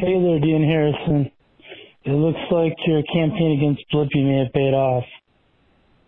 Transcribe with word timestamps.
Hey 0.00 0.14
there, 0.22 0.38
Dee 0.38 0.52
and 0.52 0.64
Harrison. 0.64 1.28
It 2.04 2.12
looks 2.12 2.38
like 2.52 2.72
your 2.86 3.02
campaign 3.02 3.58
against 3.58 3.82
Blippi 3.92 4.22
may 4.22 4.44
have 4.44 4.52
paid 4.52 4.72
off. 4.72 5.02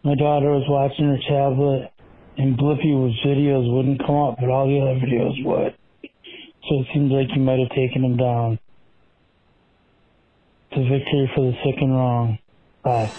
My 0.05 0.15
daughter 0.15 0.51
was 0.51 0.63
watching 0.69 1.07
her 1.07 1.19
tablet, 1.29 1.91
and 2.39 2.57
Blippi's 2.57 3.19
videos 3.27 3.69
wouldn't 3.75 3.99
come 4.07 4.15
up, 4.15 4.37
but 4.39 4.49
all 4.49 4.69
the 4.69 4.79
other 4.79 4.95
videos 4.95 5.45
would. 5.45 5.75
So 6.69 6.83
it 6.83 6.87
seems 6.95 7.11
like 7.11 7.35
you 7.35 7.43
might 7.43 7.59
have 7.59 7.71
taken 7.71 8.05
him 8.05 8.17
down. 8.17 8.61
It's 10.71 10.79
a 10.79 10.83
victory 10.89 11.29
for 11.35 11.51
the 11.51 11.59
sick 11.65 11.83
and 11.83 11.93
wrong. 11.93 12.39
Bye. 12.85 13.11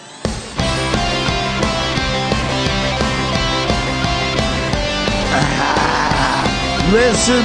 Listen, 6.96 7.44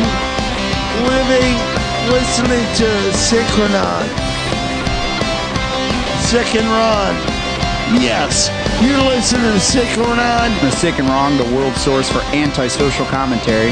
living, 1.10 1.75
listening 2.08 2.64
to 2.76 3.12
Sick 3.12 3.46
and 3.58 3.74
Wrong. 3.74 4.06
Sick 6.22 6.54
and 6.54 6.66
Wrong. 6.66 7.14
Yes, 8.00 8.48
you're 8.82 8.98
listening 8.98 9.52
to 9.52 9.60
Sick 9.60 9.88
and 9.98 10.06
Wrong. 10.06 10.50
The 10.60 10.70
Sick 10.70 10.98
and 10.98 11.08
Wrong, 11.08 11.36
the 11.36 11.56
world 11.56 11.74
source 11.74 12.08
for 12.10 12.20
antisocial 12.34 13.06
commentary. 13.06 13.70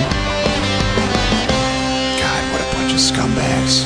God, 2.19 2.53
what 2.53 2.61
a 2.61 2.75
bunch 2.75 2.93
of 2.93 2.99
scumbags. 2.99 3.85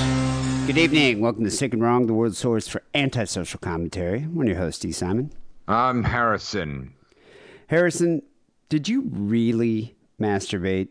Good 0.66 0.78
evening. 0.78 1.20
Welcome 1.20 1.44
to 1.44 1.50
Sick 1.50 1.72
and 1.72 1.82
Wrong, 1.82 2.06
the 2.06 2.14
world 2.14 2.36
source 2.36 2.68
for 2.68 2.82
antisocial 2.94 3.60
commentary. 3.60 4.20
I'm 4.20 4.46
your 4.46 4.56
host, 4.56 4.84
E. 4.84 4.92
Simon. 4.92 5.32
I'm 5.66 6.04
Harrison. 6.04 6.94
Harrison, 7.66 8.22
did 8.70 8.88
you 8.88 9.02
really 9.12 9.94
masturbate 10.18 10.88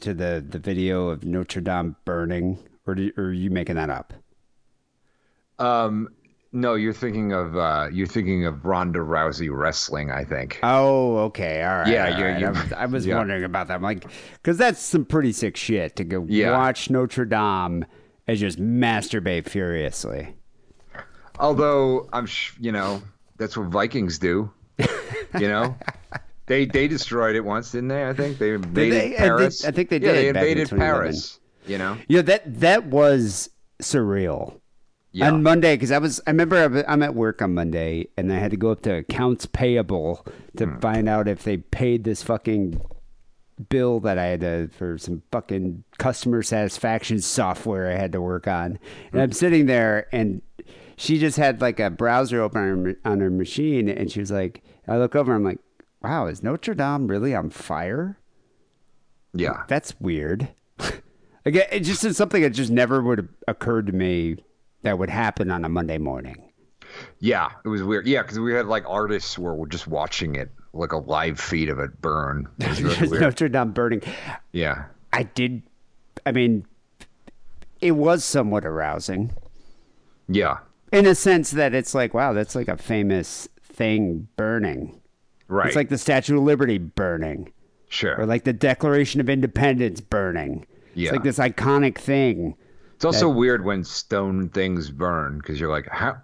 to 0.00 0.14
the, 0.14 0.44
the 0.46 0.58
video 0.58 1.08
of 1.08 1.24
Notre 1.24 1.60
Dame 1.60 1.96
burning, 2.04 2.58
or, 2.88 2.94
did, 2.94 3.18
or 3.18 3.24
are 3.26 3.32
you 3.32 3.50
making 3.50 3.76
that 3.76 3.90
up? 3.90 4.12
Um, 5.58 6.08
no, 6.52 6.74
you're 6.74 6.92
thinking 6.94 7.32
of 7.32 7.56
uh, 7.56 7.88
you're 7.92 8.06
thinking 8.06 8.46
of 8.46 8.64
Ronda 8.64 9.00
Rousey 9.00 9.48
wrestling. 9.52 10.10
I 10.10 10.24
think. 10.24 10.58
Oh, 10.62 11.18
okay. 11.18 11.62
All 11.62 11.78
right. 11.78 11.88
Yeah, 11.88 12.04
all 12.12 12.18
you're- 12.18 12.30
right. 12.32 12.40
you're- 12.40 12.56
I 12.56 12.62
was, 12.62 12.72
I 12.72 12.86
was 12.86 13.06
yeah. 13.06 13.16
wondering 13.16 13.44
about 13.44 13.68
that. 13.68 13.74
I'm 13.74 13.82
like, 13.82 14.06
because 14.34 14.56
that's 14.56 14.80
some 14.80 15.04
pretty 15.04 15.32
sick 15.32 15.56
shit 15.56 15.96
to 15.96 16.04
go 16.04 16.24
Yeah. 16.28 16.52
watch 16.52 16.88
Notre 16.90 17.24
Dame 17.26 17.84
and 18.26 18.36
just 18.38 18.58
masturbate 18.58 19.48
furiously. 19.48 20.34
Although 21.38 22.08
I'm, 22.12 22.26
sh- 22.26 22.52
you 22.58 22.72
know, 22.72 23.02
that's 23.36 23.56
what 23.56 23.68
Vikings 23.68 24.18
do. 24.18 24.50
You 25.38 25.48
know, 25.48 25.76
they 26.46 26.64
they 26.64 26.88
destroyed 26.88 27.36
it 27.36 27.42
once, 27.44 27.72
didn't 27.72 27.88
they? 27.88 28.08
I 28.08 28.12
think 28.14 28.38
they 28.38 28.52
invaded 28.54 28.92
they? 28.92 28.98
I 28.98 29.00
think- 29.08 29.16
Paris. 29.18 29.64
I 29.66 29.70
think 29.70 29.90
they 29.90 29.98
did. 29.98 30.06
Yeah, 30.06 30.12
they 30.12 30.28
invaded 30.28 30.70
Paris. 30.70 31.38
You 31.68 31.78
know. 31.78 31.96
Yeah, 32.08 32.22
that 32.22 32.60
that 32.60 32.86
was 32.86 33.50
surreal. 33.82 34.60
Yeah. 35.12 35.28
On 35.32 35.42
Monday, 35.42 35.74
because 35.74 35.90
I 35.90 35.98
was, 35.98 36.20
I 36.26 36.30
remember 36.30 36.84
I'm 36.86 37.02
at 37.02 37.14
work 37.14 37.40
on 37.40 37.54
Monday, 37.54 38.08
and 38.16 38.30
I 38.32 38.36
had 38.38 38.50
to 38.50 38.56
go 38.58 38.70
up 38.70 38.82
to 38.82 38.94
accounts 38.96 39.46
payable 39.46 40.24
to 40.56 40.66
Hmm. 40.66 40.78
find 40.80 41.08
out 41.08 41.26
if 41.28 41.42
they 41.44 41.56
paid 41.56 42.04
this 42.04 42.22
fucking 42.22 42.80
bill 43.70 44.00
that 44.00 44.18
I 44.18 44.26
had 44.26 44.40
to 44.42 44.68
for 44.68 44.98
some 44.98 45.22
fucking 45.32 45.82
customer 45.98 46.42
satisfaction 46.42 47.20
software 47.20 47.90
I 47.90 47.94
had 47.96 48.12
to 48.12 48.20
work 48.20 48.46
on. 48.46 48.78
And 49.10 49.20
I'm 49.22 49.32
sitting 49.32 49.66
there, 49.66 50.06
and 50.12 50.42
she 50.96 51.18
just 51.18 51.38
had 51.38 51.60
like 51.62 51.80
a 51.80 51.90
browser 51.90 52.42
open 52.42 52.60
on 52.62 52.84
her, 52.84 52.96
on 53.04 53.20
her 53.20 53.30
machine, 53.30 53.88
and 53.88 54.12
she 54.12 54.20
was 54.20 54.30
like, 54.30 54.62
I 54.86 54.98
look 54.98 55.16
over, 55.16 55.34
I'm 55.34 55.42
like, 55.42 55.58
wow, 56.02 56.26
is 56.26 56.42
Notre 56.42 56.74
Dame 56.74 57.06
really 57.08 57.34
on 57.34 57.48
fire? 57.50 58.18
Yeah. 59.32 59.64
That's 59.68 59.98
weird. 59.98 60.48
Again, 61.44 61.66
it 61.70 61.80
just 61.80 62.04
is 62.04 62.16
something 62.16 62.42
that 62.42 62.50
just 62.50 62.70
never 62.70 63.02
would 63.02 63.18
have 63.18 63.28
occurred 63.46 63.86
to 63.86 63.92
me 63.92 64.36
that 64.82 64.98
would 64.98 65.10
happen 65.10 65.50
on 65.50 65.64
a 65.64 65.68
Monday 65.68 65.98
morning. 65.98 66.50
Yeah, 67.20 67.50
it 67.64 67.68
was 67.68 67.82
weird. 67.82 68.06
Yeah, 68.06 68.22
because 68.22 68.38
we 68.38 68.52
had 68.52 68.66
like 68.66 68.84
artists 68.88 69.34
who 69.34 69.42
were 69.42 69.66
just 69.66 69.86
watching 69.86 70.34
it, 70.34 70.50
like 70.72 70.92
a 70.92 70.96
live 70.98 71.38
feed 71.38 71.68
of 71.68 71.78
it 71.78 72.00
burn. 72.00 72.48
It 72.58 72.68
was 72.68 72.82
really. 72.82 73.18
Notre 73.20 73.48
Dame 73.48 73.72
burning. 73.72 74.02
Yeah. 74.52 74.84
I 75.12 75.24
did. 75.24 75.62
I 76.26 76.32
mean, 76.32 76.66
it 77.80 77.92
was 77.92 78.24
somewhat 78.24 78.64
arousing 78.64 79.32
Yeah. 80.28 80.58
in 80.92 81.06
a 81.06 81.14
sense 81.14 81.52
that 81.52 81.74
it's 81.74 81.94
like, 81.94 82.12
wow, 82.14 82.32
that's 82.32 82.54
like 82.54 82.68
a 82.68 82.76
famous 82.76 83.48
thing 83.62 84.28
burning. 84.36 85.00
Right. 85.46 85.68
It's 85.68 85.76
like 85.76 85.88
the 85.88 85.96
Statue 85.98 86.36
of 86.38 86.42
Liberty 86.44 86.78
burning, 86.78 87.52
sure. 87.88 88.20
or 88.20 88.26
like 88.26 88.44
the 88.44 88.52
Declaration 88.52 89.20
of 89.20 89.28
Independence 89.30 90.00
burning. 90.00 90.66
Yeah. 90.98 91.04
It's 91.08 91.12
like 91.12 91.22
this 91.22 91.38
iconic 91.38 91.98
thing. 91.98 92.56
It's 92.96 93.04
also 93.04 93.28
weird 93.28 93.64
when 93.64 93.84
stone 93.84 94.48
things 94.48 94.90
burn 94.90 95.38
because 95.38 95.60
you're 95.60 95.70
like, 95.70 95.86
how? 95.88 96.16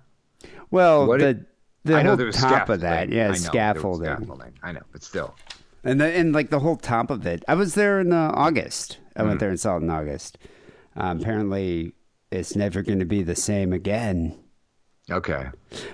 Well, 0.70 1.06
the 1.06 1.46
the 1.84 2.02
whole 2.02 2.30
top 2.32 2.68
of 2.68 2.80
that, 2.80 3.10
yeah, 3.10 3.28
know, 3.28 3.34
scaffolding. 3.34 4.06
scaffolding. 4.16 4.52
I 4.62 4.72
know, 4.72 4.80
but 4.90 5.02
still. 5.04 5.36
And 5.84 6.00
the, 6.00 6.06
and 6.06 6.32
like 6.32 6.50
the 6.50 6.58
whole 6.58 6.76
top 6.76 7.10
of 7.10 7.26
it. 7.26 7.44
I 7.46 7.54
was 7.54 7.74
there 7.74 8.00
in 8.00 8.12
uh, 8.12 8.32
August. 8.34 8.98
I 9.16 9.22
Hmm. 9.22 9.28
went 9.28 9.40
there 9.40 9.50
and 9.50 9.60
saw 9.60 9.76
it 9.76 9.82
in 9.82 9.90
August. 9.90 10.38
Um, 10.96 11.20
apparently, 11.20 11.92
it's 12.32 12.56
never 12.56 12.82
going 12.82 12.98
to 13.00 13.04
be 13.04 13.22
the 13.22 13.36
same 13.36 13.72
again. 13.72 14.36
Okay. 15.10 15.46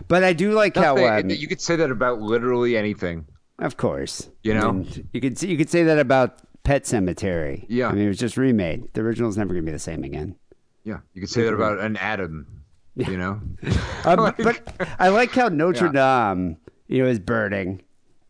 But 0.08 0.22
I 0.24 0.32
do 0.32 0.52
like 0.52 0.76
how, 0.76 0.96
um, 0.96 1.28
you 1.28 1.48
could 1.48 1.60
say 1.60 1.74
that 1.76 1.90
about 1.90 2.20
literally 2.20 2.76
anything. 2.76 3.26
of 3.58 3.76
course, 3.76 4.30
You 4.44 4.54
know? 4.54 4.68
I 4.68 4.72
mean, 4.72 5.08
you 5.12 5.20
could 5.20 5.42
you 5.42 5.56
could 5.58 5.68
say 5.68 5.82
that 5.82 5.98
about 5.98 6.38
Pet 6.70 6.84
Sematary. 6.84 7.66
Yeah. 7.68 7.88
I 7.88 7.92
mean, 7.94 8.04
it 8.04 8.08
was 8.08 8.18
just 8.18 8.36
remade. 8.36 8.94
The 8.94 9.00
original's 9.00 9.36
never 9.36 9.52
going 9.52 9.64
to 9.64 9.66
be 9.66 9.72
the 9.72 9.78
same 9.80 10.04
again. 10.04 10.36
Yeah, 10.84 10.98
you 11.14 11.20
could 11.20 11.28
say 11.28 11.42
that 11.42 11.52
about 11.52 11.80
an 11.80 11.96
atom. 11.96 12.46
You 12.94 13.16
know. 13.16 13.40
Um, 14.04 14.32
but 14.38 14.72
I 14.98 15.08
like 15.08 15.32
how 15.32 15.48
Notre 15.48 15.90
Yeah. 15.92 16.32
Dame, 16.32 16.58
you 16.86 17.02
know, 17.02 17.10
is 17.10 17.18
burning, 17.18 17.82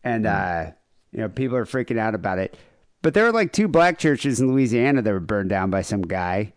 and 0.03 0.25
uh, 0.25 0.71
you 1.11 1.19
know, 1.19 1.29
people 1.29 1.55
are 1.55 1.65
freaking 1.65 1.99
out 1.99 2.15
about 2.15 2.39
it. 2.39 2.57
But 3.03 3.13
there 3.13 3.25
were 3.25 3.31
like 3.31 3.53
two 3.53 3.67
black 3.67 3.99
churches 3.99 4.41
in 4.41 4.51
Louisiana 4.51 5.03
that 5.03 5.13
were 5.13 5.19
burned 5.19 5.49
down 5.51 5.69
by 5.69 5.83
some 5.83 6.01
guy. 6.01 6.51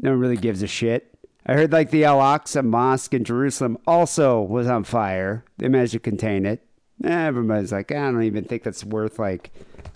No 0.00 0.10
one 0.10 0.20
really 0.20 0.36
gives 0.36 0.62
a 0.62 0.66
shit. 0.68 1.12
I 1.46 1.54
heard 1.54 1.72
like 1.72 1.90
the 1.90 2.04
Al 2.04 2.18
Aqsa 2.18 2.62
Mosque 2.62 3.14
in 3.14 3.24
Jerusalem 3.24 3.78
also 3.86 4.42
was 4.42 4.66
on 4.66 4.84
fire. 4.84 5.44
They 5.56 5.68
managed 5.68 5.94
to 5.94 5.98
contain 5.98 6.44
it. 6.44 6.62
Everybody's 7.02 7.72
like, 7.72 7.90
I 7.90 7.94
don't 7.94 8.22
even 8.22 8.44
think 8.44 8.62
that's 8.64 8.84
worth 8.84 9.18
like 9.18 9.50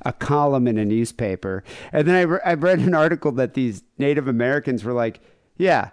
a 0.07 0.13
column 0.13 0.69
in 0.69 0.79
a 0.79 0.85
newspaper. 0.85 1.65
And 1.93 2.07
then 2.07 2.15
I, 2.15 2.23
re- 2.23 2.41
I 2.45 2.55
read 2.55 2.79
an 2.79 2.95
article 2.95 3.33
that 3.33 3.55
these 3.55 3.83
Native 3.99 4.29
Americans 4.29 4.85
were 4.85 4.93
like, 4.93 5.21
yeah, 5.59 5.91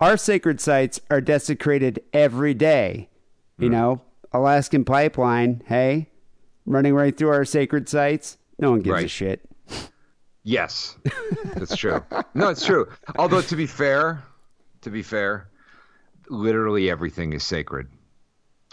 our 0.00 0.16
sacred 0.16 0.60
sites 0.60 1.00
are 1.10 1.20
desecrated 1.20 2.02
every 2.12 2.54
day. 2.54 3.08
You 3.58 3.68
hmm. 3.68 3.72
know, 3.72 4.02
Alaskan 4.32 4.84
pipeline, 4.84 5.62
hey, 5.66 6.10
running 6.66 6.94
right 6.94 7.16
through 7.16 7.28
our 7.28 7.44
sacred 7.44 7.88
sites. 7.88 8.36
No 8.58 8.72
one 8.72 8.80
gives 8.80 9.04
a 9.04 9.08
shit. 9.08 9.48
Yes, 10.42 10.96
that's 11.54 11.76
true. 11.76 12.02
No, 12.34 12.48
it's 12.48 12.66
true. 12.66 12.88
Although 13.16 13.42
to 13.42 13.54
be 13.54 13.66
fair, 13.66 14.24
to 14.80 14.90
be 14.90 15.04
fair, 15.04 15.48
literally 16.28 16.90
everything 16.90 17.32
is 17.32 17.44
sacred 17.44 17.86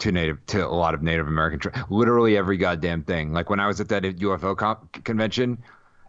to 0.00 0.12
native 0.12 0.44
to 0.46 0.66
a 0.66 0.68
lot 0.68 0.94
of 0.94 1.02
Native 1.02 1.28
American. 1.28 1.60
Tri- 1.60 1.82
literally 1.90 2.36
every 2.36 2.56
goddamn 2.56 3.02
thing. 3.04 3.32
Like 3.32 3.48
when 3.50 3.60
I 3.60 3.66
was 3.66 3.80
at 3.80 3.88
that 3.90 4.02
UFO 4.02 4.56
comp- 4.56 5.04
convention, 5.04 5.58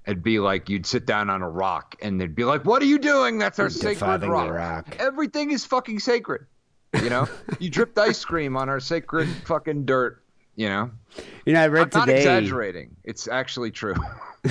it'd 0.05 0.23
be 0.23 0.39
like 0.39 0.67
you'd 0.69 0.85
sit 0.85 1.05
down 1.05 1.29
on 1.29 1.41
a 1.41 1.49
rock 1.49 1.95
and 2.01 2.19
they'd 2.19 2.35
be 2.35 2.43
like, 2.43 2.65
"What 2.65 2.81
are 2.81 2.85
you 2.85 2.99
doing? 2.99 3.37
That's 3.37 3.59
our 3.59 3.69
sacred 3.69 4.23
rock. 4.23 4.51
rock. 4.51 4.95
Everything 4.99 5.51
is 5.51 5.65
fucking 5.65 5.99
sacred." 5.99 6.45
You 7.01 7.09
know, 7.09 7.27
you 7.59 7.69
dripped 7.69 7.97
ice 7.97 8.25
cream 8.25 8.57
on 8.57 8.67
our 8.67 8.79
sacred 8.81 9.29
fucking 9.45 9.85
dirt. 9.85 10.17
You 10.55 10.67
know, 10.67 10.91
You 11.45 11.53
know, 11.53 11.61
I 11.61 11.67
read 11.67 11.95
I'm 11.95 11.99
not 12.01 12.09
exaggerating. 12.09 12.97
It's 13.05 13.27
actually 13.29 13.71
true. 13.71 13.95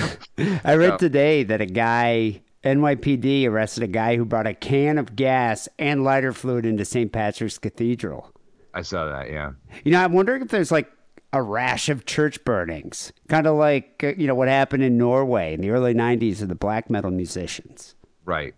I 0.65 0.73
read 0.75 0.93
Yeah. 0.93 0.97
today 0.97 1.43
that 1.43 1.61
a 1.61 1.67
guy, 1.67 2.41
NYPD, 2.63 3.47
arrested 3.47 3.83
a 3.83 3.87
guy 3.87 4.15
who 4.17 4.25
brought 4.25 4.47
a 4.47 4.53
can 4.55 4.97
of 4.97 5.15
gas 5.15 5.69
and 5.77 6.03
lighter 6.03 6.33
fluid 6.33 6.65
into 6.65 6.85
St. 6.85 7.11
Patrick's 7.11 7.59
Cathedral. 7.59 8.31
I 8.73 8.81
saw 8.83 9.05
that. 9.09 9.29
Yeah. 9.31 9.51
You 9.83 9.91
know, 9.91 10.03
I'm 10.03 10.13
wondering 10.13 10.41
if 10.41 10.49
there's 10.49 10.71
like 10.71 10.89
a 11.33 11.41
rash 11.41 11.89
of 11.89 12.05
church 12.05 12.43
burnings, 12.43 13.11
kind 13.27 13.47
of 13.47 13.55
like 13.57 14.01
uh, 14.03 14.13
you 14.17 14.27
know 14.27 14.35
what 14.35 14.47
happened 14.47 14.83
in 14.83 14.97
Norway 14.97 15.53
in 15.53 15.61
the 15.61 15.69
early 15.71 15.93
'90s 15.93 16.39
with 16.39 16.49
the 16.49 16.55
black 16.55 16.89
metal 16.89 17.11
musicians. 17.11 17.95
Right. 18.25 18.53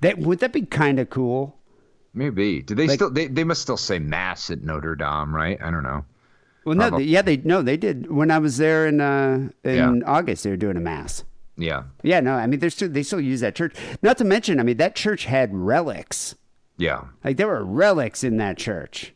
That 0.00 0.18
would 0.18 0.38
that 0.40 0.52
be 0.52 0.62
kind 0.62 0.98
of 0.98 1.10
cool? 1.10 1.56
Maybe. 2.14 2.62
Do 2.62 2.74
they 2.74 2.86
Like- 2.86 2.96
still? 2.96 3.10
They, 3.10 3.26
they 3.28 3.44
must 3.44 3.62
still 3.62 3.76
say 3.76 3.98
mass 3.98 4.50
at 4.50 4.62
Notre 4.62 4.96
Dame, 4.96 5.34
right? 5.34 5.58
I 5.62 5.70
don't 5.70 5.82
know. 5.82 6.04
Well, 6.64 6.74
no, 6.76 6.90
they, 6.90 7.04
yeah, 7.04 7.22
they 7.22 7.38
no, 7.38 7.62
they 7.62 7.76
did. 7.76 8.10
When 8.10 8.30
I 8.30 8.38
was 8.38 8.56
there 8.58 8.86
in 8.86 9.00
uh, 9.00 9.48
in 9.64 9.74
Yeah. 9.74 9.92
August, 10.06 10.44
they 10.44 10.50
were 10.50 10.56
doing 10.56 10.76
a 10.76 10.80
mass. 10.80 11.24
Yeah. 11.56 11.84
Yeah, 12.02 12.20
no, 12.20 12.34
I 12.34 12.46
mean, 12.46 12.60
they're 12.60 12.70
still 12.70 12.88
they 12.88 13.02
still 13.02 13.20
use 13.20 13.40
that 13.40 13.54
church. 13.54 13.74
Not 14.02 14.18
to 14.18 14.24
mention, 14.24 14.58
I 14.60 14.62
mean, 14.62 14.76
that 14.78 14.94
church 14.94 15.24
had 15.26 15.54
relics. 15.54 16.34
Yeah. 16.78 17.02
Like 17.22 17.36
there 17.36 17.48
were 17.48 17.64
relics 17.64 18.24
in 18.24 18.38
that 18.38 18.56
church. 18.58 19.14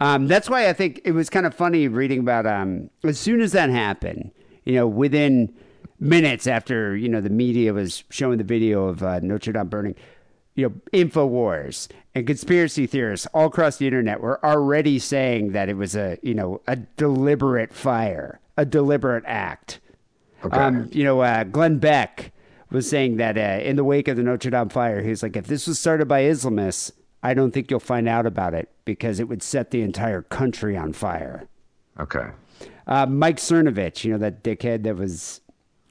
Um, 0.00 0.26
that's 0.26 0.48
why 0.48 0.68
I 0.68 0.72
think 0.72 1.00
it 1.04 1.12
was 1.12 1.28
kind 1.28 1.44
of 1.44 1.54
funny 1.54 1.86
reading 1.86 2.20
about 2.20 2.46
um, 2.46 2.90
as 3.04 3.18
soon 3.18 3.40
as 3.40 3.52
that 3.52 3.68
happened, 3.70 4.30
you 4.64 4.74
know, 4.74 4.86
within 4.86 5.54
minutes 5.98 6.46
after 6.46 6.96
you 6.96 7.08
know 7.08 7.20
the 7.20 7.30
media 7.30 7.74
was 7.74 8.04
showing 8.08 8.38
the 8.38 8.44
video 8.44 8.86
of 8.86 9.02
uh, 9.02 9.20
Notre 9.20 9.52
Dame 9.52 9.68
burning, 9.68 9.94
you 10.54 10.68
know, 10.68 10.74
InfoWars 10.92 11.88
and 12.14 12.26
conspiracy 12.26 12.86
theorists 12.86 13.26
all 13.32 13.46
across 13.46 13.76
the 13.76 13.86
internet 13.86 14.20
were 14.20 14.44
already 14.44 14.98
saying 14.98 15.52
that 15.52 15.68
it 15.68 15.76
was 15.76 15.94
a, 15.94 16.18
you 16.22 16.34
know, 16.34 16.60
a 16.66 16.76
deliberate 16.76 17.72
fire, 17.72 18.40
a 18.56 18.64
deliberate 18.64 19.24
act. 19.26 19.80
Okay. 20.44 20.56
Um, 20.56 20.88
you 20.92 21.04
know, 21.04 21.20
uh, 21.20 21.44
Glenn 21.44 21.78
Beck 21.78 22.32
was 22.70 22.88
saying 22.88 23.16
that 23.16 23.36
uh, 23.36 23.62
in 23.62 23.76
the 23.76 23.84
wake 23.84 24.08
of 24.08 24.16
the 24.16 24.22
Notre 24.22 24.50
Dame 24.50 24.68
fire, 24.68 25.02
he 25.02 25.10
was 25.10 25.22
like, 25.22 25.36
if 25.36 25.46
this 25.46 25.66
was 25.66 25.78
started 25.78 26.08
by 26.08 26.22
Islamists, 26.22 26.92
I 27.22 27.34
don't 27.34 27.52
think 27.52 27.70
you'll 27.70 27.80
find 27.80 28.08
out 28.08 28.26
about 28.26 28.54
it 28.54 28.70
because 28.84 29.20
it 29.20 29.28
would 29.28 29.42
set 29.42 29.70
the 29.70 29.82
entire 29.82 30.22
country 30.22 30.76
on 30.76 30.92
fire. 30.92 31.48
okay. 31.98 32.28
Uh, 32.86 33.06
Mike 33.06 33.36
Cernovich, 33.36 34.04
you 34.04 34.10
know, 34.12 34.18
that 34.18 34.42
dickhead 34.42 34.82
that 34.82 34.96
was 34.96 35.40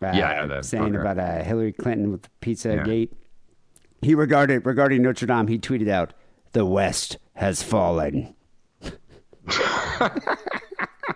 uh, 0.02 0.12
Yeah, 0.14 0.46
that 0.48 0.66
saying 0.66 0.94
fucker. 0.94 1.02
about 1.02 1.18
uh, 1.18 1.44
Hillary 1.44 1.72
Clinton 1.72 2.12
with 2.12 2.24
the 2.24 2.30
Pizza 2.42 2.76
Yeah. 2.76 2.84
Gate. 2.84 3.14
He 4.02 4.16
regarded 4.16 4.66
regarding 4.66 5.02
Notre 5.02 5.26
Dame, 5.26 5.48
he 5.48 5.58
tweeted 5.60 5.88
out, 5.90 6.14
"The 6.54 6.66
West 6.66 7.18
has 7.36 7.62
fallen." 7.64 8.34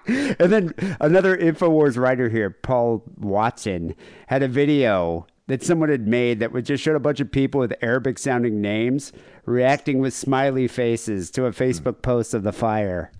and 0.08 0.52
then 0.52 0.74
another 1.00 1.38
Infowars 1.38 1.98
writer 1.98 2.30
here, 2.30 2.50
Paul 2.50 3.04
Watson, 3.18 3.96
had 4.28 4.44
a 4.44 4.48
video 4.48 5.28
that 5.48 5.64
someone 5.64 5.90
had 5.90 6.08
made 6.08 6.40
that 6.40 6.52
would 6.54 6.66
just 6.66 6.84
showed 6.84 6.96
a 6.96 7.00
bunch 7.00 7.20
of 7.20 7.32
people 7.32 7.60
with 7.60 7.74
Arabic 7.82 8.18
sounding 8.18 8.62
names 8.62 9.12
reacting 9.46 10.00
with 10.00 10.14
smiley 10.14 10.68
faces 10.68 11.30
to 11.32 11.46
a 11.46 11.52
Facebook 11.52 12.02
post 12.02 12.34
of 12.34 12.44
the 12.44 12.54
fire. 12.54 13.12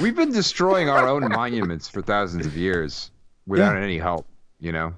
We've 0.00 0.14
been 0.14 0.32
destroying 0.32 0.88
our 0.88 1.08
own 1.08 1.28
monuments 1.32 1.88
for 1.88 2.02
thousands 2.02 2.46
of 2.46 2.56
years 2.56 3.10
without 3.46 3.74
Yeah. 3.76 3.82
any 3.82 3.98
help, 3.98 4.26
you 4.60 4.72
know? 4.72 4.94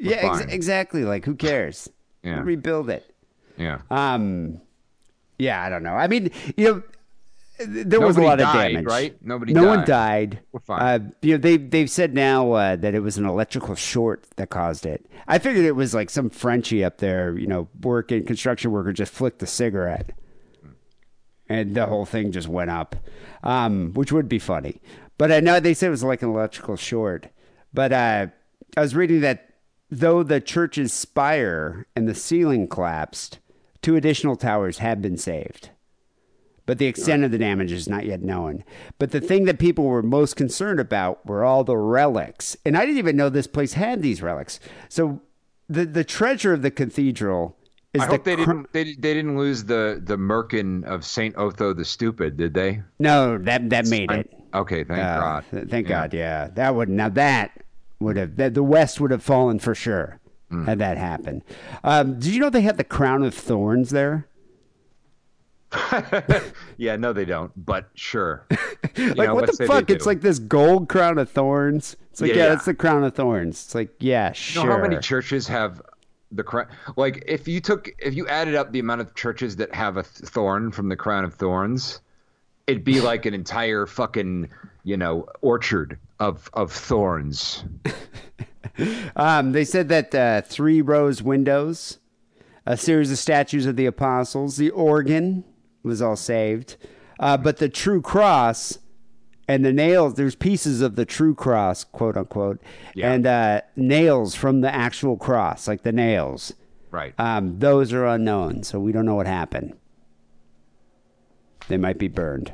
yeah, 0.00 0.32
ex- 0.40 0.52
exactly. 0.52 1.04
Like, 1.04 1.24
who 1.24 1.34
cares? 1.34 1.88
Yeah. 2.22 2.40
Rebuild 2.40 2.90
it. 2.90 3.14
Yeah. 3.56 3.80
Um, 3.90 4.60
yeah, 5.38 5.62
I 5.62 5.68
don't 5.68 5.82
know. 5.82 5.94
I 5.94 6.06
mean, 6.08 6.30
you 6.56 6.64
know, 6.64 6.82
there 7.58 8.00
was 8.00 8.16
a 8.16 8.20
Nobody 8.20 8.26
lot 8.26 8.40
of 8.40 8.52
damage, 8.52 8.84
right? 8.86 9.16
Nobody 9.24 9.52
no 9.52 9.66
one 9.66 9.78
died. 9.78 10.30
died. 10.30 10.40
We're 10.52 10.60
fine. 10.60 10.80
Uh, 10.82 10.98
you 11.22 11.32
know, 11.32 11.38
they 11.38 11.56
they've 11.56 11.90
said 11.90 12.14
now 12.14 12.52
uh, 12.52 12.76
that 12.76 12.94
it 12.94 13.00
was 13.00 13.16
an 13.18 13.24
electrical 13.24 13.74
short 13.74 14.26
that 14.36 14.50
caused 14.50 14.84
it. 14.84 15.06
I 15.26 15.38
figured 15.38 15.64
it 15.64 15.72
was 15.72 15.94
like 15.94 16.10
some 16.10 16.30
Frenchie 16.30 16.84
up 16.84 16.98
there, 16.98 17.36
you 17.38 17.46
know, 17.46 17.68
working 17.82 18.24
construction 18.24 18.70
worker 18.72 18.92
just 18.92 19.12
flicked 19.12 19.38
the 19.38 19.46
cigarette, 19.46 20.10
and 21.48 21.74
the 21.74 21.86
whole 21.86 22.04
thing 22.04 22.32
just 22.32 22.48
went 22.48 22.70
up, 22.70 22.96
um, 23.42 23.92
which 23.94 24.12
would 24.12 24.28
be 24.28 24.38
funny. 24.38 24.80
But 25.18 25.32
I 25.32 25.40
know 25.40 25.58
they 25.60 25.74
said 25.74 25.88
it 25.88 25.90
was 25.90 26.04
like 26.04 26.22
an 26.22 26.28
electrical 26.28 26.76
short. 26.76 27.28
But 27.72 27.92
uh, 27.92 28.26
I 28.76 28.80
was 28.80 28.94
reading 28.94 29.20
that 29.20 29.54
though 29.90 30.22
the 30.22 30.40
church's 30.40 30.92
spire 30.92 31.86
and 31.94 32.08
the 32.08 32.14
ceiling 32.14 32.68
collapsed, 32.68 33.38
two 33.82 33.96
additional 33.96 34.36
towers 34.36 34.78
have 34.78 35.00
been 35.00 35.16
saved 35.16 35.70
but 36.66 36.78
the 36.78 36.86
extent 36.86 37.24
of 37.24 37.30
the 37.30 37.38
damage 37.38 37.72
is 37.72 37.88
not 37.88 38.04
yet 38.04 38.22
known. 38.22 38.64
But 38.98 39.12
the 39.12 39.20
thing 39.20 39.44
that 39.46 39.58
people 39.58 39.84
were 39.84 40.02
most 40.02 40.36
concerned 40.36 40.80
about 40.80 41.24
were 41.24 41.44
all 41.44 41.64
the 41.64 41.76
relics, 41.76 42.56
and 42.66 42.76
I 42.76 42.84
didn't 42.84 42.98
even 42.98 43.16
know 43.16 43.28
this 43.28 43.46
place 43.46 43.72
had 43.74 44.02
these 44.02 44.20
relics. 44.22 44.60
So 44.88 45.20
the 45.68 45.84
the 45.86 46.04
treasure 46.04 46.52
of 46.52 46.62
the 46.62 46.70
cathedral 46.70 47.56
is 47.94 48.02
I 48.02 48.06
the 48.06 48.12
hope 48.12 48.24
they 48.24 48.36
cr- 48.36 48.40
didn't 48.52 48.72
they, 48.72 48.84
they 48.84 49.14
didn't 49.14 49.38
lose 49.38 49.64
the 49.64 50.00
the 50.04 50.16
merkin 50.16 50.84
of 50.84 51.04
Saint 51.04 51.36
Otho 51.36 51.72
the 51.72 51.84
Stupid, 51.84 52.36
did 52.36 52.52
they? 52.54 52.82
no 52.98 53.38
that 53.38 53.70
that 53.70 53.86
made 53.86 54.10
I'm- 54.10 54.20
it. 54.20 54.34
okay, 54.54 54.84
thank 54.84 55.00
Uh, 55.00 55.20
God. 55.20 55.44
th- 55.50 55.68
Thank 55.68 55.88
Yeah. 55.88 56.00
God, 56.02 56.14
yeah. 56.14 56.48
That 56.54 56.74
would 56.74 56.88
now 56.88 57.08
that 57.10 57.62
would 58.00 58.16
have 58.16 58.36
that 58.36 58.54
the 58.54 58.62
West 58.62 59.00
would 59.00 59.10
have 59.10 59.22
fallen 59.22 59.58
for 59.58 59.74
sure 59.74 60.20
Hmm. 60.50 60.64
had 60.66 60.78
that 60.78 60.96
happened. 60.98 61.42
Um, 61.82 62.20
did 62.20 62.26
you 62.34 62.38
know 62.40 62.50
they 62.50 62.60
had 62.60 62.76
the 62.76 62.84
crown 62.84 63.24
of 63.24 63.34
thorns 63.34 63.90
there? 63.90 64.28
Yeah, 66.78 66.96
no, 66.96 67.12
they 67.12 67.24
don't. 67.24 67.52
But 67.56 67.88
sure. 67.94 68.46
You 68.96 69.12
like 69.14 69.28
know, 69.28 69.34
what 69.34 69.46
the 69.46 69.66
fuck? 69.66 69.90
It's 69.90 70.06
like 70.06 70.22
this 70.22 70.38
gold 70.38 70.88
crown 70.88 71.18
of 71.18 71.30
thorns. 71.30 71.96
It's 72.10 72.20
like 72.22 72.30
Yeah, 72.30 72.36
yeah, 72.36 72.46
yeah. 72.46 72.52
it's 72.54 72.64
the 72.64 72.72
crown 72.74 73.04
of 73.04 73.14
thorns. 73.14 73.62
It's 73.64 73.74
like 73.74 73.90
yeah, 73.98 74.28
You 74.28 74.34
sure. 74.34 74.64
know 74.66 74.72
how 74.72 74.78
many 74.82 74.98
churches 74.98 75.46
have 75.48 75.82
the 76.32 76.42
crown? 76.42 76.68
Like, 76.96 77.22
if 77.26 77.46
you 77.46 77.60
took, 77.60 77.90
if 77.98 78.14
you 78.14 78.26
added 78.28 78.54
up 78.54 78.72
the 78.72 78.78
amount 78.78 79.02
of 79.02 79.14
churches 79.14 79.56
that 79.56 79.74
have 79.74 79.98
a 79.98 80.02
thorn 80.02 80.70
from 80.72 80.88
the 80.88 80.96
crown 80.96 81.24
of 81.24 81.34
thorns, 81.34 82.00
it'd 82.66 82.84
be 82.84 83.02
like 83.02 83.26
an 83.26 83.34
entire 83.34 83.84
fucking, 83.84 84.48
you 84.84 84.96
know, 84.96 85.26
orchard 85.42 85.98
of 86.20 86.48
of 86.54 86.72
thorns. 86.72 87.64
Um, 89.14 89.52
they 89.52 89.64
said 89.64 89.88
that 89.88 90.14
uh, 90.14 90.42
three 90.42 90.82
rows 90.82 91.22
windows, 91.22 91.98
a 92.66 92.76
series 92.76 93.10
of 93.10 93.18
statues 93.18 93.64
of 93.64 93.76
the 93.76 93.86
apostles, 93.86 94.56
the 94.58 94.68
organ 94.70 95.44
was 95.86 96.02
all 96.02 96.16
saved, 96.16 96.76
uh, 97.18 97.36
but 97.38 97.56
the 97.56 97.68
true 97.70 98.02
cross 98.02 98.78
and 99.48 99.64
the 99.64 99.72
nails. 99.72 100.14
There's 100.14 100.34
pieces 100.34 100.82
of 100.82 100.96
the 100.96 101.04
true 101.06 101.34
cross, 101.34 101.84
quote 101.84 102.16
unquote, 102.16 102.60
Yeah. 102.94 103.12
and 103.12 103.26
uh, 103.26 103.60
nails 103.76 104.34
from 104.34 104.60
the 104.60 104.74
actual 104.74 105.16
cross, 105.16 105.66
like 105.68 105.82
the 105.82 105.92
nails. 105.92 106.52
Right. 106.90 107.14
Um, 107.18 107.58
those 107.58 107.92
are 107.92 108.04
unknown, 108.06 108.62
so 108.64 108.78
we 108.78 108.92
don't 108.92 109.06
know 109.06 109.14
what 109.14 109.26
happened. 109.26 109.74
They 111.68 111.76
might 111.76 111.98
be 111.98 112.08
burned. 112.08 112.52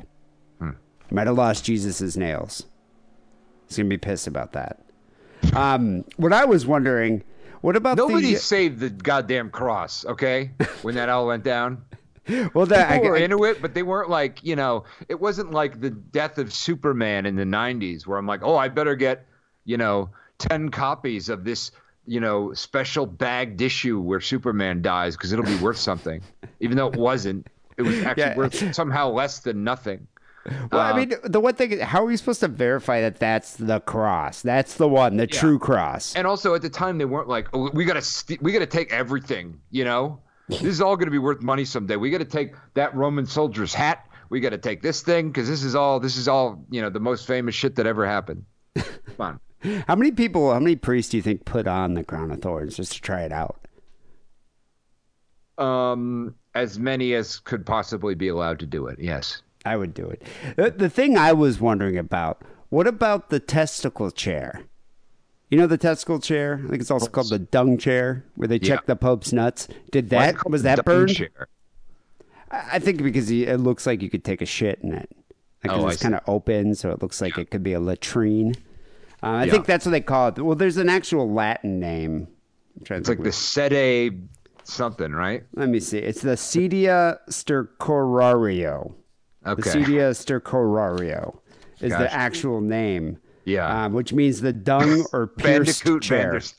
Might 1.11 1.27
have 1.27 1.37
lost 1.37 1.65
Jesus's 1.65 2.17
nails. 2.17 2.65
He's 3.67 3.77
gonna 3.77 3.87
be 3.89 3.97
pissed 3.99 4.25
about 4.25 4.53
that. 4.53 4.79
Um, 5.55 6.05
what 6.17 6.33
I 6.33 6.45
was 6.45 6.65
wondering, 6.65 7.23
what 7.61 7.75
about 7.75 7.97
Nobody 7.97 8.33
the? 8.33 8.39
saved 8.39 8.79
the 8.79 8.89
goddamn 8.89 9.51
cross, 9.51 10.05
okay? 10.05 10.51
When 10.81 10.95
that 10.95 11.09
all 11.09 11.27
went 11.27 11.43
down. 11.43 11.83
Well, 12.53 12.65
that 12.67 12.89
I, 12.89 12.95
People 12.95 13.09
were 13.11 13.17
I- 13.17 13.21
into 13.21 13.43
it, 13.45 13.61
but 13.61 13.73
they 13.73 13.83
weren't 13.83 14.09
like, 14.09 14.43
you 14.43 14.55
know, 14.55 14.85
it 15.09 15.19
wasn't 15.19 15.51
like 15.51 15.81
the 15.81 15.89
death 15.89 16.37
of 16.37 16.53
Superman 16.53 17.25
in 17.25 17.35
the 17.35 17.43
90s 17.43 18.07
where 18.07 18.17
I'm 18.17 18.27
like, 18.27 18.41
oh, 18.43 18.55
I 18.55 18.69
better 18.69 18.95
get, 18.95 19.25
you 19.65 19.77
know, 19.77 20.09
10 20.39 20.69
copies 20.69 21.29
of 21.29 21.43
this, 21.43 21.71
you 22.05 22.19
know, 22.19 22.53
special 22.53 23.05
bagged 23.05 23.61
issue 23.61 23.99
where 23.99 24.21
Superman 24.21 24.81
dies 24.81 25.15
because 25.17 25.31
it'll 25.33 25.45
be 25.45 25.55
worth 25.57 25.77
something. 25.77 26.21
Even 26.59 26.77
though 26.77 26.87
it 26.87 26.95
wasn't, 26.95 27.47
it 27.77 27.81
was 27.81 28.01
actually 28.03 28.23
Yeah. 28.23 28.35
worth 28.37 28.73
somehow 28.75 29.09
less 29.09 29.39
than 29.39 29.63
nothing. 29.63 30.07
well, 30.71 30.81
uh, 30.81 30.91
I 30.93 30.97
mean, 30.97 31.13
the 31.23 31.39
one 31.39 31.55
thing, 31.55 31.79
how 31.79 32.01
are 32.03 32.05
we 32.05 32.17
supposed 32.17 32.41
to 32.41 32.49
verify 32.49 32.99
that 33.01 33.17
that's 33.19 33.55
the 33.55 33.79
cross? 33.81 34.41
That's 34.41 34.75
the 34.75 34.87
one, 34.89 35.15
the 35.17 35.27
true 35.27 35.57
cross. 35.59 36.13
And 36.15 36.27
also 36.27 36.53
at 36.55 36.61
the 36.61 36.69
time, 36.69 36.97
they 36.97 37.05
weren't 37.05 37.29
like, 37.29 37.47
oh, 37.53 37.69
we 37.73 37.85
got 37.85 37.93
to 37.93 38.01
st- 38.01 38.41
we 38.41 38.51
got 38.51 38.59
to 38.59 38.65
take 38.65 38.91
everything, 38.93 39.59
you 39.71 39.83
know? 39.85 40.19
This 40.49 40.63
is 40.63 40.81
all 40.81 40.95
going 40.95 41.07
to 41.07 41.11
be 41.11 41.19
worth 41.19 41.41
money 41.41 41.65
someday. 41.65 41.95
We 41.95 42.09
got 42.09 42.17
to 42.19 42.25
take 42.25 42.55
that 42.73 42.93
Roman 42.95 43.25
soldier's 43.25 43.73
hat. 43.73 44.07
We 44.29 44.39
got 44.39 44.49
to 44.49 44.57
take 44.57 44.81
this 44.81 45.01
thing 45.01 45.29
because 45.29 45.47
this 45.47 45.63
is 45.63 45.75
all 45.75 45.99
this 45.99 46.17
is 46.17 46.27
all 46.27 46.65
you 46.69 46.81
know 46.81 46.89
the 46.89 46.99
most 46.99 47.27
famous 47.27 47.55
shit 47.55 47.75
that 47.75 47.85
ever 47.85 48.05
happened. 48.05 48.45
Come 48.75 48.85
on. 49.19 49.39
How 49.87 49.95
many 49.95 50.11
people, 50.11 50.51
how 50.51 50.59
many 50.59 50.75
priests 50.75 51.11
do 51.11 51.17
you 51.17 51.23
think 51.23 51.45
put 51.45 51.67
on 51.67 51.93
the 51.93 52.03
crown 52.03 52.31
of 52.31 52.41
thorns 52.41 52.75
just 52.75 52.91
to 52.93 53.01
try 53.01 53.21
it 53.21 53.31
out? 53.31 53.65
Um, 55.57 56.35
as 56.53 56.77
many 56.77 57.13
as 57.13 57.39
could 57.39 57.65
possibly 57.65 58.13
be 58.13 58.27
allowed 58.27 58.59
to 58.59 58.65
do 58.65 58.87
it. 58.87 58.99
Yes. 58.99 59.41
I 59.65 59.77
would 59.77 59.93
do 59.93 60.05
it. 60.09 60.21
The, 60.57 60.71
the 60.71 60.89
thing 60.89 61.17
I 61.17 61.31
was 61.31 61.61
wondering 61.61 61.97
about, 61.97 62.41
what 62.69 62.87
about 62.87 63.29
the 63.29 63.39
testicle 63.39 64.11
chair? 64.11 64.63
You 65.53 65.59
know 65.59 65.67
the 65.67 65.77
testicle 65.77 66.19
chair? 66.19 66.59
I 66.65 66.67
think 66.67 66.81
it's 66.81 66.89
also 66.89 67.05
called 67.05 67.29
the 67.29 67.37
dung 67.37 67.77
chair, 67.77 68.23
where 68.33 68.47
they 68.47 68.57
check 68.57 68.79
Yeah. 68.79 68.85
the 68.87 68.95
Pope's 68.95 69.31
nuts. 69.31 69.67
Did 69.91 70.09
that 70.09 70.49
was 70.49 70.63
that 70.63 70.83
burned? 70.83 71.13
chair? 71.15 71.47
I 72.49 72.79
think 72.79 73.03
because 73.03 73.27
he, 73.27 73.43
it 73.45 73.59
looks 73.59 73.85
like 73.85 74.01
you 74.01 74.09
could 74.09 74.23
take 74.23 74.41
a 74.41 74.47
shit 74.47 74.79
in 74.81 74.93
it. 74.93 75.11
Like 75.63 75.71
'cause 75.75 75.83
Oh, 75.83 75.87
it's 75.89 76.01
kind 76.01 76.15
of 76.15 76.21
open, 76.25 76.73
so 76.73 76.89
it 76.89 77.03
looks 77.03 77.21
like 77.21 77.37
it 77.37 77.51
could 77.51 77.61
be 77.61 77.73
a 77.73 77.79
latrine. 77.79 78.55
Uh, 79.21 79.27
I 79.27 79.43
Yeah. 79.43 79.51
think 79.51 79.67
that's 79.67 79.85
what 79.85 79.91
they 79.91 80.01
call 80.01 80.29
it. 80.29 80.39
Well, 80.39 80.55
there's 80.55 80.77
an 80.77 80.89
actual 80.89 81.31
Latin 81.31 81.79
name. 81.79 82.27
I'm 82.79 82.83
trying 82.85 82.97
to 82.97 83.01
It's 83.01 83.09
like 83.09 83.21
the 83.23 83.31
sede 83.31 84.27
something, 84.63 85.11
right? 85.11 85.43
Let 85.53 85.69
me 85.69 85.79
see. 85.79 85.99
It's 85.99 86.21
the 86.23 86.31
Sedia 86.33 87.19
stercorario. 87.29 88.95
Okay. 89.45 89.61
The 89.61 89.69
Sedia 89.69 90.15
stercorario 90.15 91.39
is 91.79 91.91
the 91.91 92.11
actual 92.11 92.59
name. 92.59 93.19
Yeah. 93.45 93.85
Um, 93.85 93.93
which 93.93 94.13
means 94.13 94.41
the 94.41 94.53
dung 94.53 95.05
or 95.13 95.27
pierced 95.27 95.83
Bandicoot 95.83 96.01
chair. 96.03 96.41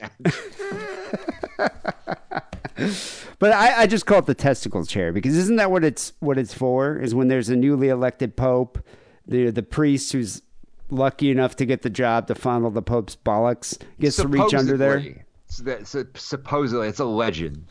But 3.38 3.52
I, 3.52 3.82
I 3.82 3.86
just 3.86 4.06
call 4.06 4.18
it 4.18 4.26
the 4.26 4.34
testicle 4.34 4.84
chair 4.84 5.12
because 5.12 5.36
isn't 5.36 5.56
that 5.56 5.70
what 5.70 5.84
it's 5.84 6.12
what 6.20 6.38
it's 6.38 6.54
for? 6.54 6.98
Is 6.98 7.14
when 7.14 7.28
there's 7.28 7.48
a 7.48 7.56
newly 7.56 7.88
elected 7.88 8.36
pope, 8.36 8.78
the 9.26 9.50
the 9.50 9.62
priest 9.62 10.12
who's 10.12 10.42
lucky 10.90 11.30
enough 11.30 11.56
to 11.56 11.66
get 11.66 11.82
the 11.82 11.90
job 11.90 12.26
to 12.28 12.34
fondle 12.34 12.70
the 12.70 12.82
pope's 12.82 13.16
bollocks 13.16 13.78
gets 14.00 14.16
to 14.16 14.28
reach 14.28 14.54
under 14.54 14.76
there. 14.76 15.00
Supposedly. 15.00 15.22
So 15.46 15.62
that- 15.64 15.86
so 15.86 16.04
supposedly, 16.14 16.88
it's 16.88 17.00
a 17.00 17.04
legend. 17.04 17.66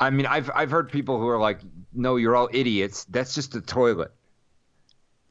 I 0.00 0.10
mean, 0.10 0.26
I've 0.26 0.50
I've 0.54 0.70
heard 0.70 0.90
people 0.90 1.18
who 1.18 1.28
are 1.28 1.38
like, 1.40 1.60
"No, 1.94 2.16
you're 2.16 2.36
all 2.36 2.48
idiots. 2.52 3.04
That's 3.04 3.34
just 3.34 3.54
a 3.54 3.60
toilet. 3.62 4.12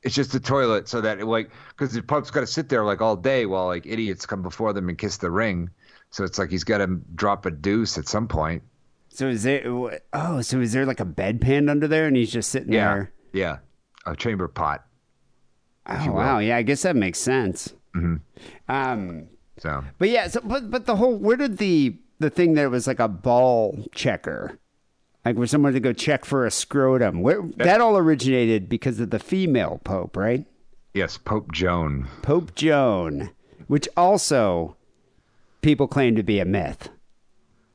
It's 0.06 0.16
just 0.16 0.34
a 0.36 0.40
toilet." 0.40 0.88
So 0.88 1.02
that 1.02 1.20
it 1.20 1.26
like, 1.26 1.50
because 1.70 1.94
the 1.94 2.02
Pope's 2.02 2.32
got 2.32 2.42
to 2.42 2.48
sit 2.48 2.70
there 2.70 2.86
like 2.86 3.02
all 3.02 3.18
day 3.18 3.46
while 3.46 3.66
like 3.66 3.86
idiots 3.86 4.26
come 4.26 4.42
before 4.42 4.72
them 4.72 4.88
and 4.88 4.98
kiss 4.98 5.18
the 5.18 5.30
ring. 5.32 5.70
So 6.12 6.24
it's 6.24 6.40
like 6.40 6.50
he's 6.52 6.64
got 6.64 6.78
to 6.78 6.88
drop 7.16 7.46
a 7.46 7.52
deuce 7.52 7.98
at 7.98 8.08
some 8.08 8.28
point. 8.28 8.64
So 9.10 9.28
is 9.28 9.44
there? 9.44 9.64
Oh, 10.14 10.42
so 10.42 10.62
is 10.62 10.72
there 10.74 10.86
like 10.86 11.00
a 11.02 11.06
bedpan 11.06 11.70
under 11.70 11.88
there, 11.88 12.06
and 12.08 12.16
he's 12.16 12.32
just 12.32 12.50
sitting 12.52 12.72
Yeah, 12.72 12.94
there? 12.94 13.14
yeah, 13.34 13.58
a 14.06 14.16
chamber 14.16 14.48
pot. 14.48 14.86
Oh 15.88 16.12
wow, 16.12 16.40
yeah, 16.40 16.58
I 16.58 16.62
guess 16.64 16.82
that 16.84 16.96
makes 16.96 17.20
sense. 17.20 17.74
Mm-hmm. 17.96 18.16
Um, 18.68 19.28
So 19.58 19.84
but 19.98 20.10
yeah, 20.10 20.28
so 20.28 20.42
but 20.44 20.70
but 20.70 20.86
the 20.86 20.96
whole 20.98 21.18
where 21.18 21.38
did 21.38 21.58
the 21.58 21.98
the 22.20 22.30
thing 22.30 22.54
that 22.56 22.70
was 22.72 22.88
like 22.88 23.00
a 23.00 23.08
ball 23.08 23.86
checker, 23.94 24.58
like 25.26 25.36
for 25.36 25.48
someone 25.48 25.74
to 25.74 25.80
go 25.80 25.92
check 25.92 26.24
for 26.24 26.46
a 26.46 26.52
scrotum, 26.52 27.22
where 27.22 27.42
that 27.58 27.82
all 27.82 27.98
originated 27.98 28.70
because 28.70 29.00
of 29.00 29.10
the 29.10 29.20
female 29.20 29.82
pope, 29.84 30.16
right? 30.16 30.46
yes, 30.94 31.18
Pope 31.18 31.52
Joan. 31.52 32.08
Pope 32.22 32.56
Joan, 32.56 33.32
which 33.68 33.90
also 33.98 34.78
people 35.62 35.88
claim 35.88 36.16
to 36.16 36.24
be 36.24 36.40
a 36.40 36.46
myth. 36.46 36.90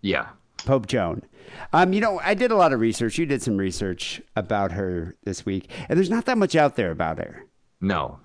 Yeah, 0.00 0.28
Pope 0.64 0.87
Joan. 0.87 1.23
Um, 1.73 1.92
you 1.92 2.00
know, 2.00 2.21
I 2.21 2.35
did 2.35 2.50
a 2.52 2.57
lot 2.57 2.73
of 2.73 2.80
research. 2.80 3.19
You 3.19 3.26
did 3.26 3.42
some 3.42 3.57
research 3.57 4.23
about 4.37 4.73
her 4.73 5.16
this 5.25 5.45
week, 5.45 5.69
and 5.88 5.99
there's 5.99 6.09
not 6.09 6.25
that 6.26 6.38
much 6.38 6.54
out 6.57 6.76
there 6.76 6.92
about 6.92 7.19
her, 7.19 7.45
no. 7.80 8.19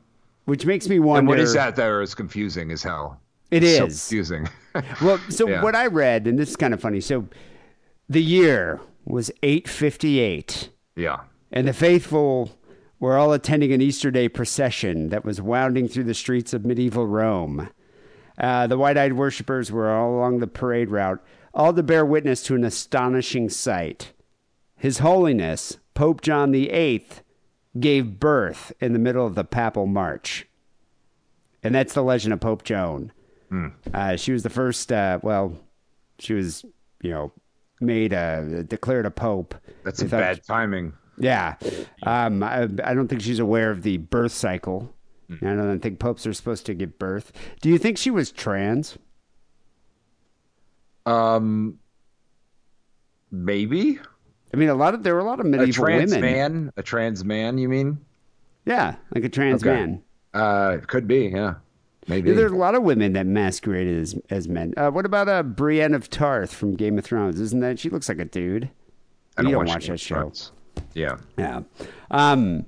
which 0.45 0.65
makes 0.65 0.87
me 0.87 0.99
wonder. 0.99 1.19
And 1.19 1.27
what 1.27 1.39
is 1.39 1.55
out 1.55 1.75
there 1.75 2.01
is 2.01 2.13
confusing 2.15 2.71
as 2.71 2.83
hell. 2.83 3.19
It 3.51 3.63
It's 3.63 3.77
so 3.77 3.87
confusing. 3.87 4.47
Well, 5.01 5.19
so 5.29 5.47
Yeah. 5.47 5.63
what 5.63 5.73
I 5.75 5.87
read, 5.87 6.27
and 6.27 6.37
this 6.37 6.49
is 6.49 6.55
kind 6.55 6.73
of 6.73 6.81
funny. 6.81 6.99
So, 6.99 7.27
the 8.09 8.21
year 8.21 8.79
was 9.05 9.31
858, 9.43 10.69
yeah, 10.95 11.21
and 11.51 11.67
the 11.67 11.73
faithful 11.73 12.51
were 12.99 13.17
all 13.17 13.33
attending 13.33 13.71
an 13.71 13.81
Easter 13.81 14.09
Day 14.09 14.27
procession 14.29 15.09
that 15.09 15.25
was 15.25 15.41
wounding 15.41 15.87
through 15.87 16.05
the 16.05 16.13
streets 16.13 16.53
of 16.53 16.65
medieval 16.65 17.05
Rome. 17.05 17.69
Uh, 18.37 18.67
the 18.67 18.77
wide-eyed 18.77 19.13
worshippers 19.13 19.71
were 19.71 19.89
all 19.89 20.15
along 20.15 20.39
the 20.39 20.47
parade 20.47 20.89
route, 20.89 21.23
all 21.53 21.73
to 21.73 21.83
bear 21.83 22.05
witness 22.05 22.43
to 22.43 22.55
an 22.55 22.63
astonishing 22.63 23.49
sight. 23.49 24.11
His 24.75 24.99
Holiness 24.99 25.77
Pope 25.93 26.21
John 26.21 26.51
VIII 26.51 27.05
gave 27.79 28.19
birth 28.19 28.73
in 28.79 28.93
the 28.93 28.99
middle 28.99 29.25
of 29.25 29.35
the 29.35 29.43
papal 29.43 29.85
march, 29.85 30.47
and 31.63 31.73
that's 31.75 31.93
the 31.93 32.03
legend 32.03 32.33
of 32.33 32.39
Pope 32.39 32.63
Joan. 32.63 33.11
Uh, 33.93 34.15
she 34.17 34.31
was 34.31 34.43
the 34.43 34.49
first. 34.49 34.91
Uh, 34.91 35.19
well, 35.21 35.57
she 36.19 36.33
was, 36.33 36.65
you 37.01 37.11
know, 37.11 37.31
made 37.79 38.13
a 38.13 38.63
declared 38.67 39.05
a 39.05 39.11
pope. 39.11 39.55
that's 39.83 39.99
They 39.99 40.05
a 40.07 40.09
bad 40.09 40.43
timing. 40.43 40.93
yeah. 41.17 41.55
Um, 42.03 42.41
I, 42.43 42.63
I 42.83 42.93
don't 42.93 43.07
think 43.07 43.21
she's 43.21 43.39
aware 43.39 43.71
of 43.71 43.83
the 43.83 43.97
birth 43.97 44.31
cycle. 44.31 44.93
I 45.41 45.55
don't 45.55 45.79
think 45.79 45.97
popes 45.99 46.27
are 46.27 46.33
supposed 46.33 46.65
to 46.67 46.73
give 46.75 46.99
birth. 46.99 47.31
Do 47.61 47.69
you 47.69 47.77
think 47.79 47.97
she 47.97 48.11
was 48.11 48.31
trans? 48.31 48.97
Um, 51.05 51.79
maybe 53.31 53.99
I 54.53 54.57
mean, 54.57 54.69
a 54.69 54.75
lot 54.75 54.93
of 54.93 55.03
there 55.03 55.13
were 55.13 55.19
a 55.19 55.25
lot 55.25 55.39
of 55.39 55.45
medieval 55.45 55.83
a 55.85 55.87
trans 55.87 56.11
women. 56.15 56.21
man. 56.33 56.71
A 56.77 56.83
trans 56.83 57.23
man, 57.25 57.57
you 57.57 57.67
mean? 57.69 57.97
Yeah, 58.65 58.95
like 59.13 59.23
a 59.23 59.29
trans 59.29 59.63
Okay. 59.63 59.73
man. 59.75 60.03
Uh, 60.33 60.77
could 60.87 61.07
be. 61.07 61.27
Yeah, 61.27 61.55
maybe. 62.07 62.31
There's 62.31 62.51
a 62.51 62.55
lot 62.55 62.75
of 62.75 62.83
women 62.83 63.13
that 63.13 63.25
masquerade 63.25 63.87
as 63.87 64.15
as 64.29 64.47
men. 64.47 64.73
Uh, 64.77 64.89
what 64.89 65.05
about 65.05 65.27
uh, 65.27 65.43
Brienne 65.43 65.93
of 65.93 66.09
Tarth 66.09 66.53
from 66.53 66.75
Game 66.75 66.97
of 66.97 67.05
Thrones? 67.05 67.39
Isn't 67.39 67.59
that 67.61 67.79
she 67.79 67.89
looks 67.89 68.09
like 68.09 68.19
a 68.19 68.25
dude? 68.25 68.69
I 69.37 69.41
you 69.41 69.49
don't 69.49 69.57
watch 69.57 69.67
watch 69.69 69.87
that 69.87 69.99
show. 69.99 70.15
Thrones. 70.15 70.51
Yeah. 70.93 71.17
Yeah. 71.37 71.61
Um, 72.11 72.65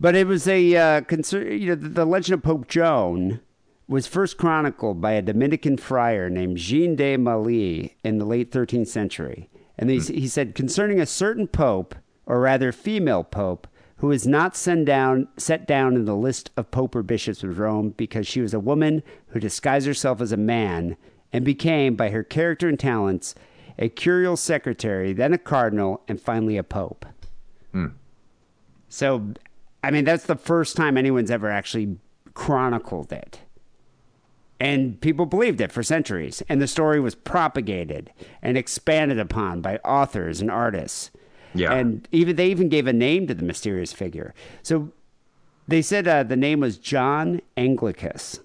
but 0.00 0.14
it 0.14 0.26
was 0.26 0.46
a 0.48 0.76
uh, 0.76 1.00
concern. 1.02 1.60
You 1.60 1.70
know, 1.70 1.74
the, 1.74 1.88
the 1.88 2.04
legend 2.04 2.34
of 2.34 2.42
Pope 2.42 2.68
Joan 2.68 3.40
was 3.88 4.06
first 4.06 4.38
chronicled 4.38 5.00
by 5.00 5.12
a 5.12 5.22
Dominican 5.22 5.76
friar 5.76 6.30
named 6.30 6.56
Jean 6.56 6.96
de 6.96 7.16
Mailly 7.16 7.96
in 8.02 8.18
the 8.18 8.24
late 8.24 8.50
13th 8.50 8.88
century, 8.88 9.50
and 9.78 9.90
he, 9.90 9.98
he 10.00 10.26
said 10.26 10.54
concerning 10.54 11.00
a 11.00 11.06
certain 11.06 11.46
pope, 11.46 11.94
or 12.26 12.40
rather 12.40 12.72
female 12.72 13.22
pope, 13.22 13.66
who 14.04 14.10
is 14.10 14.26
not 14.26 14.54
sent 14.54 14.84
down 14.84 15.26
set 15.38 15.66
down 15.66 15.96
in 15.96 16.04
the 16.04 16.14
list 16.14 16.50
of 16.58 16.70
pope 16.70 16.94
or 16.94 17.02
bishops 17.02 17.42
of 17.42 17.58
Rome 17.58 17.94
because 17.96 18.26
she 18.26 18.42
was 18.42 18.52
a 18.52 18.60
woman 18.60 19.02
who 19.28 19.40
disguised 19.40 19.86
herself 19.86 20.20
as 20.20 20.30
a 20.30 20.36
man 20.36 20.98
and 21.32 21.42
became, 21.42 21.96
by 21.96 22.10
her 22.10 22.22
character 22.22 22.68
and 22.68 22.78
talents, 22.78 23.34
a 23.78 23.88
curial 23.88 24.36
secretary, 24.36 25.14
then 25.14 25.32
a 25.32 25.38
cardinal, 25.38 26.02
and 26.06 26.20
finally 26.20 26.58
a 26.58 26.62
pope. 26.62 27.06
Hmm. 27.72 27.86
So, 28.90 29.32
I 29.82 29.90
mean, 29.90 30.04
that's 30.04 30.26
the 30.26 30.36
first 30.36 30.76
time 30.76 30.98
anyone's 30.98 31.30
ever 31.30 31.48
actually 31.48 31.96
chronicled 32.34 33.10
it. 33.10 33.40
And 34.60 35.00
people 35.00 35.24
believed 35.24 35.62
it 35.62 35.72
for 35.72 35.82
centuries. 35.82 36.42
And 36.46 36.60
the 36.60 36.68
story 36.68 37.00
was 37.00 37.14
propagated 37.14 38.12
and 38.42 38.58
expanded 38.58 39.18
upon 39.18 39.62
by 39.62 39.78
authors 39.78 40.42
and 40.42 40.50
artists. 40.50 41.10
Yeah. 41.54 41.72
And 41.72 42.06
even 42.12 42.36
they 42.36 42.48
even 42.48 42.68
gave 42.68 42.86
a 42.86 42.92
name 42.92 43.26
to 43.28 43.34
the 43.34 43.44
mysterious 43.44 43.92
figure. 43.92 44.34
So 44.62 44.92
they 45.68 45.82
said 45.82 46.06
uh, 46.08 46.24
the 46.24 46.36
name 46.36 46.60
was 46.60 46.78
John 46.78 47.40
Anglicus. 47.56 48.40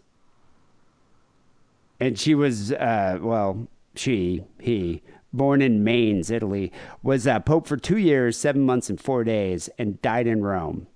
And 2.00 2.18
she 2.18 2.34
was, 2.34 2.72
uh, 2.72 3.20
well, 3.22 3.68
she, 3.96 4.44
he, 4.60 5.02
born 5.34 5.62
in 5.62 5.84
Mainz, 5.84 6.32
Italy, 6.32 6.72
was 7.04 7.28
uh, 7.28 7.40
pope 7.40 7.68
for 7.68 7.76
two 7.76 7.98
years, 7.98 8.38
seven 8.38 8.62
months, 8.66 8.90
and 8.90 9.00
four 9.00 9.24
days, 9.24 9.70
and 9.78 10.02
died 10.02 10.28
in 10.28 10.42
Rome. 10.42 10.88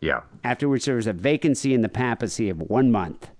Yeah. 0.00 0.20
After 0.44 0.68
which 0.68 0.84
there 0.84 0.96
was 0.96 1.06
a 1.06 1.12
vacancy 1.12 1.74
in 1.74 1.82
the 1.82 1.88
papacy 1.88 2.48
of 2.48 2.60
one 2.62 2.92
month. 2.92 3.30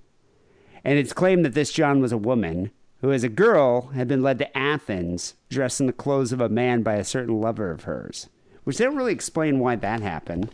And 0.85 0.99
it's 0.99 1.13
claimed 1.13 1.45
that 1.45 1.55
this 1.55 1.73
John 1.73 2.01
was 2.01 2.13
a 2.13 2.19
woman 2.19 2.73
who, 3.03 3.13
as 3.13 3.25
a 3.25 3.29
girl, 3.29 3.89
had 3.89 4.09
been 4.09 4.23
led 4.23 4.39
to 4.39 4.57
Athens 4.57 5.35
dressed 5.51 5.81
in 5.81 5.87
the 5.87 5.93
clothes 5.93 6.33
of 6.33 6.41
a 6.41 6.49
man 6.49 6.83
by 6.83 6.95
a 6.95 7.05
certain 7.05 7.41
lover 7.41 7.71
of 7.71 7.85
hers, 7.85 8.29
which 8.65 8.79
they 8.79 8.85
don't 8.85 8.97
really 8.97 9.13
explain 9.13 9.59
why 9.59 9.77
that 9.77 10.01
happened. 10.01 10.49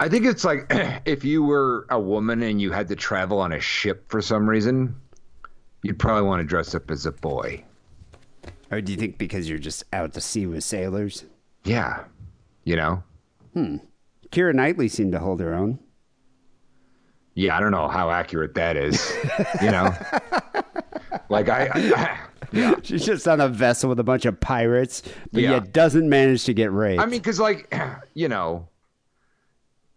I 0.00 0.08
think 0.08 0.24
it's 0.24 0.44
like 0.44 0.66
if 1.04 1.22
you 1.22 1.44
were 1.44 1.86
a 1.90 2.00
woman 2.00 2.42
and 2.42 2.60
you 2.60 2.72
had 2.72 2.88
to 2.88 2.96
travel 2.96 3.38
on 3.40 3.52
a 3.52 3.60
ship 3.60 4.04
for 4.08 4.20
some 4.22 4.48
reason, 4.48 4.96
you'd 5.82 5.98
probably 5.98 6.26
want 6.26 6.40
to 6.40 6.46
dress 6.46 6.74
up 6.74 6.90
as 6.90 7.06
a 7.06 7.12
boy. 7.12 7.62
Or 8.70 8.80
do 8.80 8.90
you 8.90 8.98
think 8.98 9.18
because 9.18 9.48
you're 9.48 9.58
just 9.58 9.84
out 9.92 10.14
to 10.14 10.20
sea 10.20 10.46
with 10.46 10.64
sailors? 10.64 11.26
Yeah. 11.64 12.04
You 12.64 12.76
know? 12.76 13.02
Hmm. 13.52 13.76
Keira 14.32 14.54
Knightley 14.54 14.88
seemed 14.88 15.12
to 15.12 15.18
hold 15.18 15.40
her 15.40 15.54
own. 15.54 15.78
Yeah, 17.34 17.56
I 17.56 17.60
don't 17.60 17.72
know 17.72 17.88
how 17.88 18.10
accurate 18.10 18.54
that 18.54 18.76
is. 18.76 19.12
you 19.62 19.70
know? 19.70 19.92
Like 21.28 21.48
I, 21.48 21.68
I 21.74 22.18
yeah. 22.52 22.74
She's 22.82 23.04
just 23.04 23.26
on 23.26 23.40
a 23.40 23.48
vessel 23.48 23.88
with 23.88 23.98
a 23.98 24.04
bunch 24.04 24.24
of 24.24 24.38
pirates, 24.38 25.02
but 25.32 25.42
Yeah. 25.42 25.52
yet 25.52 25.72
doesn't 25.72 26.08
manage 26.08 26.44
to 26.44 26.54
get 26.54 26.70
raped. 26.72 27.00
I 27.02 27.06
mean, 27.06 27.20
because 27.20 27.40
like, 27.40 27.74
you 28.14 28.28
know, 28.28 28.68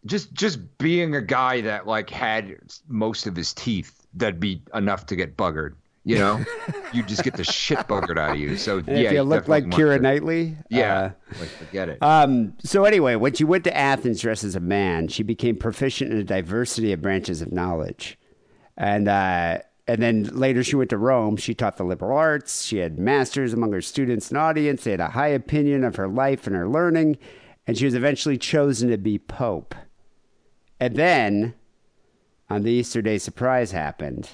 just 0.06 0.34
just 0.34 0.78
being 0.78 1.16
a 1.16 1.22
guy 1.22 1.62
that 1.62 1.86
like 1.86 2.10
had 2.10 2.58
most 2.88 3.28
of 3.28 3.36
his 3.36 3.54
teeth, 3.54 4.08
that'd 4.16 4.40
be 4.40 4.62
enough 4.74 5.06
to 5.08 5.16
get 5.16 5.38
buggered. 5.38 5.74
You 6.08 6.20
know, 6.20 6.46
you 6.94 7.04
just 7.04 7.24
get 7.24 7.36
the 7.36 7.44
shit 7.44 7.80
buggered 7.80 8.18
out 8.18 8.32
of 8.32 8.38
you. 8.38 8.56
So 8.56 8.78
And 8.78 8.88
yeah, 8.88 9.10
if 9.10 9.12
you 9.12 9.24
look 9.24 9.48
like 9.48 9.66
Keira 9.66 10.00
Knightley, 10.00 10.56
Yeah, 10.70 11.12
like 11.40 11.50
forget 11.50 11.90
it. 11.90 11.98
Uh, 12.02 12.08
um, 12.08 12.54
so 12.64 12.86
anyway, 12.86 13.16
when 13.16 13.34
she 13.34 13.44
went 13.44 13.66
to 13.66 13.76
Athens 13.76 14.22
dressed 14.22 14.46
as 14.46 14.56
a 14.56 14.62
man, 14.62 15.10
she 15.10 15.22
became 15.22 15.58
proficient 15.58 16.12
in 16.14 16.18
a 16.18 16.24
diversity 16.24 16.94
of 16.94 17.02
branches 17.02 17.42
of 17.42 17.52
knowledge, 17.52 18.18
and 18.78 19.10
uh, 19.10 19.60
and 19.88 20.02
then 20.02 20.24
later 20.24 20.64
she 20.64 20.78
went 20.78 20.90
to 20.92 20.98
Rome. 20.98 21.36
She 21.36 21.54
taught 21.54 21.78
the 21.78 21.84
liberal 21.84 22.18
arts. 22.18 22.64
She 22.64 22.78
had 22.78 22.98
masters 22.98 23.54
among 23.54 23.74
her 23.74 23.82
students 23.82 24.30
and 24.30 24.38
audience. 24.38 24.84
They 24.84 24.92
had 24.92 25.00
a 25.02 25.10
high 25.10 25.28
opinion 25.30 25.84
of 25.84 25.98
her 25.98 26.08
life 26.08 26.48
and 26.48 26.56
her 26.56 26.70
learning, 26.70 27.18
and 27.66 27.78
she 27.78 27.86
was 27.86 27.96
eventually 27.96 28.38
chosen 28.38 28.90
to 28.90 28.98
be 28.98 29.20
pope. 29.20 29.76
And 30.80 30.96
then, 30.96 31.54
on 32.50 32.64
the 32.64 32.72
Easter 32.72 33.02
Day 33.02 33.18
surprise 33.18 33.72
happened. 33.72 34.30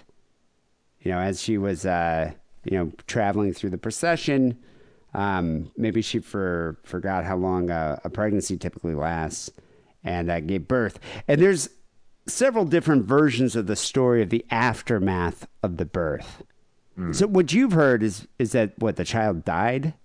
You 1.04 1.12
know, 1.12 1.20
as 1.20 1.42
she 1.42 1.58
was, 1.58 1.86
uh, 1.86 2.32
you 2.64 2.78
know, 2.78 2.92
traveling 3.08 3.54
through 3.54 3.70
the 3.72 3.78
procession, 3.78 4.58
um, 5.14 5.72
maybe 5.78 6.02
she 6.02 6.20
for, 6.20 6.78
forgot 6.84 7.24
how 7.26 7.36
long 7.38 7.70
a, 7.70 8.00
a 8.04 8.10
pregnancy 8.10 8.58
typically 8.58 8.96
lasts, 8.96 9.52
and 10.04 10.32
uh, 10.32 10.40
gave 10.40 10.68
birth. 10.68 11.00
And 11.28 11.42
there's 11.42 11.70
several 12.26 12.66
different 12.66 13.06
versions 13.06 13.56
of 13.56 13.68
the 13.68 13.76
story 13.76 14.22
of 14.22 14.30
the 14.30 14.46
aftermath 14.50 15.46
of 15.62 15.78
the 15.78 15.86
birth. 15.86 16.44
So 17.12 17.26
what 17.26 17.52
you've 17.52 17.72
heard 17.72 18.04
is 18.04 18.28
is 18.38 18.52
that 18.52 18.78
what 18.78 18.98
the 18.98 19.04
child 19.04 19.44
died, 19.44 19.96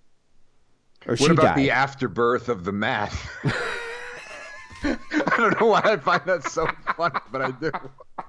or 1.07 1.13
What 1.13 1.19
she 1.19 1.27
about 1.27 1.43
died? 1.43 1.59
the 1.59 1.71
afterbirth 1.71 2.49
of 2.49 2.65
the 2.65 2.73
math? 2.73 3.29
I 4.85 4.97
don't 5.37 5.61
know 5.61 5.67
why 5.67 5.83
I 5.85 5.97
find 5.99 6.23
that 6.25 6.45
so 6.49 6.67
funny, 6.97 7.21
but 7.31 7.43
I 7.43 7.51
do. 7.51 7.71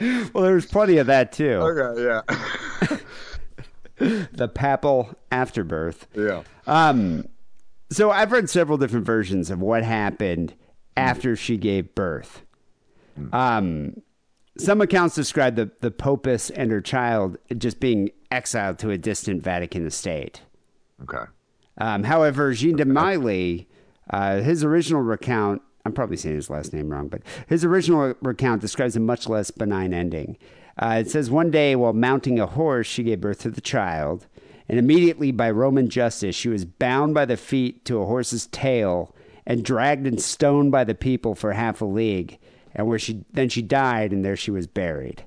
well, 0.32 0.44
there's 0.44 0.66
plenty 0.66 0.96
of 0.98 1.06
that 1.06 1.32
too. 1.32 1.52
Okay, 1.62 2.02
yeah, 2.04 2.98
The 4.32 4.48
papal 4.48 5.14
afterbirth. 5.30 6.08
yeah. 6.14 6.42
Um, 6.66 7.28
so 7.90 8.10
I've 8.10 8.32
read 8.32 8.50
several 8.50 8.76
different 8.76 9.06
versions 9.06 9.50
of 9.50 9.60
what 9.60 9.84
happened 9.84 10.54
after 10.96 11.36
she 11.36 11.56
gave 11.56 11.94
birth. 11.94 12.42
Um, 13.32 14.02
Some 14.58 14.80
accounts 14.80 15.14
describe 15.14 15.54
the, 15.54 15.70
the 15.80 15.92
Popess 15.92 16.50
and 16.54 16.72
her 16.72 16.80
child 16.80 17.38
just 17.56 17.78
being 17.78 18.10
exiled 18.32 18.78
to 18.80 18.90
a 18.90 18.98
distant 18.98 19.42
Vatican 19.44 19.86
estate. 19.86 20.40
Okay. 21.02 21.24
Um, 21.78 22.02
however, 22.04 22.52
Jean 22.52 22.76
de 22.76 22.84
Mailly, 22.84 23.68
uh, 24.10 24.40
his 24.40 24.64
original 24.64 25.02
recount, 25.02 25.62
I'm 25.84 25.92
probably 25.92 26.16
saying 26.16 26.36
his 26.36 26.48
last 26.48 26.72
name 26.72 26.88
wrong, 26.88 27.08
but 27.08 27.20
his 27.46 27.62
original 27.62 28.14
recount 28.22 28.62
describes 28.62 28.96
a 28.96 29.00
much 29.00 29.28
less 29.28 29.50
benign 29.50 29.92
ending. 29.92 30.38
Uh, 30.78 30.96
it 31.00 31.10
says 31.10 31.30
one 31.30 31.50
day 31.50 31.76
while 31.76 31.92
mounting 31.92 32.40
a 32.40 32.46
horse, 32.46 32.86
she 32.86 33.02
gave 33.02 33.20
birth 33.20 33.40
to 33.40 33.50
the 33.50 33.60
child, 33.60 34.26
and 34.66 34.78
immediately 34.78 35.30
by 35.30 35.50
Roman 35.50 35.90
justice, 35.90 36.34
she 36.34 36.48
was 36.48 36.64
bound 36.64 37.12
by 37.12 37.26
the 37.26 37.36
feet 37.36 37.84
to 37.84 38.00
a 38.00 38.06
horse's 38.06 38.46
tail 38.46 39.14
and 39.46 39.62
dragged 39.62 40.06
and 40.06 40.20
stoned 40.22 40.72
by 40.72 40.84
the 40.84 40.94
people 40.94 41.34
for 41.34 41.52
half 41.52 41.82
a 41.82 41.84
league, 41.84 42.38
and 42.74 42.86
where 42.86 42.98
she 42.98 43.24
then 43.32 43.50
she 43.50 43.60
died, 43.60 44.10
and 44.10 44.24
there 44.24 44.36
she 44.36 44.50
was 44.50 44.66
buried. 44.66 45.24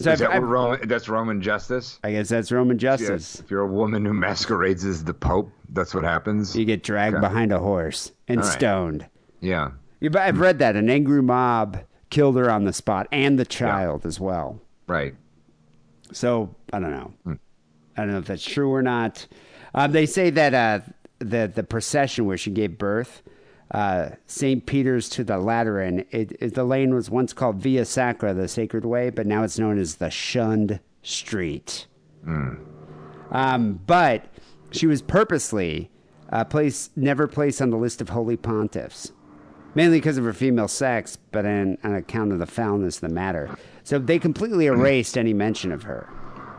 So 0.00 0.10
Is 0.12 0.22
I've- 0.22 0.28
that 0.28 0.36
I've- 0.36 0.46
Roman, 0.46 0.88
that's 0.88 1.08
Roman 1.10 1.42
justice? 1.42 1.98
I 2.02 2.12
guess 2.12 2.30
that's 2.30 2.50
Roman 2.50 2.76
Yeah, 2.78 2.96
justice. 2.96 3.40
if 3.40 3.50
you're 3.50 3.60
a 3.60 3.66
woman 3.66 4.04
who 4.06 4.14
masquerades 4.14 4.82
as 4.82 5.04
the 5.04 5.12
Pope, 5.12 5.52
that's 5.68 5.94
what 5.94 6.04
happens. 6.04 6.56
You 6.56 6.64
get 6.64 6.82
dragged 6.82 7.16
Okay. 7.16 7.20
behind 7.20 7.52
a 7.52 7.58
horse 7.58 8.10
and 8.26 8.40
right. 8.40 8.46
stoned. 8.46 9.06
Yeah. 9.40 9.72
Yeah, 10.00 10.08
but 10.08 10.22
I've 10.22 10.40
read 10.40 10.58
that 10.60 10.74
an 10.74 10.88
angry 10.88 11.20
mob 11.22 11.80
killed 12.08 12.36
her 12.36 12.50
on 12.50 12.64
the 12.64 12.72
spot 12.72 13.08
and 13.12 13.38
the 13.38 13.44
child 13.44 14.06
as 14.06 14.18
well. 14.18 14.58
Right. 14.86 15.14
So 16.12 16.54
I 16.72 16.80
don't 16.80 16.90
know. 16.92 17.12
I 17.96 18.02
don't 18.04 18.12
know 18.12 18.18
if 18.18 18.24
that's 18.24 18.42
true 18.44 18.72
or 18.72 18.80
not. 18.82 19.26
Um, 19.74 19.92
they 19.92 20.06
say 20.06 20.30
that 20.30 20.54
uh, 20.54 20.80
the 21.18 21.52
the 21.54 21.62
procession 21.62 22.24
where 22.24 22.38
she 22.38 22.50
gave 22.50 22.78
birth, 22.78 23.22
uh, 23.70 24.10
St. 24.26 24.66
Peter's 24.66 25.08
to 25.10 25.24
the 25.24 25.38
Lateran, 25.38 26.04
it, 26.10 26.36
it, 26.40 26.54
the 26.54 26.64
lane 26.64 26.94
was 26.94 27.08
once 27.08 27.32
called 27.32 27.56
Via 27.56 27.84
Sacra, 27.84 28.34
the 28.34 28.48
Sacred 28.48 28.84
Way, 28.84 29.10
but 29.10 29.26
now 29.26 29.42
it's 29.44 29.58
known 29.58 29.78
as 29.78 29.96
the 29.96 30.10
Shunned 30.10 30.80
Street. 31.02 31.86
Um, 33.30 33.80
but 33.86 34.26
she 34.72 34.86
was 34.86 35.02
purposely 35.02 35.90
uh, 36.30 36.44
placed, 36.44 36.96
never 36.96 37.26
placed 37.28 37.62
on 37.62 37.70
the 37.70 37.76
list 37.76 38.00
of 38.00 38.08
holy 38.08 38.36
pontiffs, 38.36 39.12
mainly 39.74 39.98
because 39.98 40.18
of 40.18 40.24
her 40.24 40.32
female 40.32 40.68
sex, 40.68 41.16
but 41.30 41.46
on, 41.46 41.78
on 41.84 41.94
account 41.94 42.32
of 42.32 42.40
the 42.40 42.46
foulness 42.46 42.96
of 42.96 43.02
the 43.02 43.14
matter. 43.14 43.56
So 43.84 43.98
they 43.98 44.18
completely 44.18 44.66
erased 44.66 45.16
any 45.16 45.32
mention 45.32 45.70
of 45.70 45.84
her. 45.84 46.08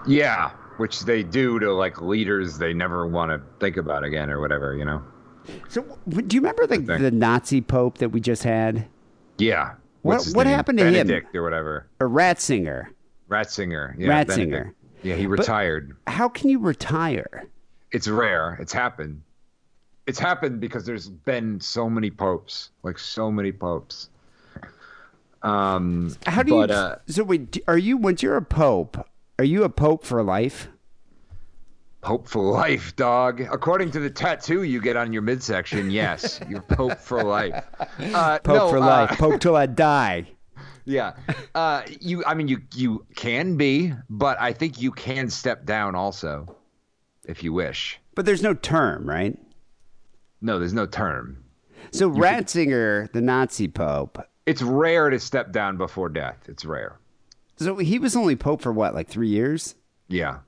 Yeah. 0.07 0.51
Which 0.77 1.01
they 1.01 1.23
do 1.23 1.59
to 1.59 1.73
like 1.73 2.01
leaders 2.01 2.57
they 2.57 2.73
never 2.73 3.05
want 3.05 3.31
to 3.31 3.41
think 3.59 3.77
about 3.77 4.03
again 4.03 4.29
or 4.29 4.39
whatever, 4.39 4.75
you 4.75 4.85
know? 4.85 5.03
So, 5.69 5.81
do 6.07 6.35
you 6.35 6.41
remember 6.41 6.67
the, 6.67 6.77
the 6.79 7.11
Nazi 7.11 7.61
Pope 7.61 7.97
that 7.99 8.09
we 8.09 8.19
just 8.21 8.43
had? 8.43 8.87
Yeah. 9.37 9.71
What- 10.03 10.13
What's 10.15 10.25
his 10.25 10.35
what 10.35 10.45
name? 10.47 10.55
happened 10.55 10.77
to 10.79 10.85
him? 10.85 10.93
Benedict 10.93 11.35
or 11.35 11.43
whatever. 11.43 11.87
A 11.99 12.05
Ratzinger. 12.05 12.87
Ratzinger. 13.29 13.95
Yeah, 13.97 14.07
Ratzinger. 14.09 14.51
Benedict. 14.51 14.75
Yeah, 15.03 15.15
he 15.15 15.25
retired. 15.27 15.95
How 16.07 16.27
can 16.29 16.49
you 16.49 16.59
retire? 16.59 17.45
it's 17.91 18.07
rare. 18.07 18.57
It's 18.61 18.71
happened. 18.71 19.21
It's 20.07 20.17
happened 20.19 20.59
because 20.61 20.85
there's 20.85 21.09
been 21.09 21.59
so 21.59 21.89
many 21.89 22.09
popes, 22.09 22.69
like 22.83 22.97
so 22.97 23.29
many 23.31 23.51
popes. 23.51 24.09
Um, 25.43 26.15
How 26.25 26.43
do 26.43 26.51
but, 26.51 26.69
you? 26.69 26.75
Uh, 26.75 26.95
so, 27.07 27.23
wait, 27.23 27.57
are 27.67 27.77
you 27.77 27.97
once 27.97 28.21
you're 28.23 28.37
a 28.37 28.41
pope? 28.41 29.07
Are 29.39 29.45
you 29.45 29.63
a 29.63 29.69
pope 29.69 30.03
for 30.05 30.21
life? 30.23 30.69
Pope 32.01 32.27
for 32.27 32.43
life, 32.43 32.95
dog. 32.95 33.41
According 33.41 33.91
to 33.91 33.99
the 33.99 34.09
tattoo 34.09 34.63
you 34.63 34.81
get 34.81 34.97
on 34.97 35.13
your 35.13 35.21
midsection, 35.21 35.89
yes, 35.91 36.39
you're 36.49 36.61
pope 36.61 36.99
for 36.99 37.23
life. 37.23 37.63
Uh, 38.01 38.39
Pope 38.39 38.55
no, 38.55 38.69
for 38.69 38.77
uh, 38.77 38.85
life. 38.85 39.17
Pope 39.17 39.39
till 39.39 39.55
I 39.55 39.65
die. 39.67 40.27
Yeah. 40.83 41.13
Uh, 41.53 41.83
you. 41.99 42.25
I 42.25 42.33
mean, 42.33 42.47
you 42.47 42.61
you 42.73 43.05
can 43.15 43.55
be, 43.55 43.93
but 44.09 44.41
I 44.41 44.51
think 44.51 44.81
you 44.81 44.91
can 44.91 45.29
step 45.29 45.63
down 45.63 45.93
also, 45.93 46.55
if 47.23 47.43
you 47.43 47.53
wish. 47.53 47.99
But 48.15 48.25
there's 48.25 48.41
no 48.41 48.55
term, 48.55 49.07
right? 49.07 49.37
No, 50.41 50.57
there's 50.57 50.73
no 50.73 50.87
term. 50.87 51.43
So 51.91 52.09
Ratzinger, 52.09 53.11
the 53.13 53.21
Nazi 53.21 53.67
Pope. 53.67 54.17
It's 54.47 54.63
rare 54.63 55.11
to 55.11 55.19
step 55.19 55.51
down 55.51 55.77
before 55.77 56.09
death. 56.09 56.37
It's 56.47 56.65
rare. 56.65 56.99
So 57.57 57.77
he 57.77 57.99
was 57.99 58.15
only 58.15 58.35
Pope 58.35 58.61
for 58.61 58.73
what, 58.73 58.95
like 58.95 59.07
three 59.07 59.29
years? 59.29 59.75
Yeah. 60.07 60.39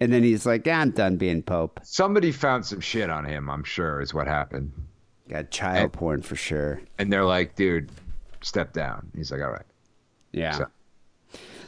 And 0.00 0.12
then 0.12 0.22
he's 0.22 0.46
like, 0.46 0.66
"Ah, 0.68 0.80
I'm 0.80 0.90
done 0.92 1.16
being 1.16 1.42
Pope. 1.42 1.80
Somebody 1.82 2.30
found 2.32 2.64
some 2.64 2.80
shit 2.80 3.10
on 3.10 3.24
him. 3.24 3.50
I'm 3.50 3.64
sure 3.64 4.00
is 4.00 4.14
what 4.14 4.26
happened. 4.28 4.72
Got 5.28 5.50
child 5.50 5.92
porn 5.92 6.22
for 6.22 6.36
sure. 6.36 6.80
And 6.98 7.12
they're 7.12 7.24
like, 7.24 7.56
dude, 7.56 7.90
step 8.40 8.72
down. 8.72 9.10
He's 9.16 9.30
like, 9.32 9.40
all 9.42 9.50
right. 9.50 9.66
Yeah. 10.32 10.52
So- 10.52 10.66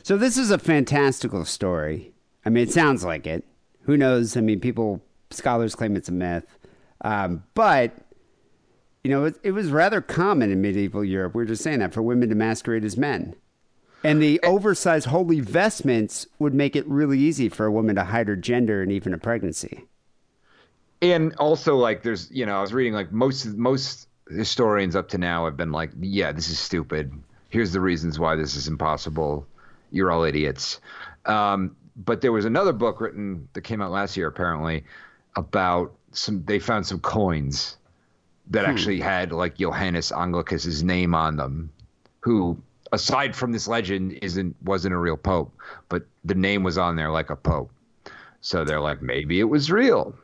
So 0.03 0.17
this 0.17 0.39
is 0.39 0.51
a 0.51 0.59
fantastical 0.59 1.45
story. 1.45 2.13
I 2.47 2.49
mean, 2.51 2.63
it 2.63 2.71
sounds 2.73 3.05
like 3.05 3.27
it. 3.27 3.45
Who 3.83 3.97
knows? 3.97 4.37
I 4.37 4.41
mean, 4.41 4.61
people, 4.61 5.03
scholars 5.31 5.75
claim 5.75 5.95
it's 5.97 6.09
a 6.09 6.13
myth, 6.13 6.47
um, 7.03 7.43
but 7.55 7.93
you 9.05 9.11
know, 9.11 9.25
it, 9.25 9.37
it 9.43 9.53
was 9.53 9.71
rather 9.71 10.01
common 10.01 10.51
in 10.53 10.61
medieval 10.61 11.05
Europe. 11.05 11.35
We 11.35 11.43
were 11.43 11.47
just 11.47 11.63
saying 11.63 11.79
that 11.81 11.93
for 11.95 12.03
women 12.03 12.29
to 12.29 12.35
masquerade 12.35 12.85
as 12.85 12.97
men, 12.97 13.35
and 14.05 14.23
the 14.23 14.41
oversized 14.43 15.07
holy 15.07 15.41
vestments 15.41 16.27
would 16.39 16.55
make 16.55 16.75
it 16.77 16.87
really 16.87 17.19
easy 17.19 17.49
for 17.49 17.67
a 17.67 17.73
woman 17.73 17.97
to 17.97 18.05
hide 18.05 18.29
her 18.29 18.37
gender 18.37 18.83
and 18.83 18.91
even 18.93 19.13
a 19.15 19.19
pregnancy. 19.19 19.85
and 21.03 21.35
also 21.37 21.77
like 21.77 22.03
there's 22.03 22.31
you 22.31 22.45
know 22.45 22.59
i 22.59 22.61
was 22.61 22.73
reading 22.73 22.93
like 22.93 23.11
most 23.13 23.47
most 23.57 24.09
historians 24.29 24.95
up 24.95 25.09
to 25.09 25.19
now 25.19 25.45
have 25.45 25.57
been 25.57 25.73
like 25.73 25.91
yeah 26.01 26.33
this 26.33 26.49
is 26.49 26.59
stupid. 26.59 27.13
Here's 27.49 27.73
the 27.73 27.81
reasons 27.81 28.19
why 28.19 28.37
this 28.37 28.55
is 28.55 28.69
impossible. 28.69 29.45
You're 29.91 30.13
all 30.13 30.23
idiots. 30.23 30.81
Um, 31.27 31.75
but 31.97 32.21
there 32.21 32.31
was 32.31 32.45
another 32.45 32.73
book 32.73 33.01
written 33.01 33.49
that 33.55 33.63
came 33.63 33.83
out 33.83 33.91
last 33.91 34.17
year 34.17 34.29
apparently 34.29 34.85
about 35.35 35.93
some 36.13 36.45
they 36.45 36.61
found 36.61 36.87
some 36.87 37.01
coins 37.01 37.77
that 38.49 38.65
actually 38.65 39.01
had 39.01 39.33
like 39.33 39.57
johannes 39.57 40.11
anglicus's 40.13 40.83
name 40.83 41.15
on 41.15 41.37
them 41.37 41.71
who 42.21 42.61
aside 42.93 43.35
from 43.37 43.53
this 43.53 43.69
legend 43.69 44.19
isn't 44.23 44.55
wasn't 44.63 44.93
a 44.95 44.99
real 44.99 45.17
pope 45.17 45.53
but 45.89 46.03
the 46.25 46.35
name 46.35 46.63
was 46.63 46.77
on 46.79 46.97
there 46.97 47.11
like 47.11 47.31
a 47.31 47.37
pope 47.37 47.71
so 48.41 48.65
they're 48.65 48.81
like 48.81 49.01
maybe 49.03 49.39
it 49.41 49.45
was 49.45 49.71
real 49.71 50.15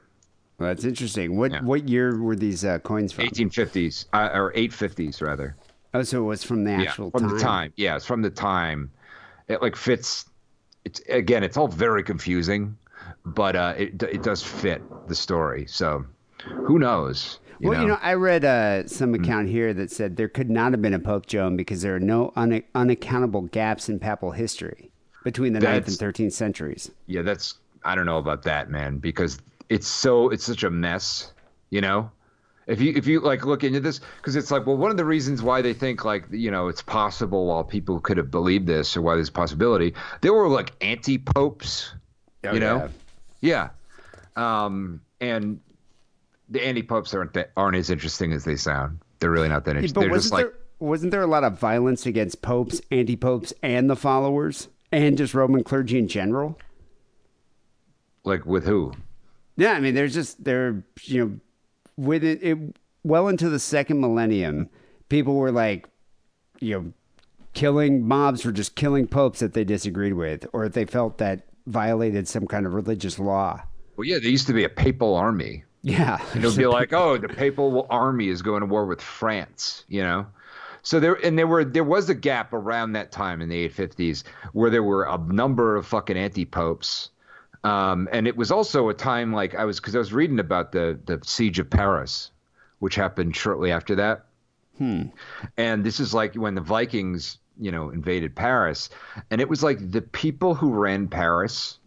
Well, 0.58 0.68
that's 0.70 0.84
interesting. 0.84 1.36
What 1.36 1.52
Yeah. 1.52 1.60
what 1.62 1.86
year 1.88 2.16
were 2.18 2.34
these 2.36 2.64
uh, 2.64 2.78
coins 2.78 3.12
from? 3.12 3.24
1850s 3.26 4.06
uh, 4.14 4.30
or 4.32 4.52
850s 4.54 5.20
rather. 5.20 5.54
Oh, 5.92 6.02
so 6.02 6.22
it 6.22 6.26
was 6.26 6.42
from 6.44 6.64
the 6.64 6.70
actual 6.72 7.06
yeah, 7.06 7.10
from 7.10 7.20
time. 7.28 7.34
the 7.36 7.40
time. 7.42 7.72
Yeah, 7.76 7.96
it's 7.96 8.06
from 8.06 8.22
the 8.22 8.30
time. 8.30 8.90
It 9.48 9.60
like 9.60 9.76
fits. 9.76 10.24
It's 10.86 11.00
again, 11.10 11.42
it's 11.44 11.58
all 11.58 11.68
very 11.68 12.02
confusing, 12.02 12.76
but 13.26 13.54
uh, 13.54 13.74
it 13.76 14.02
it 14.02 14.22
does 14.22 14.42
fit 14.42 14.80
the 15.08 15.14
story. 15.14 15.66
So 15.68 16.06
who 16.66 16.78
knows? 16.78 17.38
Well, 17.60 17.74
know? 17.74 17.80
you 17.80 17.88
know, 17.88 17.98
I 18.02 18.14
read 18.14 18.44
uh, 18.44 18.86
some 18.86 19.14
account 19.14 19.48
here 19.48 19.72
that 19.74 19.90
said 19.90 20.16
there 20.16 20.28
could 20.28 20.50
not 20.50 20.72
have 20.72 20.82
been 20.82 20.94
a 20.94 20.98
Pope 20.98 21.26
Joan 21.26 21.56
because 21.56 21.82
there 21.82 21.94
are 21.94 22.00
no 22.00 22.32
un- 22.36 22.62
unaccountable 22.74 23.42
gaps 23.42 23.88
in 23.88 23.98
papal 23.98 24.32
history 24.32 24.90
between 25.24 25.52
the 25.52 25.60
ninth 25.60 25.88
and 25.88 25.96
13th 25.96 26.32
centuries. 26.32 26.90
yeah, 27.06 27.22
that's 27.22 27.54
I 27.84 27.94
don't 27.94 28.06
know 28.06 28.18
about 28.18 28.42
that, 28.42 28.68
man, 28.68 28.98
because 28.98 29.38
it's 29.68 29.88
so 29.88 30.28
it's 30.30 30.44
such 30.44 30.64
a 30.64 30.70
mess. 30.70 31.32
You 31.70 31.80
know, 31.80 32.10
if 32.66 32.80
you 32.80 32.92
if 32.96 33.06
you 33.06 33.20
like 33.20 33.44
look 33.44 33.64
into 33.64 33.80
this, 33.80 34.00
because 34.18 34.36
it's 34.36 34.50
like, 34.50 34.66
well, 34.66 34.76
one 34.76 34.90
of 34.90 34.96
the 34.96 35.04
reasons 35.04 35.42
why 35.42 35.62
they 35.62 35.72
think 35.72 36.04
like 36.04 36.24
you 36.30 36.50
know 36.50 36.68
it's 36.68 36.82
possible 36.82 37.46
while 37.46 37.64
people 37.64 38.00
could 38.00 38.16
have 38.16 38.30
believed 38.30 38.66
this 38.66 38.96
or 38.96 39.02
why 39.02 39.14
there's 39.14 39.28
a 39.28 39.32
possibility, 39.32 39.94
there 40.20 40.32
were 40.32 40.48
like 40.48 40.72
anti 40.80 41.18
popes. 41.18 41.94
you 42.44 42.60
know, 42.60 42.88
yeah, 43.40 43.70
um, 44.36 45.00
and 45.20 45.60
the 46.48 46.64
anti 46.64 46.82
popes 46.82 47.12
aren't 47.14 47.32
that, 47.34 47.50
aren't 47.56 47.76
as 47.76 47.90
interesting 47.90 48.32
as 48.32 48.44
they 48.44 48.56
sound. 48.56 48.98
They're 49.20 49.30
really 49.30 49.48
not 49.48 49.64
that 49.64 49.72
Yeah, 49.72 49.78
interesting. 49.78 49.94
but 49.94 50.00
They're 50.00 50.10
just 50.10 50.32
wasn't 50.32 50.46
like 50.52 50.52
there 50.52 50.88
wasn't 50.88 51.10
there 51.10 51.22
a 51.22 51.26
lot 51.26 51.44
of 51.44 51.58
violence 51.58 52.06
against 52.06 52.42
popes, 52.42 52.80
anti-popes, 52.90 53.52
and 53.62 53.88
the 53.88 53.96
followers, 53.96 54.68
and 54.92 55.16
just 55.16 55.34
Roman 55.34 55.64
clergy 55.64 55.98
in 55.98 56.08
general? 56.08 56.58
like 58.24 58.44
with 58.44 58.64
who? 58.66 58.92
Yeah, 59.56 59.72
I 59.72 59.80
mean, 59.80 59.94
there's 59.94 60.12
just 60.12 60.42
there, 60.44 60.82
you 61.02 61.24
know, 61.24 61.40
with 61.96 62.24
it, 62.24 62.42
it 62.42 62.58
well 63.04 63.28
into 63.28 63.48
the 63.48 63.58
second 63.60 64.00
millennium, 64.00 64.68
people 65.08 65.36
were 65.36 65.52
like, 65.52 65.88
you 66.60 66.74
know, 66.74 66.92
killing 67.54 68.06
mobs 68.06 68.42
for 68.42 68.52
just 68.52 68.74
killing 68.74 69.06
popes 69.06 69.38
that 69.38 69.54
they 69.54 69.64
disagreed 69.64 70.14
with, 70.14 70.46
or 70.52 70.64
if 70.64 70.72
they 70.72 70.84
felt 70.84 71.18
that 71.18 71.46
violated 71.66 72.26
some 72.28 72.46
kind 72.46 72.66
of 72.66 72.74
religious 72.74 73.18
law. 73.18 73.62
Well, 73.96 74.06
yeah, 74.06 74.18
there 74.18 74.28
used 74.30 74.48
to 74.48 74.52
be 74.52 74.64
a 74.64 74.68
papal 74.68 75.14
army. 75.14 75.64
Yeah, 75.86 76.18
And 76.34 76.44
it'll 76.44 76.56
be 76.56 76.66
like, 76.66 76.92
oh, 76.92 77.16
the 77.16 77.28
papal 77.28 77.86
army 77.88 78.28
is 78.28 78.42
going 78.42 78.60
to 78.60 78.66
war 78.66 78.86
with 78.86 79.00
France, 79.00 79.84
you 79.88 80.02
know. 80.02 80.26
So 80.82 80.98
there, 80.98 81.14
and 81.14 81.38
there 81.38 81.46
were 81.46 81.64
there 81.64 81.84
was 81.84 82.08
a 82.10 82.14
gap 82.14 82.52
around 82.52 82.92
that 82.92 83.12
time 83.12 83.40
in 83.40 83.48
the 83.48 83.68
850s 83.68 84.24
where 84.52 84.68
there 84.68 84.82
were 84.82 85.04
a 85.04 85.16
number 85.16 85.76
of 85.76 85.86
fucking 85.86 86.16
anti 86.16 86.44
popes, 86.44 87.10
um, 87.62 88.08
and 88.10 88.26
it 88.26 88.36
was 88.36 88.50
also 88.50 88.88
a 88.88 88.94
time 88.94 89.32
like 89.32 89.54
I 89.54 89.64
was 89.64 89.78
because 89.78 89.94
I 89.94 89.98
was 89.98 90.12
reading 90.12 90.40
about 90.40 90.72
the 90.72 90.98
the 91.06 91.20
siege 91.24 91.60
of 91.60 91.70
Paris, 91.70 92.30
which 92.80 92.96
happened 92.96 93.36
shortly 93.36 93.70
after 93.70 93.94
that. 93.96 94.26
And 95.56 95.84
this 95.84 96.00
is 96.00 96.12
like 96.12 96.34
when 96.34 96.54
the 96.56 96.60
Vikings 96.60 97.38
you 97.58 97.70
know, 97.70 97.90
invaded 97.90 98.34
Paris, 98.34 98.90
and 99.30 99.40
it 99.40 99.48
was 99.48 99.62
like 99.62 99.90
the 99.90 100.02
people 100.02 100.54
who 100.54 100.70
ran 100.70 101.08
Paris, 101.08 101.78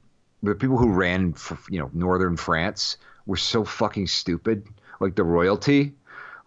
the 0.42 0.56
people 0.56 0.78
who 0.78 0.92
ran, 0.92 1.34
for, 1.34 1.58
you 1.70 1.80
know, 1.80 1.92
northern 1.94 2.36
France 2.36 2.98
were 3.30 3.38
so 3.38 3.64
fucking 3.64 4.08
stupid. 4.08 4.68
Like 5.00 5.16
the 5.16 5.24
royalty, 5.24 5.94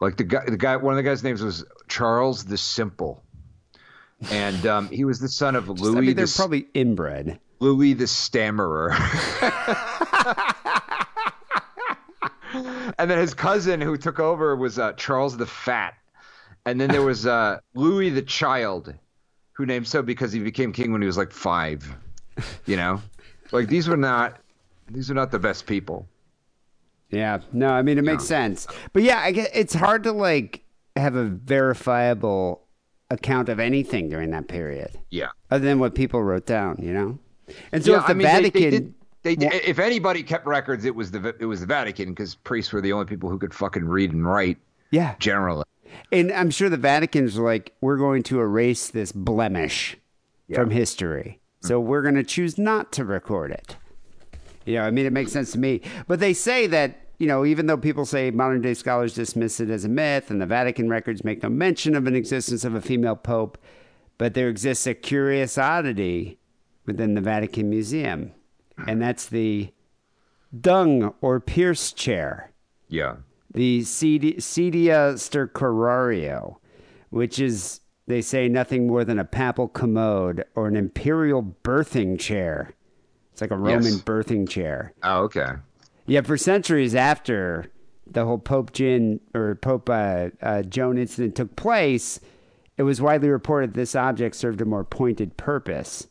like 0.01 0.17
the 0.17 0.25
guy, 0.25 0.45
the 0.45 0.57
guy, 0.59 0.77
one 0.77 0.93
of 0.93 0.97
the 0.97 1.03
guys' 1.03 1.23
names 1.23 1.41
was 1.41 1.65
Charles 1.89 2.45
the 2.45 2.59
Simple, 2.59 3.23
and 4.31 4.67
um, 4.67 4.89
he 4.89 5.07
was 5.07 5.21
the 5.21 5.29
son 5.29 5.57
of 5.57 5.69
Louis. 5.81 5.97
I 5.97 6.01
mean, 6.01 6.17
they're 6.17 6.27
the, 6.27 6.33
probably 6.37 6.67
inbred. 6.75 7.39
Louis 7.61 7.95
the 7.95 8.09
Stammerer. 8.09 8.91
and 12.99 13.11
then 13.11 13.19
his 13.19 13.33
cousin 13.33 13.81
who 13.81 13.97
took 13.97 14.19
over 14.19 14.55
was 14.57 14.79
uh, 14.79 14.93
Charles 14.95 15.37
the 15.37 15.47
Fat. 15.47 15.95
And 16.67 16.81
then 16.81 16.91
there 16.91 17.03
was 17.03 17.27
uh, 17.27 17.61
Louis 17.75 18.11
the 18.11 18.23
Child, 18.23 18.93
who 19.53 19.65
named 19.67 19.87
so 19.87 20.03
because 20.03 20.33
he 20.33 20.41
became 20.41 20.73
king 20.73 20.93
when 20.93 21.01
he 21.01 21.07
was 21.07 21.17
like 21.17 21.31
five. 21.31 21.89
You 22.67 22.77
know, 22.77 23.01
like 23.53 23.69
these 23.69 23.89
were 23.89 23.97
not 23.97 24.41
these 24.91 25.11
are 25.11 25.15
not 25.15 25.31
the 25.31 25.39
best 25.39 25.67
people. 25.67 26.09
Yeah, 27.13 27.41
no, 27.53 27.69
I 27.69 27.83
mean 27.83 27.99
it 27.99 28.05
makes 28.05 28.25
sense, 28.25 28.67
but 28.93 29.03
yeah, 29.05 29.19
I 29.19 29.31
get 29.33 29.51
it's 29.55 29.75
hard 29.75 30.03
to 30.05 30.13
like 30.13 30.65
have 30.97 31.15
a 31.15 31.25
verifiable 31.25 32.63
account 33.11 33.49
of 33.51 33.61
anything 33.61 34.09
during 34.09 34.31
that 34.31 34.49
period, 34.49 34.99
Yeah. 35.11 35.29
other 35.51 35.65
than 35.65 35.79
what 35.79 35.95
people 35.95 36.23
wrote 36.23 36.47
down, 36.47 36.79
you 36.81 36.93
know. 36.93 37.19
And 37.71 37.85
so 37.85 37.93
yeah, 37.93 38.01
if 38.01 38.07
the 38.07 38.11
I 38.13 38.15
mean, 38.15 38.27
Vatican, 38.27 38.63
They, 38.63 38.71
did, 38.71 38.95
they 39.23 39.37
did, 39.37 39.53
if 39.53 39.79
anybody 39.79 40.23
kept 40.23 40.47
records, 40.47 40.85
it 40.87 40.95
was 40.95 41.11
the 41.11 41.35
it 41.39 41.45
was 41.45 41.61
the 41.61 41.67
Vatican 41.67 42.09
because 42.09 42.35
priests 42.35 42.73
were 42.73 42.81
the 42.81 42.93
only 42.95 43.05
people 43.07 43.29
who 43.29 43.39
could 43.39 43.53
fucking 43.53 43.85
read 43.85 44.13
and 44.13 44.27
write 44.27 44.57
yeah, 44.91 45.15
generally. 45.19 45.65
and 46.11 46.33
I'm 46.33 46.51
sure 46.51 46.71
the 46.71 46.77
Vatican's 46.79 47.39
like, 47.39 47.75
we're 47.83 47.99
going 47.99 48.23
to 48.25 48.41
erase 48.41 48.89
this 48.89 49.13
blemish 49.13 49.97
from 50.55 50.71
history, 50.71 51.41
so 51.61 51.79
we're 51.81 52.03
going 52.03 52.15
to 52.15 52.25
choose 52.25 52.57
not 52.59 52.91
to 52.93 53.05
record 53.05 53.51
it. 53.51 53.77
You 54.65 54.75
know, 54.77 54.83
I 54.85 54.91
mean, 54.91 55.07
it 55.07 55.13
makes 55.13 55.33
sense 55.33 55.53
to 55.53 55.59
me. 55.59 55.81
But 56.07 56.21
they 56.21 56.33
say 56.35 56.67
that, 56.69 57.02
you 57.23 57.29
know, 57.29 57.45
even 57.45 57.67
though 57.67 57.77
people 57.77 58.05
say 58.05 58.33
modern 58.33 58.61
day 58.63 58.75
scholars 58.75 59.15
dismiss 59.15 59.61
it 59.61 59.71
as 59.71 59.85
a 59.85 59.89
myth 59.89 60.29
and 60.29 60.43
the 60.43 60.47
Vatican 60.47 60.89
records 60.89 61.23
make 61.23 61.41
no 61.41 61.49
mention 61.49 61.95
of 61.95 62.09
an 62.09 62.17
existence 62.17 62.65
of 62.65 62.75
a 62.75 62.81
female 62.81 63.15
pope, 63.15 63.57
but 64.19 64.35
there 64.35 64.49
exists 64.49 64.89
a 64.89 64.95
curious 64.95 65.57
oddity 65.57 66.41
within 66.85 67.15
the 67.15 67.21
Vatican 67.21 67.71
Museum, 67.71 68.33
and 68.89 69.01
that's 69.01 69.27
the 69.27 69.73
dung 70.61 71.15
or 71.21 71.39
pierce 71.39 71.93
chair 71.93 72.51
Yeah. 72.89 73.19
the 73.55 73.83
Sedia 73.83 75.17
stercorario, 75.17 76.59
which 77.11 77.39
is, 77.39 77.83
they 78.09 78.21
say, 78.21 78.49
nothing 78.49 78.89
more 78.89 79.05
than 79.05 79.21
a 79.21 79.25
papal 79.25 79.69
commode 79.69 80.45
or 80.57 80.67
an 80.67 80.75
imperial 80.75 81.55
birthing 81.63 82.19
chair. 82.19 82.73
It's 83.31 83.41
like 83.41 83.53
a 83.53 83.57
Roman 83.57 83.85
Yes. 83.93 84.03
birthing 84.03 84.49
chair. 84.49 84.93
Oh, 85.05 85.23
okay. 85.23 85.53
Yet 86.07 86.27
for 86.27 86.37
centuries 86.37 86.95
after 86.95 87.71
the 88.07 88.25
whole 88.25 88.39
Pope 88.39 88.73
Jin 88.73 89.21
or 89.35 89.55
Pope 89.55 89.89
uh, 89.89 90.31
uh, 90.41 90.63
Joan 90.63 90.99
incident 90.99 91.37
took 91.37 91.55
place, 91.57 92.21
it 92.77 92.83
was 92.83 93.01
widely 93.01 93.29
reported 93.29 93.75
this 93.75 93.95
object 93.95 94.35
served 94.35 94.61
a 94.61 94.65
more 94.65 94.85
pointed 94.85 95.37
purpose. 95.37 96.09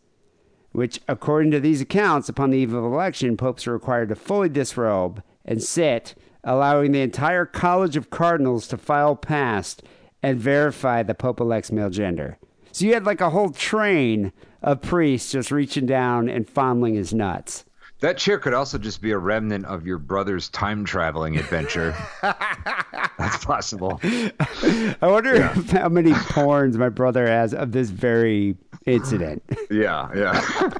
Which, 0.71 1.01
according 1.07 1.51
to 1.51 1.59
these 1.59 1.81
accounts, 1.81 2.29
upon 2.29 2.51
the 2.51 2.57
eve 2.57 2.73
of 2.73 2.85
election, 2.85 3.35
popes 3.35 3.67
are 3.67 3.73
required 3.73 4.09
to 4.09 4.15
fully 4.15 4.47
disrobe 4.47 5.21
and 5.43 5.61
sit, 5.61 6.15
allowing 6.45 6.93
the 6.93 7.01
entire 7.01 7.45
College 7.45 7.97
of 7.97 8.09
Cardinals 8.09 8.67
to 8.69 8.77
file 8.77 9.17
past 9.17 9.83
and 10.23 10.39
verify 10.39 11.03
the 11.03 11.13
Pope 11.13 11.41
elect's 11.41 11.71
male 11.71 11.89
gender. 11.89 12.37
So 12.71 12.85
you 12.85 12.93
had 12.93 13.05
like 13.05 13.19
a 13.19 13.31
whole 13.31 13.49
train 13.49 14.31
of 14.61 14.81
priests 14.81 15.33
just 15.33 15.51
reaching 15.51 15.85
down 15.85 16.29
and 16.29 16.49
fondling 16.49 16.95
his 16.95 17.13
nuts. 17.13 17.65
That 18.01 18.17
chair 18.17 18.39
could 18.39 18.53
also 18.53 18.77
just 18.77 19.01
be 19.01 19.11
a 19.11 19.17
remnant 19.17 19.65
of 19.65 19.85
your 19.85 19.97
brother's 19.99 20.49
time 20.49 20.83
traveling 20.85 21.37
adventure. 21.37 21.95
That's 22.21 23.45
possible. 23.45 23.99
I 24.03 24.95
wonder 25.07 25.35
if, 25.35 25.69
how 25.69 25.87
many 25.89 26.11
porns 26.11 26.75
my 26.75 26.89
brother 26.89 27.27
has 27.27 27.53
of 27.53 27.71
this 27.71 27.89
very 27.91 28.57
incident. 28.87 29.43
Yeah, 29.69 30.09
yeah. 30.15 30.71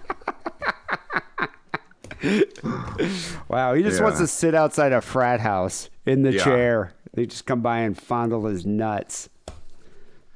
Wow, 3.50 3.74
he 3.74 3.84
just 3.84 3.98
Yeah. 4.00 4.04
wants 4.04 4.20
to 4.20 4.28
sit 4.28 4.54
outside 4.56 4.92
a 4.92 5.02
frat 5.02 5.40
house 5.40 5.90
in 6.06 6.24
the 6.24 6.34
Yeah. 6.34 6.44
chair. 6.44 6.94
They 7.14 7.26
just 7.26 7.46
come 7.46 7.62
by 7.62 7.80
and 7.80 7.98
fondle 7.98 8.46
his 8.46 8.66
nuts. 8.66 9.30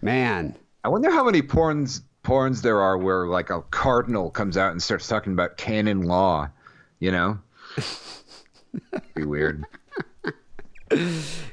Man, 0.01 0.55
I 0.83 0.89
wonder 0.89 1.09
how 1.11 1.23
many 1.23 1.41
porns 1.41 2.01
porns 2.23 2.61
there 2.63 2.81
are 2.81 2.97
where 2.97 3.27
like 3.27 3.49
a 3.51 3.61
cardinal 3.69 4.29
comes 4.31 4.57
out 4.57 4.71
and 4.71 4.81
starts 4.81 5.07
talking 5.07 5.33
about 5.33 5.57
canon 5.57 6.01
law. 6.03 6.49
You 6.99 7.11
know, 7.11 7.39
be 9.15 9.25
weird. 9.25 9.65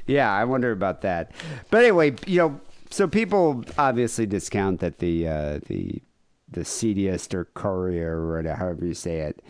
yeah, 0.07 0.31
I 0.31 0.45
wonder 0.45 0.71
about 0.71 1.01
that. 1.01 1.31
But 1.69 1.83
anyway, 1.83 2.15
you 2.25 2.37
know, 2.39 2.61
so 2.89 3.07
people 3.07 3.63
obviously 3.77 4.25
discount 4.25 4.79
that 4.79 4.99
the 4.99 5.27
uh, 5.27 5.59
the 5.67 6.01
the 6.49 6.63
seediest 6.63 7.33
or 7.33 7.45
courier 7.45 8.17
or 8.17 8.35
whatever, 8.37 8.55
however 8.55 8.85
you 8.85 8.93
say 8.93 9.21
it 9.21 9.41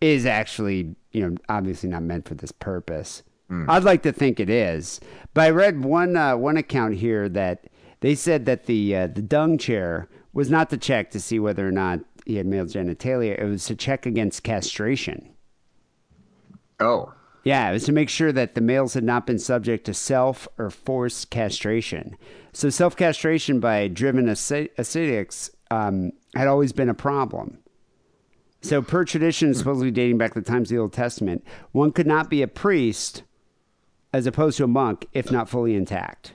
is 0.00 0.26
actually 0.26 0.96
you 1.12 1.28
know 1.28 1.36
obviously 1.48 1.88
not 1.88 2.02
meant 2.02 2.26
for 2.26 2.34
this 2.34 2.52
purpose. 2.52 3.22
I'd 3.68 3.82
like 3.82 4.02
to 4.04 4.12
think 4.12 4.38
it 4.38 4.48
is, 4.48 5.00
but 5.34 5.42
I 5.42 5.50
read 5.50 5.84
one 5.84 6.16
uh, 6.16 6.36
one 6.36 6.56
account 6.56 6.94
here 6.94 7.28
that 7.30 7.64
they 7.98 8.14
said 8.14 8.46
that 8.46 8.66
the 8.66 8.94
uh, 8.96 9.06
the 9.08 9.22
dung 9.22 9.58
chair 9.58 10.08
was 10.32 10.50
not 10.50 10.70
to 10.70 10.76
check 10.76 11.10
to 11.10 11.20
see 11.20 11.40
whether 11.40 11.66
or 11.66 11.72
not 11.72 11.98
he 12.30 12.36
had 12.36 12.46
male 12.46 12.64
genitalia. 12.64 13.38
It 13.38 13.44
was 13.44 13.64
to 13.66 13.74
check 13.74 14.06
against 14.06 14.44
castration. 14.44 15.30
Oh, 16.78 17.12
Yeah, 17.42 17.68
it 17.68 17.72
was 17.72 17.84
to 17.84 17.92
make 17.92 18.08
sure 18.08 18.32
that 18.32 18.54
the 18.54 18.60
males 18.60 18.94
had 18.94 19.04
not 19.04 19.26
been 19.26 19.38
subject 19.38 19.84
to 19.86 19.94
self 19.94 20.46
or 20.56 20.70
forced 20.70 21.30
castration. 21.30 22.16
So 22.52 22.70
self 22.70 22.96
castration 22.96 23.60
by 23.60 23.88
driven 23.88 24.28
ascetics 24.28 25.50
um, 25.70 26.12
had 26.34 26.48
always 26.48 26.72
been 26.72 26.88
a 26.88 26.94
problem. 26.94 27.58
So 28.62 28.82
per 28.82 29.04
tradition, 29.04 29.54
supposedly 29.54 29.90
dating 29.90 30.18
back 30.18 30.34
to 30.34 30.40
the 30.40 30.48
times 30.48 30.70
of 30.70 30.76
the 30.76 30.80
Old 30.80 30.92
Testament, 30.92 31.44
one 31.72 31.92
could 31.92 32.06
not 32.06 32.30
be 32.30 32.42
a 32.42 32.48
priest 32.48 33.22
as 34.12 34.26
opposed 34.26 34.58
to 34.58 34.64
a 34.64 34.68
monk 34.68 35.06
if 35.12 35.32
not 35.32 35.48
fully 35.48 35.74
intact. 35.74 36.34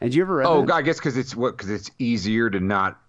Had 0.00 0.14
you 0.14 0.22
ever 0.22 0.36
read 0.36 0.46
oh, 0.46 0.64
that? 0.64 0.74
I 0.74 0.82
guess 0.82 0.98
because 0.98 1.16
it's 1.16 1.36
what 1.36 1.56
because 1.56 1.70
it's 1.70 1.90
easier 1.98 2.50
to 2.50 2.60
not 2.60 3.00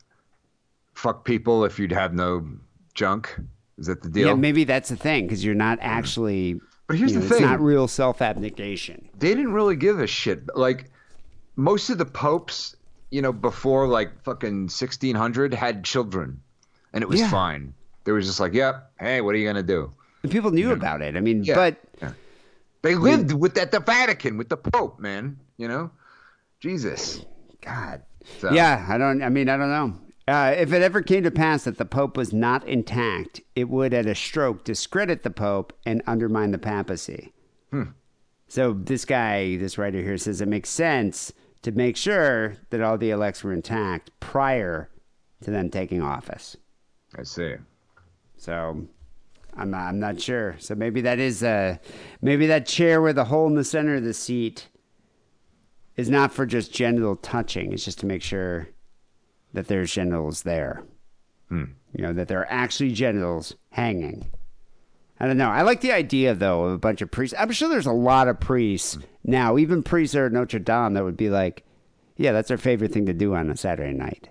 fuck 0.97 1.23
people 1.25 1.63
if 1.63 1.77
you'd 1.79 1.91
have 1.91 2.13
no 2.13 2.47
junk. 2.95 3.39
Is 3.77 3.85
that 3.85 4.01
the 4.01 4.09
deal? 4.09 4.29
Yeah, 4.29 4.33
maybe 4.33 4.63
that's 4.63 4.89
the 4.89 4.95
thing 4.95 5.25
because 5.27 5.45
you're 5.45 5.53
not 5.55 5.77
actually. 5.81 6.59
But 6.87 6.97
here's 6.97 7.11
you 7.13 7.19
know, 7.19 7.23
the 7.23 7.29
thing: 7.29 7.43
It's 7.43 7.49
not 7.51 7.59
real 7.61 7.87
self 7.87 8.21
abnegation. 8.21 9.09
they 9.17 9.29
didn't 9.29 9.53
really 9.53 9.75
give 9.75 9.99
a 9.99 10.07
shit. 10.07 10.43
Like 10.55 10.89
most 11.55 11.89
of 11.89 11.97
the 11.97 12.05
popes, 12.05 12.75
you 13.11 13.21
know, 13.21 13.31
before 13.31 13.87
like 13.87 14.23
fucking 14.23 14.63
1600 14.69 15.53
had 15.53 15.83
children, 15.83 16.41
and 16.93 17.03
it 17.03 17.07
was 17.09 17.19
Yeah. 17.19 17.29
fine. 17.29 17.73
They 18.05 18.11
were 18.13 18.21
just 18.21 18.39
like, 18.39 18.53
"Yep, 18.53 18.93
hey, 18.99 19.21
what 19.21 19.35
are 19.35 19.37
you 19.37 19.45
gonna 19.47 19.61
do?" 19.63 19.91
And 20.23 20.31
people 20.31 20.49
knew 20.51 20.71
about 20.71 21.01
it. 21.01 21.15
I 21.15 21.19
mean, 21.19 21.43
Yeah. 21.43 21.55
but 21.55 21.77
They 22.83 22.95
lived 22.95 23.33
with 23.33 23.57
at 23.57 23.71
the 23.71 23.79
Vatican 23.81 24.37
with 24.37 24.49
the 24.49 24.55
Pope, 24.57 24.99
man. 24.99 25.37
You 25.57 25.67
know, 25.67 25.91
Jesus. 26.61 27.25
God. 27.61 28.01
So- 28.39 28.51
Yeah, 28.51 28.85
I 28.87 28.97
don't. 28.97 29.21
I 29.21 29.29
mean, 29.29 29.49
I 29.49 29.57
don't 29.57 29.69
know. 29.69 29.93
Uh, 30.27 30.53
if 30.57 30.73
it 30.73 30.81
ever 30.81 31.01
came 31.01 31.23
to 31.23 31.31
pass 31.31 31.63
that 31.63 31.77
the 31.77 31.85
Pope 31.85 32.17
was 32.17 32.33
not 32.33 32.67
intact, 32.67 33.39
it 33.55 33.69
would, 33.69 33.93
at 33.93 34.05
a 34.05 34.13
stroke, 34.13 34.65
discredit 34.65 35.23
the 35.23 35.29
Pope 35.29 35.71
and 35.85 36.01
undermine 36.05 36.51
the 36.51 36.57
papacy. 36.57 37.31
So 38.49 38.73
this 38.73 39.05
guy, 39.05 39.57
this 39.57 39.77
writer 39.77 40.01
here, 40.01 40.17
says 40.17 40.41
it 40.41 40.47
makes 40.47 40.69
sense 40.69 41.33
to 41.61 41.71
make 41.71 41.97
sure 41.97 42.55
that 42.69 42.81
all 42.81 42.97
the 42.97 43.09
elects 43.09 43.43
were 43.43 43.51
intact 43.51 44.11
prior 44.19 44.89
to 45.43 45.51
them 45.51 45.69
taking 45.69 46.01
office. 46.01 46.55
I 47.17 47.23
see. 47.23 47.55
So 48.37 48.87
I'm 49.55 49.71
not, 49.71 49.81
I'm 49.81 49.99
not 49.99 50.21
sure. 50.21 50.55
So 50.59 50.75
maybe 50.75 51.01
that 51.01 51.19
is 51.19 51.43
a 51.43 51.79
maybe 52.21 52.47
that 52.47 52.65
chair 52.65 53.01
with 53.01 53.17
a 53.17 53.25
hole 53.25 53.47
in 53.47 53.55
the 53.55 53.63
center 53.63 53.95
of 53.95 54.03
the 54.03 54.13
seat 54.13 54.69
is 55.97 56.09
not 56.09 56.31
for 56.31 56.45
just 56.45 56.73
genital 56.73 57.15
touching. 57.17 57.73
It's 57.73 57.83
just 57.83 57.99
to 57.99 58.05
make 58.05 58.23
sure 58.23 58.69
that 59.57 59.67
there's 59.67 59.91
genitals 59.91 60.43
there. 60.43 60.83
Hmm. 61.49 61.65
You 61.93 62.03
know 62.03 62.13
that 62.13 62.27
there 62.27 62.39
are 62.39 62.51
actually 62.51 62.91
genitals 62.91 63.55
hanging. 63.71 64.29
I 65.19 65.25
don't 65.25 65.37
know. 65.37 65.49
I 65.49 65.63
like 65.63 65.81
the 65.81 65.91
idea 65.91 66.35
though 66.35 66.65
of 66.65 66.73
a 66.73 66.77
bunch 66.77 67.01
of 67.01 67.09
priests. 67.09 67.35
I'm 67.37 67.51
sure 67.51 67.69
there's 67.69 67.87
a 67.87 67.91
lot 67.91 68.27
of 68.27 68.39
priests 68.39 68.95
hmm. 68.95 69.01
now, 69.23 69.57
even 69.57 69.83
priests 69.83 70.13
that 70.13 70.21
are 70.21 70.25
at 70.27 70.31
Notre 70.31 70.59
Dame, 70.59 70.93
that 70.93 71.03
would 71.03 71.17
be 71.17 71.29
like, 71.29 71.65
"Yeah, 72.17 72.33
that's 72.33 72.51
our 72.51 72.57
favorite 72.57 72.91
thing 72.91 73.07
to 73.07 73.13
do 73.13 73.33
on 73.33 73.49
a 73.49 73.57
Saturday 73.57 73.97
night." 73.97 74.29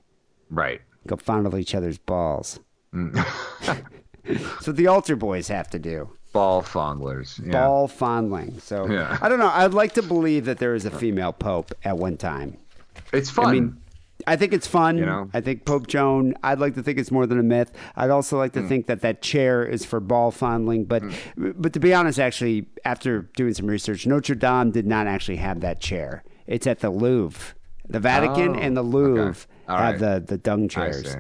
Right. 0.48 0.80
Go 1.06 1.16
fondle 1.16 1.58
each 1.58 1.74
other's 1.74 1.98
balls. 1.98 2.60
Hmm. 2.92 3.18
That's 4.26 4.66
what 4.66 4.76
the 4.76 4.88
altar 4.88 5.16
boys 5.16 5.48
have 5.48 5.70
to 5.70 5.78
do. 5.78 6.10
Ball 6.32 6.62
fondlers. 6.62 7.40
Yeah. 7.44 7.52
Ball 7.52 7.88
fondling. 7.88 8.58
So 8.60 8.86
Yeah. 8.86 9.16
I 9.20 9.28
don't 9.28 9.38
know. 9.38 9.50
I'd 9.52 9.72
like 9.72 9.94
to 9.94 10.02
believe 10.02 10.44
that 10.46 10.58
there 10.58 10.72
was 10.72 10.84
a 10.84 10.90
female 10.90 11.32
pope 11.32 11.72
at 11.84 11.96
one 11.96 12.16
time. 12.16 12.56
It's 13.12 13.30
fun. 13.30 13.46
I 13.46 13.52
mean, 13.52 13.76
I 14.26 14.36
think 14.36 14.52
it's 14.52 14.66
fun. 14.66 14.98
You 14.98 15.06
know? 15.06 15.30
I 15.32 15.40
think 15.40 15.64
Pope 15.64 15.86
Joan. 15.86 16.34
I'd 16.42 16.58
like 16.58 16.74
to 16.74 16.82
think 16.82 16.98
it's 16.98 17.10
more 17.10 17.26
than 17.26 17.38
a 17.38 17.42
myth. 17.42 17.70
I'd 17.94 18.10
also 18.10 18.36
like 18.36 18.52
to 18.54 18.60
Hmm. 18.62 18.68
think 18.68 18.86
that 18.86 19.00
that 19.02 19.22
chair 19.22 19.64
is 19.64 19.84
for 19.84 20.00
ball 20.00 20.30
fondling. 20.30 20.84
But 20.84 21.02
but 21.36 21.72
to 21.72 21.80
be 21.80 21.94
honest, 21.94 22.18
actually, 22.18 22.68
after 22.84 23.22
doing 23.36 23.54
some 23.54 23.66
research, 23.66 24.06
Notre 24.06 24.34
Dame 24.34 24.70
did 24.72 24.86
not 24.86 25.06
actually 25.06 25.36
have 25.36 25.60
that 25.60 25.80
chair. 25.80 26.24
It's 26.46 26.66
at 26.66 26.80
the 26.80 26.90
Louvre, 26.90 27.54
the 27.88 28.00
Vatican, 28.00 28.56
Oh, 28.56 28.60
and 28.60 28.76
the 28.76 28.82
Louvre 28.82 29.46
All 29.68 29.76
have 29.78 30.00
right. 30.00 30.20
the 30.20 30.24
the 30.26 30.38
dung 30.38 30.68
chairs. 30.68 31.16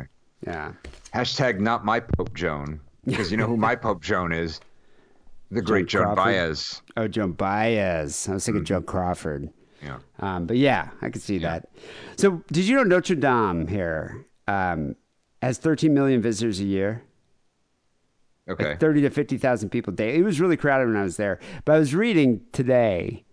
Yeah. 0.46 0.72
Hashtag 1.14 1.60
not 1.60 1.84
my 1.84 2.00
Pope 2.00 2.34
Joan. 2.34 2.80
Because 3.04 3.30
you 3.30 3.36
know 3.36 3.46
who 3.46 3.56
my 3.56 3.74
Pope 3.86 4.02
Joan 4.02 4.32
is? 4.32 4.60
The 5.52 5.62
great 5.62 5.86
Joan 5.86 6.02
Crawford? 6.14 6.24
Baez. 6.24 6.82
Oh, 6.96 7.06
Joan 7.06 7.30
Baez. 7.32 8.28
I 8.28 8.34
was 8.34 8.44
thinking 8.44 8.64
Joe 8.64 8.80
Crawford. 8.80 9.48
Yeah. 9.82 9.98
Um, 10.20 10.46
but 10.46 10.56
yeah, 10.56 10.90
I 11.02 11.10
could 11.10 11.22
see 11.22 11.38
that. 11.38 11.68
So, 12.16 12.42
did 12.50 12.66
you 12.66 12.76
know 12.76 12.82
Notre 12.82 13.14
Dame 13.14 13.66
here 13.66 14.24
um, 14.48 14.96
has 15.42 15.58
13 15.58 15.92
million 15.92 16.20
visitors 16.22 16.60
a 16.60 16.64
year? 16.64 17.02
Okay. 18.48 18.70
Like 18.70 18.80
30 18.80 19.02
to 19.02 19.10
50,000 19.10 19.70
people 19.70 19.92
a 19.92 19.96
day. 19.96 20.16
It 20.16 20.22
was 20.22 20.40
really 20.40 20.56
crowded 20.56 20.86
when 20.86 20.96
I 20.96 21.02
was 21.02 21.16
there. 21.16 21.40
But 21.64 21.74
I 21.74 21.78
was 21.78 21.94
reading 21.94 22.42
today 22.52 23.24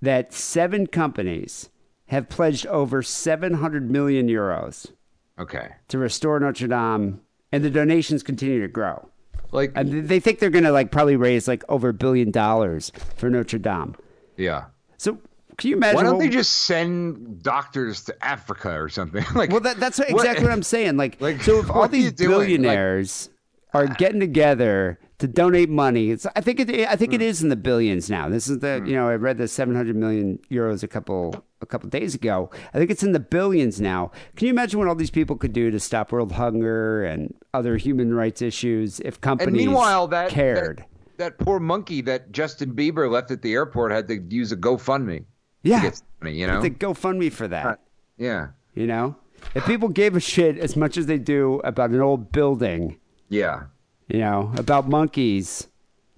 that 0.00 0.32
seven 0.32 0.86
companies 0.86 1.68
have 2.06 2.28
pledged 2.28 2.66
over 2.66 3.02
700 3.02 3.90
million 3.90 4.28
euros 4.28 4.90
Okay. 5.38 5.68
to 5.88 5.98
restore 5.98 6.40
Notre 6.40 6.66
Dame, 6.68 7.20
and 7.52 7.62
the 7.64 7.70
donations 7.70 8.22
continue 8.22 8.60
to 8.62 8.68
grow. 8.68 9.08
Like, 9.52 9.72
And 9.74 10.08
they 10.08 10.20
think 10.20 10.38
they're 10.38 10.50
going 10.50 10.64
to 10.64 10.72
like 10.72 10.90
probably 10.90 11.16
raise 11.16 11.46
like 11.46 11.62
over 11.68 11.90
a 11.90 11.94
billion 11.94 12.30
dollars 12.30 12.90
for 13.16 13.28
Notre 13.30 13.58
Dame. 13.58 13.94
yeah. 14.36 14.64
So, 14.96 15.18
can 15.60 15.68
you 15.68 15.76
imagine? 15.76 15.96
Why 15.96 16.02
don't 16.04 16.16
what- 16.16 16.20
they 16.22 16.30
just 16.30 16.62
send 16.62 17.42
doctors 17.42 18.04
to 18.04 18.24
Africa 18.24 18.70
or 18.80 18.88
something? 18.88 19.24
like, 19.34 19.50
Well, 19.50 19.60
that, 19.60 19.78
that's 19.78 19.98
what, 19.98 20.10
exactly 20.10 20.44
what 20.44 20.52
I'm 20.52 20.62
saying. 20.74 20.96
Like, 20.96 21.20
Like, 21.20 21.42
so 21.42 21.58
if 21.58 21.70
all 21.70 21.80
what 21.80 21.90
these 21.90 22.12
doing? 22.12 22.30
Like- 22.30 22.40
billionaires 22.40 23.28
are 23.74 23.86
getting 23.98 24.20
together 24.20 24.98
to 25.18 25.28
donate 25.28 25.68
money, 25.68 26.10
it's 26.10 26.26
I 26.34 26.40
think 26.40 26.60
it 26.60 26.70
I 26.88 26.96
think 26.96 27.12
it 27.12 27.20
hmm. 27.20 27.26
is 27.26 27.42
in 27.42 27.50
the 27.50 27.56
billions 27.56 28.08
now. 28.08 28.30
This 28.30 28.48
is 28.48 28.60
the 28.60 28.78
hmm. 28.78 28.86
you 28.86 28.94
know 28.94 29.06
I 29.06 29.16
read 29.16 29.36
the 29.36 29.48
700 29.48 29.94
million 29.94 30.38
euros 30.50 30.82
a 30.82 30.88
couple 30.88 31.44
a 31.60 31.66
couple 31.66 31.90
days 31.90 32.14
ago. 32.14 32.50
I 32.72 32.78
think 32.78 32.90
it's 32.90 33.02
in 33.02 33.12
the 33.12 33.20
billions 33.20 33.82
now. 33.82 34.12
Can 34.36 34.46
you 34.46 34.52
imagine 34.52 34.78
what 34.78 34.88
all 34.88 34.94
these 34.94 35.10
people 35.10 35.36
could 35.36 35.52
do 35.52 35.70
to 35.70 35.78
stop 35.78 36.10
world 36.10 36.32
hunger 36.32 37.04
and 37.04 37.34
other 37.52 37.76
human 37.76 38.14
rights 38.14 38.40
issues 38.40 38.98
if 39.00 39.20
companies 39.20 39.48
and 39.48 39.56
meanwhile, 39.58 40.08
that 40.08 40.30
cared? 40.30 40.78
That, 40.78 40.86
that 41.18 41.38
poor 41.38 41.60
monkey 41.60 42.00
that 42.00 42.32
Justin 42.32 42.74
Bieber 42.74 43.10
left 43.10 43.30
at 43.30 43.42
the 43.42 43.52
airport 43.52 43.92
had 43.92 44.08
to 44.08 44.16
use 44.30 44.52
a 44.52 44.56
GoFundMe. 44.56 45.26
Yeah, 45.62 45.80
To 45.82 45.90
get 45.90 46.02
money, 46.22 46.36
you 46.36 46.46
know. 46.46 46.60
the 46.62 46.70
GoFundMe 46.70 47.32
for 47.32 47.48
that. 47.48 47.80
yeah. 48.16 48.48
You 48.74 48.86
know, 48.86 49.16
if 49.54 49.66
people 49.66 49.88
gave 49.88 50.14
a 50.14 50.20
shit 50.20 50.56
as 50.56 50.76
much 50.76 50.96
as 50.96 51.06
they 51.06 51.18
do 51.18 51.60
about 51.64 51.90
an 51.90 52.00
old 52.00 52.30
building. 52.32 52.98
Yeah. 53.28 53.64
you 54.08 54.20
know, 54.20 54.52
about 54.56 54.88
monkeys 54.88 55.66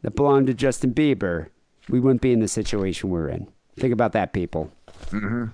that 0.03 0.15
belong 0.15 0.45
to 0.47 0.55
Justin 0.55 0.93
Bieber, 0.95 1.49
we 1.89 1.99
wouldn't 1.99 2.21
be 2.21 2.33
in 2.33 2.41
the 2.41 2.49
situation 2.49 3.09
we're 3.11 3.29
in. 3.29 3.49
Think 3.77 3.93
about 3.93 4.13
that, 4.13 4.33
people. 4.33 4.71
Mm-hmm. 5.11 5.47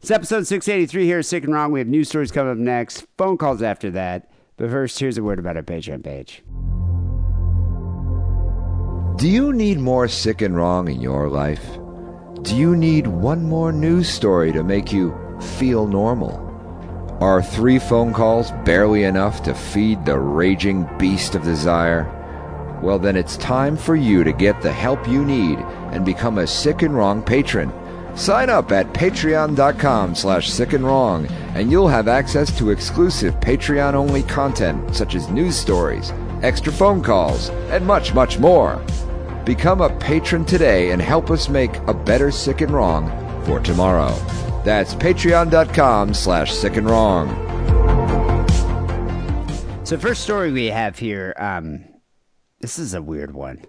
It's 0.00 0.10
episode 0.10 0.46
683 0.46 1.04
here, 1.04 1.22
Sick 1.22 1.44
and 1.44 1.52
Wrong. 1.52 1.70
We 1.72 1.80
have 1.80 1.88
news 1.88 2.08
stories 2.08 2.30
coming 2.32 2.52
up 2.52 2.58
next, 2.58 3.04
phone 3.18 3.36
calls 3.36 3.62
after 3.62 3.90
that. 3.92 4.30
But 4.56 4.70
first, 4.70 4.98
here's 4.98 5.18
a 5.18 5.22
word 5.22 5.38
about 5.38 5.56
our 5.56 5.62
Patreon 5.62 6.02
page. 6.04 6.42
Do 9.18 9.28
you 9.28 9.52
need 9.52 9.78
more 9.78 10.08
sick 10.08 10.40
and 10.42 10.56
wrong 10.56 10.88
in 10.88 11.00
your 11.00 11.28
life? 11.28 11.64
Do 12.42 12.56
you 12.56 12.74
need 12.74 13.06
one 13.06 13.44
more 13.44 13.70
news 13.70 14.08
story 14.08 14.50
to 14.50 14.64
make 14.64 14.92
you 14.92 15.16
feel 15.58 15.86
normal? 15.86 16.40
Are 17.20 17.40
three 17.40 17.78
phone 17.78 18.12
calls 18.12 18.50
barely 18.64 19.04
enough 19.04 19.44
to 19.44 19.54
feed 19.54 20.04
the 20.04 20.18
raging 20.18 20.88
beast 20.98 21.36
of 21.36 21.44
desire? 21.44 22.08
Well, 22.82 22.98
then 22.98 23.14
it's 23.14 23.36
time 23.36 23.76
for 23.76 23.94
you 23.94 24.24
to 24.24 24.32
get 24.32 24.60
the 24.60 24.72
help 24.72 25.06
you 25.06 25.24
need 25.24 25.60
and 25.92 26.04
become 26.04 26.38
a 26.38 26.46
Sick 26.48 26.82
and 26.82 26.96
Wrong 26.96 27.22
patron. 27.22 27.72
Sign 28.16 28.50
up 28.50 28.72
at 28.72 28.92
patreon.com 28.92 30.16
slash 30.16 30.50
sick 30.50 30.72
and 30.72 30.84
wrong, 30.84 31.26
and 31.54 31.70
you'll 31.70 31.88
have 31.88 32.08
access 32.08 32.56
to 32.58 32.70
exclusive 32.70 33.34
Patreon 33.36 33.94
only 33.94 34.24
content 34.24 34.94
such 34.94 35.14
as 35.14 35.30
news 35.30 35.56
stories, 35.56 36.12
extra 36.42 36.72
phone 36.72 37.02
calls, 37.02 37.50
and 37.70 37.86
much, 37.86 38.12
much 38.12 38.40
more. 38.40 38.84
Become 39.44 39.80
a 39.80 39.90
patron 39.98 40.44
today 40.44 40.92
and 40.92 41.02
help 41.02 41.30
us 41.30 41.48
make 41.48 41.76
a 41.88 41.94
better 41.94 42.30
sick 42.30 42.60
and 42.60 42.70
wrong 42.70 43.08
for 43.44 43.58
tomorrow. 43.58 44.14
That's 44.64 44.94
patreon.com 44.94 46.14
slash 46.14 46.52
sick 46.52 46.76
and 46.76 46.88
wrong. 46.88 47.28
So, 49.84 49.98
first 49.98 50.22
story 50.22 50.52
we 50.52 50.66
have 50.66 50.98
here, 50.98 51.34
um, 51.38 51.84
this 52.60 52.78
is 52.78 52.94
a 52.94 53.02
weird 53.02 53.34
one. 53.34 53.64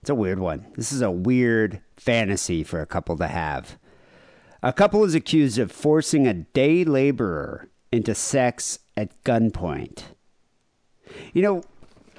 It's 0.00 0.08
a 0.10 0.14
weird 0.14 0.38
one. 0.38 0.72
This 0.76 0.92
is 0.92 1.02
a 1.02 1.10
weird 1.10 1.82
fantasy 1.98 2.64
for 2.64 2.80
a 2.80 2.86
couple 2.86 3.16
to 3.18 3.28
have. 3.28 3.78
A 4.62 4.72
couple 4.72 5.04
is 5.04 5.14
accused 5.14 5.58
of 5.58 5.70
forcing 5.70 6.26
a 6.26 6.32
day 6.34 6.84
laborer 6.84 7.68
into 7.92 8.14
sex 8.14 8.78
at 8.96 9.22
gunpoint. 9.24 10.04
You 11.34 11.42
know, 11.42 11.60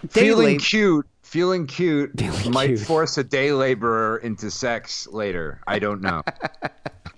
day 0.01 0.21
Feeling 0.21 0.57
lab- 0.57 0.61
cute. 0.61 1.07
Feeling 1.23 1.65
cute 1.67 2.11
Feeling 2.19 2.51
might 2.51 2.67
cute. 2.67 2.79
force 2.81 3.17
a 3.17 3.23
day 3.23 3.51
laborer 3.53 4.17
into 4.17 4.51
sex 4.51 5.07
later. 5.07 5.59
I 5.65 5.79
don't 5.79 6.01
know. 6.01 6.21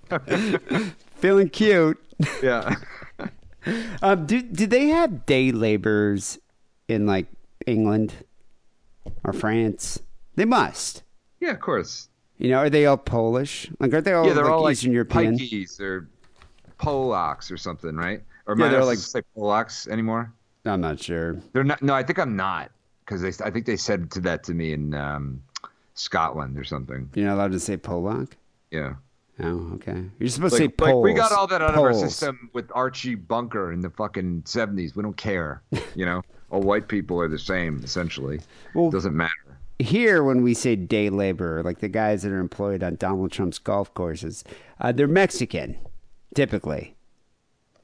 feeling 1.15 1.49
cute. 1.49 1.97
yeah. 2.41 2.75
Um, 4.03 4.27
do 4.27 4.43
do 4.43 4.67
they 4.67 4.89
have 4.89 5.25
day 5.25 5.51
laborers 5.51 6.37
in 6.87 7.07
like 7.07 7.25
England 7.65 8.13
or 9.23 9.33
France? 9.33 9.99
They 10.35 10.45
must. 10.45 11.01
Yeah, 11.39 11.49
of 11.49 11.61
course. 11.61 12.09
You 12.37 12.51
know, 12.51 12.59
are 12.59 12.69
they 12.69 12.85
all 12.85 12.95
Polish? 12.97 13.71
Like, 13.79 13.91
aren't 13.91 14.05
they 14.05 14.13
all 14.13 14.27
yeah, 14.27 14.33
they're 14.33 14.43
like 14.43 14.53
all 14.53 14.61
like 14.61 14.73
Eastern 14.73 14.91
European? 14.91 15.39
Pikeys 15.39 15.79
or 15.79 16.07
Polacks 16.77 17.51
or 17.51 17.57
something, 17.57 17.95
right? 17.95 18.21
Or 18.45 18.55
Yeah, 18.55 18.67
they're 18.69 18.85
like- 18.85 18.99
say 18.99 19.23
Polacks 19.35 19.87
anymore? 19.87 20.31
I'm 20.63 20.81
not 20.81 20.99
sure. 20.99 21.41
They're 21.51 21.63
not. 21.63 21.81
No, 21.81 21.95
I 21.95 22.03
think 22.03 22.19
I'm 22.19 22.35
not 22.35 22.69
because 23.05 23.21
they. 23.21 23.45
I 23.45 23.51
think 23.51 23.65
they 23.65 23.77
said 23.77 24.11
to 24.11 24.19
that 24.21 24.43
to 24.45 24.53
me 24.53 24.73
in 24.73 24.93
um, 24.93 25.41
Scotland 25.93 26.57
or 26.57 26.63
something. 26.63 27.09
You're 27.15 27.27
not 27.27 27.35
allowed 27.35 27.51
to 27.53 27.59
say 27.59 27.77
Polak. 27.77 28.31
Yeah. 28.71 28.95
Oh, 29.41 29.71
okay. 29.75 30.01
You're 30.19 30.29
supposed 30.29 30.53
Like, 30.53 30.61
to 30.61 30.63
say 30.69 30.85
like, 30.85 30.93
Poles. 30.93 31.03
we 31.03 31.13
got 31.13 31.31
all 31.33 31.45
that 31.47 31.61
out 31.61 31.73
of 31.75 31.79
our 31.79 31.93
system 31.93 32.49
with 32.53 32.71
Archie 32.73 33.15
Bunker 33.15 33.73
in 33.73 33.81
the 33.81 33.89
fucking 33.89 34.43
seventies. 34.45 34.95
We 34.95 35.03
don't 35.03 35.17
care. 35.17 35.61
You 35.95 36.05
know, 36.05 36.21
all 36.49 36.61
white 36.61 36.87
people 36.89 37.19
are 37.21 37.27
the 37.29 37.39
same 37.39 37.81
essentially. 37.83 38.39
Well- 38.73 38.89
Doesn't 38.91 39.15
matter. 39.15 39.31
Here, 39.79 40.23
when 40.23 40.41
we 40.41 40.53
say 40.53 40.77
day 40.77 41.09
laborer, 41.09 41.61
like 41.63 41.79
the 41.79 41.89
guys 41.89 42.23
that 42.23 42.31
are 42.31 42.39
employed 42.39 42.81
on 42.81 42.95
Donald 42.95 43.31
Trump's 43.33 43.59
golf 43.59 43.93
courses, 43.93 44.43
uh, 44.79 44.93
they're 44.93 45.05
Mexican, 45.07 45.77
typically. 46.33 46.95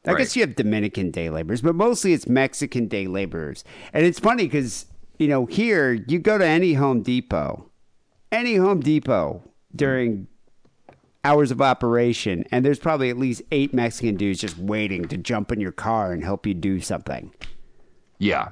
I 0.06 0.12
Right. 0.12 0.20
guess 0.20 0.36
you 0.38 0.42
have 0.42 0.56
Dominican 0.56 1.12
day 1.12 1.30
laborers, 1.30 1.62
but 1.62 1.76
mostly 1.76 2.14
it's 2.14 2.28
Mexican 2.30 2.88
day 2.88 3.08
laborers. 3.08 3.64
And 3.92 4.06
it's 4.06 4.20
funny 4.20 4.44
because, 4.46 4.86
you 5.22 5.28
know, 5.28 5.46
here 5.46 5.94
you 6.08 6.18
go 6.18 6.40
to 6.40 6.46
any 6.46 6.74
Home 6.74 7.04
Depot, 7.04 7.70
any 8.32 8.56
Home 8.56 8.80
Depot 8.80 9.44
during 9.76 10.28
hours 11.24 11.52
of 11.52 11.62
operation, 11.62 12.44
and 12.52 12.66
there's 12.66 12.80
probably 12.80 13.12
at 13.12 13.20
least 13.20 13.44
eight 13.52 13.72
Mexican 13.72 14.16
dudes 14.16 14.42
just 14.42 14.58
waiting 14.58 15.08
to 15.10 15.18
jump 15.18 15.52
in 15.52 15.62
your 15.62 15.72
car 15.72 16.12
and 16.12 16.24
help 16.24 16.48
you 16.48 16.56
do 16.56 16.82
something. 16.82 17.32
Yeah. 18.18 18.50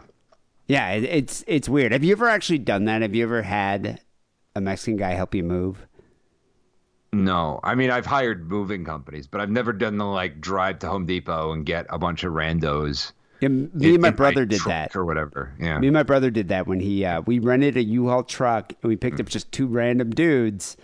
Yeah, 0.67 0.91
it, 0.91 1.05
it's 1.05 1.43
it's 1.47 1.67
weird. 1.67 1.91
Have 1.91 2.03
you 2.03 2.11
ever 2.11 2.29
actually 2.29 2.59
done 2.59 2.85
that? 2.85 3.01
Have 3.01 3.15
you 3.15 3.23
ever 3.23 3.41
had 3.41 4.01
a 4.55 4.61
Mexican 4.61 4.97
guy 4.97 5.13
help 5.13 5.33
you 5.33 5.41
move? 5.41 5.87
No, 7.11 7.59
I 7.63 7.73
mean 7.73 7.89
I've 7.89 8.05
hired 8.05 8.47
moving 8.47 8.85
companies, 8.85 9.25
but 9.25 9.41
I've 9.41 9.49
never 9.49 9.73
done 9.73 9.97
the 9.97 10.05
like 10.05 10.39
drive 10.39 10.77
to 10.79 10.87
Home 10.89 11.07
Depot 11.07 11.51
and 11.51 11.65
get 11.65 11.87
a 11.89 11.97
bunch 11.97 12.23
of 12.23 12.33
randos. 12.33 13.13
Yeah, 13.41 13.47
me 13.49 13.69
in- 13.73 13.93
and 13.95 14.01
my 14.01 14.09
brother 14.11 14.45
did 14.45 14.61
that. 14.65 14.95
or 14.95 15.05
whatever. 15.05 15.53
Yeah. 15.59 15.79
Me 15.79 15.87
and 15.87 15.93
my 15.93 16.03
brother 16.03 16.29
did 16.29 16.49
that 16.49 16.67
when 16.67 16.79
he 16.79 17.05
uh, 17.05 17.21
we 17.21 17.39
rented 17.39 17.77
a 17.77 17.83
U-Haul 17.83 18.23
truck 18.23 18.73
and 18.81 18.89
we 18.89 18.95
picked 18.95 19.19
up 19.19 19.27
just 19.29 19.51
two 19.51 19.67
random 19.67 20.09
dudes 20.11 20.75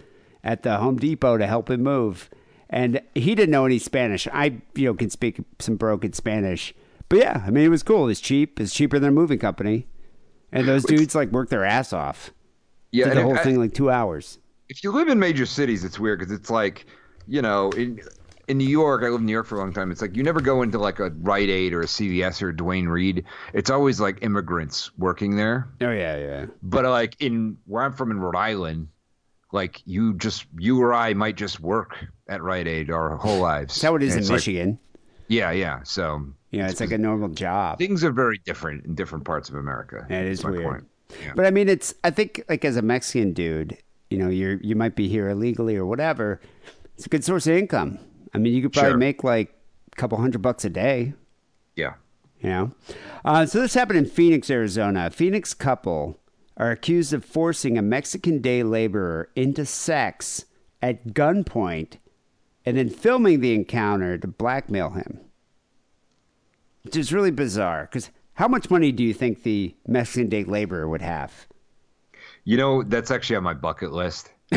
at 0.43 0.63
the 0.63 0.77
Home 0.77 0.97
Depot 0.97 1.37
to 1.37 1.45
help 1.47 1.69
him 1.69 1.83
move. 1.83 2.29
And 2.69 3.01
he 3.13 3.35
didn't 3.35 3.51
know 3.51 3.65
any 3.65 3.77
Spanish. 3.79 4.27
I 4.33 4.61
you 4.75 4.85
know 4.85 4.93
can 4.93 5.09
speak 5.09 5.39
some 5.59 5.75
broken 5.75 6.13
Spanish, 6.13 6.73
but 7.09 7.19
yeah, 7.19 7.43
I 7.45 7.49
mean 7.51 7.65
it 7.65 7.69
was 7.69 7.83
cool. 7.83 8.07
It's 8.09 8.21
cheap. 8.21 8.59
It's 8.59 8.73
cheaper 8.73 8.99
than 8.99 9.09
a 9.09 9.13
moving 9.13 9.39
company. 9.39 9.87
And 10.51 10.67
those 10.67 10.83
dudes 10.85 11.13
like 11.15 11.31
worked 11.31 11.51
their 11.51 11.65
ass 11.65 11.91
off. 11.91 12.31
yeah, 12.91 13.09
Did 13.09 13.17
the 13.17 13.21
whole 13.23 13.35
if, 13.35 13.43
thing 13.43 13.59
like 13.59 13.73
two 13.73 13.91
hours. 13.91 14.39
if 14.69 14.83
you 14.83 14.91
live 14.93 15.09
in 15.09 15.19
major 15.19 15.45
cities, 15.45 15.83
it's 15.83 15.99
weird 15.99 16.19
because 16.19 16.33
it's 16.33 16.49
like, 16.49 16.85
you 17.27 17.41
know, 17.41 17.71
in 17.71 17.99
in 18.47 18.57
New 18.57 18.67
York, 18.67 19.03
I 19.03 19.09
lived 19.09 19.21
in 19.21 19.25
New 19.25 19.31
York 19.31 19.47
for 19.47 19.55
a 19.55 19.59
long 19.59 19.73
time. 19.73 19.91
It's 19.91 20.01
like 20.01 20.15
you 20.15 20.23
never 20.23 20.41
go 20.41 20.61
into 20.61 20.77
like 20.77 20.99
a 20.99 21.09
Rite 21.09 21.49
Aid 21.49 21.73
or 21.73 21.81
a 21.81 21.85
CVS 21.85 22.41
or 22.41 22.51
Duane 22.51 22.87
Reade. 22.87 23.23
It's 23.53 23.69
always 23.69 23.99
like 23.99 24.19
immigrants 24.21 24.91
working 24.97 25.35
there. 25.35 25.67
Oh 25.81 25.91
yeah, 25.91 26.17
yeah. 26.17 26.45
But 26.63 26.85
like 26.85 27.15
in 27.19 27.57
where 27.65 27.83
I'm 27.83 27.93
from 27.93 28.11
in 28.11 28.19
Rhode 28.19 28.35
Island, 28.35 28.87
like 29.51 29.81
you 29.85 30.13
just 30.15 30.45
you 30.57 30.81
or 30.81 30.93
I 30.93 31.13
might 31.13 31.35
just 31.37 31.59
work 31.59 31.95
at 32.27 32.41
Rite 32.41 32.67
Aid 32.67 32.91
our 32.91 33.15
whole 33.15 33.39
lives. 33.39 33.73
That's 33.75 33.81
how 33.83 33.95
it 33.95 34.03
is 34.03 34.13
in 34.13 34.19
it's 34.19 34.29
like- 34.29 34.37
Michigan. 34.37 34.79
Yeah, 35.27 35.49
yeah. 35.51 35.79
So 35.83 36.23
yeah, 36.51 36.63
know, 36.63 36.69
it's 36.69 36.79
like 36.79 36.91
a 36.91 36.97
normal 36.99 37.29
job. 37.29 37.79
things 37.79 38.03
are 38.03 38.11
very 38.11 38.39
different 38.45 38.85
in 38.85 38.93
different 38.93 39.25
parts 39.25 39.49
of 39.49 39.55
America. 39.55 40.05
It 40.09 40.25
is 40.27 40.43
weird. 40.45 40.63
point. 40.63 40.83
Yeah. 41.21 41.33
But 41.35 41.45
I 41.45 41.51
mean, 41.51 41.67
it's 41.67 41.95
I 42.03 42.11
think 42.11 42.43
like 42.47 42.63
as 42.63 42.77
a 42.77 42.81
Mexican 42.83 43.33
dude, 43.33 43.77
you 44.11 44.19
know, 44.19 44.29
you're 44.29 44.61
you 44.61 44.75
might 44.75 44.95
be 44.95 45.07
here 45.07 45.29
illegally 45.29 45.75
or 45.75 45.85
whatever. 45.85 46.39
It's 46.95 47.07
a 47.07 47.09
good 47.09 47.23
source 47.23 47.47
of 47.47 47.53
income. 47.57 47.97
I 48.35 48.37
mean, 48.37 48.53
you 48.53 48.61
could 48.61 48.73
probably 48.73 48.91
Sure. 48.91 48.97
make 48.97 49.23
like 49.23 49.53
a 49.91 49.95
couple 49.95 50.17
hundred 50.19 50.41
bucks 50.41 50.65
a 50.65 50.69
day. 50.69 51.13
yeah. 51.75 51.93
You 52.41 52.49
know, 52.49 52.71
uh, 53.23 53.45
so 53.47 53.61
this 53.61 53.73
happened 53.73 53.97
in 53.97 54.05
Phoenix, 54.05 54.49
Arizona. 54.51 55.07
A 55.07 55.09
Phoenix 55.09 55.53
couple 55.55 56.19
are 56.57 56.69
accused 56.69 57.11
of 57.13 57.25
forcing 57.25 57.75
a 57.77 57.81
Mexican 57.81 58.39
day 58.39 58.61
laborer 58.61 59.29
into 59.35 59.65
sex 59.65 60.45
at 60.81 61.07
gunpoint, 61.13 61.93
and 62.65 62.77
then 62.77 62.89
filming 62.89 63.39
the 63.39 63.53
encounter 63.55 64.17
to 64.19 64.27
blackmail 64.27 64.91
him. 64.91 65.21
Which 66.83 66.95
is 66.97 67.11
really 67.11 67.31
bizarre 67.31 67.87
because 67.89 68.11
how 68.33 68.47
much 68.47 68.69
money 68.69 68.91
do 68.91 69.03
you 69.03 69.13
think 69.13 69.41
the 69.41 69.73
Mexican 69.87 70.29
day 70.29 70.43
laborer 70.43 70.87
would 70.87 71.01
have? 71.01 71.47
You 72.43 72.57
know, 72.57 72.83
that's 72.83 73.09
actually 73.09 73.37
on 73.37 73.43
my 73.43 73.55
bucket 73.55 73.91
list. 73.91 74.29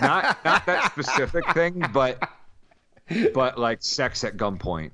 not 0.00 0.38
not 0.44 0.64
that 0.66 0.92
specific 0.92 1.44
thing, 1.54 1.82
but 1.92 2.22
but 3.34 3.58
like 3.58 3.82
sex 3.82 4.24
at 4.24 4.36
gunpoint. 4.36 4.90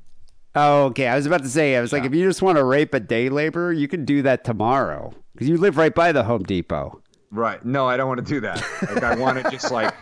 Oh, 0.55 0.85
okay. 0.87 1.07
I 1.09 1.17
was 1.17 1.27
about 1.27 1.43
to 1.43 1.49
say, 1.49 1.77
I 1.77 1.81
was 1.83 1.93
like, 1.93 2.05
if 2.05 2.15
you 2.15 2.25
just 2.25 2.41
want 2.41 2.57
to 2.57 2.65
rape 2.65 2.95
a 2.95 3.01
day 3.01 3.29
laborer, 3.29 3.73
you 3.73 3.89
can 3.89 4.05
do 4.07 4.23
that 4.23 4.43
tomorrow 4.45 5.13
because 5.35 5.49
you 5.49 5.59
live 5.59 5.77
right 5.77 5.95
by 5.95 6.13
the 6.13 6.25
Home 6.25 6.43
Depot. 6.45 7.03
Right. 7.31 7.63
No, 7.65 7.87
I 7.87 7.97
don't 7.99 8.09
want 8.09 8.25
to 8.27 8.33
do 8.35 8.41
that. 8.41 8.65
Like 8.83 9.03
I 9.03 9.15
want 9.17 9.43
to 9.45 9.51
just 9.51 9.71
like 9.71 9.93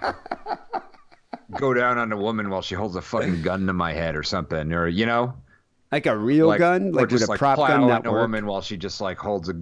go 1.58 1.74
down 1.74 1.98
on 1.98 2.12
a 2.12 2.16
woman 2.16 2.50
while 2.50 2.62
she 2.62 2.74
holds 2.74 2.96
a 2.96 3.02
fucking 3.02 3.42
gun 3.42 3.66
to 3.66 3.72
my 3.72 3.92
head 3.92 4.16
or 4.16 4.22
something, 4.22 4.72
or 4.72 4.86
you 4.88 5.06
know, 5.06 5.34
Like 5.90 6.06
a 6.06 6.16
real 6.16 6.46
like 6.48 6.58
gun, 6.58 6.92
like 6.92 7.02
with 7.02 7.10
just 7.10 7.24
a 7.24 7.30
like 7.30 7.38
prop 7.38 7.58
gun 7.58 7.88
that 7.88 8.06
a 8.06 8.12
woman 8.12 8.46
while 8.46 8.60
she 8.62 8.76
just 8.76 9.00
like 9.00 9.18
holds 9.18 9.48
a 9.48 9.54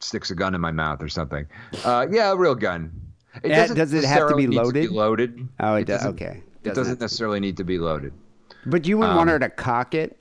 sticks 0.00 0.30
a 0.30 0.34
gun 0.34 0.54
in 0.54 0.60
my 0.60 0.72
mouth 0.72 1.02
or 1.02 1.08
something. 1.08 1.46
Uh, 1.84 2.06
yeah, 2.10 2.32
a 2.32 2.36
real 2.36 2.54
gun. 2.54 2.90
It 3.42 3.50
Yeah, 3.50 3.56
doesn't 3.62 3.76
does 3.76 3.92
it 3.92 4.04
have 4.04 4.28
to 4.28 4.36
be 4.36 4.46
necessarily 4.46 4.46
need 4.46 4.56
loaded? 4.56 4.90
loaded. 4.90 5.48
Oh, 5.60 5.74
it 5.74 5.84
does. 5.86 6.06
Doesn't- 6.62 6.70
It 6.70 6.74
doesn't 6.74 7.00
necessarily 7.00 7.40
need 7.40 7.56
to 7.58 7.64
be 7.64 7.78
loaded. 7.78 8.12
But 8.66 8.86
you 8.86 8.98
want 8.98 9.18
Um, 9.18 9.28
her 9.28 9.38
to 9.38 9.48
cock 9.50 9.94
it. 9.94 10.18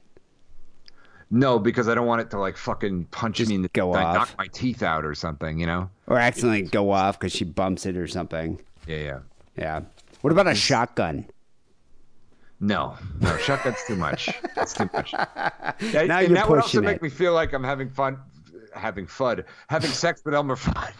No, 1.29 1.59
because 1.59 1.89
I 1.89 1.95
don't 1.95 2.07
want 2.07 2.21
it 2.21 2.29
to 2.31 2.39
like 2.39 2.55
fucking 2.55 3.05
punch 3.11 3.37
Just 3.37 3.49
me 3.49 3.55
in 3.55 3.61
the 3.61 3.67
go 3.69 3.93
off. 3.93 4.15
knock 4.15 4.29
my 4.37 4.47
teeth 4.47 4.81
out 4.81 5.03
or 5.03 5.13
something. 5.13 5.59
You 5.59 5.65
know? 5.67 5.89
Or 6.07 6.17
accidentally 6.17 6.61
go 6.61 6.91
off 6.91 7.19
because 7.19 7.33
she 7.33 7.43
bumps 7.43 7.85
it 7.85 7.97
or 7.97 8.07
something. 8.07 8.61
Yeah, 8.87 8.97
yeah. 8.97 9.19
Yeah. 9.57 9.81
What 10.21 10.31
about 10.31 10.47
a 10.47 10.55
shotgun? 10.55 11.25
No, 12.59 12.95
no, 13.19 13.37
shotgun's 13.37 13.77
too 13.85 13.95
much. 13.97 14.29
That's 14.55 14.73
too 14.73 14.89
much. 14.93 15.13
Yeah, 15.13 16.03
Now 16.05 16.19
and 16.19 16.29
you're 16.29 16.35
that 16.37 16.49
would 16.49 16.59
also 16.59 16.67
pushing 16.79 16.83
make 16.85 16.95
it. 16.97 17.01
me 17.03 17.09
feel 17.09 17.33
like 17.33 17.53
I'm 17.53 17.63
having 17.63 17.89
fun, 17.89 18.17
having 18.73 19.05
fun, 19.05 19.43
having 19.69 19.91
sex 19.91 20.21
with 20.25 20.33
Elmer 20.33 20.55
Fudd. 20.55 20.93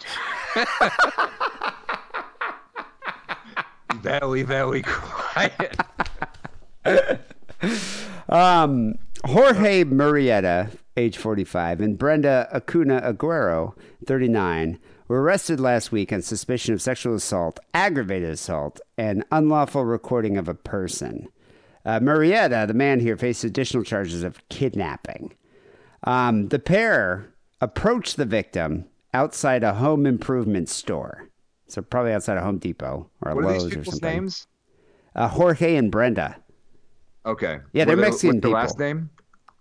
Very, 4.02 4.44
very 4.44 4.82
quiet. 4.84 5.80
Um, 8.30 8.96
Jorge 9.26 9.86
Murrieta, 9.86 10.78
age 10.96 11.18
45, 11.18 11.82
and 11.82 11.98
Brenda 11.98 12.50
Acuna 12.52 13.02
Aguero, 13.02 13.74
39, 14.06 14.80
were 15.08 15.22
arrested 15.22 15.60
last 15.60 15.92
week 15.92 16.12
on 16.12 16.22
suspicion 16.22 16.74
of 16.74 16.82
sexual 16.82 17.16
assault, 17.16 17.60
aggravated 17.74 18.30
assault, 18.30 18.82
and 18.98 19.24
unlawful 19.32 19.86
recording 19.86 20.38
of 20.38 20.50
a 20.50 20.54
person. 20.54 21.30
Uh, 21.86 22.00
Murrieta, 22.00 22.68
the 22.68 22.74
man 22.74 23.00
here, 23.00 23.16
faced 23.16 23.46
additional 23.46 23.84
charges 23.84 24.24
of 24.24 24.46
kidnapping. 24.50 25.34
Um, 26.04 26.50
the 26.50 26.60
pair 26.60 27.30
approached 27.62 28.18
the 28.18 28.26
victim 28.26 28.86
outside 29.14 29.64
a 29.64 29.76
home 29.76 30.06
improvement 30.06 30.68
store. 30.68 31.27
So 31.68 31.82
probably 31.82 32.14
outside 32.14 32.38
of 32.38 32.44
Home 32.44 32.58
Depot 32.60 33.10
or 33.22 33.36
What 33.36 33.44
are 33.44 33.48
Lowe's 33.48 33.64
these 33.64 33.74
or 33.74 33.76
people's 33.78 33.96
something. 33.96 34.10
names? 34.14 34.48
Uh, 35.16 35.28
Jorge 35.28 35.76
and 35.76 35.92
Brenda. 35.92 36.38
Okay. 37.26 37.60
Yeah, 37.74 37.86
they're 37.86 37.98
are 37.98 38.02
Mexican 38.02 38.38
what's 38.38 38.44
the 38.44 38.50
last 38.50 38.80
name? 38.80 39.10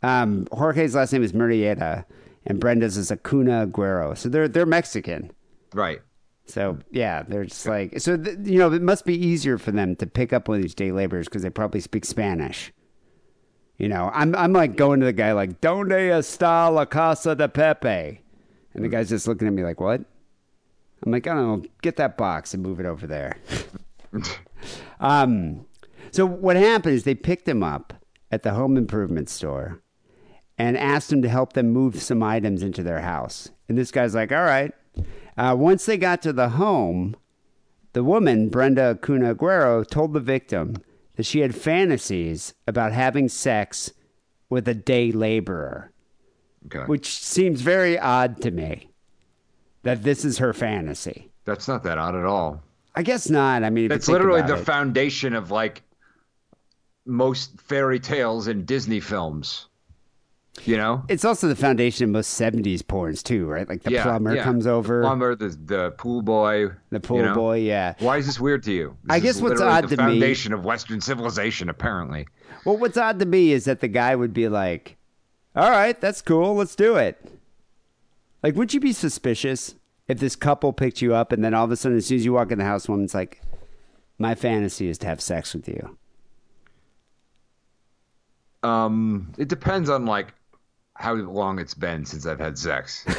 Um, 0.02 0.46
Jorge's 0.52 0.94
last 0.94 1.12
name 1.12 1.22
is 1.24 1.32
Murrieta, 1.32 2.04
and 2.46 2.60
Brenda's 2.60 2.96
is 2.96 3.10
Acuna 3.10 3.66
Aguero. 3.66 4.16
So 4.16 4.28
they're 4.28 4.46
they're 4.46 4.66
Mexican. 4.66 5.32
Right. 5.74 6.00
So 6.44 6.78
yeah, 6.92 7.22
they're 7.22 7.46
just 7.46 7.66
like 7.66 7.98
so. 7.98 8.16
Th- 8.16 8.38
you 8.44 8.58
know, 8.58 8.72
it 8.72 8.82
must 8.82 9.04
be 9.04 9.14
easier 9.16 9.58
for 9.58 9.72
them 9.72 9.96
to 9.96 10.06
pick 10.06 10.32
up 10.32 10.46
one 10.46 10.58
of 10.58 10.62
these 10.62 10.74
day 10.76 10.92
laborers 10.92 11.26
because 11.26 11.42
they 11.42 11.50
probably 11.50 11.80
speak 11.80 12.04
Spanish. 12.04 12.72
You 13.78 13.88
know, 13.88 14.10
I'm 14.14 14.34
I'm 14.36 14.52
like 14.52 14.76
going 14.76 15.00
to 15.00 15.06
the 15.06 15.12
guy 15.12 15.32
like, 15.32 15.60
"Donde 15.60 15.90
está 15.90 16.72
la 16.72 16.84
casa 16.84 17.34
de 17.34 17.48
Pepe?" 17.48 18.20
And 18.74 18.84
the 18.84 18.88
guy's 18.88 19.08
just 19.08 19.26
looking 19.26 19.48
at 19.48 19.54
me 19.54 19.64
like, 19.64 19.80
"What?" 19.80 20.02
I'm 21.06 21.12
like, 21.12 21.26
"I 21.26 21.34
don't 21.34 21.62
know. 21.62 21.68
Get 21.82 21.96
that 21.96 22.16
box 22.18 22.52
and 22.52 22.62
move 22.62 22.80
it 22.80 22.86
over 22.86 23.06
there." 23.06 23.38
um, 25.00 25.64
so 26.10 26.26
what 26.26 26.56
happened 26.56 26.94
is 26.94 27.04
they 27.04 27.14
picked 27.14 27.48
him 27.48 27.62
up 27.62 27.94
at 28.30 28.42
the 28.42 28.52
home 28.52 28.76
improvement 28.76 29.28
store 29.28 29.80
and 30.58 30.76
asked 30.76 31.12
him 31.12 31.22
to 31.22 31.28
help 31.28 31.52
them 31.52 31.68
move 31.70 32.00
some 32.02 32.22
items 32.22 32.62
into 32.62 32.82
their 32.82 33.00
house. 33.00 33.50
And 33.68 33.76
this 33.76 33.90
guy's 33.90 34.14
like, 34.14 34.32
all 34.32 34.44
right. 34.44 34.72
Uh, 35.36 35.54
once 35.58 35.84
they 35.84 35.98
got 35.98 36.22
to 36.22 36.32
the 36.32 36.50
home, 36.50 37.14
the 37.92 38.02
woman, 38.02 38.48
Brenda 38.48 38.90
Acuna 38.90 39.34
Aguero, 39.34 39.86
told 39.86 40.14
the 40.14 40.20
victim 40.20 40.76
that 41.16 41.26
she 41.26 41.40
had 41.40 41.54
fantasies 41.54 42.54
about 42.66 42.92
having 42.92 43.28
sex 43.28 43.92
with 44.48 44.66
a 44.66 44.74
day 44.74 45.12
laborer, 45.12 45.92
Okay. 46.66 46.84
which 46.86 47.18
seems 47.18 47.60
very 47.60 47.98
odd 47.98 48.40
to 48.42 48.50
me 48.50 48.88
that 49.86 50.02
this 50.02 50.24
is 50.24 50.38
her 50.38 50.52
fantasy. 50.52 51.30
That's 51.44 51.66
not 51.68 51.82
that 51.84 51.96
odd 51.98 52.14
at 52.14 52.24
all. 52.24 52.62
I 52.94 53.02
guess 53.02 53.28
not. 53.30 53.62
I 53.62 53.70
mean, 53.70 53.88
That's 53.88 54.08
literally 54.08 54.42
the 54.42 54.54
it. 54.56 54.64
foundation 54.64 55.34
of 55.34 55.50
like 55.50 55.82
most 57.04 57.60
fairy 57.60 58.00
tales 58.00 58.48
in 58.48 58.64
Disney 58.64 59.00
films. 59.00 59.66
You 60.64 60.78
know? 60.78 61.04
It's 61.08 61.24
also 61.26 61.48
the 61.48 61.54
foundation 61.54 62.04
of 62.04 62.10
most 62.10 62.40
70s 62.40 62.80
porns, 62.82 63.22
too, 63.22 63.46
right? 63.46 63.68
Like 63.68 63.82
the 63.82 63.90
Yeah, 63.92 64.04
plumber 64.04 64.34
yeah. 64.34 64.42
comes 64.42 64.66
over, 64.66 65.02
The 65.02 65.06
plumber, 65.06 65.34
the 65.36 65.48
the 65.50 65.90
pool 65.98 66.22
boy, 66.22 66.70
the 66.88 66.98
pool 66.98 67.18
you 67.18 67.22
know? 67.24 67.34
boy, 67.34 67.58
yeah. 67.58 67.92
Why 67.98 68.16
is 68.16 68.24
this 68.24 68.40
weird 68.40 68.62
to 68.62 68.72
you? 68.72 68.96
This 69.04 69.14
I 69.14 69.20
guess 69.20 69.40
what's 69.42 69.60
odd 69.60 69.84
the 69.84 69.88
to 69.96 70.02
me- 70.02 70.12
foundation 70.12 70.54
of 70.54 70.64
Western 70.64 71.02
civilization, 71.02 71.68
apparently. 71.68 72.26
Well, 72.64 72.78
what's 72.78 72.96
odd 72.96 73.18
to 73.18 73.26
me 73.26 73.52
is 73.52 73.66
that 73.66 73.80
the 73.80 73.88
guy 73.88 74.16
would 74.16 74.32
be 74.32 74.48
like, 74.48 74.96
all 75.54 75.70
right, 75.70 76.00
that's 76.00 76.22
cool, 76.22 76.54
let's 76.54 76.74
do 76.74 76.96
it. 76.96 77.22
Like, 78.46 78.54
would 78.54 78.72
you 78.72 78.78
be 78.78 78.92
suspicious 78.92 79.74
if 80.06 80.20
this 80.20 80.36
couple 80.36 80.72
picked 80.72 81.02
you 81.02 81.16
up 81.16 81.32
and 81.32 81.42
then 81.42 81.52
all 81.52 81.64
of 81.64 81.72
a 81.72 81.76
sudden, 81.76 81.98
as 81.98 82.06
soon 82.06 82.18
as 82.18 82.24
you 82.24 82.32
walk 82.32 82.52
in 82.52 82.58
the 82.58 82.64
house, 82.64 82.88
woman's 82.88 83.12
like, 83.12 83.42
my 84.18 84.36
fantasy 84.36 84.88
is 84.88 84.98
to 84.98 85.08
have 85.08 85.20
sex 85.20 85.52
with 85.52 85.66
you? 85.68 85.98
Um, 88.62 89.32
it 89.36 89.48
depends 89.48 89.90
on 89.90 90.06
like 90.06 90.32
how 90.94 91.14
long 91.14 91.58
it's 91.58 91.74
been 91.74 92.04
since 92.06 92.24
I've 92.24 92.38
had 92.38 92.56
sex. 92.56 93.04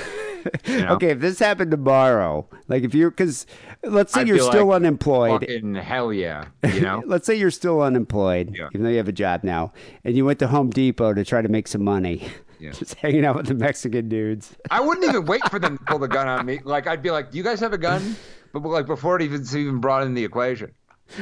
You 0.65 0.79
know? 0.79 0.93
Okay, 0.93 1.09
if 1.09 1.19
this 1.19 1.39
happened 1.39 1.71
tomorrow, 1.71 2.47
like 2.69 2.83
if 2.83 2.95
you're, 2.95 3.09
because 3.09 3.45
let's 3.83 4.13
say 4.13 4.21
I'd 4.21 4.27
you're 4.29 4.39
still 4.39 4.67
like, 4.67 4.77
unemployed. 4.77 5.41
Fucking 5.41 5.75
hell 5.75 6.13
yeah, 6.13 6.45
you 6.63 6.79
know. 6.79 7.03
Let's 7.05 7.25
say 7.25 7.35
you're 7.35 7.51
still 7.51 7.81
unemployed, 7.81 8.55
Yeah. 8.55 8.69
even 8.71 8.83
though 8.83 8.89
you 8.91 8.97
have 8.97 9.09
a 9.09 9.11
job 9.11 9.43
now, 9.43 9.73
and 10.05 10.15
you 10.15 10.23
went 10.23 10.39
to 10.39 10.47
Home 10.47 10.69
Depot 10.69 11.13
to 11.13 11.25
try 11.25 11.41
to 11.41 11.49
make 11.49 11.67
some 11.67 11.83
money, 11.83 12.29
Yeah. 12.59 12.71
just 12.73 12.95
hanging 12.95 13.25
out 13.25 13.35
with 13.35 13.47
the 13.47 13.53
Mexican 13.53 14.09
dudes. 14.09 14.55
I 14.71 14.79
wouldn't 14.81 15.05
even 15.07 15.25
wait 15.25 15.41
for 15.49 15.59
them 15.59 15.77
to 15.77 15.83
pull 15.85 15.99
the 15.99 16.07
gun 16.07 16.27
on 16.27 16.45
me. 16.45 16.59
Like 16.63 16.87
I'd 16.87 17.01
be 17.03 17.11
like, 17.11 17.31
"Do 17.31 17.37
you 17.37 17.43
guys 17.43 17.59
have 17.59 17.73
a 17.73 17.77
gun?" 17.77 18.15
But 18.53 18.63
like 18.63 18.85
before 18.87 19.15
it 19.17 19.21
even 19.23 19.45
even 19.55 19.79
brought 19.79 20.03
in 20.03 20.13
the 20.13 20.23
equation. 20.23 20.71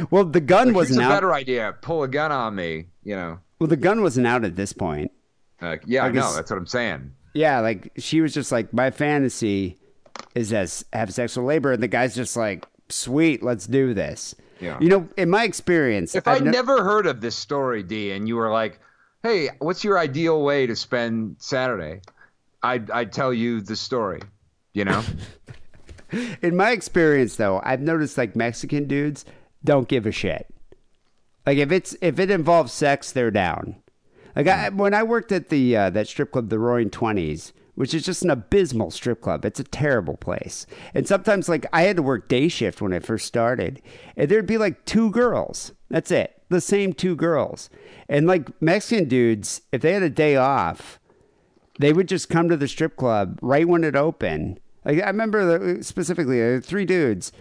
Well, 0.10 0.26
the 0.26 0.42
gun 0.42 0.68
Like, 0.68 0.76
wasn't 0.78 1.00
here's 1.02 1.10
a 1.10 1.14
out. 1.14 1.16
better 1.18 1.34
idea. 1.34 1.76
Pull 1.82 2.04
a 2.04 2.08
gun 2.08 2.32
on 2.32 2.56
me. 2.56 2.88
You 3.04 3.16
know. 3.16 3.40
Well, 3.60 3.68
the 3.68 3.78
gun 3.78 4.02
wasn't 4.02 4.28
out 4.28 4.44
at 4.44 4.56
this 4.56 4.74
point. 4.74 5.12
Like, 5.62 5.84
yeah, 5.86 6.04
I, 6.04 6.08
I 6.08 6.12
know. 6.12 6.34
That's 6.36 6.50
what 6.52 6.58
I'm 6.58 6.68
saying. 6.68 7.12
Yeah, 7.34 7.60
like 7.60 7.92
she 7.98 8.22
was 8.22 8.34
just 8.34 8.52
like, 8.52 8.74
my 8.74 8.92
fantasy 8.92 9.78
is 10.36 10.54
as 10.54 10.86
have 10.94 11.14
sexual 11.14 11.44
labor, 11.46 11.72
and 11.74 11.84
the 11.84 11.88
guy's 11.88 12.16
just 12.16 12.36
like, 12.38 12.66
sweet, 12.90 13.44
let's 13.44 13.68
do 13.68 13.94
this. 13.94 14.36
Yeah. 14.62 14.78
You 14.80 14.88
know, 14.90 15.10
in 15.18 15.30
my 15.30 15.44
experience, 15.44 16.16
If 16.16 16.28
I've 16.28 16.38
I'd 16.38 16.46
ne- 16.46 16.52
never 16.52 16.84
heard 16.84 17.06
of 17.08 17.20
this 17.22 17.36
story, 17.36 17.84
Dee, 17.84 18.12
and 18.12 18.28
you 18.28 18.38
were 18.38 18.50
like, 18.52 18.80
"Hey, 19.26 19.50
what's 19.60 19.84
your 19.84 19.98
ideal 19.98 20.44
way 20.44 20.68
to 20.68 20.76
spend 20.76 21.38
Saturday?" 21.40 22.02
I'd 22.62 22.92
I'd 22.92 23.12
tell 23.12 23.34
you 23.34 23.62
the 23.62 23.76
story. 23.76 24.22
You 24.74 24.86
know. 24.86 25.04
in 26.42 26.56
my 26.56 26.72
experience 26.72 27.36
though, 27.36 27.62
I've 27.64 27.82
noticed 27.82 28.18
like 28.18 28.36
Mexican 28.36 28.88
dudes 28.88 29.26
don't 29.64 29.88
give 29.88 30.06
a 30.06 30.12
shit. 30.12 30.48
Like 31.46 31.58
if 31.58 31.72
it's 31.72 31.96
if 32.02 32.20
it 32.20 32.30
involves 32.30 32.72
sex, 32.72 33.12
they're 33.12 33.32
down. 33.32 33.78
Like 34.36 34.48
I, 34.48 34.70
when 34.70 34.94
I 34.94 35.04
worked 35.04 35.32
at 35.32 35.50
the 35.50 35.76
uh, 35.76 35.90
that 35.92 36.08
strip 36.08 36.32
club, 36.32 36.50
the 36.50 36.60
Roaring 36.60 36.90
Twenties, 36.90 37.54
which 37.76 37.94
is 37.94 38.04
just 38.04 38.24
an 38.24 38.30
abysmal 38.30 38.92
strip 38.92 39.22
club. 39.22 39.46
It's 39.46 39.60
a 39.60 39.64
terrible 39.64 40.18
place. 40.18 40.66
And 40.94 41.08
sometimes, 41.08 41.48
like, 41.48 41.66
I 41.72 41.84
had 41.84 41.98
to 41.98 42.04
work 42.04 42.28
day 42.28 42.48
shift 42.48 42.82
when 42.82 42.94
I 42.94 43.00
first 43.00 43.28
started, 43.28 43.82
and 44.18 44.30
there'd 44.30 44.46
be 44.46 44.58
like 44.58 44.86
two 44.86 45.10
girls. 45.12 45.72
That's 45.90 46.12
it. 46.12 46.35
The 46.50 46.62
same 46.62 46.94
two 46.94 47.16
girls. 47.16 47.70
And 48.08 48.28
like 48.28 48.62
Mexican 48.62 49.08
dudes, 49.08 49.62
if 49.72 49.82
they 49.82 49.94
had 49.94 50.04
a 50.04 50.10
day 50.10 50.36
off, 50.36 51.00
they 51.80 51.92
would 51.92 52.08
just 52.08 52.30
come 52.30 52.50
to 52.50 52.58
the 52.58 52.68
strip 52.68 52.96
club 52.96 53.40
right 53.42 53.68
when 53.68 53.84
it 53.84 53.96
opened. 53.96 54.60
Like 54.86 55.02
I 55.02 55.08
remember 55.08 55.82
specifically 55.82 56.40
were 56.40 56.62
three 56.62 56.86
dudes, 56.86 57.32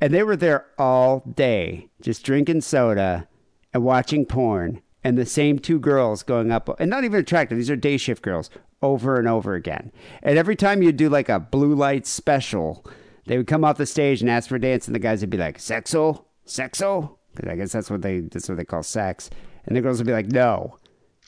and 0.00 0.14
they 0.14 0.22
were 0.22 0.36
there 0.36 0.66
all 0.78 1.20
day, 1.34 1.88
just 2.00 2.24
drinking 2.24 2.60
soda 2.60 3.28
and 3.74 3.82
watching 3.82 4.24
porn, 4.24 4.80
and 5.02 5.18
the 5.18 5.26
same 5.26 5.58
two 5.58 5.80
girls 5.80 6.22
going 6.22 6.52
up, 6.52 6.68
and 6.80 6.88
not 6.88 7.04
even 7.04 7.20
attractive. 7.20 7.58
These 7.58 7.70
are 7.70 7.76
day 7.76 7.96
shift 7.96 8.22
girls 8.22 8.50
over 8.80 9.18
and 9.18 9.28
over 9.28 9.54
again. 9.54 9.90
And 10.22 10.38
every 10.38 10.56
time 10.56 10.82
you'd 10.82 10.96
do 10.96 11.08
like 11.08 11.28
a 11.28 11.40
blue 11.40 11.74
light 11.74 12.06
special, 12.06 12.86
they 13.26 13.36
would 13.36 13.46
come 13.46 13.64
off 13.64 13.78
the 13.78 13.86
stage 13.86 14.20
and 14.20 14.30
ask 14.30 14.48
for 14.48 14.56
a 14.56 14.60
dance, 14.60 14.86
and 14.86 14.94
the 14.94 15.00
guys 15.00 15.20
would 15.20 15.30
be 15.30 15.38
like, 15.38 15.58
"Sexo, 15.58 16.24
sexo," 16.46 17.16
because 17.34 17.50
I 17.50 17.56
guess 17.56 17.72
that's 17.72 17.90
what 17.90 18.02
they 18.02 18.20
that's 18.20 18.48
what 18.48 18.58
they 18.58 18.64
call 18.64 18.82
sex. 18.82 19.30
And 19.66 19.76
the 19.76 19.80
girls 19.80 19.98
would 19.98 20.06
be 20.06 20.12
like, 20.12 20.26
"No," 20.26 20.76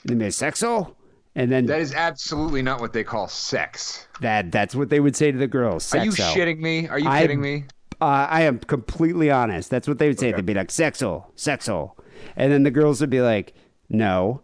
and 0.08 0.18
be 0.18 0.24
like, 0.26 0.32
"Sexo," 0.34 0.94
and 1.34 1.50
then 1.52 1.66
That 1.66 1.80
is 1.80 1.94
absolutely 1.94 2.62
not 2.62 2.80
what 2.80 2.92
they 2.92 3.04
call 3.04 3.28
sex. 3.28 4.06
that 4.20 4.50
that's 4.52 4.74
what 4.74 4.88
they 4.90 5.00
would 5.00 5.16
say 5.16 5.30
to 5.32 5.38
the 5.38 5.46
girls. 5.46 5.92
Are 5.94 6.04
you 6.04 6.10
shitting 6.10 6.58
me? 6.60 6.88
Are 6.88 6.98
you 6.98 7.08
I- 7.08 7.20
kidding 7.22 7.40
me? 7.40 7.64
Uh, 8.00 8.26
I 8.28 8.42
am 8.42 8.58
completely 8.58 9.30
honest. 9.30 9.70
That's 9.70 9.86
what 9.86 9.98
they 9.98 10.08
would 10.08 10.18
say. 10.18 10.32
They'd 10.32 10.44
be 10.44 10.52
like, 10.52 10.68
sexo, 10.68 11.26
sexo. 11.36 11.92
And 12.36 12.52
then 12.52 12.64
the 12.64 12.70
girls 12.72 13.00
would 13.00 13.08
be 13.08 13.20
like, 13.20 13.54
no. 13.88 14.40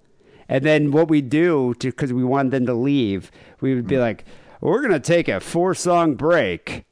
And 0.49 0.65
then 0.65 0.93
what 0.93 1.09
we 1.09 1.21
do, 1.21 1.75
because 1.81 2.13
we 2.13 2.23
wanted 2.25 2.53
them 2.53 2.65
to 2.67 2.75
leave, 2.75 3.31
we 3.61 3.75
would 3.75 3.89
be 3.89 3.97
Hmm. 3.97 4.03
like, 4.03 4.25
we're 4.61 4.79
going 4.81 4.93
to 4.93 5.01
take 5.01 5.29
a 5.29 5.41
four 5.41 5.75
song 5.75 6.15
break. 6.15 6.85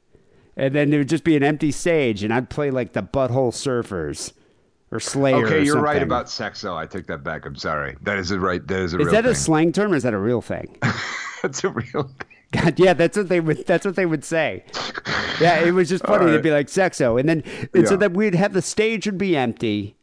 And 0.57 0.75
then 0.75 0.89
there 0.89 0.99
would 0.99 1.09
just 1.09 1.23
be 1.23 1.37
an 1.37 1.43
empty 1.43 1.71
stage, 1.71 2.23
and 2.23 2.33
I'd 2.33 2.49
play 2.49 2.69
like 2.71 2.91
the 2.91 3.01
Butthole 3.03 3.53
Surfers 3.53 4.33
or 4.91 4.99
Slayer. 4.99 5.45
Okay, 5.45 5.59
or 5.59 5.61
you're 5.61 5.81
right 5.81 6.01
about 6.01 6.25
sexo. 6.27 6.75
I 6.75 6.85
take 6.85 7.07
that 7.07 7.23
back. 7.23 7.45
I'm 7.45 7.55
sorry. 7.55 7.95
That 8.01 8.17
is 8.17 8.31
a 8.31 8.39
right. 8.39 8.65
That 8.67 8.79
is 8.79 8.93
a 8.93 8.99
Is 8.99 9.11
that 9.11 9.23
thing. 9.23 9.31
a 9.31 9.35
slang 9.35 9.71
term 9.71 9.93
or 9.93 9.95
is 9.95 10.03
that 10.03 10.13
a 10.13 10.19
real 10.19 10.41
thing? 10.41 10.77
That's 11.41 11.63
a 11.63 11.69
real 11.69 12.03
thing. 12.03 12.27
God, 12.51 12.79
yeah, 12.79 12.93
that's 12.93 13.15
what 13.15 13.29
they 13.29 13.39
would. 13.39 13.67
That's 13.67 13.85
what 13.85 13.95
they 13.95 14.07
would 14.07 14.25
say. 14.25 14.63
Yeah, 15.39 15.59
it 15.59 15.71
was 15.71 15.87
just 15.87 16.03
funny. 16.03 16.25
All 16.25 16.31
They'd 16.31 16.41
be 16.41 16.49
like 16.49 16.65
sexo, 16.65 17.19
and 17.19 17.29
then 17.29 17.43
and 17.75 17.87
so 17.87 17.95
that 17.97 18.13
we'd 18.13 18.33
have 18.33 18.53
the 18.53 18.61
stage 18.63 19.05
would 19.05 19.19
be 19.19 19.37
empty, 19.37 19.95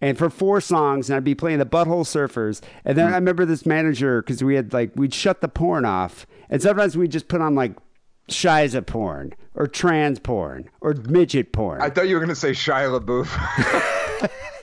and 0.00 0.16
for 0.16 0.30
four 0.30 0.60
songs, 0.60 1.10
and 1.10 1.16
I'd 1.16 1.24
be 1.24 1.34
playing 1.34 1.58
the 1.58 1.66
Butthole 1.66 2.06
Surfers, 2.06 2.60
and 2.84 2.96
then 2.96 3.08
hmm. 3.08 3.14
I 3.14 3.16
remember 3.16 3.44
this 3.44 3.66
manager 3.66 4.22
because 4.22 4.44
we 4.44 4.54
had 4.54 4.72
like 4.72 4.92
we'd 4.94 5.12
shut 5.12 5.40
the 5.40 5.48
porn 5.48 5.84
off, 5.84 6.28
and 6.48 6.62
sometimes 6.62 6.96
we'd 6.96 7.10
just 7.10 7.26
put 7.26 7.40
on 7.40 7.56
like 7.56 7.72
Shiza 8.30 8.84
porn 8.86 9.34
or 9.54 9.66
trans 9.66 10.18
porn 10.18 10.70
or 10.80 10.94
midget 10.94 11.52
porn. 11.52 11.82
I 11.82 11.90
thought 11.90 12.08
you 12.08 12.14
were 12.14 12.20
gonna 12.20 12.34
say 12.34 12.50
Shia 12.50 12.98
LaBeouf. 12.98 13.86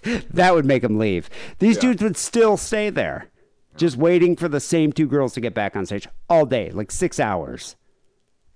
that 0.32 0.54
would 0.54 0.66
make 0.66 0.82
them 0.82 0.98
leave. 0.98 1.30
These 1.60 1.78
dudes 1.78 2.02
would 2.02 2.18
still 2.18 2.58
stay 2.58 2.90
there, 2.90 3.30
just 3.76 3.98
waiting 3.98 4.36
for 4.36 4.48
the 4.48 4.60
same 4.60 4.92
two 4.92 5.08
girls 5.08 5.34
to 5.34 5.42
get 5.42 5.54
back 5.54 5.76
on 5.76 5.86
stage 5.86 6.08
all 6.30 6.46
day, 6.46 6.72
like 6.72 6.92
six 6.92 7.20
hours. 7.20 7.76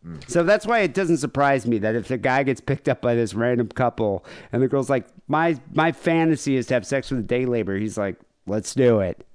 Mm. 0.06 0.28
So 0.30 0.44
that's 0.44 0.66
why 0.66 0.80
it 0.80 0.94
doesn't 0.94 1.18
surprise 1.18 1.68
me 1.68 1.78
that 1.80 1.96
if 1.96 2.08
the 2.08 2.18
guy 2.18 2.44
gets 2.44 2.62
picked 2.62 2.90
up 2.90 3.02
by 3.02 3.16
this 3.16 3.34
random 3.34 3.68
couple 3.68 4.26
and 4.52 4.62
the 4.62 4.68
girl's 4.68 4.90
like, 4.90 5.08
"My 5.28 5.60
my 5.74 5.92
fantasy 5.92 6.56
is 6.56 6.68
to 6.68 6.74
have 6.76 6.86
sex 6.86 7.12
with 7.12 7.20
a 7.20 7.24
day 7.24 7.46
laborer," 7.46 7.78
he's 7.78 7.98
like, 7.98 8.18
"Let's 8.48 8.74
do 8.74 9.00
it." 9.00 9.26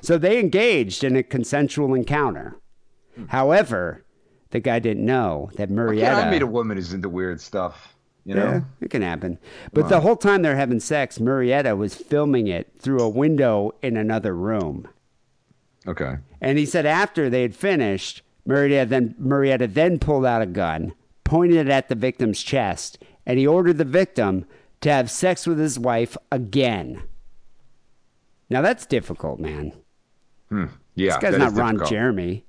So 0.00 0.18
they 0.18 0.38
engaged 0.38 1.04
in 1.04 1.16
a 1.16 1.22
consensual 1.22 1.94
encounter. 1.94 2.58
Hmm. 3.16 3.26
However, 3.26 4.03
the 4.54 4.60
guy 4.60 4.78
didn't 4.78 5.04
know 5.04 5.50
that 5.56 5.68
Marietta. 5.68 6.16
yeah, 6.16 6.16
I 6.16 6.30
meet 6.30 6.40
a 6.40 6.46
woman 6.46 6.76
who's 6.76 6.94
into 6.94 7.08
weird 7.08 7.40
stuff. 7.40 7.96
You 8.24 8.36
know. 8.36 8.44
Yeah, 8.46 8.60
it 8.80 8.88
can 8.88 9.02
happen. 9.02 9.36
But 9.72 9.88
the 9.88 10.00
whole 10.00 10.14
time 10.14 10.42
they're 10.42 10.54
having 10.54 10.78
sex, 10.78 11.18
Marietta 11.18 11.74
was 11.74 11.96
filming 11.96 12.46
it 12.46 12.70
through 12.78 13.00
a 13.00 13.08
window 13.08 13.72
in 13.82 13.96
another 13.96 14.32
room. 14.32 14.88
Okay. 15.88 16.18
And 16.40 16.56
he 16.56 16.66
said 16.66 16.86
after 16.86 17.28
they 17.28 17.42
had 17.42 17.56
finished, 17.56 18.22
Marietta 18.46 18.88
then 18.88 19.16
Marietta 19.18 19.66
then 19.66 19.98
pulled 19.98 20.24
out 20.24 20.40
a 20.40 20.46
gun, 20.46 20.94
pointed 21.24 21.66
it 21.66 21.68
at 21.68 21.88
the 21.88 21.96
victim's 21.96 22.40
chest, 22.40 23.02
and 23.26 23.40
he 23.40 23.46
ordered 23.48 23.78
the 23.78 23.84
victim 23.84 24.46
to 24.82 24.90
have 24.90 25.10
sex 25.10 25.48
with 25.48 25.58
his 25.58 25.80
wife 25.80 26.16
again. 26.30 27.02
Now 28.48 28.62
that's 28.62 28.86
difficult, 28.86 29.40
man. 29.40 29.72
Hmm. 30.48 30.66
Yeah. 30.94 31.18
This 31.18 31.30
guy's 31.32 31.38
not 31.38 31.54
Ron. 31.54 31.84
Jeremy. 31.86 32.44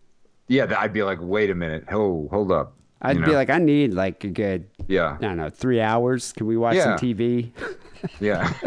Yeah, 0.48 0.74
I'd 0.78 0.94
be 0.94 1.04
like, 1.04 1.20
wait 1.22 1.50
a 1.50 1.56
minute. 1.56 1.86
Oh, 1.92 2.28
hold 2.32 2.52
up. 2.52 2.76
I'd 3.02 3.18
You 3.18 3.26
be 3.26 3.32
like, 3.36 3.50
I 3.50 3.58
need 3.60 3.94
like 3.94 4.24
a 4.24 4.30
good, 4.30 4.68
yeah, 4.88 5.18
I 5.20 5.22
don't 5.22 5.38
know, 5.38 5.50
three 5.50 5.82
hours. 5.82 6.32
Can 6.34 6.48
we 6.48 6.58
watch 6.58 6.76
Yeah. 6.76 6.96
some 6.96 7.08
TV? 7.08 7.52
yeah. 8.20 8.54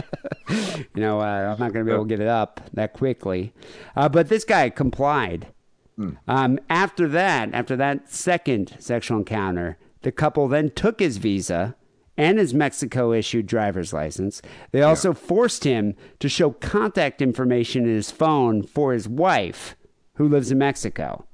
You 0.95 1.03
know, 1.03 1.21
uh, 1.21 1.25
I'm 1.53 1.59
not 1.59 1.75
going 1.75 1.85
to 1.85 1.85
be 1.85 1.93
able 1.93 2.05
to 2.05 2.09
get 2.09 2.21
it 2.21 2.27
up 2.27 2.63
that 2.73 2.95
quickly. 2.95 3.53
Uh, 3.95 4.09
but 4.09 4.29
this 4.31 4.43
guy 4.45 4.71
complied. 4.71 5.49
Um, 6.27 6.59
after 6.71 7.07
that, 7.09 7.53
after 7.53 7.77
that 7.77 8.11
second 8.11 8.75
sexual 8.79 9.19
encounter, 9.19 9.77
the 10.03 10.11
couple 10.13 10.49
then 10.49 10.71
took 10.71 11.01
his 11.01 11.19
visa 11.19 11.77
and 12.17 12.39
his 12.39 12.55
Mexico 12.55 13.13
issued 13.13 13.47
driver's 13.47 13.93
license. 13.93 14.41
They 14.73 14.81
also 14.81 15.13
forced 15.13 15.65
him 15.65 15.95
to 16.21 16.29
show 16.31 16.51
contact 16.53 17.21
information 17.21 17.85
in 17.85 17.95
his 17.95 18.11
phone 18.11 18.63
for 18.63 18.95
his 18.95 19.07
wife, 19.07 19.77
who 20.15 20.27
lives 20.29 20.51
in 20.51 20.57
Mexico. 20.59 21.27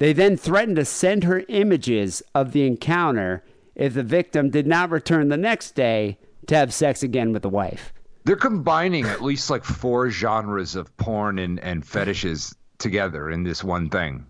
They 0.00 0.14
then 0.14 0.38
threatened 0.38 0.76
to 0.76 0.86
send 0.86 1.24
her 1.24 1.44
images 1.48 2.22
of 2.34 2.52
the 2.52 2.66
encounter 2.66 3.44
if 3.74 3.92
the 3.92 4.02
victim 4.02 4.48
did 4.48 4.66
not 4.66 4.88
return 4.88 5.28
the 5.28 5.36
next 5.36 5.72
day 5.72 6.16
to 6.46 6.56
have 6.56 6.72
sex 6.72 7.02
again 7.02 7.34
with 7.34 7.42
the 7.42 7.50
wife. 7.50 7.92
They're 8.24 8.34
combining 8.36 9.04
at 9.04 9.20
least 9.22 9.50
like 9.50 9.62
four 9.62 10.08
genres 10.10 10.74
of 10.74 10.94
porn 10.96 11.38
and, 11.38 11.60
and 11.60 11.86
fetishes 11.86 12.54
together 12.78 13.28
in 13.30 13.42
this 13.44 13.62
one 13.62 13.90
thing. 13.90 14.24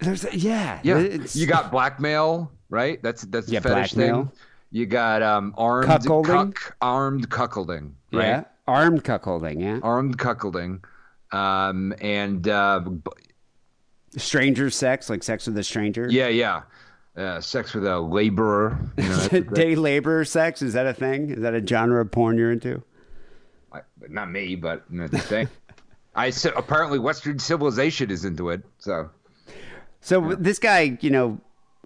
There's 0.00 0.26
yeah, 0.34 0.78
Yeah, 0.84 0.98
you 1.32 1.46
got 1.46 1.70
blackmail, 1.70 2.52
right? 2.68 3.02
That's 3.02 3.22
that's 3.22 3.48
Yeah, 3.48 3.60
a 3.60 3.62
fetish 3.62 3.94
blackmail. 3.94 4.24
thing. 4.24 4.32
You 4.72 4.84
got 4.84 5.22
um 5.22 5.54
armed 5.56 5.88
Cuckolding. 5.88 6.54
cuck, 6.54 6.76
armed 6.82 7.30
cuckolding, 7.30 7.92
right? 8.12 8.26
yeah, 8.26 8.44
armed 8.66 9.04
cuckolding, 9.04 9.58
yeah, 9.58 9.80
Armed 9.82 10.18
cuckolding, 10.18 10.82
um, 11.32 11.94
and 12.02 12.46
uh, 12.46 12.80
stranger 14.18 14.70
sex, 14.70 15.08
like 15.10 15.22
sex 15.22 15.46
with 15.46 15.56
a 15.58 15.64
stranger. 15.64 16.08
yeah, 16.10 16.28
yeah, 16.28 16.62
uh, 17.16 17.40
sex 17.40 17.74
with 17.74 17.86
a 17.86 17.98
laborer. 17.98 18.78
You 18.96 19.04
know, 19.08 19.40
day 19.54 19.74
laborer 19.74 20.24
sex 20.24 20.62
is 20.62 20.72
that 20.74 20.86
a 20.86 20.94
thing? 20.94 21.30
Is 21.30 21.40
that 21.40 21.54
a 21.54 21.66
genre 21.66 22.00
of 22.02 22.10
porn 22.10 22.38
you're 22.38 22.52
into? 22.52 22.82
I- 23.72 23.80
not 24.08 24.30
me, 24.30 24.54
but 24.56 24.84
that's 24.90 25.12
the 25.12 25.18
thing. 25.18 25.48
I 26.14 26.30
said 26.30 26.52
apparently 26.56 26.98
Western 26.98 27.38
civilization 27.38 28.10
is 28.10 28.24
into 28.24 28.50
it, 28.50 28.62
so 28.78 29.10
So 30.00 30.34
this 30.34 30.58
guy, 30.58 30.98
you 31.00 31.10
know, 31.10 31.40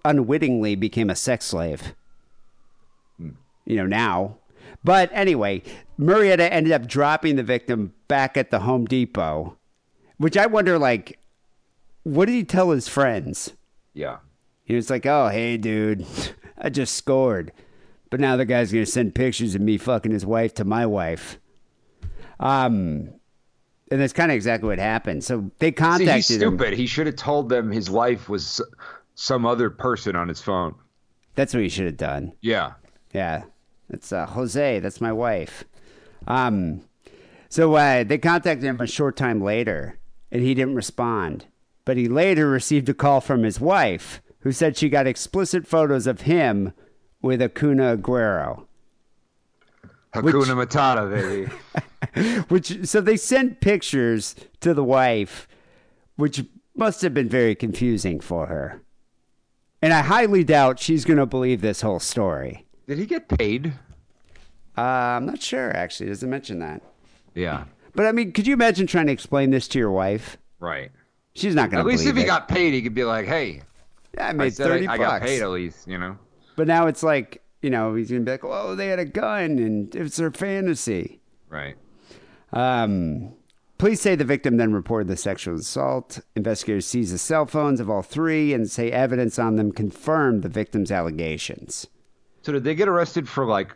unwittingly 0.05 0.75
became 0.75 1.09
a 1.09 1.15
sex 1.15 1.45
slave. 1.45 1.93
You 3.19 3.77
know 3.77 3.85
now, 3.85 4.37
but 4.83 5.09
anyway, 5.13 5.61
Marietta 5.97 6.51
ended 6.51 6.73
up 6.73 6.85
dropping 6.87 7.35
the 7.37 7.43
victim 7.43 7.93
back 8.09 8.35
at 8.35 8.51
the 8.51 8.59
Home 8.59 8.85
Depot, 8.85 9.57
which 10.17 10.35
I 10.35 10.47
wonder, 10.47 10.77
like, 10.77 11.17
what 12.03 12.25
did 12.25 12.33
he 12.33 12.43
tell 12.43 12.71
his 12.71 12.87
friends? 12.87 13.53
yeah. 13.93 14.17
He 14.65 14.75
was 14.75 14.89
like, 14.89 15.05
"Oh, 15.05 15.27
hey, 15.27 15.57
dude, 15.57 16.05
I 16.57 16.69
just 16.69 16.95
scored, 16.95 17.51
but 18.09 18.21
now 18.21 18.37
the 18.37 18.45
guy's 18.45 18.71
gonna 18.71 18.85
send 18.85 19.13
pictures 19.13 19.55
of 19.55 19.61
me 19.61 19.77
fucking 19.77 20.13
his 20.13 20.25
wife 20.25 20.53
to 20.53 20.63
my 20.63 20.85
wife." 20.85 21.37
Um, 22.39 23.09
and 23.91 23.99
that's 24.01 24.13
kind 24.13 24.31
of 24.31 24.35
exactly 24.35 24.69
what 24.69 24.79
happened. 24.79 25.23
So 25.23 25.51
they 25.59 25.67
See, 25.67 25.71
contacted 25.73 26.15
he's 26.15 26.31
him. 26.31 26.39
stupid. 26.57 26.73
He 26.75 26.85
should 26.87 27.07
have 27.07 27.17
told 27.17 27.49
them 27.49 27.71
his 27.71 27.89
wife 27.89 28.29
was 28.29 28.61
some 29.15 29.45
other 29.45 29.69
person 29.69 30.15
on 30.15 30.29
his 30.29 30.41
phone. 30.41 30.75
That's 31.35 31.53
what 31.53 31.61
he 31.63 31.69
should 31.69 31.85
have 31.85 31.97
done. 31.97 32.31
Yeah. 32.41 32.73
Yeah, 33.13 33.43
that's 33.89 34.11
uh, 34.13 34.25
Jose. 34.27 34.79
That's 34.79 35.01
my 35.01 35.11
wife. 35.11 35.65
Um, 36.25 36.81
so 37.49 37.75
uh, 37.75 38.03
they 38.05 38.17
contacted 38.17 38.63
him 38.63 38.79
a 38.79 38.87
short 38.87 39.17
time 39.17 39.41
later, 39.43 39.99
and 40.31 40.41
he 40.41 40.53
didn't 40.55 40.75
respond. 40.75 41.45
But 41.85 41.97
he 41.97 42.07
later 42.07 42.49
received 42.49 42.87
a 42.89 42.93
call 42.93 43.21
from 43.21 43.43
his 43.43 43.59
wife, 43.59 44.21
who 44.39 44.51
said 44.51 44.77
she 44.77 44.89
got 44.89 45.07
explicit 45.07 45.67
photos 45.67 46.07
of 46.07 46.21
him 46.21 46.73
with 47.21 47.41
Acuna 47.41 47.97
Aguero. 47.97 48.65
Hakuna 50.13 50.65
Matata, 50.65 51.09
baby. 51.09 52.41
Which 52.49 52.85
so 52.87 53.01
they 53.01 53.17
sent 53.17 53.61
pictures 53.61 54.35
to 54.59 54.73
the 54.73 54.83
wife, 54.83 55.47
which 56.15 56.45
must 56.75 57.01
have 57.01 57.13
been 57.13 57.29
very 57.29 57.55
confusing 57.55 58.19
for 58.19 58.45
her. 58.47 58.81
And 59.81 59.91
I 59.91 60.01
highly 60.01 60.43
doubt 60.43 60.79
she's 60.79 61.05
going 61.05 61.17
to 61.17 61.25
believe 61.25 61.61
this 61.61 61.81
whole 61.81 61.99
story. 61.99 62.65
Did 62.87 62.99
he 62.99 63.05
get 63.05 63.27
paid? 63.27 63.73
Uh, 64.77 64.81
I'm 64.81 65.25
not 65.25 65.41
sure, 65.41 65.75
actually. 65.75 66.09
Doesn't 66.09 66.29
mention 66.29 66.59
that. 66.59 66.81
Yeah. 67.35 67.65
But 67.95 68.05
I 68.05 68.11
mean, 68.11 68.31
could 68.31 68.47
you 68.47 68.53
imagine 68.53 68.87
trying 68.87 69.07
to 69.07 69.13
explain 69.13 69.51
this 69.51 69.67
to 69.69 69.79
your 69.79 69.91
wife? 69.91 70.37
Right. 70.59 70.91
She's 71.35 71.55
not 71.55 71.71
going 71.71 71.83
to. 71.83 71.89
At 71.89 71.91
least 71.91 72.05
if 72.07 72.15
he 72.15 72.23
it. 72.23 72.25
got 72.25 72.47
paid, 72.47 72.73
he 72.73 72.81
could 72.81 72.93
be 72.93 73.03
like, 73.03 73.25
"Hey, 73.25 73.61
yeah, 74.13 74.27
I 74.27 74.29
I 74.29 74.33
made 74.33 74.53
said 74.53 74.67
thirty 74.67 74.87
I, 74.87 74.93
I 74.93 74.97
bucks. 74.97 75.09
got 75.09 75.21
paid 75.23 75.41
at 75.41 75.49
least," 75.49 75.87
you 75.87 75.97
know. 75.97 76.17
But 76.55 76.67
now 76.67 76.87
it's 76.87 77.01
like 77.03 77.43
you 77.61 77.69
know 77.69 77.95
he's 77.95 78.09
going 78.09 78.21
to 78.21 78.25
be 78.25 78.31
like, 78.31 78.43
"Oh, 78.43 78.75
they 78.75 78.87
had 78.87 78.99
a 78.99 79.05
gun, 79.05 79.57
and 79.57 79.95
it's 79.95 80.17
their 80.17 80.31
fantasy." 80.31 81.21
Right. 81.49 81.75
Um, 82.51 83.33
police 83.79 84.01
say 84.01 84.15
the 84.15 84.23
victim 84.25 84.57
then 84.57 84.73
reported 84.73 85.07
the 85.07 85.17
sexual 85.17 85.55
assault. 85.55 86.19
Investigators 86.35 86.85
seized 86.85 87.13
the 87.13 87.17
cell 87.17 87.45
phones 87.47 87.79
of 87.79 87.89
all 87.89 88.03
three 88.03 88.53
and 88.53 88.69
say 88.69 88.91
evidence 88.91 89.39
on 89.39 89.55
them 89.55 89.71
confirmed 89.71 90.43
the 90.43 90.49
victim's 90.49 90.91
allegations. 90.91 91.87
So 92.43 92.51
did 92.51 92.63
they 92.63 92.75
get 92.75 92.87
arrested 92.87 93.27
for 93.27 93.45
like 93.45 93.73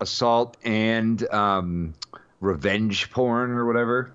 assault 0.00 0.56
and 0.64 1.26
um, 1.32 1.94
revenge 2.40 3.10
porn 3.10 3.50
or 3.52 3.66
whatever? 3.66 4.12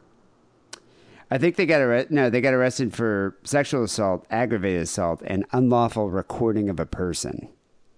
I 1.32 1.38
think 1.38 1.56
they 1.56 1.66
got 1.66 1.82
arrested. 1.82 2.14
No, 2.14 2.30
they 2.30 2.42
got 2.42 2.54
arrested 2.54 2.94
for 2.94 3.38
sexual 3.44 3.84
assault, 3.84 4.26
aggravated 4.30 4.84
assault, 4.84 5.22
and 5.26 5.46
unlawful 5.52 6.10
recording 6.10 6.70
of 6.70 6.80
a 6.80 6.86
person. 6.86 7.50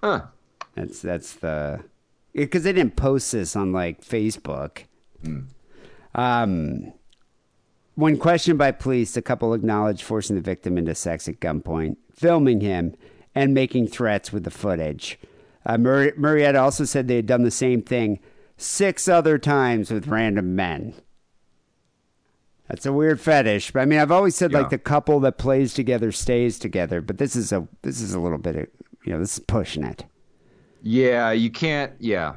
Huh. 0.02 0.28
That's 0.76 1.02
that's 1.02 1.34
the 1.34 1.84
because 2.34 2.64
they 2.64 2.74
didn't 2.74 2.96
post 2.96 3.32
this 3.32 3.56
on 3.56 3.72
like 3.74 4.02
Facebook. 4.04 4.84
Um, 6.16 6.94
when 7.96 8.18
questioned 8.18 8.60
by 8.60 8.72
police, 8.72 9.14
the 9.14 9.22
couple 9.22 9.54
acknowledged 9.54 10.04
forcing 10.04 10.36
the 10.36 10.42
victim 10.42 10.78
into 10.78 10.94
sex 10.96 11.28
at 11.28 11.40
gunpoint, 11.40 11.98
filming 12.14 12.62
him, 12.62 12.96
and 13.34 13.54
making 13.54 13.88
threats 13.88 14.32
with 14.32 14.44
the 14.44 14.52
footage. 14.52 15.20
Uh, 15.66 15.78
Mur- 15.78 16.12
Murrieta 16.12 16.62
also 16.62 16.86
said 16.86 17.08
they 17.08 17.18
had 17.18 17.26
done 17.26 17.44
the 17.44 17.52
same 17.52 17.82
thing 17.82 18.20
six 18.56 19.08
other 19.08 19.38
times 19.38 19.92
with 19.92 20.08
random 20.08 20.56
men. 20.56 20.94
That's 22.70 22.86
a 22.86 22.92
weird 22.92 23.22
fetish, 23.22 23.72
but 23.72 23.80
I 23.82 23.86
mean, 23.86 24.00
I've 24.00 24.12
always 24.12 24.36
said 24.36 24.52
Yeah. 24.52 24.60
like 24.60 24.70
the 24.70 24.78
couple 24.78 25.20
that 25.22 25.38
plays 25.38 25.74
together 25.74 26.12
stays 26.12 26.60
together, 26.60 27.02
but 27.02 27.18
this 27.18 27.36
is 27.36 27.52
a 27.52 27.68
this 27.82 28.02
is 28.02 28.14
a 28.14 28.20
little 28.20 28.38
bit 28.38 28.56
of 28.56 28.68
you 29.06 29.14
know 29.14 29.20
this 29.20 29.34
is 29.38 29.40
pushing 29.40 29.84
it. 29.84 30.06
Yeah, 30.84 31.32
you 31.32 31.50
can't. 31.50 31.94
Yeah, 32.00 32.36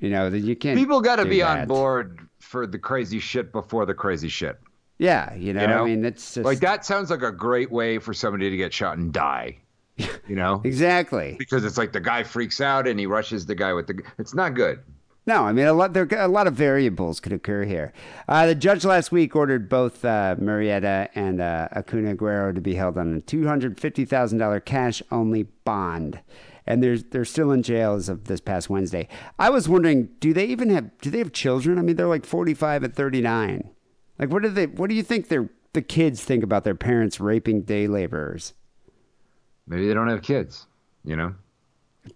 You 0.00 0.10
know 0.10 0.30
that 0.30 0.40
you 0.40 0.56
can't. 0.56 0.78
people 0.78 1.00
got 1.00 1.16
to 1.16 1.24
be 1.24 1.42
on 1.42 1.66
board 1.66 2.20
for 2.40 2.66
the 2.66 2.78
crazy 2.78 3.18
shit 3.20 3.52
before 3.52 3.86
the 3.86 3.94
crazy 3.94 4.28
shit. 4.28 4.58
Yeah, 4.98 5.32
you 5.34 5.52
know, 5.52 5.60
You 5.62 5.66
know, 5.68 5.82
I 5.82 5.86
mean, 5.86 6.04
it's 6.04 6.34
just 6.34 6.44
like 6.44 6.58
that 6.60 6.84
sounds 6.84 7.08
like 7.10 7.22
a 7.22 7.30
great 7.32 7.70
way 7.70 7.98
for 7.98 8.12
somebody 8.12 8.50
to 8.50 8.56
get 8.56 8.72
shot 8.74 8.98
and 8.98 9.12
die. 9.12 9.58
You 9.96 10.34
know, 10.36 10.60
exactly. 10.64 11.36
because 11.38 11.64
it's 11.64 11.78
like 11.78 11.92
the 11.92 12.00
guy 12.00 12.24
freaks 12.24 12.60
out 12.60 12.86
and 12.88 12.98
he 12.98 13.06
rushes 13.06 13.46
the 13.46 13.54
guy 13.54 13.72
with 13.72 13.86
the. 13.86 14.02
It's 14.18 14.34
not 14.34 14.54
good. 14.54 14.80
No, 15.28 15.44
I 15.44 15.52
mean 15.52 15.66
a 15.66 15.74
lot. 15.74 15.92
There 15.92 16.08
a 16.12 16.26
lot 16.26 16.46
of 16.46 16.54
variables 16.54 17.20
could 17.20 17.34
occur 17.34 17.64
here. 17.64 17.92
Uh, 18.26 18.46
the 18.46 18.54
judge 18.54 18.86
last 18.86 19.12
week 19.12 19.36
ordered 19.36 19.68
both 19.68 20.02
uh, 20.02 20.36
Murrieta 20.40 21.10
and 21.14 21.42
uh, 21.42 21.68
Acuna 21.72 22.14
Guerrero 22.14 22.50
to 22.54 22.62
be 22.62 22.76
held 22.76 22.96
on 22.96 23.14
a 23.14 23.20
two 23.20 23.46
hundred 23.46 23.78
fifty 23.78 24.06
thousand 24.06 24.38
dollar 24.38 24.58
cash 24.58 25.02
only 25.10 25.42
bond, 25.42 26.20
and 26.66 26.82
they're 26.82 26.96
they're 26.96 27.26
still 27.26 27.52
in 27.52 27.62
jail 27.62 27.92
as 27.92 28.08
of 28.08 28.24
this 28.24 28.40
past 28.40 28.70
Wednesday. 28.70 29.06
I 29.38 29.50
was 29.50 29.68
wondering, 29.68 30.08
do 30.18 30.32
they 30.32 30.46
even 30.46 30.70
have 30.70 30.96
do 31.02 31.10
they 31.10 31.18
have 31.18 31.34
children? 31.34 31.78
I 31.78 31.82
mean, 31.82 31.96
they're 31.96 32.06
like 32.06 32.24
forty 32.24 32.54
five 32.54 32.82
and 32.82 32.94
thirty 32.96 33.20
nine. 33.20 33.68
Like, 34.18 34.30
what 34.30 34.42
do 34.42 34.48
they? 34.48 34.66
What 34.66 34.88
do 34.88 34.96
you 34.96 35.02
think 35.02 35.28
their 35.28 35.50
the 35.74 35.82
kids 35.82 36.24
think 36.24 36.42
about 36.42 36.64
their 36.64 36.74
parents 36.74 37.20
raping 37.20 37.64
day 37.64 37.86
laborers? 37.86 38.54
Maybe 39.66 39.88
they 39.88 39.92
don't 39.92 40.08
have 40.08 40.22
kids. 40.22 40.66
You 41.04 41.16
know. 41.16 41.34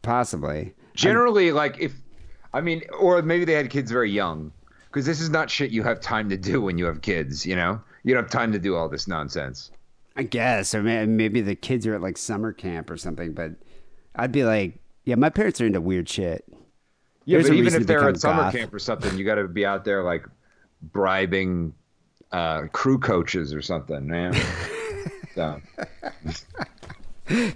Possibly. 0.01 0.73
Generally, 0.95 1.53
like 1.53 1.79
if, 1.79 1.93
I 2.55 2.61
mean, 2.61 2.83
or 2.99 3.23
maybe 3.23 3.45
they 3.45 3.55
had 3.55 3.71
kids 3.71 3.91
very 3.91 4.11
young, 4.11 4.53
because 4.89 5.07
this 5.07 5.21
is 5.21 5.31
not 5.31 5.51
shit 5.51 5.71
you 5.71 5.83
have 5.83 6.01
time 6.01 6.29
to 6.29 6.37
do 6.37 6.61
when 6.61 6.79
you 6.79 6.85
have 6.87 7.01
kids. 7.01 7.47
You 7.47 7.57
know, 7.57 7.81
you 8.05 8.15
don't 8.15 8.25
have 8.25 8.33
time 8.33 8.53
to 8.53 8.59
do 8.59 8.77
all 8.77 8.89
this 8.89 9.09
nonsense. 9.09 9.71
I 10.17 10.25
guess, 10.25 10.75
or 10.75 10.83
maybe 10.83 11.41
the 11.41 11.55
kids 11.55 11.87
are 11.87 11.95
at 11.95 12.03
like 12.03 12.19
summer 12.19 12.53
camp 12.53 12.91
or 12.91 12.97
something. 12.99 13.33
But 13.33 13.53
I'd 14.15 14.33
be 14.33 14.45
like, 14.45 14.79
yeah, 15.05 15.15
my 15.15 15.31
parents 15.31 15.61
are 15.61 15.67
into 15.67 15.81
weird 15.81 16.09
shit. 16.09 16.45
Yeah, 17.25 17.39
There's 17.39 17.49
but 17.49 17.57
even 17.57 17.75
if 17.75 17.87
they're 17.87 18.09
at 18.09 18.21
summer 18.21 18.43
goth. 18.43 18.55
camp 18.55 18.75
or 18.75 18.79
something, 18.79 19.17
you 19.17 19.25
got 19.25 19.37
to 19.37 19.49
be 19.49 19.65
out 19.65 19.85
there 19.85 20.03
like 20.03 20.27
bribing 20.83 21.73
uh, 22.33 22.63
crew 22.73 22.99
coaches 22.99 23.55
or 23.55 23.63
something, 23.63 24.07
man. 24.07 24.35
so, 25.35 25.61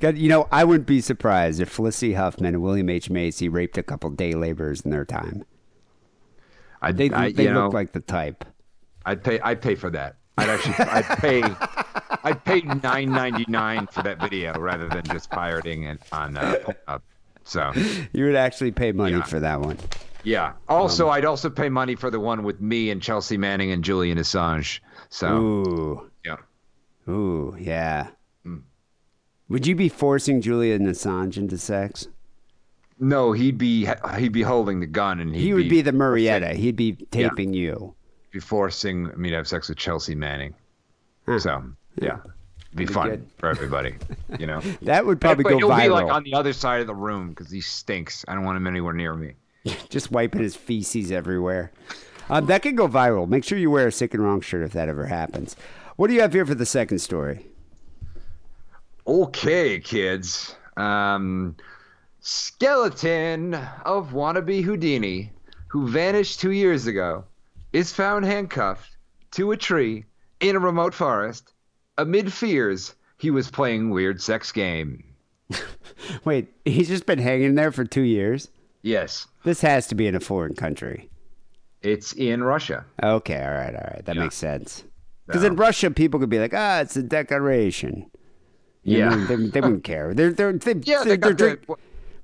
God, 0.01 0.17
You 0.19 0.29
know, 0.29 0.49
I 0.53 0.65
wouldn't 0.65 0.87
be 0.87 1.01
surprised 1.01 1.61
if 1.61 1.69
Felicity 1.69 2.15
Huffman 2.15 2.55
and 2.55 2.63
William 2.63 2.89
H 2.89 3.11
Macy 3.11 3.49
raped 3.49 3.77
a 3.79 3.83
couple 3.83 4.11
day 4.11 4.33
laborers 4.35 4.81
in 4.83 4.91
their 4.91 5.05
time. 5.05 5.45
I, 6.83 6.93
They 6.93 7.11
I, 7.11 7.33
they 7.33 7.45
look 7.47 7.55
know, 7.55 7.69
like 7.69 7.93
the 7.93 8.01
type. 8.01 8.45
I'd 9.05 9.23
pay. 9.25 9.41
I'd 9.41 9.61
pay 9.63 9.75
for 9.75 9.91
that. 9.91 10.17
I'd 10.39 10.49
actually. 10.51 10.75
I'd 10.79 11.19
pay. 11.19 11.43
I'd 12.25 12.45
pay 12.45 12.61
nine 12.61 13.11
ninety 13.13 13.45
nine 13.49 13.87
for 13.87 14.03
that 14.03 14.21
video 14.21 14.53
rather 14.59 14.89
than 14.89 15.05
just 15.05 15.31
pirating 15.31 15.85
it 15.85 16.01
on 16.13 16.37
uh, 16.37 16.57
Pornhub. 16.65 17.01
So 17.45 17.73
You 18.13 18.25
would 18.27 18.35
actually 18.37 18.73
pay 18.73 18.93
money 18.93 19.13
Yeah. 19.17 19.23
for 19.23 19.39
that 19.41 19.61
one. 19.61 19.79
yeah. 20.25 20.49
Um, 20.49 20.55
Also, 20.69 21.09
I'd 21.09 21.25
also 21.25 21.49
pay 21.49 21.69
money 21.69 21.95
for 21.95 22.11
the 22.11 22.19
one 22.21 22.43
with 22.43 22.61
me 22.61 22.91
and 22.91 23.01
Chelsea 23.01 23.37
Manning 23.37 23.71
and 23.71 23.85
Julian 23.85 24.19
Assange. 24.19 24.81
So 25.09 25.37
Ooh, 25.39 26.11
yeah. 26.25 26.37
ooh, 27.09 27.57
yeah. 27.59 28.09
Would 29.49 29.67
you 29.67 29.75
be 29.75 29.89
forcing 29.89 30.41
Julian 30.41 30.87
Assange 30.87 31.37
into 31.37 31.57
sex? 31.59 32.09
No, 32.99 33.33
he'd 33.33 33.59
be 33.59 33.89
he'd 34.19 34.33
be 34.33 34.43
holding 34.43 34.81
the 34.81 34.87
gun 34.87 35.21
and 35.21 35.35
he'd 35.35 35.43
he 35.43 35.55
would 35.55 35.69
be 35.69 35.83
the 35.83 35.93
Murrieta. 35.93 36.55
He'd 36.55 36.77
be 36.77 36.93
taping 37.11 37.53
you. 37.53 37.95
be 38.31 38.41
forcing 38.41 39.11
me 39.21 39.31
to 39.31 39.37
have 39.37 39.47
sex 39.47 39.69
with 39.69 39.79
Chelsea 39.79 40.15
Manning. 40.15 40.55
Huh. 41.27 41.39
So 41.39 41.63
yeah, 42.01 42.19
be 42.75 42.87
fun 42.87 43.09
good. 43.11 43.31
for 43.37 43.49
everybody. 43.51 43.95
You 44.39 44.47
know, 44.47 44.61
That 44.83 45.05
would 45.05 45.21
probably 45.21 45.45
but 45.45 45.51
go 45.51 45.59
he'll 45.59 45.77
be 45.77 45.89
like 45.89 46.07
viral. 46.07 46.13
on 46.13 46.23
the 46.25 46.35
other 46.35 46.53
side 46.55 46.81
of 46.81 46.87
the 46.87 46.95
room 46.95 47.31
because 47.31 47.51
he 47.51 47.61
stinks. 47.61 48.25
I 48.29 48.35
don't 48.35 48.45
want 48.45 48.57
him 48.57 48.67
anywhere 48.67 48.95
near 48.95 49.15
me. 49.15 49.35
just 49.91 50.11
wiping 50.11 50.41
his 50.43 50.57
feces 50.57 51.13
everywhere. 51.13 51.73
Um, 52.31 52.47
that 52.47 52.63
could 52.63 52.77
go 52.77 52.89
viral. 52.89 53.29
Make 53.29 53.45
sure 53.45 53.59
you 53.59 53.71
wear 53.71 53.89
a 53.89 53.93
sick 53.93 54.15
and 54.15 54.23
wrong 54.25 54.41
shirt 54.41 54.63
if 54.65 54.73
that 54.73 54.89
ever 54.89 55.07
happens. 55.07 55.55
What 55.97 56.09
do 56.09 56.15
you 56.15 56.23
have 56.23 56.33
here 56.33 56.47
for 56.47 56.55
the 56.55 56.67
second 56.67 56.99
story? 57.01 57.47
Okay, 59.07 59.79
kids. 59.81 60.55
Um, 60.77 61.57
skeleton 62.21 63.55
of 63.85 64.11
wannabe 64.13 64.63
Houdini, 64.63 65.31
who 65.69 65.89
vanished 65.89 66.41
two 66.41 66.51
years 66.51 66.87
ago, 66.87 67.25
is 67.73 67.93
found 67.93 68.25
handcuffed 68.25 68.97
to 69.33 69.53
a 69.53 69.57
tree 69.57 70.05
in 70.41 70.57
a 70.57 70.61
remote 70.61 70.95
forest 70.95 71.53
amid 71.99 72.33
fears 72.33 72.95
he 73.19 73.31
was 73.31 73.51
playing 73.51 73.91
weird 73.91 74.21
sex 74.21 74.53
game. 74.53 75.05
Wait, 76.25 76.49
he's 76.65 76.89
just 76.89 77.07
been 77.07 77.19
hanging 77.19 77.55
there 77.55 77.73
for 77.73 77.85
two 77.85 78.03
years. 78.03 78.49
Yes, 78.83 79.27
This 79.45 79.61
has 79.63 79.87
to 79.89 79.95
be 79.95 80.07
in 80.07 80.15
a 80.15 80.21
foreign 80.21 80.55
country. 80.55 81.09
it's 81.83 82.13
in 82.15 82.43
Russia. 82.43 82.85
Okay, 83.03 83.41
all 83.41 83.53
right, 83.53 83.75
all 83.75 83.91
right. 83.93 84.05
That 84.05 84.17
Yeah. 84.17 84.23
makes 84.23 84.35
sense. 84.35 84.83
Because 85.27 85.43
Yeah. 85.43 85.49
in 85.51 85.57
Russia, 85.57 85.91
people 85.91 86.19
could 86.21 86.29
be 86.31 86.39
like, 86.41 86.53
"Ah, 86.55 86.81
it's 86.81 86.97
a 86.97 87.03
decoration." 87.03 88.11
Yeah. 88.87 89.25
they, 89.29 89.37
they 89.37 89.61
wouldn't 89.61 89.85
care. 89.85 90.15
They're 90.15 90.33
they're 90.33 90.53
they, 90.53 90.75
Yeah, 90.85 91.03
they 91.05 91.17
they're, 91.17 91.35
they're 91.35 91.57
the, 91.57 91.77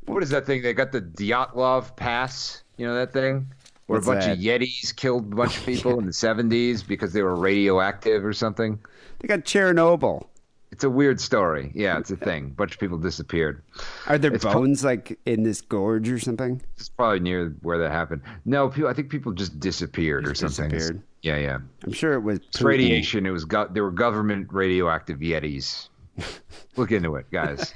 what, 0.06 0.22
is 0.22 0.30
that 0.30 0.46
thing? 0.46 0.62
They 0.62 0.72
got 0.72 0.92
the 0.92 1.00
Dyatlov 1.00 1.96
Pass. 1.96 2.62
You 2.76 2.86
know 2.86 2.94
that 2.94 3.12
thing? 3.12 3.48
Where 3.86 3.98
What's 3.98 4.06
a 4.06 4.10
bunch 4.12 4.24
that? 4.24 4.32
of 4.32 4.38
Yetis 4.38 4.94
killed 4.94 5.32
a 5.32 5.36
bunch 5.36 5.56
of 5.58 5.62
oh, 5.64 5.66
people 5.66 5.98
in 5.98 6.06
the 6.06 6.12
70s 6.12 6.86
because 6.86 7.12
they 7.12 7.22
were 7.22 7.34
radioactive 7.34 8.24
or 8.24 8.32
something. 8.32 8.78
they 9.18 9.28
got 9.28 9.40
Chernobyl. 9.40 10.26
It's 10.70 10.84
a 10.84 10.88
weird 10.90 11.20
story. 11.20 11.70
Yeah, 11.74 11.98
it's 11.98 12.10
a 12.10 12.16
thing. 12.16 12.46
A 12.46 12.48
bunch 12.48 12.72
of 12.74 12.80
people 12.80 12.96
disappeared. 12.96 13.62
Are 14.06 14.16
there 14.16 14.32
It's 14.32 14.42
pro- 14.44 14.54
bones 14.54 14.82
like 14.82 15.18
in 15.26 15.42
this 15.42 15.60
gorge 15.60 16.08
or 16.08 16.18
something? 16.18 16.62
It's 16.78 16.88
probably 16.88 17.20
near 17.20 17.54
where 17.60 17.76
that 17.76 17.90
happened. 17.92 18.22
No, 18.46 18.70
people. 18.70 18.88
I 18.88 18.94
think 18.94 19.10
people 19.10 19.32
just 19.32 19.60
disappeared 19.60 20.26
or 20.26 20.34
something. 20.34 20.70
disappeared. 20.70 21.02
Yeah, 21.20 21.36
yeah. 21.36 21.58
I'm 21.84 21.92
sure 21.92 22.14
it 22.14 22.20
was 22.20 22.38
It's 22.38 22.62
radiation. 22.62 23.26
It 23.26 23.30
was 23.30 23.44
go- 23.44 23.68
there 23.70 23.82
were 23.82 23.90
government 23.90 24.48
radioactive 24.50 25.18
Yetis. 25.18 25.88
Look 26.76 26.92
into 26.92 27.16
it, 27.16 27.26
guys. 27.30 27.74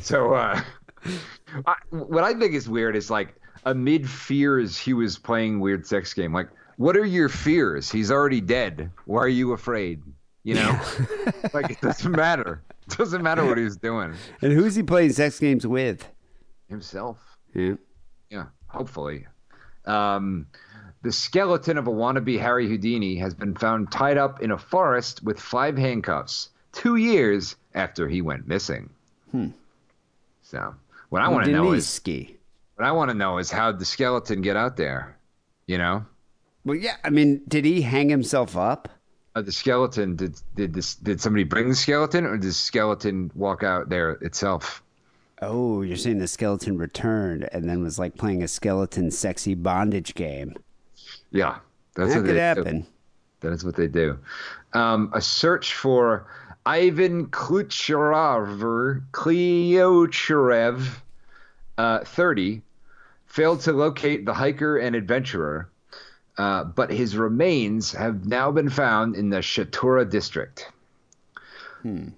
so, 0.00 0.34
uh, 0.34 0.60
I, 1.66 1.74
what 1.90 2.24
I 2.24 2.34
think 2.34 2.54
is 2.54 2.68
weird 2.68 2.96
is 2.96 3.10
like 3.10 3.34
amid 3.64 4.08
fears, 4.08 4.76
he 4.76 4.92
was 4.92 5.18
playing 5.18 5.60
weird 5.60 5.86
sex 5.86 6.12
game. 6.14 6.32
Like, 6.32 6.48
what 6.76 6.96
are 6.96 7.04
your 7.04 7.28
fears? 7.28 7.90
He's 7.90 8.10
already 8.10 8.40
dead. 8.40 8.90
Why 9.06 9.20
are 9.20 9.28
you 9.28 9.52
afraid? 9.52 10.02
You 10.42 10.54
know, 10.54 10.80
like 11.52 11.70
it 11.70 11.80
doesn't 11.82 12.12
matter. 12.12 12.62
It 12.86 12.96
doesn't 12.96 13.22
matter 13.22 13.44
what 13.44 13.58
he's 13.58 13.76
doing 13.76 14.14
And 14.40 14.52
who's 14.52 14.74
he 14.74 14.82
playing 14.82 15.12
sex 15.12 15.38
games 15.38 15.66
with? 15.66 16.08
himself. 16.68 17.18
Yeah. 17.54 17.74
Yeah, 18.30 18.46
hopefully. 18.68 19.26
Um, 19.84 20.46
the 21.02 21.12
skeleton 21.12 21.78
of 21.78 21.88
a 21.88 21.90
wannabe 21.90 22.38
Harry 22.40 22.68
Houdini 22.68 23.16
has 23.16 23.34
been 23.34 23.54
found 23.54 23.90
tied 23.90 24.16
up 24.18 24.40
in 24.40 24.50
a 24.50 24.58
forest 24.58 25.22
with 25.22 25.40
five 25.40 25.76
handcuffs 25.76 26.50
two 26.72 26.96
years 26.96 27.56
after 27.74 28.08
he 28.08 28.22
went 28.22 28.46
missing. 28.48 28.90
So, 30.42 30.74
what 31.10 31.22
I 31.22 31.28
want 31.28 31.46
to 31.46 31.52
know 31.52 31.72
is 31.72 32.00
what 32.76 32.86
I 32.86 32.92
want 32.92 33.10
to 33.10 33.14
know 33.14 33.38
is 33.38 33.50
how 33.50 33.72
the 33.72 33.84
skeleton 33.84 34.40
get 34.42 34.56
out 34.56 34.76
there? 34.76 35.16
You 35.66 35.78
know, 35.78 36.04
Well, 36.64 36.76
yeah. 36.76 36.96
I 37.04 37.10
mean, 37.10 37.42
did 37.46 37.64
he 37.64 37.82
hang 37.82 38.08
himself 38.08 38.56
up? 38.56 38.88
Uh, 39.36 39.42
the 39.42 39.52
skeleton 39.52 40.16
did 40.16 40.40
did 40.56 40.74
this 40.74 40.96
did 40.96 41.20
somebody 41.20 41.44
bring 41.44 41.68
the 41.68 41.76
skeleton 41.76 42.24
or 42.26 42.36
did 42.36 42.48
the 42.48 42.52
skeleton 42.52 43.30
walk 43.36 43.62
out 43.62 43.88
there 43.88 44.12
itself? 44.12 44.82
Oh, 45.40 45.82
you're 45.82 45.96
saying 45.96 46.18
the 46.18 46.26
skeleton 46.26 46.76
returned 46.76 47.48
and 47.52 47.68
then 47.68 47.82
was 47.82 47.98
like 47.98 48.16
playing 48.16 48.42
a 48.42 48.48
skeleton 48.48 49.10
sexy 49.12 49.54
bondage 49.54 50.14
game. 50.14 50.56
Yeah, 51.30 51.58
that's 51.94 52.12
that 52.12 52.18
what 52.20 52.26
could 52.26 52.34
they 52.34 52.40
happen. 52.40 52.80
Do. 52.80 52.86
That 53.40 53.52
is 53.52 53.64
what 53.64 53.76
they 53.76 53.86
do. 53.86 54.18
Um, 54.72 55.10
a 55.14 55.20
search 55.20 55.74
for 55.74 56.26
Ivan 56.66 57.28
Klucharev, 57.28 59.02
Klyocharev, 59.12 60.88
uh, 61.78 62.04
30, 62.04 62.62
failed 63.26 63.60
to 63.60 63.72
locate 63.72 64.26
the 64.26 64.34
hiker 64.34 64.76
and 64.76 64.94
adventurer, 64.94 65.70
uh, 66.36 66.64
but 66.64 66.90
his 66.90 67.16
remains 67.16 67.92
have 67.92 68.26
now 68.26 68.50
been 68.50 68.68
found 68.68 69.16
in 69.16 69.30
the 69.30 69.38
Shatura 69.38 70.08
district. 70.08 70.70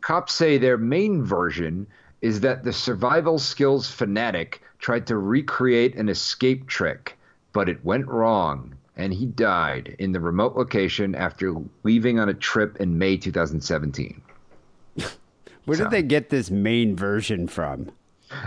Cops 0.00 0.34
say 0.34 0.58
their 0.58 0.76
main 0.76 1.22
version 1.22 1.86
is 2.20 2.40
that 2.40 2.64
the 2.64 2.72
survival 2.72 3.38
skills 3.38 3.88
fanatic 3.88 4.60
tried 4.80 5.06
to 5.06 5.16
recreate 5.16 5.94
an 5.94 6.08
escape 6.08 6.66
trick, 6.66 7.16
but 7.52 7.68
it 7.68 7.84
went 7.84 8.08
wrong, 8.08 8.74
and 8.96 9.14
he 9.14 9.26
died 9.26 9.94
in 10.00 10.10
the 10.10 10.20
remote 10.20 10.56
location 10.56 11.14
after 11.14 11.54
leaving 11.84 12.18
on 12.18 12.28
a 12.28 12.34
trip 12.34 12.80
in 12.80 12.98
May 12.98 13.16
2017. 13.16 14.20
Where 15.64 15.76
So- 15.76 15.84
did 15.84 15.92
they 15.92 16.02
get 16.02 16.30
this 16.30 16.50
main 16.50 16.96
version 16.96 17.46
from? 17.46 17.90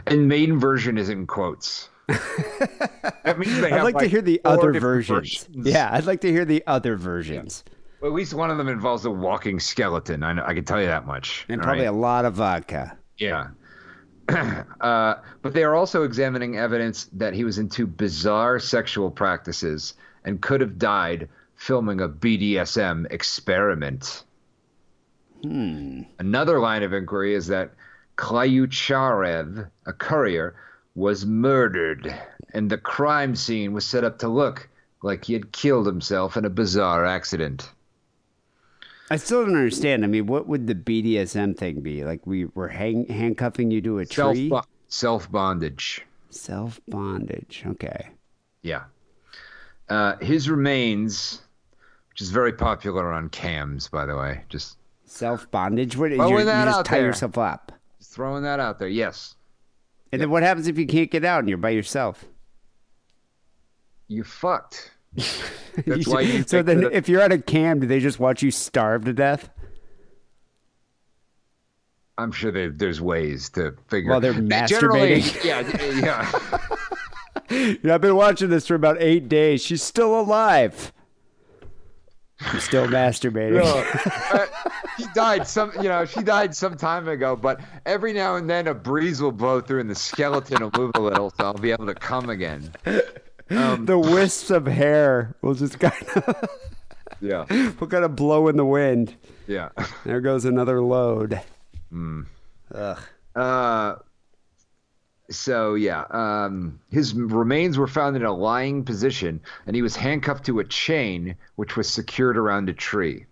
And 0.08 0.28
main 0.28 0.60
version 0.60 0.98
is 0.98 1.10
in 1.10 1.28
quotes. 1.28 1.90
that 2.08 3.38
means 3.38 3.60
they 3.60 3.68
I'd 3.68 3.74
have 3.74 3.84
like, 3.84 3.98
to 3.98 4.08
hear 4.08 4.22
the 4.22 4.42
other 4.46 4.72
different 4.72 5.06
versions. 5.06 5.48
Yeah, 5.52 5.90
I'd 5.92 6.06
like 6.06 6.22
to 6.22 6.32
hear 6.32 6.46
the 6.46 6.64
other 6.68 6.96
versions. 6.96 7.64
Well, 8.00 8.12
at 8.12 8.16
least 8.16 8.34
one 8.34 8.52
of 8.52 8.58
them 8.58 8.68
involves 8.68 9.06
a 9.06 9.12
walking 9.12 9.60
skeleton. 9.60 10.22
I, 10.22 10.34
know, 10.34 10.44
I 10.46 10.54
can 10.54 10.64
tell 10.66 10.80
you 10.80 10.88
that 10.88 11.08
much. 11.08 11.46
And 11.50 11.62
probably 11.62 11.86
right? 11.86 11.90
a 11.90 11.98
lot 11.98 12.26
of 12.26 12.36
vodka. 12.36 12.98
Yeah. 13.18 13.48
uh, 14.30 15.16
but 15.42 15.54
they 15.54 15.64
are 15.64 15.76
also 15.76 16.04
examining 16.04 16.58
evidence 16.58 17.06
that 17.14 17.34
he 17.34 17.44
was 17.44 17.58
into 17.58 17.88
bizarre 17.88 18.60
sexual 18.60 19.10
practices 19.10 19.94
and 20.24 20.42
could 20.42 20.62
have 20.62 20.78
died 20.78 21.30
filming 21.56 22.02
a 22.02 22.10
BDSM 22.10 23.12
experiment. 23.12 24.24
Another 25.44 26.60
line 26.60 26.84
of 26.84 26.94
inquiry 26.94 27.36
is 27.36 27.48
that 27.48 27.72
Klyucharev, 28.18 29.70
a 29.86 29.94
courier, 29.94 30.56
was 30.96 31.26
murdered, 31.26 32.14
and 32.54 32.70
the 32.70 32.78
crime 32.78 33.36
scene 33.36 33.74
was 33.74 33.86
set 33.86 34.04
up 34.04 34.20
to 34.20 34.28
look 34.28 34.70
like 35.04 35.26
he 35.26 35.34
had 35.34 35.52
killed 35.52 35.86
himself 35.86 36.38
in 36.38 36.46
a 36.46 36.50
bizarre 36.50 37.06
accident. 37.06 37.70
I 39.12 39.18
still 39.18 39.46
don't 39.46 39.56
understand. 39.56 40.04
I 40.04 40.08
mean, 40.08 40.26
what 40.26 40.48
would 40.48 40.66
the 40.66 40.74
BDSM 40.74 41.56
thing 41.56 41.82
be? 41.82 42.04
Like 42.04 42.26
we 42.26 42.46
were 42.46 42.70
hang- 42.70 43.08
handcuffing 43.08 43.70
you 43.70 43.82
to 43.82 44.00
a 44.00 44.06
Self 44.06 44.34
tree? 44.34 44.52
self 44.88 45.32
bondage. 45.32 46.02
Self 46.32 46.80
bondage. 46.88 47.64
Okay. 47.68 48.10
Yeah. 48.64 48.86
Uh, 49.90 50.16
his 50.18 50.50
remains, 50.50 51.42
which 52.10 52.22
is 52.22 52.32
very 52.32 52.54
popular 52.54 53.14
on 53.14 53.30
cams, 53.30 53.90
by 53.90 54.08
the 54.08 54.16
way, 54.18 54.44
just 54.50 54.78
Self 55.16 55.50
bondage. 55.50 55.96
What? 55.96 56.12
You're- 56.12 56.40
you 56.40 56.44
that 56.44 56.66
just 56.66 56.86
tie 56.86 56.98
there. 56.98 57.06
yourself 57.08 57.38
up. 57.38 57.72
throwing 58.04 58.44
that 58.44 58.60
out 58.60 58.80
there. 58.80 58.90
Yes, 58.90 59.36
And 60.12 60.22
then 60.22 60.30
what 60.30 60.44
happens 60.44 60.68
if 60.68 60.78
you 60.78 60.86
can't 60.86 61.10
get 61.10 61.24
out 61.24 61.40
and 61.40 61.48
you're 61.50 61.58
by 61.58 61.70
yourself? 61.70 62.26
you 64.08 64.24
fucked. 64.26 64.92
That's 65.88 66.06
why 66.08 66.22
you 66.22 66.44
so 66.44 66.62
then, 66.62 66.82
that- 66.82 66.92
if 66.94 67.08
you're 67.10 67.22
at 67.22 67.32
a 67.32 67.38
cam, 67.40 67.80
do 67.80 67.88
they 67.88 68.00
just 68.02 68.20
watch 68.20 68.44
you 68.44 68.52
starve 68.52 69.06
to 69.06 69.14
death? 69.14 69.50
I'm 72.18 72.32
sure 72.34 72.52
there, 72.52 72.70
there's 72.70 73.02
ways 73.02 73.50
to 73.52 73.74
figure. 73.88 74.12
While 74.12 74.20
they're 74.22 74.34
masturbating. 74.34 75.44
yeah, 75.44 75.62
yeah. 76.02 76.32
You 77.50 77.80
know, 77.84 77.96
I've 77.96 78.02
been 78.02 78.16
watching 78.16 78.50
this 78.50 78.68
for 78.68 78.76
about 78.76 78.98
eight 79.02 79.28
days. 79.30 79.64
She's 79.64 79.82
still 79.84 80.20
alive. 80.20 80.92
She's 82.52 82.64
still 82.64 82.88
masturbating. 82.88 83.62
Uh, 83.64 84.46
she 84.98 85.06
died 85.14 85.48
some, 85.48 85.72
you 85.78 85.90
know, 85.90 86.06
she 86.06 86.22
died 86.22 86.56
some 86.56 86.78
time 86.78 87.08
ago. 87.08 87.36
But 87.36 87.60
every 87.86 88.14
now 88.14 88.36
and 88.36 88.50
then, 88.50 88.68
a 88.68 88.74
breeze 88.74 89.22
will 89.22 89.32
blow 89.32 89.62
through, 89.62 89.82
and 89.82 89.90
the 89.90 89.96
skeleton 89.96 90.62
will 90.62 90.72
move 90.78 90.92
a 90.96 91.02
little, 91.02 91.30
so 91.32 91.46
I'll 91.46 91.54
be 91.54 91.72
able 91.72 91.86
to 91.88 91.96
come 91.96 92.30
again. 92.30 92.72
the 93.48 94.00
wisps 94.00 94.50
of 94.50 94.66
hair 94.66 95.36
will 95.42 95.54
just 95.54 95.80
kind 95.80 95.94
of 96.16 96.50
Yeah, 97.22 97.46
will 97.80 97.88
kind 97.88 98.04
of 98.06 98.16
blow 98.16 98.48
in 98.48 98.58
the 98.58 98.66
wind. 98.66 99.16
yeah. 99.48 99.70
There 100.04 100.22
goes 100.22 100.46
another 100.46 100.82
load. 100.82 101.40
Ugh. 102.74 103.00
Uh, 103.36 103.96
so 105.30 105.74
yeah, 105.76 106.06
um, 106.12 106.80
his 106.92 107.14
remains 107.14 107.78
were 107.78 107.88
found 107.88 108.16
in 108.16 108.24
a 108.24 108.34
lying 108.34 108.84
position, 108.84 109.42
and 109.66 109.76
he 109.76 109.82
was 109.82 109.96
handcuffed 109.96 110.46
to 110.46 110.60
a 110.60 110.64
chain 110.64 111.36
which 111.56 111.76
was 111.78 111.90
secured 111.90 112.38
around 112.38 112.70
a 112.70 112.74
tree. 112.74 113.26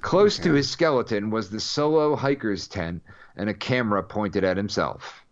Close 0.00 0.38
to 0.38 0.52
his 0.52 0.68
skeleton 0.70 1.30
was 1.30 1.50
the 1.50 1.60
solo 1.60 2.16
hiker's 2.16 2.68
tent 2.68 3.02
and 3.36 3.48
a 3.48 3.54
camera 3.54 4.02
pointed 4.02 4.44
at 4.44 4.56
himself. 4.56 5.24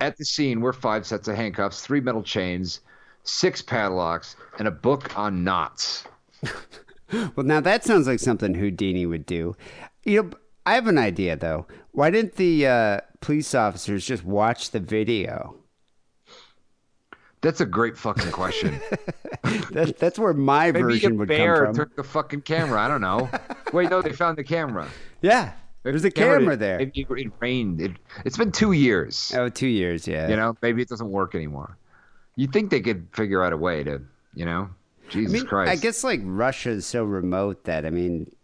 At 0.00 0.16
the 0.16 0.24
scene 0.24 0.60
were 0.60 0.72
five 0.72 1.06
sets 1.06 1.28
of 1.28 1.36
handcuffs, 1.36 1.82
three 1.82 2.00
metal 2.00 2.22
chains, 2.22 2.80
six 3.24 3.60
padlocks, 3.60 4.36
and 4.58 4.66
a 4.66 4.70
book 4.70 5.16
on 5.18 5.44
knots. 5.44 6.04
Well, 7.36 7.46
now 7.46 7.60
that 7.60 7.84
sounds 7.84 8.08
like 8.08 8.18
something 8.18 8.54
Houdini 8.54 9.06
would 9.06 9.26
do. 9.26 9.54
You 10.02 10.24
know, 10.24 10.30
I 10.66 10.74
have 10.74 10.88
an 10.88 10.98
idea 10.98 11.36
though. 11.36 11.66
Why 11.92 12.10
didn't 12.10 12.34
the 12.34 12.66
uh, 12.66 13.00
police 13.20 13.54
officers 13.54 14.04
just 14.04 14.24
watch 14.24 14.72
the 14.72 14.80
video? 14.80 15.54
That's 17.46 17.60
a 17.60 17.66
great 17.66 17.96
fucking 17.96 18.32
question. 18.32 18.80
That, 19.70 19.98
that's 19.98 20.18
where 20.18 20.32
my 20.32 20.72
Maybe 20.72 20.82
version 20.82 21.18
would 21.18 21.28
bear 21.28 21.66
come 21.66 21.66
from. 21.66 21.84
took 21.84 21.94
the 21.94 22.02
fucking 22.02 22.40
camera. 22.42 22.80
I 22.80 22.88
don't 22.88 23.00
know. 23.00 23.30
Wait, 23.72 23.90
no, 23.90 24.02
they 24.02 24.12
found 24.12 24.36
the 24.38 24.42
camera. 24.42 24.88
yeah, 25.22 25.52
there's 25.84 26.04
a 26.04 26.10
camera 26.10 26.50
did- 26.56 26.58
there. 26.58 26.78
Maybe 26.78 27.06
it 27.08 27.32
rained. 27.38 27.80
It, 27.80 27.92
it's 28.24 28.36
been 28.36 28.50
two 28.50 28.72
years. 28.72 29.32
Oh, 29.36 29.48
two 29.48 29.68
years, 29.68 30.08
yeah. 30.08 30.28
You 30.28 30.34
know, 30.34 30.56
maybe 30.62 30.82
it 30.82 30.88
doesn't 30.88 31.10
work 31.10 31.36
anymore. 31.36 31.76
You'd 32.34 32.52
think 32.52 32.70
they 32.70 32.80
could 32.80 33.06
figure 33.12 33.44
out 33.44 33.52
a 33.52 33.56
way 33.56 33.84
to, 33.84 34.02
you 34.34 34.44
know, 34.46 34.68
I 35.06 35.10
Jesus 35.12 35.32
mean, 35.32 35.46
Christ. 35.46 35.70
I 35.70 35.76
guess 35.76 36.02
like 36.02 36.20
Russia 36.24 36.70
is 36.70 36.86
so 36.86 37.04
remote 37.04 37.64
that 37.64 37.86
I 37.86 37.90
mean, 37.90 38.34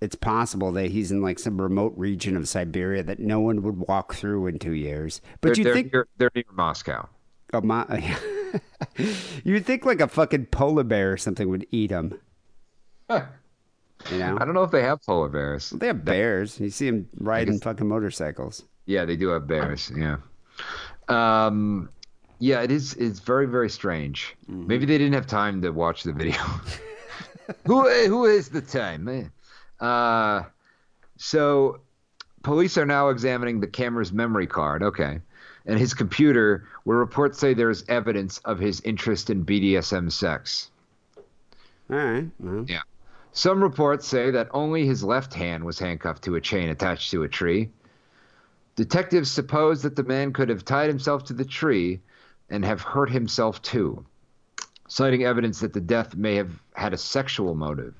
it's 0.00 0.16
possible 0.16 0.72
that 0.72 0.90
he's 0.90 1.12
in 1.12 1.22
like 1.22 1.38
some 1.38 1.60
remote 1.60 1.92
region 1.96 2.36
of 2.36 2.48
Siberia 2.48 3.04
that 3.04 3.20
no 3.20 3.38
one 3.38 3.62
would 3.62 3.78
walk 3.86 4.14
through 4.14 4.48
in 4.48 4.58
two 4.58 4.72
years. 4.74 5.20
But 5.40 5.48
they're, 5.50 5.56
you 5.58 5.64
they're 5.64 5.74
think 5.74 5.92
near, 5.92 6.08
they're 6.16 6.32
near 6.34 6.44
Moscow. 6.52 7.08
Oh, 7.52 7.58
a 7.58 7.62
mo- 7.62 7.86
you'd 9.44 9.66
think 9.66 9.84
like 9.84 10.00
a 10.00 10.08
fucking 10.08 10.46
polar 10.46 10.84
bear 10.84 11.12
or 11.12 11.16
something 11.16 11.48
would 11.48 11.66
eat 11.70 11.90
him. 11.90 12.18
You 14.12 14.18
know, 14.18 14.38
I 14.40 14.44
don't 14.44 14.54
know 14.54 14.62
if 14.62 14.70
they 14.70 14.82
have 14.82 15.02
polar 15.02 15.28
bears. 15.28 15.70
they 15.70 15.88
have 15.88 16.04
bears. 16.04 16.60
You 16.60 16.70
see 16.70 16.88
them 16.88 17.08
riding 17.18 17.58
fucking 17.58 17.88
motorcycles. 17.88 18.62
Yeah, 18.86 19.04
they 19.04 19.16
do 19.16 19.28
have 19.30 19.48
bears. 19.48 19.90
Yeah. 19.94 20.18
Um, 21.08 21.88
yeah, 22.38 22.62
it 22.62 22.70
is. 22.70 22.94
It's 22.94 23.18
very, 23.18 23.46
very 23.46 23.68
strange. 23.68 24.36
Mm-hmm. 24.48 24.66
Maybe 24.68 24.86
they 24.86 24.98
didn't 24.98 25.14
have 25.14 25.26
time 25.26 25.60
to 25.62 25.70
watch 25.70 26.04
the 26.04 26.12
video. 26.12 26.40
who 27.66 27.88
who 28.06 28.24
is 28.26 28.48
the 28.50 28.60
time? 28.60 29.08
eh? 29.08 29.84
Uh, 29.84 30.44
so 31.16 31.80
police 32.42 32.78
are 32.78 32.86
now 32.86 33.08
examining 33.08 33.58
the 33.60 33.66
camera's 33.66 34.12
memory 34.12 34.46
card. 34.46 34.84
Okay. 34.84 35.20
And 35.68 35.78
his 35.78 35.92
computer, 35.94 36.66
where 36.84 36.96
reports 36.96 37.38
say 37.38 37.52
there 37.54 37.68
is 37.70 37.84
evidence 37.88 38.38
of 38.38 38.58
his 38.58 38.80
interest 38.80 39.28
in 39.30 39.44
BDSM 39.44 40.10
sex. 40.10 40.70
All 41.90 41.96
right. 41.96 42.28
Well, 42.40 42.64
Yeah. 42.66 42.80
Some 43.32 43.62
reports 43.62 44.08
say 44.08 44.30
that 44.32 44.48
only 44.52 44.86
his 44.86 45.04
left 45.04 45.32
hand 45.34 45.62
was 45.62 45.78
handcuffed 45.78 46.24
to 46.24 46.34
a 46.36 46.40
chain 46.40 46.70
attached 46.70 47.10
to 47.12 47.22
a 47.22 47.28
tree. 47.28 47.70
Detectives 48.76 49.30
suppose 49.30 49.82
that 49.82 49.94
the 49.94 50.02
man 50.02 50.32
could 50.32 50.48
have 50.48 50.64
tied 50.64 50.88
himself 50.88 51.24
to 51.24 51.34
the 51.34 51.44
tree 51.44 52.00
and 52.48 52.64
have 52.64 52.80
hurt 52.80 53.10
himself 53.10 53.60
too, 53.60 54.04
citing 54.88 55.24
evidence 55.24 55.60
that 55.60 55.74
the 55.74 55.80
death 55.80 56.16
may 56.16 56.34
have 56.36 56.50
had 56.74 56.94
a 56.94 56.98
sexual 56.98 57.54
motive. 57.54 57.94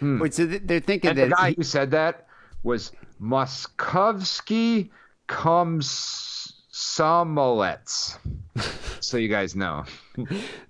Hmm. 0.00 0.18
Wait, 0.20 0.34
so 0.34 0.44
they're 0.44 0.80
thinking 0.80 1.10
And 1.10 1.18
the 1.18 1.22
that 1.28 1.36
guy 1.36 1.48
he- 1.50 1.54
who 1.56 1.62
said 1.62 1.90
that 1.92 2.26
was 2.62 2.92
Moskovsky 3.22 4.90
Komsomolets. 5.28 8.18
so 9.00 9.16
you 9.16 9.28
guys 9.28 9.54
know. 9.56 9.84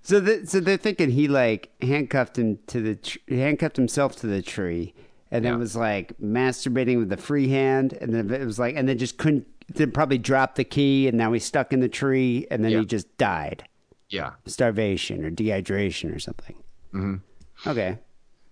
So, 0.01 0.19
th- 0.21 0.45
so 0.47 0.59
they're 0.59 0.77
thinking 0.77 1.09
he 1.09 1.27
like 1.27 1.71
handcuffed 1.81 2.37
him 2.37 2.59
to 2.67 2.81
the 2.81 2.95
tr- 2.95 3.17
handcuffed 3.29 3.77
himself 3.77 4.15
to 4.17 4.27
the 4.27 4.41
tree, 4.41 4.93
and 5.31 5.43
then 5.45 5.53
Yeah. 5.53 5.57
was 5.59 5.75
like 5.75 6.17
masturbating 6.19 6.97
with 6.99 7.09
the 7.09 7.17
free 7.17 7.47
hand, 7.49 7.93
and 7.93 8.13
then 8.13 8.29
it 8.31 8.45
was 8.45 8.59
like, 8.59 8.75
and 8.75 8.87
then 8.89 8.97
just 8.97 9.17
couldn't. 9.17 9.47
Then 9.73 9.91
probably 9.91 10.17
dropped 10.17 10.55
the 10.55 10.63
key, 10.63 11.09
and 11.09 11.17
now 11.17 11.33
he's 11.33 11.43
stuck 11.43 11.73
in 11.73 11.81
the 11.81 11.89
tree, 11.89 12.47
and 12.49 12.63
then 12.63 12.71
Yeah. 12.71 12.79
he 12.79 12.85
just 12.85 13.17
died, 13.17 13.65
Yeah. 14.09 14.31
starvation 14.45 15.25
or 15.25 15.31
dehydration 15.31 16.15
or 16.15 16.19
something. 16.19 16.55
Mm-hmm. 16.93 17.69
Okay, 17.69 17.97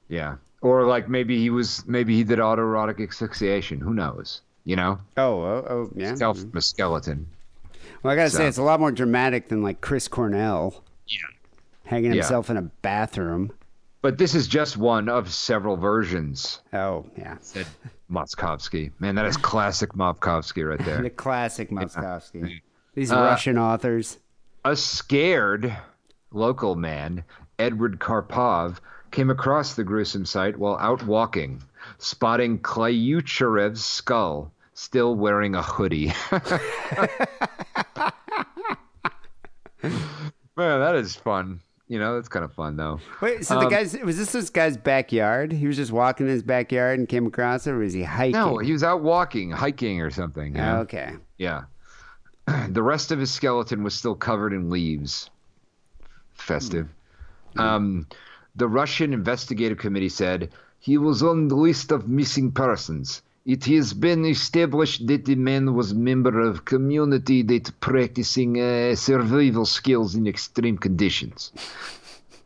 Yeah. 0.10 0.36
Or 0.62 0.84
like 0.86 1.08
maybe 1.08 1.38
he 1.40 1.50
was 1.50 1.86
maybe 1.88 2.16
he 2.16 2.24
did 2.26 2.40
autoerotic 2.40 3.00
asphyxiation. 3.06 3.80
Who 3.80 3.94
knows? 3.94 4.42
You 4.66 4.76
know, 4.76 5.00
Oh, 5.16 5.42
oh, 5.44 5.66
oh 5.70 5.90
yeah. 5.96 6.16
self 6.16 6.40
a 6.54 6.62
skeleton. 6.62 7.28
Well, 8.04 8.14
I 8.14 8.16
gotta 8.16 8.30
say, 8.32 8.48
it's 8.48 8.58
a 8.58 8.64
lot 8.64 8.80
more 8.80 8.92
dramatic 8.92 9.48
than 9.50 9.62
like 9.62 9.80
Chris 9.82 10.08
Cornell 10.08 10.84
Yeah. 11.08 11.20
hanging 11.86 12.12
Yeah. 12.12 12.22
himself 12.24 12.50
in 12.50 12.58
a 12.58 12.64
bathroom. 12.64 13.52
But 14.02 14.18
this 14.18 14.36
is 14.36 14.48
just 14.48 14.78
one 14.78 15.08
of 15.10 15.32
several 15.32 15.78
versions, 15.78 16.62
Oh, 16.74 17.06
yeah. 17.18 17.38
said 17.42 17.66
Motzkovsky. 18.12 18.92
Man, 19.00 19.16
that 19.16 19.26
is 19.26 19.38
classic 19.38 19.94
Motzkovsky 19.94 20.68
right 20.68 20.84
there. 20.86 21.02
The 21.04 21.10
classic 21.10 21.70
Moskovsky. 21.72 22.62
These 22.94 23.12
Uh, 23.12 23.18
Russian 23.18 23.58
authors. 23.58 24.20
A 24.64 24.76
scared 24.76 25.76
local 26.32 26.76
man, 26.76 27.24
Edward 27.60 28.00
Karpov, 28.00 28.78
came 29.12 29.30
across 29.30 29.76
the 29.76 29.84
gruesome 29.84 30.26
sight 30.26 30.58
while 30.58 30.78
out 30.78 31.04
walking, 31.06 31.62
spotting 32.00 32.60
Klyucherev's 32.60 33.84
skull, 33.84 34.52
still 34.76 35.16
wearing 35.16 35.56
a 35.56 35.64
hoodie. 35.64 36.14
Man, 40.58 40.80
that 40.80 40.96
is 40.96 41.16
fun. 41.16 41.60
You 41.88 42.00
know, 42.00 42.16
that's 42.16 42.28
kind 42.28 42.44
of 42.44 42.54
fun 42.54 42.78
though. 42.78 43.00
Wait, 43.22 43.46
so 43.46 43.56
the 43.60 43.66
um, 43.66 43.70
guy's 43.70 43.98
was 44.00 44.18
this 44.18 44.32
this 44.32 44.50
guy's 44.50 44.76
backyard? 44.78 45.52
He 45.52 45.68
was 45.68 45.76
just 45.76 45.92
walking 45.92 46.26
in 46.28 46.32
his 46.32 46.44
backyard 46.44 46.98
and 46.98 47.08
came 47.08 47.28
across 47.28 47.68
it, 47.68 47.72
or 47.72 47.80
was 47.80 47.94
he 47.94 48.04
hiking? 48.04 48.32
No, 48.32 48.58
he 48.58 48.72
was 48.72 48.84
out 48.84 49.02
walking, 49.02 49.52
hiking 49.52 50.02
or 50.02 50.10
something. 50.10 50.60
Oh, 50.60 50.80
okay. 50.80 51.14
Yeah. 51.38 51.64
the 52.70 52.82
rest 52.82 53.12
of 53.12 53.20
his 53.20 53.32
skeleton 53.32 53.84
was 53.84 53.94
still 53.94 54.16
covered 54.16 54.54
in 54.54 54.70
leaves. 54.70 55.30
Festive. 56.34 56.90
Um, 57.58 58.08
the 58.56 58.68
Russian 58.68 59.14
investigative 59.14 59.78
committee 59.78 60.10
said 60.10 60.50
he 60.80 60.98
was 60.98 61.24
on 61.24 61.48
the 61.48 61.56
list 61.56 61.92
of 61.92 62.08
missing 62.08 62.52
persons. 62.52 63.22
It 63.46 63.66
has 63.66 63.94
been 63.94 64.26
established 64.26 65.06
that 65.06 65.26
the 65.26 65.36
man 65.36 65.76
was 65.76 65.92
a 65.92 65.96
member 65.96 66.40
of 66.40 66.66
community 66.66 67.44
that 67.44 67.80
practicing 67.80 68.60
uh, 68.60 68.96
survival 68.96 69.68
skills 69.68 70.16
in 70.16 70.26
extreme 70.26 70.80
conditions. 70.80 71.52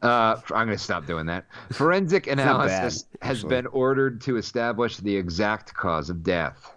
Uh, 0.02 0.36
I'm 0.54 0.68
going 0.68 0.78
to 0.78 0.84
stop 0.84 1.06
doing 1.06 1.28
that. 1.28 1.46
Forensic 1.72 2.28
analysis 2.28 3.04
bad, 3.04 3.28
has 3.28 3.44
been 3.46 3.68
ordered 3.68 4.20
to 4.22 4.36
establish 4.36 4.98
the 4.98 5.16
exact 5.16 5.74
cause 5.74 6.10
of 6.10 6.22
death. 6.22 6.76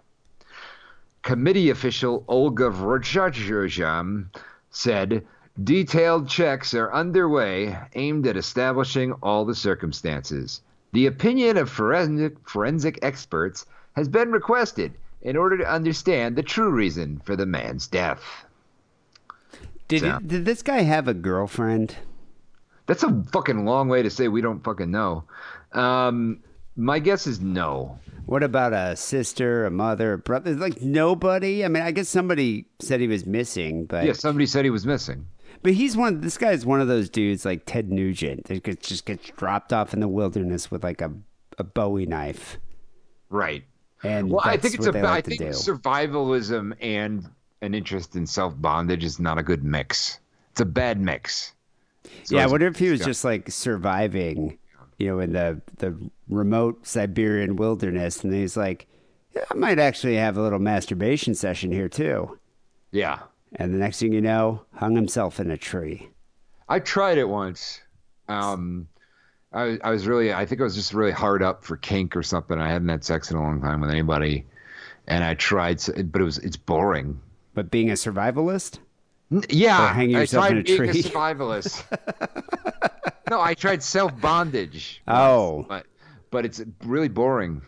Committee 1.21 1.69
official 1.69 2.23
Olga 2.29 2.69
Vrachajam 2.69 4.27
said 4.71 5.25
detailed 5.61 6.29
checks 6.29 6.73
are 6.73 6.93
underway 6.93 7.77
aimed 7.95 8.25
at 8.25 8.37
establishing 8.37 9.11
all 9.21 9.43
the 9.43 9.55
circumstances. 9.55 10.61
The 10.93 11.07
opinion 11.07 11.57
of 11.57 11.69
forensic, 11.69 12.47
forensic 12.47 12.99
experts 13.01 13.65
has 13.95 14.07
been 14.07 14.31
requested 14.31 14.93
in 15.21 15.37
order 15.37 15.57
to 15.57 15.71
understand 15.71 16.35
the 16.35 16.43
true 16.43 16.69
reason 16.69 17.21
for 17.25 17.35
the 17.35 17.45
man's 17.45 17.87
death. 17.87 18.21
Did 19.87 20.01
So- 20.01 20.19
he- 20.19 20.27
did 20.27 20.45
this 20.45 20.61
guy 20.61 20.81
have 20.81 21.07
a 21.07 21.13
girlfriend? 21.13 21.95
That's 22.85 23.03
a 23.03 23.23
fucking 23.31 23.65
long 23.65 23.87
way 23.87 24.01
to 24.03 24.09
say 24.09 24.27
we 24.27 24.41
don't 24.41 24.63
fucking 24.63 24.91
know. 24.91 25.23
Um, 25.71 26.39
my 26.75 26.99
guess 26.99 27.27
is 27.27 27.39
no. 27.39 27.97
What 28.25 28.43
about 28.43 28.73
a 28.73 28.95
sister, 28.95 29.65
a 29.65 29.71
mother, 29.71 30.13
a 30.13 30.17
brother? 30.17 30.53
Like 30.55 30.81
nobody. 30.81 31.63
I 31.63 31.67
mean, 31.67 31.83
I 31.83 31.91
guess 31.91 32.09
somebody 32.09 32.65
said 32.79 32.99
he 32.99 33.07
was 33.07 33.25
missing, 33.25 33.85
but 33.85 34.05
Yeah, 34.05 34.13
somebody 34.13 34.45
said 34.45 34.65
he 34.65 34.71
was 34.71 34.85
missing. 34.85 35.27
but 35.61 35.73
he's 35.73 35.95
one. 35.95 36.21
This 36.21 36.37
guy's 36.37 36.65
one 36.65 36.81
of 36.81 36.87
those 36.87 37.09
dudes 37.09 37.45
like 37.45 37.63
Ted 37.65 37.91
Nugent 37.91 38.45
that 38.45 38.63
gets, 38.63 38.87
just 38.89 39.05
gets 39.05 39.29
dropped 39.37 39.71
off 39.73 39.93
in 39.93 39.99
the 39.99 40.07
wilderness 40.07 40.69
with 40.71 40.83
like 40.83 41.01
a 41.01 41.11
a 41.59 41.63
Bowie 41.63 42.05
knife. 42.07 42.57
Right. 43.29 43.63
And 44.03 44.29
Well, 44.29 44.41
I 44.43 44.57
think 44.57 44.75
it's 44.75 44.85
what 44.85 44.95
a. 44.95 44.99
they 44.99 45.07
I 45.07 45.21
think 45.21 45.39
do. 45.39 45.47
survivalism 45.47 46.73
and 46.81 47.29
an 47.61 47.73
interest 47.73 48.15
in 48.15 48.27
self 48.27 48.53
bondage 48.61 49.03
is 49.03 49.19
not 49.19 49.37
a 49.37 49.43
good 49.43 49.63
mix. 49.63 50.19
It's 50.51 50.61
a 50.61 50.65
bad 50.65 50.99
mix. 50.99 51.53
So 52.23 52.35
yeah, 52.35 52.43
I 52.43 52.47
wonder 52.47 52.67
if 52.67 52.77
he 52.77 52.89
was 52.89 52.99
yeah. 52.99 53.05
just 53.07 53.23
like 53.23 53.49
surviving, 53.49 54.57
you 54.97 55.07
know, 55.07 55.19
in 55.19 55.33
the 55.33 55.61
the 55.77 55.95
remote 56.27 56.85
Siberian 56.85 57.55
wilderness, 57.55 58.23
and 58.23 58.33
he's 58.33 58.57
like, 58.57 58.87
yeah, 59.33 59.43
I 59.49 59.53
might 59.55 59.79
actually 59.79 60.15
have 60.17 60.37
a 60.37 60.41
little 60.41 60.59
masturbation 60.59 61.33
session 61.33 61.71
here 61.71 61.89
too. 61.89 62.37
Yeah, 62.91 63.19
And 63.55 63.73
the 63.73 63.79
next 63.79 63.99
thing 63.99 64.13
you 64.13 64.21
know, 64.21 64.61
hung 64.75 64.95
himself 64.95 65.39
in 65.39 65.49
a 65.49 65.57
tree. 65.57 66.09
I 66.69 66.79
tried 66.79 67.17
it 67.17 67.27
once. 67.27 67.81
Um, 68.27 68.87
I 69.53 69.77
I 69.83 69.91
was 69.91 70.07
really. 70.07 70.33
I 70.33 70.45
think 70.45 70.61
I 70.61 70.63
was 70.63 70.75
just 70.75 70.93
really 70.93 71.11
hard 71.11 71.43
up 71.43 71.63
for 71.63 71.77
kink 71.77 72.15
or 72.15 72.23
something. 72.23 72.59
I 72.59 72.69
hadn't 72.69 72.89
had 72.89 73.03
sex 73.03 73.29
in 73.31 73.37
a 73.37 73.41
long 73.41 73.61
time 73.61 73.81
with 73.81 73.89
anybody, 73.91 74.45
and 75.07 75.23
I 75.23 75.33
tried, 75.35 75.81
but 76.11 76.21
it 76.21 76.25
was 76.25 76.37
it's 76.39 76.57
boring. 76.57 77.19
But 77.53 77.69
being 77.69 77.89
a 77.91 77.93
survivalist, 77.93 78.79
Yeah, 79.49 79.83
Or 79.85 79.93
hanging 79.93 80.15
I 80.15 80.21
yourself 80.21 80.47
tried 80.47 80.51
in 80.53 80.57
a 80.59 80.63
being 80.63 80.77
tree. 80.77 80.89
a 80.89 80.93
survivalist. 81.03 81.83
no, 83.29 83.39
I 83.41 83.53
tried 83.53 83.83
self 83.83 84.19
bondage. 84.19 85.01
Oh. 85.07 85.65
but 85.69 85.85
but 86.31 86.45
it's 86.45 86.61
really 86.83 87.09
boring. 87.09 87.61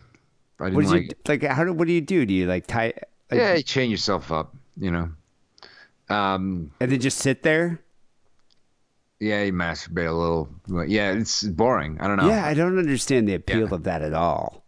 I 0.58 0.64
didn't 0.70 0.74
what 0.76 0.82
did 0.82 0.90
like. 0.90 1.02
you 1.42 1.48
like? 1.48 1.56
How 1.56 1.64
do 1.64 1.72
what 1.72 1.86
do 1.86 1.92
you 1.92 2.00
do? 2.00 2.26
Do 2.26 2.34
you 2.34 2.46
like 2.46 2.66
tie? 2.66 2.94
Like, 3.30 3.40
yeah, 3.40 3.54
you 3.54 3.62
chain 3.62 3.90
yourself 3.90 4.32
up. 4.32 4.54
You 4.76 4.90
know. 4.90 5.10
Um. 6.08 6.70
and 6.80 6.90
then 6.90 7.00
just 7.00 7.18
sit 7.18 7.42
there. 7.42 7.80
Yeah, 9.18 9.44
you 9.44 9.52
masturbate 9.52 10.08
a 10.08 10.12
little. 10.12 10.48
Yeah, 10.86 11.12
it's 11.12 11.42
boring. 11.42 11.98
I 12.00 12.06
don't 12.06 12.18
know. 12.18 12.28
Yeah, 12.28 12.44
I 12.44 12.54
don't 12.54 12.78
understand 12.78 13.26
the 13.26 13.34
appeal 13.34 13.68
Yeah. 13.68 13.74
of 13.74 13.84
that 13.84 14.02
at 14.02 14.12
all. 14.12 14.62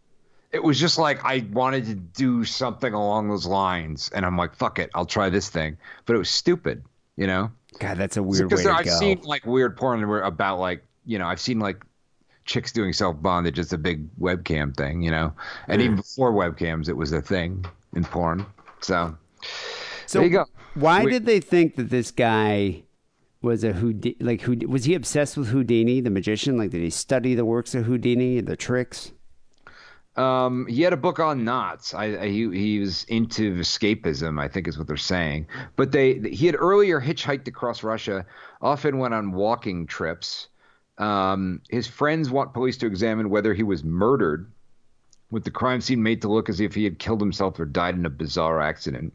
It 0.53 0.65
was 0.65 0.81
just 0.81 0.97
like 0.97 1.23
I 1.25 1.47
wanted 1.53 1.85
to 1.87 1.95
do 1.95 2.45
something 2.45 2.95
along 2.95 3.29
those 3.29 3.47
lines, 3.47 4.11
and 4.15 4.25
I'm 4.25 4.39
like, 4.39 4.55
"Fuck 4.55 4.79
it, 4.79 4.91
I'll 4.95 5.05
try 5.05 5.29
this 5.29 5.51
thing." 5.51 5.77
But 6.07 6.17
it 6.17 6.19
was 6.19 6.31
stupid. 6.31 6.83
You 7.17 7.27
know. 7.27 7.51
God, 7.79 7.99
that's 7.99 8.17
a 8.17 8.23
weird 8.23 8.51
way 8.51 8.63
to 8.63 8.73
I've 8.73 8.87
go. 8.87 8.99
seen 8.99 9.21
like 9.25 9.45
weird 9.45 9.77
porn 9.77 10.07
where 10.09 10.23
about 10.23 10.59
like 10.59 10.83
you 11.05 11.19
know 11.19 11.27
I've 11.27 11.41
seen 11.41 11.59
like 11.59 11.85
chicks 12.47 12.73
doing 12.73 12.95
self 12.95 13.21
bondage. 13.21 13.59
It's 13.59 13.75
a 13.75 13.79
big 13.79 14.09
webcam 14.19 14.75
thing, 14.75 15.03
you 15.03 15.11
know, 15.11 15.35
and 15.69 15.83
even 15.83 15.95
mm. 15.95 15.99
before 15.99 16.33
webcams, 16.33 16.89
it 16.89 16.97
was 16.97 17.13
a 17.13 17.21
thing 17.21 17.67
in 17.95 18.05
porn. 18.05 18.47
So 18.81 19.15
so 20.07 20.21
there 20.21 20.27
you 20.27 20.33
go. 20.33 20.47
Why 20.75 21.05
We- 21.05 21.11
did 21.11 21.27
they 21.27 21.41
think 21.41 21.77
that 21.77 21.91
this 21.91 22.11
guy 22.11 22.85
was 23.43 23.64
a 23.64 23.72
Houdini? 23.72 24.16
Like, 24.20 24.43
who 24.43 24.57
was 24.66 24.84
he 24.84 24.95
obsessed 24.95 25.36
with 25.36 25.49
Houdini, 25.49 26.01
the 26.01 26.11
magician? 26.11 26.57
Like, 26.57 26.70
did 26.70 26.82
he 26.82 26.91
study 26.91 27.34
the 27.34 27.45
works 27.45 27.74
of 27.74 27.84
Houdini, 27.84 28.41
the 28.41 28.57
tricks? 28.57 29.12
Um, 30.16 30.66
he 30.66 30.82
had 30.82 30.93
a 30.93 30.97
book 30.97 31.20
on 31.20 31.45
knots. 31.45 31.95
I, 31.95 32.05
I 32.07 32.28
he 32.28 32.51
he 32.51 32.78
was 32.80 33.05
into 33.05 33.55
escapism. 33.55 34.41
I 34.41 34.49
think 34.49 34.66
is 34.66 34.76
what 34.76 34.89
they're 34.89 34.97
saying. 34.97 35.47
But 35.76 35.93
they 35.93 36.14
he 36.14 36.47
had 36.47 36.57
earlier 36.59 37.01
hitchhiked 37.01 37.47
across 37.47 37.84
Russia. 37.84 38.26
Often 38.61 38.99
went 38.99 39.14
on 39.14 39.30
walking 39.30 39.86
trips. 39.86 40.49
Um, 40.99 41.62
his 41.70 41.86
friends 41.86 42.30
want 42.30 42.53
police 42.53 42.76
to 42.78 42.86
examine 42.86 43.30
whether 43.30 43.55
he 43.55 43.62
was 43.62 43.84
murdered, 43.84 44.51
with 45.30 45.45
the 45.45 45.53
crime 45.53 45.80
scene 45.80 46.03
made 46.03 46.20
to 46.22 46.28
look 46.28 46.49
as 46.49 46.59
if 46.59 46.74
he 46.74 46.82
had 46.82 46.99
killed 46.99 47.20
himself 47.20 47.61
or 47.61 47.64
died 47.64 47.95
in 47.95 48.05
a 48.05 48.11
bizarre 48.11 48.61
accident. 48.61 49.12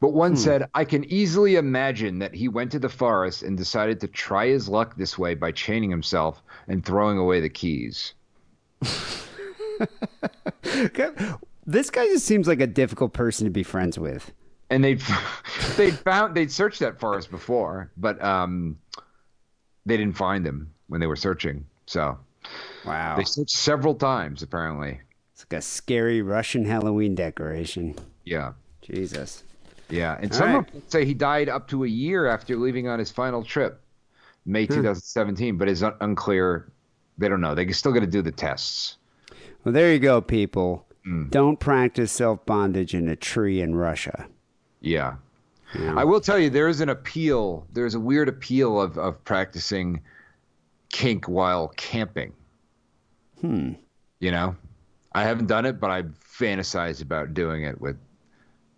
But 0.00 0.10
one 0.12 0.36
said, 0.36 0.68
I 0.74 0.84
can 0.84 1.04
easily 1.12 1.56
imagine 1.56 2.20
that 2.20 2.34
he 2.34 2.46
went 2.48 2.70
to 2.72 2.78
the 2.78 2.88
forest 2.88 3.42
and 3.42 3.56
decided 3.56 4.00
to 4.00 4.06
try 4.08 4.46
his 4.46 4.68
luck 4.68 4.96
this 4.96 5.18
way 5.18 5.34
by 5.34 5.50
chaining 5.52 5.90
himself 5.90 6.40
and 6.68 6.84
throwing 6.84 7.18
away 7.18 7.40
the 7.40 7.48
keys. 7.48 8.14
This 11.66 11.90
guy 11.90 12.06
just 12.06 12.24
seems 12.24 12.48
like 12.48 12.60
a 12.60 12.66
difficult 12.66 13.12
person 13.12 13.44
to 13.44 13.50
be 13.50 13.62
friends 13.62 13.98
with. 13.98 14.32
and 14.70 14.82
they'd 14.82 15.02
they'd 15.76 15.98
found 15.98 16.34
they'd 16.34 16.50
searched 16.50 16.80
that 16.80 16.98
forest 16.98 17.30
before, 17.30 17.90
but 17.96 18.22
um, 18.24 18.78
they 19.84 19.96
didn't 19.96 20.16
find 20.16 20.46
him 20.46 20.72
when 20.88 21.00
they 21.00 21.06
were 21.06 21.16
searching. 21.16 21.66
So 21.86 22.18
Wow, 22.86 23.16
they 23.16 23.24
searched 23.24 23.50
several 23.50 23.94
times 23.94 24.42
apparently. 24.42 25.00
it's 25.34 25.44
like 25.50 25.58
a 25.58 25.62
scary 25.62 26.22
Russian 26.22 26.64
Halloween 26.64 27.14
decoration. 27.14 27.94
Yeah, 28.24 28.52
Jesus. 28.80 29.44
Yeah. 29.88 30.16
And 30.20 30.30
All 30.32 30.38
some 30.38 30.46
right. 30.48 30.56
reports 30.58 30.92
say 30.92 31.04
he 31.04 31.14
died 31.14 31.48
up 31.48 31.68
to 31.68 31.84
a 31.84 31.88
year 31.88 32.26
after 32.26 32.56
leaving 32.56 32.88
on 32.88 32.98
his 32.98 33.10
final 33.10 33.42
trip, 33.44 33.80
May 34.46 34.66
Hmm. 34.66 34.74
2017. 34.74 35.56
But 35.58 35.68
it's 35.68 35.82
un- 35.82 35.94
unclear. 36.00 36.70
They 37.18 37.28
don't 37.28 37.40
know. 37.40 37.54
They 37.54 37.64
can 37.64 37.74
still 37.74 37.92
got 37.92 38.00
to 38.00 38.06
do 38.06 38.22
the 38.22 38.30
tests. 38.32 38.96
Well, 39.64 39.72
there 39.72 39.92
you 39.92 39.98
go, 39.98 40.20
people. 40.20 40.86
Hmm. 41.04 41.28
Don't 41.30 41.58
practice 41.58 42.12
self 42.12 42.44
bondage 42.46 42.94
in 42.94 43.08
a 43.08 43.16
tree 43.16 43.60
in 43.60 43.74
Russia. 43.74 44.26
Yeah. 44.80 45.14
I 45.74 46.04
will 46.04 46.20
tell 46.20 46.38
you, 46.38 46.48
there 46.48 46.68
is 46.68 46.80
an 46.80 46.88
appeal. 46.88 47.66
There's 47.74 47.94
a 47.94 48.00
weird 48.00 48.28
appeal 48.28 48.80
of, 48.80 48.96
of 48.96 49.22
practicing 49.24 50.00
kink 50.90 51.28
while 51.28 51.68
camping. 51.76 52.32
Hmm. 53.42 53.72
You 54.20 54.30
know, 54.30 54.56
I 55.12 55.24
haven't 55.24 55.46
done 55.46 55.66
it, 55.66 55.78
but 55.78 55.90
I've 55.90 56.14
fantasized 56.20 57.02
about 57.02 57.34
doing 57.34 57.64
it 57.64 57.78
with 57.80 57.96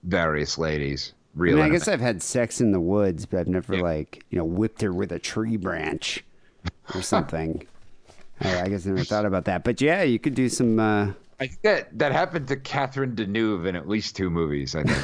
various 0.04 0.58
ladies. 0.58 1.12
I, 1.36 1.42
mean, 1.42 1.58
I 1.60 1.68
guess 1.68 1.86
I've 1.88 2.00
had 2.00 2.22
sex 2.22 2.60
in 2.60 2.72
the 2.72 2.80
woods, 2.80 3.24
but 3.26 3.38
I've 3.40 3.48
never 3.48 3.76
Yeah. 3.76 3.82
like 3.82 4.24
you 4.30 4.38
know 4.38 4.44
whipped 4.44 4.82
her 4.82 4.92
with 4.92 5.12
a 5.12 5.18
tree 5.18 5.56
branch 5.56 6.24
or 6.94 7.02
something. 7.02 7.66
I, 8.40 8.62
I 8.62 8.68
guess 8.68 8.86
I 8.86 8.90
never 8.90 9.04
thought 9.04 9.26
about 9.26 9.44
that. 9.44 9.62
But 9.64 9.80
yeah, 9.80 10.02
you 10.02 10.18
could 10.18 10.34
do 10.34 10.48
some. 10.48 10.80
Uh, 10.80 11.12
I 11.38 11.46
think 11.46 11.62
that 11.62 11.98
that 11.98 12.12
happened 12.12 12.48
to 12.48 12.56
Catherine 12.56 13.14
Deneuve 13.14 13.66
in 13.66 13.76
at 13.76 13.88
least 13.88 14.16
two 14.16 14.28
movies. 14.30 14.74
I 14.74 14.82
think. 14.82 14.98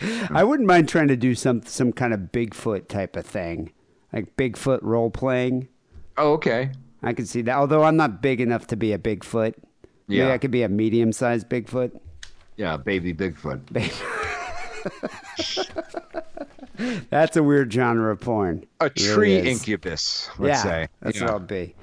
I 0.30 0.44
wouldn't 0.44 0.66
mind 0.68 0.88
trying 0.88 1.08
to 1.08 1.16
do 1.16 1.34
some 1.34 1.62
some 1.62 1.92
kind 1.92 2.12
of 2.14 2.20
Bigfoot 2.32 2.88
type 2.88 3.16
of 3.16 3.24
thing, 3.26 3.72
like 4.12 4.36
Bigfoot 4.36 4.80
role 4.82 5.10
playing. 5.10 5.68
oh, 6.18 6.32
okay. 6.34 6.70
I 7.02 7.12
can 7.12 7.26
see 7.26 7.42
that. 7.42 7.56
Although 7.56 7.82
I'm 7.82 7.96
not 7.96 8.22
big 8.22 8.40
enough 8.40 8.68
to 8.68 8.76
be 8.76 8.92
a 8.92 8.98
Bigfoot. 8.98 9.54
Maybe 10.06 10.18
Yeah. 10.18 10.32
I 10.32 10.38
could 10.38 10.50
be 10.52 10.62
a 10.62 10.68
medium 10.68 11.12
sized 11.12 11.48
Bigfoot. 11.48 11.98
Yeah, 12.62 12.76
baby 12.76 13.12
Bigfoot. 13.12 13.60
Baby. 13.72 13.90
That's 17.10 17.36
a 17.36 17.42
weird 17.42 17.72
genre 17.72 18.12
of 18.12 18.20
porn. 18.20 18.64
A 18.80 18.84
It 18.86 19.00
really 19.00 19.14
tree 19.14 19.50
incubus, 19.50 20.30
let's 20.38 20.58
yeah, 20.58 20.62
say. 20.62 20.88
That's 21.00 21.18
Yeah. 21.18 21.24
what 21.24 21.30
I'll 21.32 21.38
be. 21.40 21.74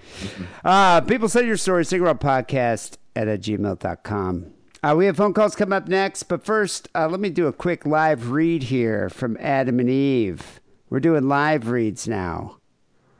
Uh, 0.64 1.02
people 1.02 1.28
send 1.28 1.48
your 1.48 1.58
stories, 1.58 1.90
cigarette 1.90 2.22
podcast 2.22 2.96
at 3.14 3.28
a 3.28 3.38
gmail.com. 3.38 4.46
Uh, 4.82 4.96
we 4.98 5.06
have 5.06 5.18
phone 5.18 5.34
calls 5.34 5.54
coming 5.58 5.74
up 5.74 5.90
next, 5.90 6.24
but 6.24 6.46
first, 6.46 6.88
uh, 6.96 7.10
let 7.10 7.20
me 7.20 7.30
do 7.30 7.48
a 7.48 7.54
quick 7.54 7.86
live 7.86 8.30
read 8.32 8.64
here 8.64 9.10
from 9.10 9.36
Adam 9.42 9.80
and 9.82 9.90
Eve. 9.90 10.62
We're 10.90 11.02
doing 11.02 11.28
live 11.28 11.68
reads 11.68 12.08
now. 12.08 12.56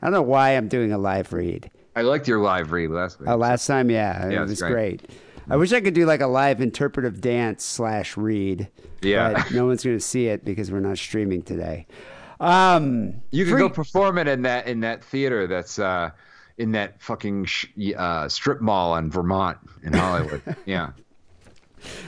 I 0.00 0.06
don't 0.06 0.14
know 0.14 0.22
why 0.22 0.56
I'm 0.56 0.68
doing 0.68 0.92
a 0.92 0.98
live 0.98 1.34
read. 1.34 1.70
I 1.94 2.00
liked 2.02 2.26
your 2.26 2.40
live 2.40 2.72
read 2.72 2.88
last 2.88 3.20
week. 3.20 3.28
Oh, 3.28 3.36
last 3.36 3.66
time, 3.66 3.90
yeah, 3.90 4.30
Yeah, 4.30 4.42
it 4.42 4.48
was 4.48 4.60
great. 4.62 4.72
great. 4.72 5.10
I 5.50 5.56
wish 5.56 5.72
I 5.72 5.80
could 5.80 5.94
do 5.94 6.06
like 6.06 6.20
a 6.20 6.26
live 6.26 6.60
interpretive 6.60 7.20
dance 7.20 7.64
slash 7.64 8.16
read. 8.16 8.68
Yeah. 9.02 9.32
but 9.32 9.50
no 9.52 9.66
one's 9.66 9.82
going 9.82 9.96
to 9.96 10.04
see 10.04 10.26
it 10.26 10.44
because 10.44 10.70
we're 10.70 10.80
not 10.80 10.98
streaming 10.98 11.42
today. 11.42 11.86
Um, 12.38 13.20
you 13.30 13.44
can 13.44 13.54
free- 13.54 13.60
go 13.60 13.68
perform 13.68 14.16
it 14.18 14.28
in 14.28 14.42
that 14.42 14.66
in 14.66 14.80
that 14.80 15.04
theater 15.04 15.46
that's 15.46 15.78
uh, 15.78 16.10
in 16.56 16.72
that 16.72 17.00
fucking 17.02 17.44
sh- 17.44 17.66
uh, 17.96 18.28
strip 18.28 18.60
mall 18.60 18.96
in 18.96 19.10
Vermont 19.10 19.58
in 19.82 19.92
Hollywood. 19.92 20.42
yeah. 20.66 20.90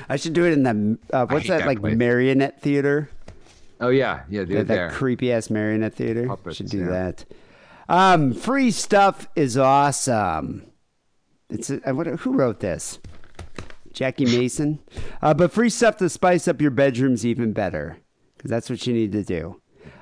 I 0.08 0.16
should 0.16 0.32
do 0.32 0.44
it 0.44 0.52
in 0.52 0.62
the 0.62 0.98
uh, 1.12 1.26
what's 1.26 1.48
that, 1.48 1.60
that 1.60 1.66
like 1.66 1.80
place. 1.80 1.96
marionette 1.96 2.60
theater? 2.60 3.10
Oh 3.80 3.88
yeah, 3.88 4.22
yeah, 4.30 4.44
do 4.44 4.62
there. 4.62 4.88
that 4.88 4.92
creepy 4.92 5.32
ass 5.32 5.50
marionette 5.50 5.94
theater. 5.94 6.26
Puppets, 6.26 6.56
should 6.56 6.70
do 6.70 6.80
yeah. 6.80 6.88
that. 6.90 7.24
Um, 7.88 8.32
free 8.32 8.70
stuff 8.70 9.28
is 9.34 9.58
awesome. 9.58 10.66
It's 11.50 11.68
a, 11.68 11.90
uh, 11.90 11.94
what, 11.94 12.06
who 12.06 12.32
wrote 12.32 12.60
this? 12.60 12.98
Jackie 13.92 14.24
Mason. 14.24 14.80
Uh, 15.20 15.34
but 15.34 15.52
free 15.52 15.70
stuff 15.70 15.96
to 15.98 16.08
spice 16.08 16.48
up 16.48 16.60
your 16.60 16.70
bedrooms 16.70 17.24
even 17.26 17.52
better 17.52 17.98
because 18.36 18.50
that's 18.50 18.70
what 18.70 18.86
you 18.86 18.92
need 18.92 19.12
to 19.12 19.22
do. 19.22 19.60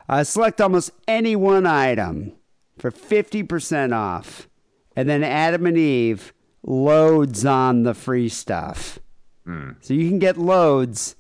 Uh, 0.09 0.25
select 0.25 0.61
almost 0.61 0.91
any 1.07 1.37
one 1.37 1.67
item 1.67 2.33
for 2.79 2.91
fifty 2.91 3.43
percent 3.43 3.93
off, 3.93 4.49
and 4.97 5.09
then 5.09 5.23
Adam 5.23 5.67
and 5.67 5.79
Eve 5.79 6.33
loads 6.63 7.45
on 7.45 7.85
the 7.85 7.95
free 7.95 8.29
stuff. 8.29 8.99
So 9.81 9.95
you 9.95 10.09
can 10.09 10.19
get 10.19 10.37
loads 10.37 11.17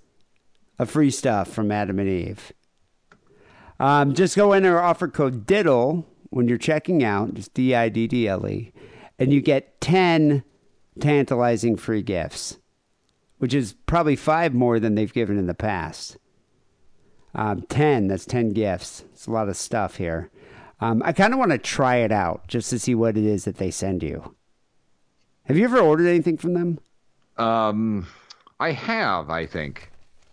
of 0.79 0.91
free 0.91 1.11
stuff 1.11 1.49
from 1.49 1.71
Adam 1.73 1.99
and 1.99 2.09
Eve. 2.09 2.53
Um, 3.79 4.14
just 4.14 4.37
go 4.37 4.53
in 4.53 4.64
our 4.66 4.81
offer 4.81 5.09
code 5.09 5.47
DIDDLE 5.47 6.05
when 6.29 6.47
you're 6.49 6.59
checking 6.59 7.03
out, 7.03 7.35
just 7.35 7.55
D 7.55 7.75
I 7.75 7.89
D 7.89 8.07
D 8.07 8.29
L 8.29 8.47
E, 8.47 8.73
and 9.18 9.33
you 9.33 9.41
get 9.41 9.81
10 9.81 10.45
tantalizing 11.01 11.77
free 11.77 12.03
gifts, 12.03 12.59
which 13.41 13.53
is 13.55 13.74
probably 13.86 14.16
five 14.16 14.55
more 14.55 14.78
than 14.78 14.95
they've 14.95 15.12
given 15.12 15.38
in 15.38 15.47
the 15.47 15.55
past. 15.55 16.16
Um, 17.34 17.62
10, 17.68 18.09
that's 18.09 18.24
10 18.26 18.51
gifts. 18.53 19.05
It's 19.12 19.26
a 19.26 19.30
lot 19.30 19.49
of 19.49 19.57
stuff 19.57 19.97
here. 19.97 20.30
Um, 20.80 21.03
I 21.05 21.12
kind 21.12 21.32
of 21.32 21.38
want 21.38 21.51
to 21.53 21.59
try 21.59 21.97
it 21.97 22.12
out 22.12 22.47
just 22.49 22.70
to 22.70 22.78
see 22.78 22.95
what 22.95 23.16
it 23.16 23.24
is 23.24 23.45
that 23.45 23.57
they 23.57 23.70
send 23.70 24.03
you. 24.03 24.34
Have 25.45 25.57
you 25.59 25.64
ever 25.64 25.78
ordered 25.78 26.07
anything 26.09 26.36
from 26.36 26.55
them? 26.55 26.78
Um, 27.36 28.07
I 28.59 28.72
have, 28.72 29.30
I 29.30 29.47
think. 29.47 29.91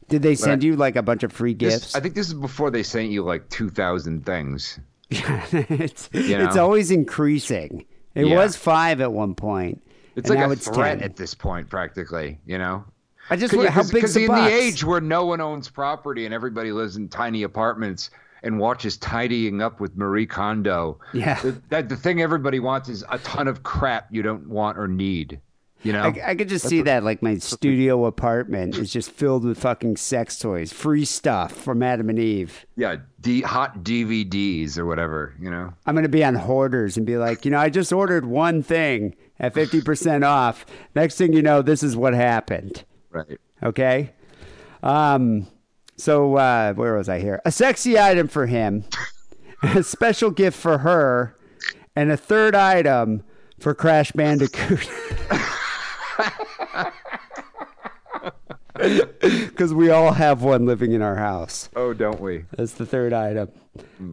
Did 0.09 0.21
they 0.21 0.35
send 0.35 0.63
you 0.63 0.75
like 0.75 0.95
a 0.95 1.01
bunch 1.01 1.23
of 1.23 1.31
free 1.33 1.53
This- 1.53 1.73
gifts? 1.75 1.95
I 1.95 1.99
think 1.99 2.15
this 2.15 2.27
is 2.27 2.33
before 2.33 2.71
they 2.71 2.83
sent 2.83 3.09
you 3.09 3.23
like 3.23 3.49
two 3.49 3.69
thousand 3.69 4.25
things. 4.25 4.79
it's, 5.09 6.09
You 6.13 6.37
it's 6.39 6.57
always 6.57 6.91
increasing. 6.91 7.85
It 8.15 8.27
Yeah. 8.27 8.35
was 8.37 8.55
five 8.55 8.99
at 9.01 9.11
one 9.13 9.35
point. 9.35 9.81
It's 10.15 10.29
like 10.29 10.39
now 10.39 10.49
a 10.49 10.53
it's 10.53 10.67
threat 10.67 10.99
10. 10.99 11.03
at 11.03 11.15
this 11.17 11.33
point, 11.33 11.69
practically. 11.69 12.39
You 12.45 12.57
know. 12.57 12.85
I 13.30 13.36
just 13.36 13.53
wonder 13.53 13.71
how 13.71 13.82
big's 13.82 13.91
because 13.91 14.13
the 14.13 14.25
in 14.25 14.28
box? 14.28 14.51
the 14.51 14.57
age 14.57 14.84
where 14.84 15.01
no 15.01 15.25
one 15.25 15.41
owns 15.41 15.69
property 15.69 16.25
and 16.25 16.34
everybody 16.34 16.71
lives 16.71 16.95
in 16.95 17.09
tiny 17.09 17.43
apartments 17.43 18.09
and 18.43 18.59
watches 18.59 18.97
tidying 18.97 19.61
up 19.61 19.80
with 19.80 19.95
Marie 19.97 20.25
Kondo. 20.28 20.99
Yeah. 21.13 21.41
the, 21.41 21.61
that 21.69 21.89
the 21.89 21.97
thing 21.97 22.21
everybody 22.21 22.59
wants 22.59 22.88
is 22.89 23.03
a 23.09 23.17
ton 23.19 23.47
of 23.47 23.63
crap 23.63 24.07
you 24.11 24.21
don't 24.21 24.47
want 24.47 24.78
or 24.78 24.88
need. 24.88 25.41
You 25.84 25.93
know. 25.93 26.03
I, 26.03 26.32
I 26.32 26.36
could 26.36 26.49
just 26.49 26.67
see 26.67 26.82
that 26.82 27.03
like 27.03 27.21
my 27.21 27.38
studio 27.38 28.05
apartment 28.05 28.78
is 28.78 28.91
just 28.91 29.11
filled 29.11 29.43
with 29.43 29.59
fucking 29.59 29.97
sex 29.97 30.39
toys, 30.39 30.73
free 30.73 31.05
stuff 31.05 31.51
from 31.51 31.84
Adam 31.84 32.09
and 32.09 32.17
Eve. 32.17 32.65
yeah, 32.75 32.95
D, 33.21 33.41
hot 33.41 33.84
DVDs 33.84 34.78
or 34.78 34.88
whatever. 34.88 35.36
You 35.39 35.51
know. 35.51 35.73
I'm 35.86 35.93
gonna 35.93 36.09
be 36.09 36.23
on 36.23 36.34
Hoarders 36.34 36.97
and 36.97 37.05
be 37.05 37.17
like, 37.17 37.45
you 37.45 37.51
know, 37.51 37.59
I 37.59 37.69
just 37.69 37.93
ordered 37.93 38.25
one 38.25 38.63
thing 38.63 39.15
at 39.39 39.53
fifty 39.53 39.82
percent 39.82 40.23
off. 40.23 40.65
Next 40.95 41.15
thing 41.15 41.32
you 41.32 41.43
know, 41.43 41.61
this 41.61 41.84
is 41.84 41.95
what 41.95 42.15
happened. 42.15 42.84
Right. 43.09 43.39
Okay. 43.63 44.11
Um. 44.83 45.47
So 45.97 46.35
uh, 46.35 46.73
where 46.73 46.95
was 46.95 47.09
I 47.09 47.19
here? 47.19 47.41
A 47.45 47.51
sexy 47.51 47.97
item 47.99 48.27
for 48.27 48.45
him, 48.45 48.85
a 49.63 49.81
special 49.83 50.29
gift 50.29 50.57
for 50.59 50.79
her, 50.79 51.35
and 51.95 52.11
a 52.11 52.17
third 52.17 52.53
item 52.55 53.23
for 53.59 53.73
Crash 53.73 54.11
Bandicoot. 54.11 54.87
Because 58.79 59.73
we 59.73 59.89
all 59.89 60.11
have 60.13 60.43
one 60.43 60.67
living 60.67 60.91
in 60.91 61.01
our 61.01 61.15
house. 61.15 61.67
Oh, 61.75 61.93
don't 61.93 62.19
we? 62.21 62.45
That's 62.55 62.73
the 62.73 62.85
third 62.85 63.11
item. 63.11 63.49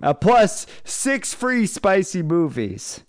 Uh, 0.03 0.15
plus 0.15 0.67
six 0.85 1.35
free 1.35 1.67
spicy 1.67 2.23
movies. 2.23 3.01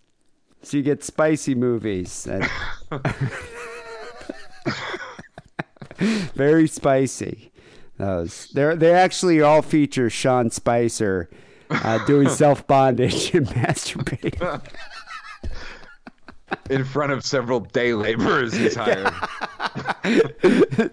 So 0.63 0.75
you 0.75 0.83
get 0.83 1.01
spicy 1.01 1.55
movies. 1.55 2.27
and- 2.27 2.49
Very 6.36 6.68
spicy. 6.68 7.52
Those 7.98 8.50
they're 8.54 8.76
they 8.76 8.91
actually 8.93 9.41
all 9.41 9.62
feature 9.62 10.10
Sean 10.10 10.50
Spicer 10.50 11.30
uh, 11.70 12.06
doing 12.06 12.30
self 12.43 12.68
bondage 12.68 13.34
and 13.34 13.48
masturbating. 13.50 14.62
In 16.70 16.84
front 16.84 17.12
of 17.12 17.26
several 17.26 17.62
day 17.62 17.93
laborers 17.93 18.54
he's 18.54 18.76
hired. 18.76 19.12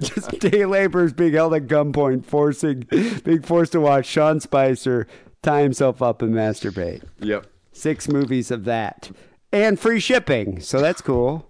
Just 0.01 0.39
day 0.39 0.65
laborers 0.65 1.13
being 1.13 1.33
held 1.33 1.55
at 1.55 1.67
gunpoint, 1.67 2.25
forcing 2.25 2.87
being 3.25 3.43
forced 3.43 3.73
to 3.73 3.81
watch 3.81 4.07
Sean 4.07 4.41
Spicer 4.41 5.07
tie 5.43 5.63
himself 5.63 6.01
up 6.01 6.23
and 6.23 6.35
masturbate. 6.35 7.03
Yep. 7.21 7.47
Six 7.73 8.09
movies 8.09 8.51
of 8.51 8.65
that. 8.65 9.11
And 9.53 9.79
free 9.79 10.01
shipping. 10.01 10.61
So 10.61 10.81
that's 10.81 11.03
cool. 11.03 11.47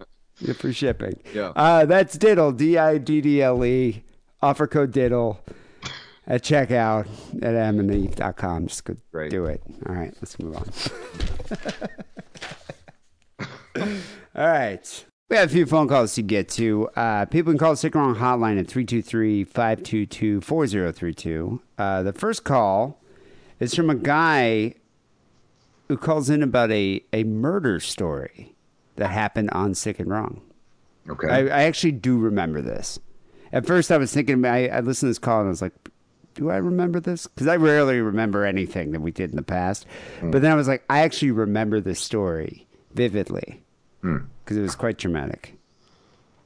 Free 0.55 0.73
shipping. 0.73 1.19
Yeah. 1.33 1.53
Uh, 1.55 1.85
that's 1.85 2.17
Diddle, 2.17 2.51
D 2.51 2.77
I 2.77 2.97
D 2.97 3.21
D 3.21 3.41
L 3.41 3.63
E. 3.63 4.03
Offer 4.41 4.67
code 4.67 4.91
Diddle 4.91 5.39
at 6.27 6.41
checkout 6.43 7.07
at 7.41 7.53
adamandeve.com. 7.53 8.67
Just 8.67 8.83
go 8.85 8.95
Great. 9.11 9.31
do 9.31 9.45
it. 9.45 9.61
All 9.87 9.95
right, 9.95 10.13
let's 10.21 10.37
move 10.39 10.55
on. 10.57 10.69
All 14.35 14.47
right. 14.47 15.05
We 15.29 15.37
have 15.37 15.49
a 15.49 15.53
few 15.53 15.65
phone 15.65 15.87
calls 15.87 16.13
to 16.15 16.21
get 16.21 16.49
to. 16.49 16.89
Uh, 16.95 17.25
people 17.25 17.51
can 17.53 17.57
call 17.57 17.71
the 17.71 17.77
Sick 17.77 17.95
Wrong 17.95 18.15
hotline 18.15 18.59
at 18.59 18.67
323 18.67 19.43
522 19.45 20.41
4032. 20.41 21.61
Uh, 21.77 22.03
The 22.03 22.13
first 22.13 22.43
call 22.43 23.01
is 23.59 23.73
from 23.73 23.89
a 23.89 23.95
guy 23.95 24.75
who 25.87 25.97
calls 25.97 26.29
in 26.29 26.43
about 26.43 26.71
a, 26.71 27.01
a 27.13 27.23
murder 27.23 27.79
story 27.79 28.53
that 28.95 29.09
happened 29.09 29.49
on 29.51 29.73
Sick 29.73 29.99
and 29.99 30.09
Wrong. 30.09 30.41
Okay. 31.09 31.27
I, 31.27 31.39
I 31.39 31.63
actually 31.63 31.91
do 31.91 32.17
remember 32.17 32.61
this. 32.61 32.99
At 33.51 33.65
first, 33.65 33.91
I 33.91 33.97
was 33.97 34.13
thinking, 34.13 34.45
I, 34.45 34.67
I 34.67 34.79
listened 34.79 35.07
to 35.07 35.11
this 35.11 35.19
call 35.19 35.39
and 35.39 35.47
I 35.47 35.49
was 35.49 35.61
like, 35.61 35.73
do 36.33 36.49
I 36.49 36.57
remember 36.57 36.99
this? 36.99 37.27
Because 37.27 37.47
I 37.47 37.57
rarely 37.57 38.01
remember 38.01 38.45
anything 38.45 38.91
that 38.91 39.01
we 39.01 39.11
did 39.11 39.29
in 39.29 39.35
the 39.35 39.43
past. 39.43 39.85
Hmm. 40.19 40.31
But 40.31 40.41
then 40.41 40.51
I 40.51 40.55
was 40.55 40.67
like, 40.67 40.83
I 40.89 40.99
actually 41.01 41.31
remember 41.31 41.79
this 41.79 41.99
story 41.99 42.67
vividly 42.93 43.63
hmm. 44.01 44.17
because 44.43 44.57
it 44.57 44.61
was 44.61 44.75
quite 44.75 44.97
traumatic. 44.97 45.57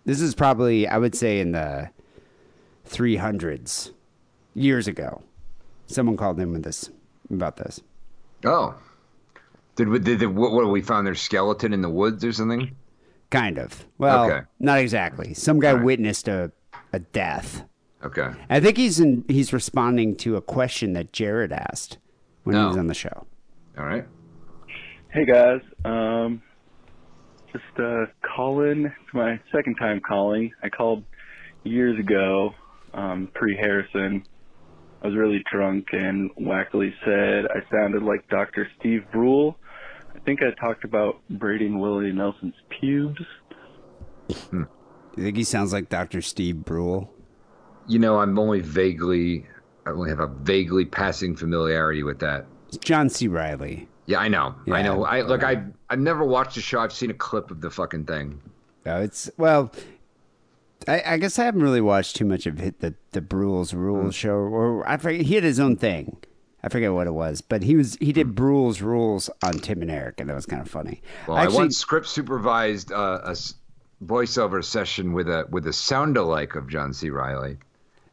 This 0.05 0.21
is 0.21 0.35
probably, 0.35 0.87
I 0.87 0.97
would 0.97 1.15
say, 1.15 1.39
in 1.39 1.51
the 1.51 1.89
300s, 2.89 3.91
years 4.57 4.87
ago. 4.87 5.21
Someone 5.85 6.17
called 6.17 6.39
in 6.39 6.51
with 6.51 6.63
this 6.63 6.89
about 7.29 7.57
this. 7.57 7.81
oh. 8.43 8.75
Did 9.77 9.89
we, 9.89 9.99
did, 9.99 10.19
the, 10.19 10.29
what, 10.29 10.51
what, 10.51 10.67
we 10.69 10.81
found 10.81 11.07
their 11.07 11.15
skeleton 11.15 11.71
in 11.71 11.81
the 11.81 11.89
woods 11.89 12.25
or 12.25 12.33
something? 12.33 12.75
Kind 13.29 13.57
of. 13.57 13.85
Well, 13.97 14.25
Okay. 14.25 14.45
not 14.59 14.79
exactly. 14.79 15.33
Some 15.33 15.59
guy 15.59 15.73
witnessed 15.73 16.27
a, 16.27 16.51
a 16.91 16.99
death. 16.99 17.63
Okay. 18.03 18.29
I 18.49 18.59
think 18.59 18.75
he's 18.77 18.99
in, 18.99 19.23
he's 19.27 19.53
responding 19.53 20.15
to 20.17 20.35
a 20.35 20.41
question 20.41 20.93
that 20.93 21.13
Jared 21.13 21.51
asked 21.51 21.97
when 22.43 22.55
he 22.55 22.61
was 22.61 22.77
on 22.77 22.87
the 22.87 22.93
show. 22.93 23.25
All 23.77 23.85
right. 23.85 24.05
Hey 25.13 25.25
guys, 25.25 25.61
um, 25.85 26.41
Just 27.51 27.63
uh, 27.79 28.05
calling. 28.35 28.85
It's 28.85 29.13
my 29.13 29.39
second 29.55 29.75
time 29.75 29.99
calling. 30.07 30.51
I 30.63 30.69
called 30.69 31.03
years 31.63 31.97
ago, 31.99 32.51
um, 32.93 33.29
pre 33.33 33.55
Harrison. 33.55 34.23
I 35.01 35.07
was 35.07 35.15
really 35.15 35.43
drunk 35.51 35.87
and 35.91 36.29
wackily 36.39 36.91
said 37.05 37.45
I 37.49 37.59
sounded 37.71 38.03
like 38.03 38.27
Dr. 38.29 38.67
Steve 38.79 39.05
Brule. 39.11 39.57
I 40.27 40.29
think 40.29 40.43
I 40.43 40.51
talked 40.59 40.83
about 40.83 41.21
braiding 41.29 41.79
Willie 41.79 42.11
Nelson's 42.11 42.53
pubes. 42.67 43.21
You 44.51 44.67
think 45.15 45.37
he 45.37 45.45
sounds 45.45 45.71
like 45.71 45.87
Dr. 45.87 46.21
Steve 46.21 46.65
Brule? 46.65 47.09
You 47.87 47.97
know, 47.99 48.19
I'm 48.19 48.37
only 48.37 48.59
vaguely, 48.59 49.45
I 49.85 49.91
only 49.91 50.09
have 50.09 50.19
a 50.19 50.27
vaguely 50.27 50.83
passing 50.83 51.33
familiarity 51.33 52.03
with 52.03 52.19
that. 52.19 52.45
It's 52.67 52.75
John 52.79 53.09
C. 53.09 53.29
Reilly. 53.29 53.87
Yeah, 54.05 54.19
I 54.19 54.27
know. 54.27 54.53
I 54.69 54.81
know. 54.81 55.05
I 55.05 55.21
look. 55.21 55.43
yeah. 55.43 55.47
I 55.47 55.63
I've 55.89 55.99
never 55.99 56.25
watched 56.25 56.55
the 56.55 56.61
show. 56.61 56.81
I've 56.81 56.91
seen 56.91 57.09
a 57.09 57.13
clip 57.13 57.49
of 57.49 57.61
the 57.61 57.69
fucking 57.69 58.03
thing. 58.05 58.41
No, 58.85 58.99
it's 58.99 59.31
well. 59.37 59.71
I, 60.89 61.03
I 61.05 61.17
guess 61.19 61.39
I 61.39 61.45
haven't 61.45 61.63
really 61.63 61.79
watched 61.81 62.17
too 62.17 62.25
much 62.25 62.45
of 62.45 62.59
it, 62.61 62.81
the 62.81 62.95
the 63.11 63.21
Brule's 63.21 63.71
Hmm. 63.71 63.77
Rules 63.77 64.13
show, 64.15 64.31
or 64.35 64.87
I 64.89 64.97
forget. 64.97 65.21
He 65.21 65.35
had 65.35 65.45
his 65.45 65.59
own 65.59 65.77
thing. 65.77 66.17
I 66.63 66.69
forget 66.69 66.91
what 66.91 67.07
it 67.07 67.11
was, 67.13 67.41
but 67.41 67.63
he 67.63 67.75
was 67.75 67.95
he 68.01 68.11
did 68.11 68.33
Brule's 68.35 68.81
Rules 68.81 69.29
on 69.43 69.53
Tim 69.53 69.81
and 69.81 69.91
Eric, 69.91 70.19
and 70.19 70.29
that 70.29 70.33
was 70.35 70.45
kind 70.45 70.61
of 70.61 70.69
funny. 70.69 71.01
Hmm. 71.25 71.31
Well, 71.31 71.37
I 71.39 71.47
once 71.47 71.77
script 71.77 72.07
supervised 72.07 72.91
uh, 72.91 73.21
a 73.23 73.35
voiceover 74.03 74.63
session 74.63 75.13
with 75.13 75.27
a 75.29 75.45
with 75.49 75.67
a 75.67 75.73
sound 75.73 76.17
alike 76.17 76.55
of 76.55 76.67
John 76.67 76.93
C. 76.93 77.09
Reilly, 77.09 77.57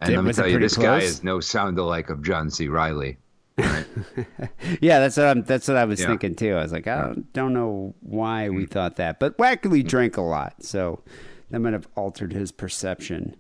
and 0.01 0.11
Yeah, 0.13 0.17
let 0.19 0.25
me 0.27 0.33
tell 0.33 0.47
you, 0.49 0.59
this 0.59 0.77
guy 0.77 0.99
is 1.01 1.25
no 1.25 1.41
sound 1.41 1.79
alike 1.79 2.11
of 2.11 2.23
John 2.23 2.51
C. 2.51 2.69
Reilly. 2.69 3.17
yeah, 3.59 4.99
that's 4.99 5.17
what 5.17 5.27
I'm, 5.27 5.43
that's 5.45 5.69
what 5.69 5.77
I 5.77 5.85
was 5.85 6.01
Yeah. 6.01 6.09
thinking 6.09 6.35
too. 6.35 6.55
I 6.55 6.63
was 6.63 6.73
like, 6.73 6.87
I 6.87 7.03
don't, 7.03 7.33
don't 7.33 7.53
know 7.55 7.95
why 8.01 8.49
Hmm. 8.49 8.57
we 8.57 8.67
thought 8.67 8.97
that, 8.97 9.21
but 9.21 9.39
Wackerly 9.39 9.87
drank 9.87 10.17
a 10.17 10.23
lot, 10.23 10.63
so 10.63 11.03
that 11.51 11.61
might 11.61 11.73
have 11.73 11.89
altered 11.97 12.33
his 12.33 12.51
perception. 12.53 13.37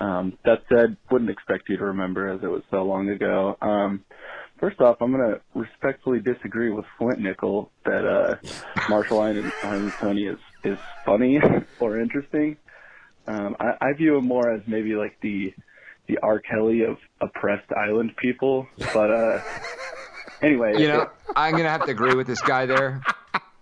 Um, 0.00 0.38
that 0.44 0.62
said, 0.68 0.96
wouldn't 1.10 1.30
expect 1.30 1.68
you 1.68 1.76
to 1.76 1.84
remember 1.84 2.28
as 2.28 2.42
it 2.42 2.46
was 2.46 2.62
so 2.70 2.82
long 2.84 3.08
ago. 3.10 3.56
Um, 3.60 4.04
first 4.58 4.80
off, 4.80 4.96
I'm 5.00 5.12
going 5.12 5.34
to 5.34 5.40
respectfully 5.54 6.20
disagree 6.20 6.70
with 6.70 6.86
Flint 6.98 7.20
Nickel 7.20 7.70
that 7.84 8.06
uh, 8.06 8.36
Marshall 8.88 9.20
Island, 9.20 9.52
Island 9.62 9.92
Tony 9.98 10.24
is, 10.26 10.38
is 10.64 10.78
funny 11.04 11.38
or 11.80 12.00
interesting. 12.00 12.56
Um, 13.26 13.56
I, 13.60 13.76
I 13.80 13.92
view 13.92 14.16
him 14.16 14.24
more 14.26 14.50
as 14.50 14.62
maybe 14.66 14.94
like 14.94 15.18
the 15.20 15.54
the 16.06 16.18
R. 16.24 16.40
Kelly 16.40 16.82
of 16.82 16.96
oppressed 17.20 17.70
island 17.72 18.16
people. 18.16 18.66
But 18.92 19.12
uh, 19.12 19.40
anyway, 20.42 20.80
You 20.80 20.88
know, 20.88 21.10
I'm 21.36 21.52
gonna 21.56 21.68
have 21.68 21.84
to 21.84 21.90
agree 21.92 22.14
with 22.14 22.26
this 22.26 22.40
guy 22.40 22.66
there. 22.66 23.00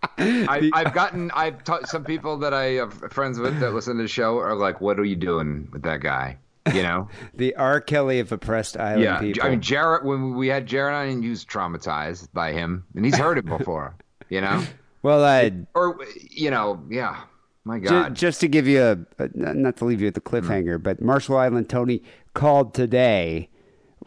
I, 0.18 0.70
I've 0.72 0.94
gotten, 0.94 1.30
I've 1.32 1.64
taught 1.64 1.88
some 1.88 2.05
people 2.05 2.38
that 2.38 2.55
I 2.55 2.64
have 2.72 2.94
friends 3.12 3.38
with 3.38 3.59
that 3.61 3.72
listen 3.74 3.96
to 3.96 4.03
the 4.03 4.09
show 4.09 4.38
are 4.38 4.55
like, 4.55 4.80
"What 4.80 4.99
are 4.99 5.05
you 5.05 5.16
doing 5.16 5.68
with 5.72 5.82
that 5.82 6.01
guy?" 6.01 6.38
You 6.72 6.82
know? 6.82 7.09
The 7.34 7.55
R. 7.57 7.80
Kelly 7.80 8.20
of 8.20 8.30
oppressed 8.30 8.76
island 8.76 9.03
yeah. 9.03 9.20
people. 9.20 9.42
I 9.42 9.51
mean, 9.51 9.61
Jarrett. 9.61 10.05
When 10.05 10.34
we 10.34 10.49
had 10.49 10.66
Jarrett 10.66 10.94
on, 10.94 11.22
he 11.22 11.28
was 11.28 11.44
traumatized 11.44 12.28
by 12.32 12.53
him, 12.53 12.84
and 12.94 13.05
he's 13.05 13.16
heard 13.16 13.38
it 13.38 13.46
before. 13.59 13.96
You 14.28 14.40
know? 14.40 14.64
well, 15.03 15.24
I 15.24 15.53
Or 15.74 15.99
you 16.30 16.51
know, 16.51 16.82
yeah. 16.90 17.22
My 17.64 17.78
God. 17.78 18.14
just 18.14 18.40
to 18.40 18.49
give 18.49 18.66
you 18.66 18.82
a, 18.82 19.22
a 19.22 19.28
not 19.34 19.76
to 19.76 19.84
leave 19.84 20.01
you 20.01 20.07
with 20.07 20.14
the 20.14 20.22
cliffhanger, 20.22 20.78
mm. 20.78 20.82
but 20.82 21.03
Marshall 21.03 21.36
Island 21.36 21.68
Tony 21.68 22.03
called 22.32 22.72
today 22.72 23.51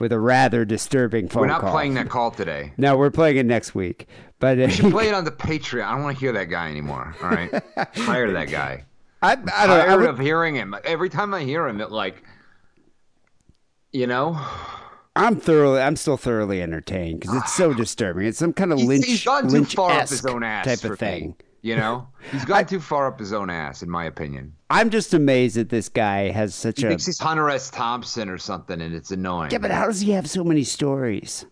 with 0.01 0.11
a 0.11 0.19
rather 0.19 0.65
disturbing 0.65 1.27
phone 1.27 1.33
call. 1.33 1.41
We're 1.43 1.47
not 1.47 1.61
call. 1.61 1.71
playing 1.71 1.93
that 1.93 2.09
call 2.09 2.31
today. 2.31 2.73
No, 2.77 2.97
we're 2.97 3.11
playing 3.11 3.37
it 3.37 3.45
next 3.45 3.73
week. 3.73 4.07
But 4.39 4.57
uh, 4.59 4.63
We 4.65 4.71
should 4.71 4.91
play 4.91 5.07
it 5.07 5.13
on 5.13 5.23
the 5.23 5.31
Patreon. 5.31 5.83
I 5.85 5.91
don't 5.93 6.03
want 6.03 6.17
to 6.17 6.19
hear 6.19 6.33
that 6.33 6.45
guy 6.45 6.69
anymore. 6.69 7.15
All 7.23 7.29
right, 7.29 7.51
tired 7.95 8.29
of 8.29 8.33
that 8.35 8.49
guy. 8.49 8.83
I, 9.21 9.33
I 9.33 9.35
don't 9.35 9.45
know. 9.45 9.53
I 9.53 9.67
Tired 9.85 9.99
would- 10.01 10.09
of 10.09 10.19
hearing 10.19 10.55
him. 10.55 10.75
Every 10.83 11.09
time 11.09 11.33
I 11.33 11.43
hear 11.43 11.67
him, 11.67 11.79
it 11.79 11.91
like, 11.91 12.23
you 13.91 14.07
know, 14.07 14.43
I'm 15.15 15.35
thoroughly, 15.39 15.79
I'm 15.81 15.95
still 15.95 16.17
thoroughly 16.17 16.61
entertained 16.61 17.19
because 17.19 17.35
it's 17.37 17.53
so 17.53 17.73
disturbing. 17.75 18.25
It's 18.25 18.39
some 18.39 18.53
kind 18.53 18.71
of 18.71 18.79
he's, 18.79 18.87
lynch, 18.87 19.05
he's 19.05 19.23
gone 19.23 19.47
too 19.47 19.63
far 19.65 19.91
up 19.91 20.01
his 20.09 20.23
lynch-esque 20.23 20.29
own 20.35 20.43
ass 20.43 20.65
type 20.65 20.89
of 20.91 20.97
thing. 20.97 21.27
me. 21.29 21.35
You 21.63 21.75
know, 21.75 22.07
he's 22.31 22.43
gone 22.43 22.65
too 22.65 22.79
far 22.79 23.05
up 23.07 23.19
his 23.19 23.33
own 23.33 23.51
ass, 23.51 23.83
in 23.83 23.89
my 23.89 24.05
opinion. 24.05 24.53
I'm 24.71 24.89
just 24.89 25.13
amazed 25.13 25.57
that 25.57 25.69
this 25.69 25.89
guy 25.89 26.31
has 26.31 26.55
such 26.55 26.79
He 26.79 26.85
a. 26.85 26.89
thinks 26.89 27.05
he's 27.05 27.19
Hunter 27.19 27.49
S. 27.51 27.69
Thompson 27.69 28.29
or 28.29 28.39
something, 28.39 28.81
and 28.81 28.95
it's 28.95 29.11
annoying. 29.11 29.51
Yeah, 29.51 29.59
but 29.59 29.69
how 29.69 29.85
does 29.85 30.01
he 30.01 30.11
have 30.11 30.27
so 30.27 30.43
many 30.43 30.63
stories? 30.63 31.45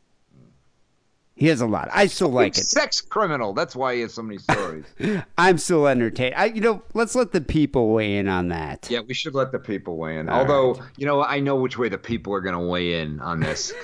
He 1.36 1.48
has 1.48 1.62
a 1.62 1.68
lot. 1.68 1.90
I 1.94 2.08
still 2.08 2.30
like 2.30 2.58
it. 2.58 2.66
Sex 2.66 3.00
criminal. 3.00 3.54
That's 3.54 3.74
why 3.74 3.96
he 3.96 4.02
has 4.02 4.14
so 4.14 4.22
many 4.24 4.40
stories. 4.40 4.84
I'm 5.38 5.58
still 5.58 5.88
entertained. 5.88 6.34
I, 6.36 6.46
you 6.46 6.60
know, 6.60 6.82
let's 6.94 7.16
let 7.16 7.32
the 7.32 7.40
people 7.40 7.92
weigh 7.94 8.18
in 8.18 8.28
on 8.28 8.50
that. 8.50 8.88
yeah, 8.90 9.00
we 9.08 9.14
should 9.14 9.36
let 9.36 9.52
the 9.54 9.60
people 9.60 9.96
weigh 9.96 10.18
in. 10.18 10.28
All 10.28 10.40
Although, 10.42 10.82
you 10.98 11.06
know, 11.06 11.24
I 11.24 11.40
know 11.40 11.56
which 11.56 11.78
way 11.78 11.88
the 11.88 11.98
people 11.98 12.34
are 12.34 12.42
going 12.42 12.56
to 12.56 12.60
weigh 12.68 13.00
in 13.00 13.22
on 13.22 13.40
this. 13.40 13.72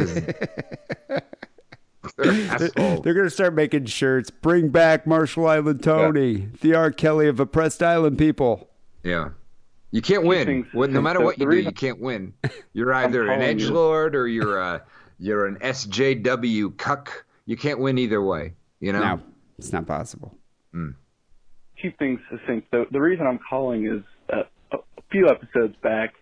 'cause 2.18 2.72
they're. 2.76 3.00
They're 3.00 3.14
gonna 3.14 3.30
start 3.30 3.54
making 3.54 3.86
shirts. 3.86 4.30
Bring 4.30 4.70
back 4.70 5.06
Marshall 5.08 5.48
Island 5.48 5.84
Tony, 5.84 6.50
the 6.62 6.74
R. 6.76 6.92
Kelly 6.92 7.28
of 7.28 7.40
oppressed 7.40 7.82
island 7.84 8.18
people. 8.18 8.70
Yeah. 9.04 9.30
You 9.92 10.02
can't 10.02 10.24
win. 10.26 10.46
things- 10.46 10.68
Well, 10.74 10.90
no 10.90 11.02
matter 11.02 11.22
what 11.22 11.38
the 11.38 11.46
you 11.46 11.52
do, 11.52 11.58
you 11.58 11.72
can't 11.72 12.02
win. 12.02 12.34
You're 12.74 12.94
either 12.94 13.22
an 13.24 13.28
calling 13.28 13.42
edge 13.44 13.62
you- 13.64 13.72
lord 13.74 14.16
or 14.16 14.28
you're 14.28 14.60
a 14.60 14.84
you're 15.20 15.46
an 15.46 15.56
SJW 15.62 16.76
cuck. 16.78 17.26
You 17.46 17.56
can't 17.56 17.80
win 17.80 17.98
either 17.98 18.22
way. 18.22 18.54
You 18.82 18.92
know. 18.92 19.00
No, 19.00 19.20
it's 19.58 19.72
not 19.72 19.86
possible. 19.88 20.36
keep 21.82 21.98
things 21.98 22.20
succinct. 22.30 22.72
The, 22.72 22.86
the 22.92 23.00
reason 23.00 23.26
I'm 23.28 23.40
calling 23.50 23.86
is 23.86 24.02
uh, 24.34 24.44
a 24.74 25.02
few 25.12 25.28
episodes 25.30 25.76
back, 25.82 26.16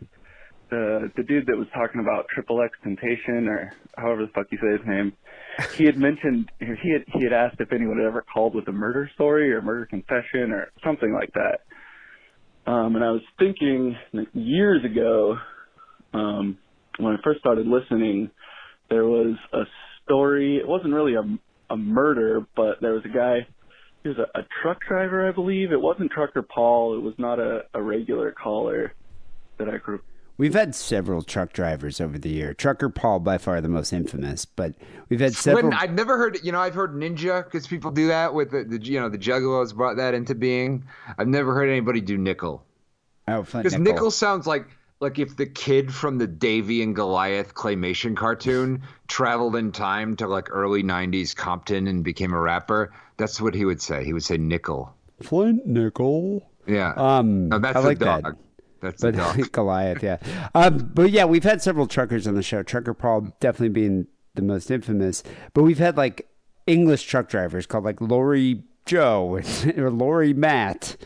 the 0.69 1.11
the 1.15 1.23
dude 1.23 1.47
that 1.47 1.57
was 1.57 1.67
talking 1.73 2.01
about 2.01 2.27
Triple 2.27 2.61
X 2.61 2.77
Temptation 2.83 3.47
or 3.47 3.73
however 3.97 4.25
the 4.25 4.31
fuck 4.33 4.47
you 4.51 4.57
say 4.61 4.77
his 4.77 4.85
name, 4.87 5.13
he 5.75 5.85
had 5.85 5.97
mentioned 5.97 6.51
he 6.59 6.91
had 6.91 7.03
he 7.13 7.23
had 7.23 7.33
asked 7.33 7.57
if 7.59 7.71
anyone 7.71 7.97
had 7.97 8.07
ever 8.07 8.23
called 8.33 8.55
with 8.55 8.67
a 8.67 8.71
murder 8.71 9.09
story 9.15 9.53
or 9.53 9.61
murder 9.61 9.85
confession 9.85 10.51
or 10.51 10.71
something 10.83 11.13
like 11.13 11.31
that. 11.33 11.59
Um, 12.71 12.95
and 12.95 13.03
I 13.03 13.11
was 13.11 13.21
thinking 13.39 13.95
years 14.33 14.85
ago, 14.85 15.35
um, 16.13 16.57
when 16.97 17.13
I 17.13 17.17
first 17.23 17.39
started 17.39 17.67
listening, 17.67 18.31
there 18.89 19.05
was 19.05 19.35
a 19.51 19.63
story. 20.03 20.57
It 20.57 20.67
wasn't 20.67 20.93
really 20.93 21.15
a 21.15 21.23
a 21.73 21.77
murder, 21.77 22.45
but 22.55 22.75
there 22.81 22.93
was 22.93 23.03
a 23.05 23.15
guy 23.15 23.47
he 24.03 24.09
was 24.09 24.17
a, 24.17 24.39
a 24.39 24.43
truck 24.61 24.79
driver, 24.87 25.27
I 25.27 25.31
believe. 25.31 25.71
It 25.71 25.81
wasn't 25.81 26.11
Trucker 26.11 26.41
Paul. 26.41 26.97
It 26.97 27.01
was 27.01 27.13
not 27.17 27.39
a, 27.39 27.61
a 27.73 27.81
regular 27.81 28.31
caller 28.31 28.93
that 29.57 29.69
I 29.69 29.77
grew. 29.77 30.01
We've 30.37 30.53
had 30.53 30.73
several 30.73 31.21
truck 31.21 31.53
drivers 31.53 32.01
over 32.01 32.17
the 32.17 32.29
year. 32.29 32.53
Trucker 32.53 32.89
Paul, 32.89 33.19
by 33.19 33.37
far 33.37 33.61
the 33.61 33.69
most 33.69 33.93
infamous, 33.93 34.45
but 34.45 34.73
we've 35.09 35.19
had 35.19 35.35
several. 35.35 35.69
Flynn, 35.69 35.73
I've 35.73 35.93
never 35.93 36.17
heard. 36.17 36.39
You 36.43 36.51
know, 36.51 36.59
I've 36.59 36.73
heard 36.73 36.95
ninja 36.95 37.43
because 37.43 37.67
people 37.67 37.91
do 37.91 38.07
that 38.07 38.33
with 38.33 38.51
the, 38.51 38.63
the 38.63 38.83
you 38.83 38.99
know 38.99 39.09
the 39.09 39.17
Juggalos 39.17 39.75
brought 39.75 39.97
that 39.97 40.13
into 40.13 40.33
being. 40.33 40.85
I've 41.17 41.27
never 41.27 41.53
heard 41.53 41.69
anybody 41.69 42.01
do 42.01 42.17
nickel 42.17 42.65
oh, 43.27 43.43
Flint 43.43 43.63
because 43.63 43.79
Nickel. 43.79 43.93
nickel 43.93 44.11
sounds 44.11 44.47
like 44.47 44.67
like 44.99 45.19
if 45.19 45.35
the 45.35 45.45
kid 45.45 45.93
from 45.93 46.17
the 46.17 46.27
Davey 46.27 46.81
and 46.81 46.95
Goliath 46.95 47.53
claymation 47.53 48.15
cartoon 48.15 48.83
traveled 49.07 49.55
in 49.55 49.71
time 49.71 50.15
to 50.17 50.27
like 50.27 50.49
early 50.49 50.83
'90s 50.83 51.35
Compton 51.35 51.87
and 51.87 52.03
became 52.03 52.33
a 52.33 52.39
rapper. 52.39 52.93
That's 53.17 53.39
what 53.41 53.53
he 53.53 53.65
would 53.65 53.81
say. 53.81 54.03
He 54.03 54.13
would 54.13 54.23
say 54.23 54.37
nickel. 54.37 54.95
Flint 55.21 55.65
Nickel. 55.65 56.49
Yeah. 56.65 56.93
Um, 56.95 57.49
no, 57.49 57.59
that's 57.59 57.77
I 57.77 57.81
the 57.81 57.87
like 57.87 57.99
that. 57.99 58.35
That's 58.83 59.01
But. 59.01 59.15
Goliath, 59.51 60.03
yeah. 60.03 60.17
Um, 60.53 60.91
but 60.93 61.09
yeah, 61.09 61.25
we've 61.25 61.43
had 61.43 61.61
several 61.61 61.87
truckers 61.87 62.27
on 62.27 62.35
the 62.35 62.43
show. 62.43 62.61
Trucker 62.63 62.93
Paul 62.93 63.35
definitely 63.39 63.69
being 63.69 64.07
the 64.35 64.41
most 64.41 64.69
infamous. 64.69 65.23
But 65.53 65.63
we've 65.63 65.79
had 65.79 65.97
like 65.97 66.27
English 66.67 67.03
truck 67.03 67.29
drivers 67.29 67.65
called 67.65 67.85
like 67.85 68.01
Lorry 68.01 68.63
Joe 68.85 69.39
or 69.77 69.89
Lorry 69.89 70.33
Matt 70.33 70.97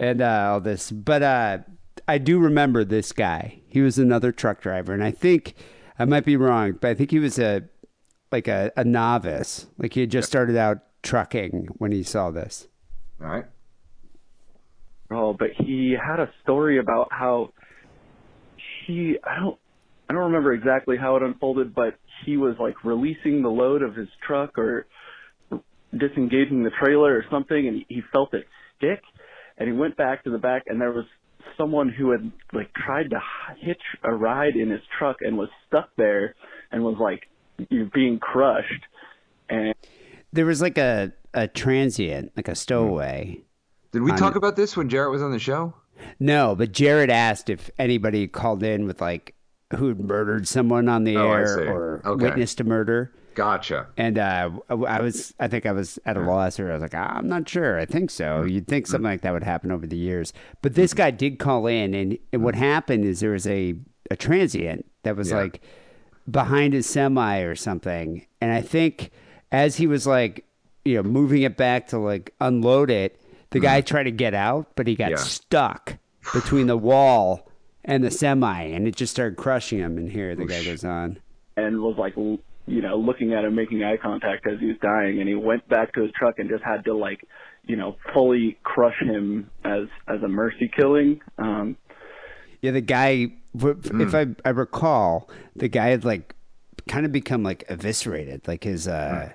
and 0.00 0.20
uh, 0.20 0.50
all 0.52 0.60
this. 0.60 0.90
But 0.90 1.22
uh, 1.22 1.58
I 2.06 2.18
do 2.18 2.38
remember 2.38 2.84
this 2.84 3.12
guy. 3.12 3.60
He 3.68 3.80
was 3.80 3.98
another 3.98 4.32
truck 4.32 4.60
driver, 4.60 4.92
and 4.92 5.04
I 5.04 5.10
think 5.10 5.54
I 5.98 6.04
might 6.04 6.24
be 6.24 6.36
wrong, 6.36 6.78
but 6.80 6.88
I 6.88 6.94
think 6.94 7.10
he 7.10 7.18
was 7.18 7.38
a 7.38 7.64
like 8.32 8.48
a, 8.48 8.72
a 8.76 8.84
novice. 8.84 9.66
Like 9.78 9.94
he 9.94 10.00
had 10.00 10.10
just 10.10 10.28
started 10.28 10.56
out 10.56 10.78
trucking 11.02 11.68
when 11.76 11.92
he 11.92 12.02
saw 12.02 12.30
this. 12.30 12.68
All 13.20 13.28
right. 13.28 13.44
Oh, 15.10 15.32
but 15.32 15.50
he 15.56 15.96
had 16.00 16.20
a 16.20 16.30
story 16.42 16.78
about 16.78 17.08
how 17.10 17.50
he 18.86 19.16
I 19.24 19.40
don't 19.40 19.58
I 20.08 20.14
don't 20.14 20.24
remember 20.24 20.52
exactly 20.52 20.96
how 20.96 21.16
it 21.16 21.22
unfolded, 21.22 21.74
but 21.74 21.94
he 22.24 22.36
was 22.36 22.56
like 22.58 22.84
releasing 22.84 23.42
the 23.42 23.48
load 23.48 23.82
of 23.82 23.94
his 23.94 24.08
truck 24.26 24.58
or 24.58 24.86
disengaging 25.96 26.64
the 26.64 26.70
trailer 26.82 27.14
or 27.14 27.24
something, 27.30 27.68
and 27.68 27.84
he, 27.88 28.02
felt 28.12 28.34
it 28.34 28.46
stick, 28.76 29.02
and 29.56 29.68
he 29.68 29.74
went 29.74 29.96
back 29.96 30.24
to 30.24 30.30
the 30.30 30.38
back, 30.38 30.64
and 30.66 30.80
there 30.80 30.92
was 30.92 31.04
someone 31.56 31.88
who 31.88 32.10
had 32.10 32.30
like 32.52 32.72
tried 32.74 33.10
to 33.10 33.20
hitch 33.60 33.82
a 34.02 34.12
ride 34.12 34.56
in 34.56 34.70
his 34.70 34.80
truck 34.98 35.16
and 35.20 35.36
was 35.36 35.48
stuck 35.66 35.90
there 35.96 36.34
and 36.70 36.82
was 36.82 36.96
like 36.98 37.22
being 37.92 38.18
crushed, 38.18 38.84
and 39.48 39.74
there 40.32 40.46
was 40.46 40.60
like 40.60 40.78
a, 40.78 41.12
a 41.34 41.48
transient, 41.48 42.32
like 42.36 42.48
a 42.48 42.54
stowaway, 42.54 43.42
Did 43.92 44.02
we 44.02 44.12
on 44.12 44.18
talk 44.18 44.36
about 44.36 44.56
this 44.56 44.76
when 44.76 44.88
Jarrett 44.88 45.10
was 45.10 45.22
on 45.22 45.32
the 45.32 45.38
show? 45.38 45.74
No, 46.20 46.54
but 46.54 46.72
Jared 46.72 47.10
asked 47.10 47.48
if 47.50 47.70
anybody 47.78 48.28
called 48.28 48.62
in 48.62 48.86
with 48.86 49.00
like 49.00 49.34
who'd 49.76 50.00
murdered 50.00 50.46
someone 50.48 50.88
on 50.88 51.04
the 51.04 51.16
Oh, 51.16 51.30
air 51.32 51.68
or 51.70 52.02
Okay. 52.04 52.24
witnessed 52.26 52.60
a 52.60 52.64
murder. 52.64 53.12
Gotcha. 53.34 53.86
And 53.96 54.18
uh, 54.18 54.50
I 54.68 55.00
was, 55.00 55.32
I 55.38 55.46
think 55.46 55.64
I 55.64 55.70
was 55.72 55.98
at 56.04 56.16
a 56.16 56.20
loss, 56.20 56.58
or 56.58 56.70
I 56.70 56.72
was 56.72 56.82
like, 56.82 56.94
I'm 56.94 57.28
not 57.28 57.48
sure. 57.48 57.78
I 57.78 57.84
think 57.84 58.10
so. 58.10 58.40
Mm-hmm. 58.40 58.48
You'd 58.48 58.66
think 58.66 58.86
something 58.88 59.04
like 59.04 59.20
that 59.20 59.32
would 59.32 59.44
happen 59.44 59.70
over 59.70 59.86
the 59.86 59.96
years, 59.96 60.32
but 60.60 60.74
this 60.74 60.92
guy 60.92 61.12
did 61.12 61.38
call 61.38 61.66
in, 61.68 61.94
and, 61.94 62.18
and 62.32 62.42
what 62.42 62.56
happened 62.56 63.04
is 63.04 63.20
there 63.20 63.30
was 63.30 63.46
a 63.46 63.74
a 64.10 64.16
transient 64.16 64.86
that 65.04 65.16
was 65.16 65.28
Mm-hmm. 65.28 65.36
Yeah. 65.36 65.42
like 65.42 65.60
behind 66.30 66.74
his 66.74 66.86
semi 66.86 67.40
or 67.40 67.54
something, 67.54 68.26
and 68.40 68.52
I 68.52 68.60
think 68.60 69.10
as 69.52 69.76
he 69.76 69.86
was 69.86 70.06
like, 70.06 70.44
you 70.84 70.96
know, 70.96 71.02
moving 71.04 71.42
it 71.42 71.56
back 71.56 71.86
to 71.88 71.98
like 71.98 72.34
unload 72.40 72.90
it, 72.90 73.20
the 73.50 73.60
guy 73.60 73.80
tried 73.80 74.04
to 74.04 74.10
get 74.10 74.34
out, 74.34 74.68
but 74.76 74.86
he 74.86 74.94
got. 74.94 75.10
Yeah. 75.10 75.16
stuck 75.16 75.98
between 76.34 76.66
the 76.66 76.76
wall 76.76 77.48
and 77.84 78.04
the 78.04 78.10
semi, 78.10 78.62
and 78.62 78.86
it 78.86 78.96
just 78.96 79.12
started 79.12 79.36
crushing 79.36 79.78
him. 79.78 79.96
And 79.98 80.10
here 80.10 80.34
the 80.36 80.44
guy 80.46 80.64
goes 80.64 80.84
on. 80.84 81.18
and 81.56 81.80
was 81.80 81.96
like, 81.98 82.14
you 82.16 82.82
know, 82.82 82.96
looking 82.96 83.32
at 83.32 83.44
him, 83.44 83.54
making 83.54 83.82
eye 83.82 83.96
contact 83.96 84.46
as 84.46 84.60
he 84.60 84.66
was 84.66 84.76
dying, 84.82 85.18
and 85.20 85.28
he 85.28 85.34
went 85.34 85.66
back 85.68 85.94
to 85.94 86.02
his 86.02 86.12
truck 86.12 86.38
and 86.38 86.48
just 86.50 86.62
had 86.62 86.84
to 86.84 86.94
like, 86.94 87.24
you 87.64 87.76
know, 87.76 87.96
fully 88.12 88.58
crush 88.62 89.00
him 89.00 89.50
as 89.64 89.88
as 90.06 90.22
a 90.22 90.28
mercy 90.28 90.70
killing. 90.74 91.20
Um, 91.38 91.76
Yeah, 92.60 92.72
the 92.72 92.80
guy. 92.82 93.32
If 93.60 94.14
I 94.14 94.26
I 94.44 94.50
recall, 94.50 95.30
the 95.56 95.68
guy 95.68 95.88
had 95.88 96.04
like 96.04 96.34
kind 96.86 97.06
of 97.06 97.12
become 97.12 97.42
like 97.42 97.64
eviscerated, 97.68 98.46
like 98.46 98.64
his 98.64 98.86
uh 98.86 99.30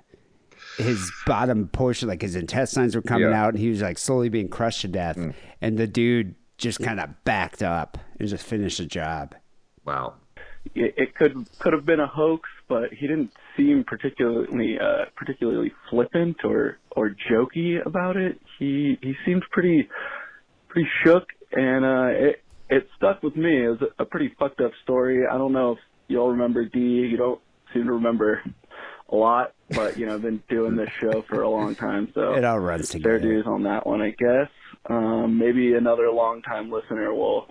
his 0.78 1.11
bottom 1.26 1.67
portion, 1.67 2.07
like 2.09 2.21
his 2.21 2.36
intestines 2.36 2.95
were 2.95 3.01
coming 3.01 3.30
Yeah. 3.30 3.43
out, 3.43 3.49
and 3.53 3.59
he 3.59 3.69
was 3.69 3.82
like 3.82 3.97
slowly 3.97 4.30
being 4.30 4.49
crushed 4.49 4.82
to 4.82 4.88
death. 4.88 5.17
And 5.61 5.78
the 5.78 5.88
dude 5.88 6.36
just 6.57 6.80
kind 6.82 6.99
of 6.99 7.09
backed 7.26 7.61
up 7.63 7.97
and 8.19 8.28
just 8.30 8.45
finished 8.45 8.78
the 8.78 8.86
job. 8.86 9.36
Wow. 9.86 10.15
it, 10.76 10.93
it 10.97 11.15
could 11.15 11.45
could 11.59 11.74
have 11.74 11.86
been 11.86 11.99
a 11.99 12.07
hoax, 12.07 12.49
but 12.69 12.93
he 12.93 13.05
didn't 13.07 13.32
seem 13.57 13.84
particularly 13.84 14.78
uh, 14.80 15.05
particularly 15.15 15.74
flippant 15.89 16.38
or 16.45 16.78
or 16.91 17.15
jokey 17.30 17.86
about 17.86 18.15
it. 18.17 18.39
He 18.59 18.97
he 19.01 19.13
seemed 19.26 19.43
pretty 19.51 19.89
pretty 20.69 20.88
shook, 21.03 21.28
and 21.51 21.84
uh, 21.84 22.07
it 22.28 22.41
it 22.69 22.88
stuck 22.95 23.21
with 23.24 23.36
me. 23.36 23.65
It 23.65 23.69
was 23.69 23.82
a, 23.99 24.03
a 24.03 24.05
pretty 24.05 24.34
fucked 24.39 24.61
up 24.61 24.71
story. 24.84 25.28
I 25.28 25.38
don't 25.38 25.51
know 25.51 25.74
if 25.74 25.80
you 26.07 26.17
all 26.19 26.32
remember 26.32 26.63
Dee. 26.65 26.80
You 27.11 27.17
don't 27.17 27.41
seem 27.74 27.84
to 27.86 27.91
remember 27.93 28.41
a 29.09 29.15
lot, 29.15 29.53
but 29.69 29.97
you 29.97 30.05
know, 30.05 30.15
I've 30.15 30.21
been 30.21 30.41
doing 30.49 30.75
this 30.75 30.89
show 30.99 31.21
for 31.23 31.41
a 31.41 31.49
long 31.49 31.75
time, 31.75 32.11
so 32.13 32.33
It 32.33 32.43
all 32.43 32.59
runs 32.59 32.91
fair 32.91 32.99
together. 32.99 33.19
dues 33.19 33.45
on 33.47 33.63
that 33.63 33.85
one, 33.85 34.01
I 34.01 34.11
guess. 34.11 34.49
Um, 34.89 35.37
maybe 35.37 35.73
another 35.73 36.09
longtime 36.11 36.71
listener 36.71 37.13
will 37.13 37.47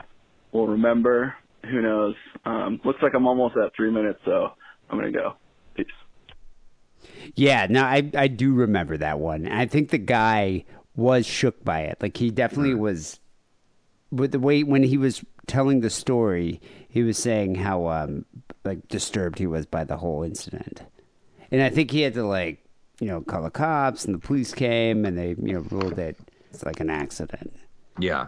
will 0.53 0.66
remember. 0.66 1.34
Who 1.70 1.80
knows? 1.80 2.14
Um, 2.44 2.80
looks 2.84 3.00
like 3.03 3.14
I'm 3.14 3.26
almost 3.26 3.57
at 3.57 3.74
three 3.76 3.90
minutes, 3.90 4.18
so 4.24 4.48
I'm 4.90 4.98
gonna 4.98 5.12
go. 5.12 5.34
Peace. 5.76 5.86
Yeah, 7.34 7.66
no, 7.70 7.82
I 7.84 8.11
I 8.16 8.26
do 8.28 8.53
remember 8.55 8.96
that 8.96 9.18
one. 9.20 9.46
I 9.48 9.66
think 9.66 9.90
the 9.90 9.98
guy 9.98 10.64
was 10.96 11.24
shook 11.26 11.64
by 11.64 11.80
it. 11.82 11.98
Like 12.00 12.16
he 12.16 12.30
definitely 12.30 12.74
was 12.74 13.20
with 14.11 14.32
the 14.32 14.40
way 14.40 14.62
when 14.62 14.82
he 14.82 14.98
was 14.98 15.24
telling 15.46 15.80
the 15.80 15.90
story, 15.90 16.61
he 16.88 17.03
was 17.03 17.16
saying 17.18 17.55
how 17.57 17.86
um 17.88 18.24
like 18.64 18.88
disturbed 18.88 19.38
he 19.38 19.46
was 19.46 19.64
by 19.66 19.84
the 19.84 19.96
whole 19.98 20.22
incident. 20.22 20.82
And 21.53 21.62
I 21.62 21.68
think 21.68 21.92
he 21.92 22.00
had 22.00 22.14
to 22.14 22.24
like, 22.24 22.64
you 22.98 23.07
know, 23.07 23.20
call 23.20 23.42
the 23.42 23.50
cops 23.50 24.05
and 24.05 24.14
the 24.14 24.18
police 24.18 24.53
came 24.53 25.05
and 25.05 25.16
they, 25.16 25.36
you 25.40 25.55
know, 25.55 25.61
ruled 25.70 25.98
it 25.98 26.18
it's 26.53 26.64
like 26.64 26.80
an 26.80 26.90
accident. 26.90 27.55
Yeah. 27.98 28.26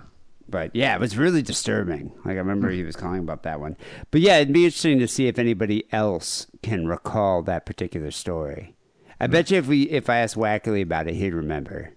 But 0.48 0.74
yeah, 0.74 0.94
it 0.94 1.00
was 1.00 1.16
really 1.16 1.42
disturbing. 1.42 2.12
Like 2.24 2.34
I 2.34 2.38
remember 2.38 2.70
he 2.70 2.82
was 2.82 2.96
calling 2.96 3.20
about 3.20 3.42
that 3.44 3.60
one. 3.60 3.76
But 4.10 4.20
yeah, 4.20 4.36
it'd 4.36 4.52
be 4.52 4.64
interesting 4.64 4.98
to 4.98 5.08
see 5.08 5.26
if 5.26 5.38
anybody 5.38 5.84
else 5.92 6.46
can 6.62 6.86
recall 6.86 7.42
that 7.42 7.66
particular 7.66 8.10
story. 8.10 8.74
I 9.20 9.26
bet 9.26 9.50
you 9.50 9.58
if 9.58 9.66
we 9.66 9.84
if 9.84 10.10
I 10.10 10.18
asked 10.18 10.36
Wackerly 10.36 10.82
about 10.82 11.08
it, 11.08 11.14
he'd 11.14 11.32
remember. 11.32 11.94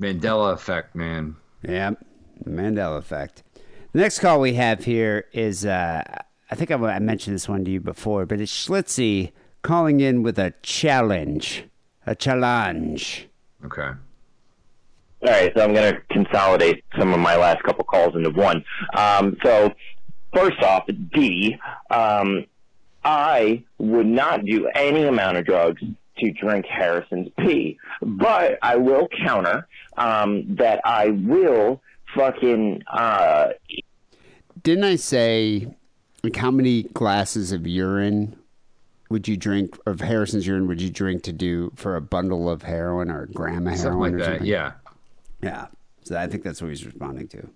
Mandela 0.00 0.52
effect, 0.52 0.94
man. 0.94 1.36
Yep, 1.62 2.04
Mandela 2.44 2.98
effect. 2.98 3.42
The 3.92 4.00
next 4.00 4.18
call 4.18 4.40
we 4.40 4.54
have 4.54 4.84
here 4.84 5.26
is 5.32 5.64
uh, 5.64 6.02
I 6.50 6.54
think 6.54 6.70
I, 6.70 6.74
I 6.74 6.98
mentioned 6.98 7.34
this 7.34 7.48
one 7.48 7.64
to 7.64 7.70
you 7.70 7.80
before, 7.80 8.26
but 8.26 8.40
it's 8.40 8.66
Schlitzy 8.66 9.32
calling 9.62 10.00
in 10.00 10.22
with 10.22 10.38
a 10.38 10.54
challenge, 10.62 11.64
a 12.06 12.14
challenge. 12.14 13.28
Okay. 13.64 13.90
All 15.20 15.28
right, 15.28 15.52
so 15.56 15.64
I'm 15.64 15.74
going 15.74 15.94
to 15.94 16.00
consolidate 16.10 16.84
some 16.96 17.12
of 17.12 17.18
my 17.18 17.36
last 17.36 17.62
couple 17.64 17.84
calls 17.84 18.14
into 18.14 18.30
one. 18.30 18.64
Um, 18.94 19.36
so, 19.42 19.74
first 20.32 20.62
off, 20.62 20.86
Dee, 21.12 21.56
um, 21.90 22.44
I 23.04 23.64
would 23.78 24.06
not 24.06 24.44
do 24.44 24.68
any 24.74 25.04
amount 25.04 25.38
of 25.38 25.44
drugs 25.44 25.82
to 26.18 26.30
drink 26.32 26.66
Harrison's 26.66 27.28
pee, 27.38 27.78
but 28.00 28.58
I 28.62 28.76
will 28.76 29.08
counter 29.24 29.66
um, 29.96 30.56
that 30.56 30.80
I 30.84 31.08
will 31.08 31.80
fucking 32.14 32.82
uh, 32.92 33.48
Didn't 34.62 34.84
I 34.84 34.96
say 34.96 35.74
like 36.22 36.36
how 36.36 36.50
many 36.50 36.84
glasses 36.84 37.52
of 37.52 37.66
urine 37.66 38.36
would 39.10 39.26
you 39.28 39.36
drink 39.36 39.78
of 39.86 40.00
Harrison's 40.00 40.46
urine 40.46 40.66
would 40.68 40.80
you 40.82 40.90
drink 40.90 41.22
to 41.24 41.32
do 41.32 41.72
for 41.76 41.96
a 41.96 42.00
bundle 42.00 42.48
of 42.50 42.62
heroin 42.62 43.10
or 43.10 43.22
a 43.22 43.28
gram 43.28 43.66
of 43.66 43.74
Something 43.76 43.92
heroin 43.92 44.12
like 44.12 44.14
or 44.14 44.18
that. 44.18 44.24
something? 44.26 44.46
Yeah. 44.46 44.72
Yeah. 45.42 45.66
So 46.02 46.16
I 46.18 46.26
think 46.26 46.42
that's 46.42 46.60
what 46.60 46.68
he's 46.68 46.84
responding 46.84 47.28
to. 47.28 47.48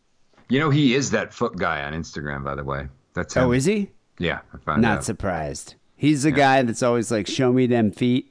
You 0.49 0.59
know, 0.61 0.71
he 0.71 0.95
is 0.95 1.11
that 1.13 1.33
foot 1.33 1.57
guy 1.57 1.83
on 1.83 1.93
Instagram, 1.95 2.45
by 2.45 2.55
the 2.55 2.65
way. 2.65 2.89
That's 3.15 3.35
him. 3.35 3.45
Oh, 3.45 3.53
is 3.53 3.65
he? 3.65 3.91
Yeah, 4.19 4.41
I 4.55 4.59
found 4.59 4.83
Not 4.83 4.99
out. 4.99 5.05
surprised. 5.05 5.75
He's 5.97 6.23
the 6.25 6.31
guy 6.33 6.63
that's 6.63 6.83
always 6.83 7.11
like, 7.11 7.27
"Show 7.27 7.53
me 7.53 7.67
them 7.67 7.91
feet." 7.93 8.31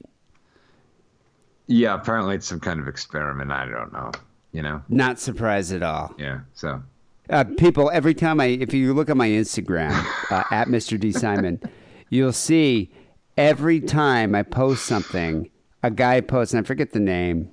Yeah, 1.68 1.96
apparently 1.96 2.36
it's 2.36 2.46
some 2.48 2.60
kind 2.60 2.80
of 2.80 2.88
experiment. 2.88 3.52
I 3.52 3.66
don't 3.66 3.94
know. 3.94 4.12
You 4.52 4.62
know? 4.62 4.82
Not 4.90 5.20
surprised 5.20 5.72
at 5.72 5.84
all. 5.84 6.14
Yeah. 6.18 6.42
So. 6.54 6.82
Uh, 7.30 7.46
people, 7.58 7.90
every 7.92 8.14
time 8.14 8.42
I, 8.42 8.48
if 8.48 8.74
you 8.74 8.94
look 8.94 9.10
at 9.10 9.16
my 9.16 9.30
Instagram 9.30 9.92
uh, 10.32 10.44
at 10.52 10.68
Mr. 10.68 11.00
Dee 11.00 11.14
Simon, 11.14 11.62
you'll 12.10 12.34
see 12.34 12.92
every 13.38 13.80
time 13.80 14.36
I 14.36 14.44
post 14.44 14.86
something, 14.86 15.50
a 15.84 15.92
guy 15.92 16.22
posts, 16.22 16.54
and 16.54 16.64
I 16.64 16.68
forget 16.68 16.92
the 16.92 17.00
name. 17.00 17.50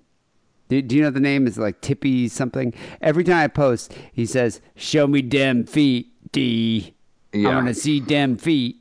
Do, 0.68 0.82
do 0.82 0.96
you 0.96 1.02
know 1.02 1.10
the 1.10 1.20
name? 1.20 1.46
Is 1.46 1.56
like 1.58 1.80
Tippy 1.80 2.28
something? 2.28 2.74
Every 3.00 3.24
time 3.24 3.38
I 3.38 3.48
post, 3.48 3.94
he 4.12 4.26
says, 4.26 4.60
"Show 4.76 5.06
me 5.06 5.22
dem 5.22 5.64
feet, 5.64 6.12
Dee. 6.32 6.94
Yeah. 7.32 7.50
I 7.50 7.54
want 7.54 7.68
to 7.68 7.74
see 7.74 8.00
dem 8.00 8.36
feet." 8.36 8.76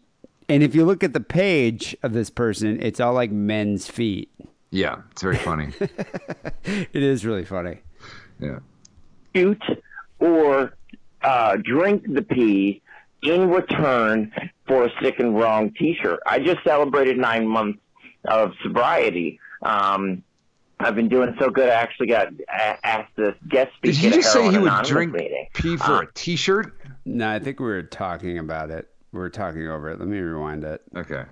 And 0.49 0.63
if 0.63 0.75
you 0.75 0.85
look 0.85 1.03
at 1.03 1.13
the 1.13 1.19
page 1.19 1.95
of 2.03 2.13
this 2.13 2.29
person, 2.29 2.81
it's 2.81 2.99
all 2.99 3.13
like 3.13 3.31
men's 3.31 3.87
feet. 3.87 4.29
Yeah, 4.71 4.97
it's 5.11 5.21
very 5.21 5.37
funny. 5.37 5.73
It 6.65 7.03
is 7.03 7.25
really 7.25 7.45
funny. 7.45 7.77
yeah. 8.39 8.59
shoot 9.33 9.61
or 10.19 10.73
uh, 11.21 11.55
drink 11.63 12.03
the 12.13 12.21
pee 12.21 12.81
in 13.31 13.49
return 13.49 14.31
for 14.67 14.85
a 14.85 14.89
sick 15.01 15.19
and 15.19 15.35
wrong 15.37 15.71
T-shirt. 15.77 16.19
I 16.25 16.39
just 16.39 16.63
celebrated 16.63 17.17
nine 17.17 17.47
months 17.47 17.79
of 18.25 18.53
sobriety. 18.63 19.39
Um, 19.61 20.23
I've 20.79 20.95
been 20.95 21.09
doing 21.09 21.35
so 21.39 21.49
good. 21.49 21.69
I 21.69 21.73
actually 21.73 22.07
got 22.07 22.27
asked 22.83 23.15
to 23.15 23.35
guest 23.49 23.71
speak 23.77 23.93
Did 23.95 24.03
you 24.03 24.09
at 24.09 24.13
a 24.13 24.17
just 24.17 24.33
say 24.33 24.41
he 24.43 24.57
would 24.57 24.67
Anonymous 24.67 24.89
drink 24.89 25.13
meeting. 25.13 25.47
pee 25.53 25.77
for 25.77 26.03
a 26.03 26.13
T-shirt? 26.13 26.77
No, 27.05 27.29
I 27.29 27.39
think 27.39 27.59
we 27.59 27.65
were 27.65 27.83
talking 27.83 28.37
about 28.37 28.69
it. 28.69 28.87
We 29.11 29.19
were 29.19 29.29
talking 29.29 29.67
over 29.67 29.89
it. 29.89 29.99
Let 29.99 30.07
me 30.07 30.19
rewind 30.19 30.63
it. 30.63 30.81
Okay. 30.95 31.23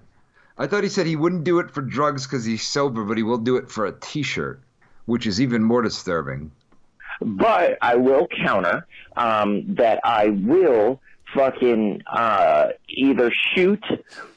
I 0.58 0.68
thought 0.68 0.84
he 0.84 0.90
said 0.90 1.06
he 1.06 1.16
wouldn't 1.18 1.44
do 1.44 1.60
it 1.60 1.70
for 1.70 1.82
drugs 1.82 2.26
because 2.26 2.46
he's 2.46 2.64
sober, 2.66 3.04
but 3.04 3.18
he 3.18 3.24
will 3.24 3.38
do 3.38 3.58
it 3.58 3.70
for 3.70 3.86
a 3.86 3.92
T-shirt, 4.00 4.62
which 5.06 5.28
is 5.28 5.42
even 5.42 5.62
more 5.62 5.82
disturbing. 5.82 6.50
But 7.22 7.78
I 7.82 7.96
will 7.96 8.28
counter 8.28 8.88
um, 9.16 9.76
that 9.76 10.00
I 10.04 10.30
will 10.30 11.02
fucking 11.36 12.02
uh, 12.12 12.70
either 12.90 13.32
shoot 13.54 13.84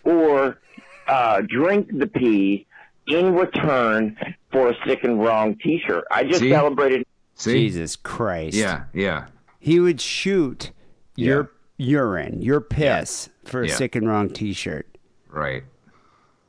or 0.04 0.58
uh, 1.06 1.40
drink 1.48 1.88
the 1.98 2.06
pee 2.06 2.66
in 3.06 3.34
return 3.34 4.16
for 4.52 4.70
a 4.70 4.74
sick 4.86 5.04
and 5.04 5.18
wrong 5.18 5.56
T-shirt. 5.62 6.04
I 6.10 6.24
just 6.24 6.40
See? 6.40 6.50
celebrated 6.50 7.06
See? 7.34 7.52
Jesus 7.52 7.96
Christ. 7.96 8.56
Yeah, 8.56 8.84
yeah. 8.92 9.26
He 9.60 9.80
would 9.80 10.00
shoot 10.00 10.72
your 11.16 11.52
urine, 11.78 12.42
your 12.42 12.60
piss 12.60 13.28
for 13.44 13.62
a 13.62 13.68
Yeah. 13.68 13.74
sick 13.74 13.94
and 13.96 14.06
wrong 14.08 14.28
t 14.30 14.52
shirt. 14.52 14.86
Right. 15.28 15.62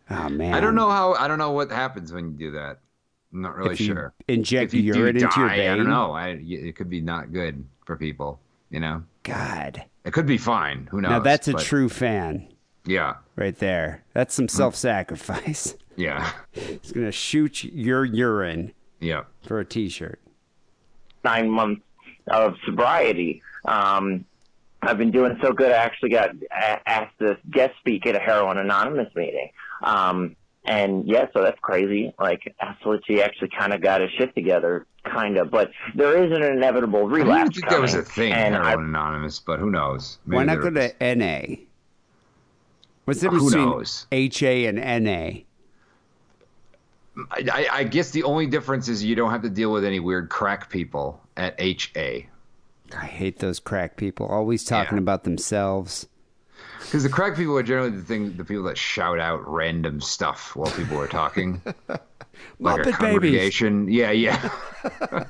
Oh, 0.10 0.30
man. 0.30 0.54
I 0.54 0.60
don't 0.60 0.76
know 0.76 0.90
how. 0.90 1.14
I 1.14 1.28
don't 1.28 1.38
know 1.38 1.52
what 1.52 1.72
happens 1.72 2.12
when 2.12 2.32
you 2.32 2.38
do 2.38 2.52
that. 2.52 2.80
I'm 3.32 3.42
not 3.42 3.56
really 3.56 3.74
If 3.74 3.82
you 3.82 3.88
sure. 3.88 4.14
inject 4.28 4.74
if 4.74 4.82
you 4.82 4.94
do 4.94 5.00
urine 5.00 5.18
into 5.18 5.40
your 5.40 5.50
die, 5.50 5.58
vein. 5.58 5.70
I 5.70 5.76
don't 5.76 5.90
know. 5.90 6.12
I, 6.14 6.30
it 6.42 6.76
could 6.76 6.90
be 6.90 7.00
not 7.02 7.32
good 7.32 7.64
for 7.86 7.96
people. 7.96 8.40
You 8.72 8.80
know, 8.80 9.04
God. 9.30 9.84
it 10.06 10.12
could 10.14 10.26
be 10.26 10.38
fine. 10.38 10.88
Who 10.92 11.02
knows? 11.02 11.10
Now, 11.12 11.20
that's 11.20 11.48
a 11.48 11.54
but- 11.54 11.62
true 11.64 11.90
fan 11.90 12.48
Yeah, 12.86 13.16
right 13.36 13.58
there. 13.58 14.04
That's 14.14 14.34
some 14.34 14.48
self 14.48 14.76
sacrifice. 14.76 15.76
yeah, 15.96 16.32
He's 16.52 16.92
going 16.92 17.06
to 17.06 17.12
shoot 17.12 17.64
your 17.64 18.06
urine 18.06 18.74
yeah. 19.00 19.24
for 19.48 19.60
a 19.60 19.66
t 19.66 19.90
shirt. 19.90 20.20
nine 21.24 21.50
months 21.50 21.82
of 22.28 22.56
sobriety. 22.66 23.42
Um, 23.66 24.26
I've 24.82 24.98
been 24.98 25.12
doing 25.12 25.38
so 25.42 25.52
good. 25.52 25.72
I 25.72 25.76
actually 25.78 26.10
got 26.12 26.30
asked 26.86 27.18
to 27.20 27.38
guest 27.52 27.74
speak 27.80 28.06
at 28.06 28.16
a 28.16 28.20
Heroin 28.20 28.58
Anonymous 28.58 29.14
meeting. 29.16 29.50
Um, 29.84 30.36
and 30.64 31.06
yeah, 31.08 31.26
so 31.34 31.42
that's 31.42 31.60
crazy. 31.62 32.14
Like, 32.20 32.56
Schlitzy 32.84 33.20
actually 33.22 33.50
kind 33.58 33.74
of 33.74 33.82
got 33.82 34.00
his 34.02 34.10
shit 34.12 34.34
together, 34.36 34.86
kind 35.12 35.38
of. 35.38 35.52
But 35.52 35.72
there 35.96 36.24
is 36.24 36.32
an 36.32 36.44
inevitable 36.44 37.08
relapse. 37.08 37.30
I 37.30 37.44
didn't 37.44 37.58
even 37.58 37.60
relapse 37.60 37.60
think 37.60 37.70
that 37.70 37.82
was 37.82 37.94
a 37.96 38.04
thing, 38.04 38.34
and 38.34 38.56
I- 38.56 38.70
Heroin 38.70 38.86
Anonymous, 38.90 39.40
but 39.40 39.60
who 39.60 39.70
knows? 39.72 40.20
Why 40.26 40.44
Maybe 40.44 40.48
not 40.48 40.62
there 40.62 40.72
go 40.72 40.88
to 40.88 41.16
NA? 41.16 41.56
What's 43.06 43.22
the 43.22 43.30
Who 43.30 43.38
difference 43.38 43.54
between 43.54 43.70
knows? 43.70 44.08
HA 44.12 44.66
and 44.68 44.78
NA? 45.04 45.42
I, 47.32 47.44
I, 47.52 47.68
I 47.80 47.84
guess 47.84 48.12
the 48.12 48.24
only 48.24 48.46
difference 48.48 48.88
is 48.88 49.04
you 49.04 49.16
don't 49.16 49.32
have 49.32 49.42
to 49.42 49.50
deal 49.50 49.72
with 49.74 49.84
any 49.84 50.00
weird 50.00 50.30
crack 50.30 50.70
people 50.70 51.20
at 51.36 51.56
HA. 51.60 52.28
I 52.96 53.06
hate 53.06 53.40
those 53.40 53.60
crack 53.60 53.98
people. 53.98 54.26
Always 54.28 54.64
talking 54.64 54.98
Yeah. 54.98 55.02
about 55.04 55.24
themselves. 55.24 56.08
Because 56.80 57.04
the 57.04 57.10
crack 57.10 57.36
people 57.36 57.58
are 57.58 57.64
generally 57.64 57.92
the 57.92 58.02
thing, 58.02 58.36
the 58.38 58.46
people 58.46 58.64
that 58.64 58.78
shout 58.78 59.20
out 59.20 59.48
random 59.48 60.02
stuff 60.02 60.56
while 60.56 60.72
people 60.72 61.00
are 61.00 61.08
talking, 61.08 61.62
like 62.60 62.86
a 62.86 62.92
Muppet 62.92 63.00
babies. 63.00 63.62
Yeah, 63.62 64.12
yeah. 64.12 64.50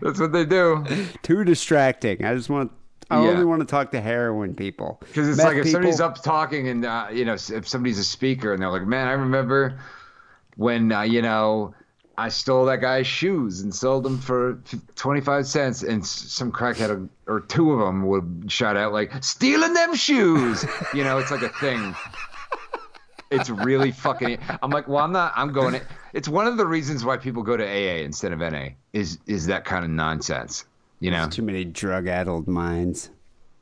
That's 0.00 0.20
what 0.20 0.32
they 0.32 0.44
do. 0.44 0.84
Too 1.22 1.44
distracting. 1.44 2.24
I 2.24 2.34
just 2.34 2.50
want. 2.50 2.72
I 3.10 3.22
Yeah. 3.22 3.30
only 3.30 3.44
want 3.44 3.60
to 3.60 3.66
talk 3.66 3.92
to 3.92 4.00
heroin 4.00 4.54
people. 4.54 4.98
Because 5.00 5.28
it's 5.28 5.36
Meth 5.38 5.46
like 5.46 5.56
if 5.58 5.68
somebody's 5.70 6.00
up 6.00 6.22
talking 6.24 6.68
and 6.68 6.84
uh, 6.84 7.06
you 7.12 7.24
know 7.24 7.34
if 7.34 7.68
somebody's 7.68 7.98
a 7.98 8.04
speaker 8.04 8.52
and 8.52 8.60
they're 8.60 8.70
like, 8.70 8.86
man, 8.86 9.06
I 9.06 9.12
remember 9.12 9.78
when 10.56 10.90
uh, 10.90 11.02
you 11.02 11.22
know 11.22 11.72
I 12.18 12.28
stole 12.30 12.64
that 12.66 12.80
guy's 12.80 13.06
shoes 13.06 13.60
and 13.60 13.74
sold 13.74 14.04
them 14.04 14.18
for 14.18 14.60
twenty 14.94 15.20
five 15.20 15.46
cents, 15.46 15.82
and 15.82 16.04
some 16.04 16.50
crackhead 16.50 17.08
or 17.26 17.40
two 17.40 17.72
of 17.72 17.80
them 17.80 18.06
would 18.06 18.46
shout 18.48 18.76
out 18.76 18.92
like, 18.92 19.22
stealing 19.22 19.74
them 19.74 19.94
shoes. 19.94 20.64
you 20.94 21.04
know, 21.04 21.18
it's 21.18 21.30
like 21.30 21.42
a 21.42 21.50
thing. 21.60 21.94
It's 23.30 23.50
really 23.50 23.90
fucking. 23.90 24.38
I'm 24.62 24.70
like, 24.70 24.88
well, 24.88 25.04
I'm 25.04 25.12
not. 25.12 25.32
I'm 25.36 25.52
going. 25.52 25.80
It's 26.12 26.28
one 26.28 26.46
of 26.46 26.56
the 26.56 26.66
reasons 26.66 27.04
why 27.04 27.16
people 27.16 27.42
go 27.42 27.56
to 27.56 27.64
AA 27.64 28.02
instead 28.04 28.32
of 28.32 28.38
NA. 28.38 28.68
Is 28.92 29.18
is 29.26 29.46
that 29.46 29.64
kind 29.64 29.84
of 29.84 29.90
nonsense? 29.90 30.64
You 31.00 31.10
know. 31.10 31.28
Too 31.28 31.42
many 31.42 31.64
drug-addled 31.64 32.46
minds. 32.48 33.10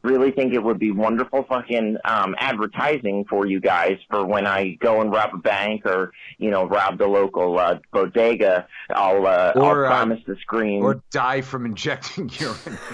Really 0.04 0.30
think 0.30 0.52
it 0.52 0.62
would 0.62 0.78
be 0.78 0.90
wonderful 0.92 1.44
fucking 1.48 1.96
um, 2.04 2.34
advertising 2.38 3.24
for 3.28 3.46
you 3.46 3.58
guys 3.58 3.98
for 4.10 4.24
when 4.24 4.46
I 4.46 4.74
go 4.80 5.00
and 5.00 5.10
rob 5.10 5.30
a 5.34 5.38
bank 5.38 5.84
or 5.86 6.12
you 6.38 6.50
know 6.50 6.66
rob 6.66 6.98
the 6.98 7.06
local 7.08 7.58
uh, 7.58 7.78
bodega. 7.92 8.66
I'll 8.90 9.26
uh, 9.26 9.52
Or, 9.56 9.86
I'll 9.86 9.92
uh, 9.92 9.96
promise 9.96 10.20
to 10.26 10.36
scream. 10.36 10.84
Or 10.84 11.02
die 11.10 11.40
from 11.40 11.66
injecting 11.66 12.30
urine. 12.38 12.78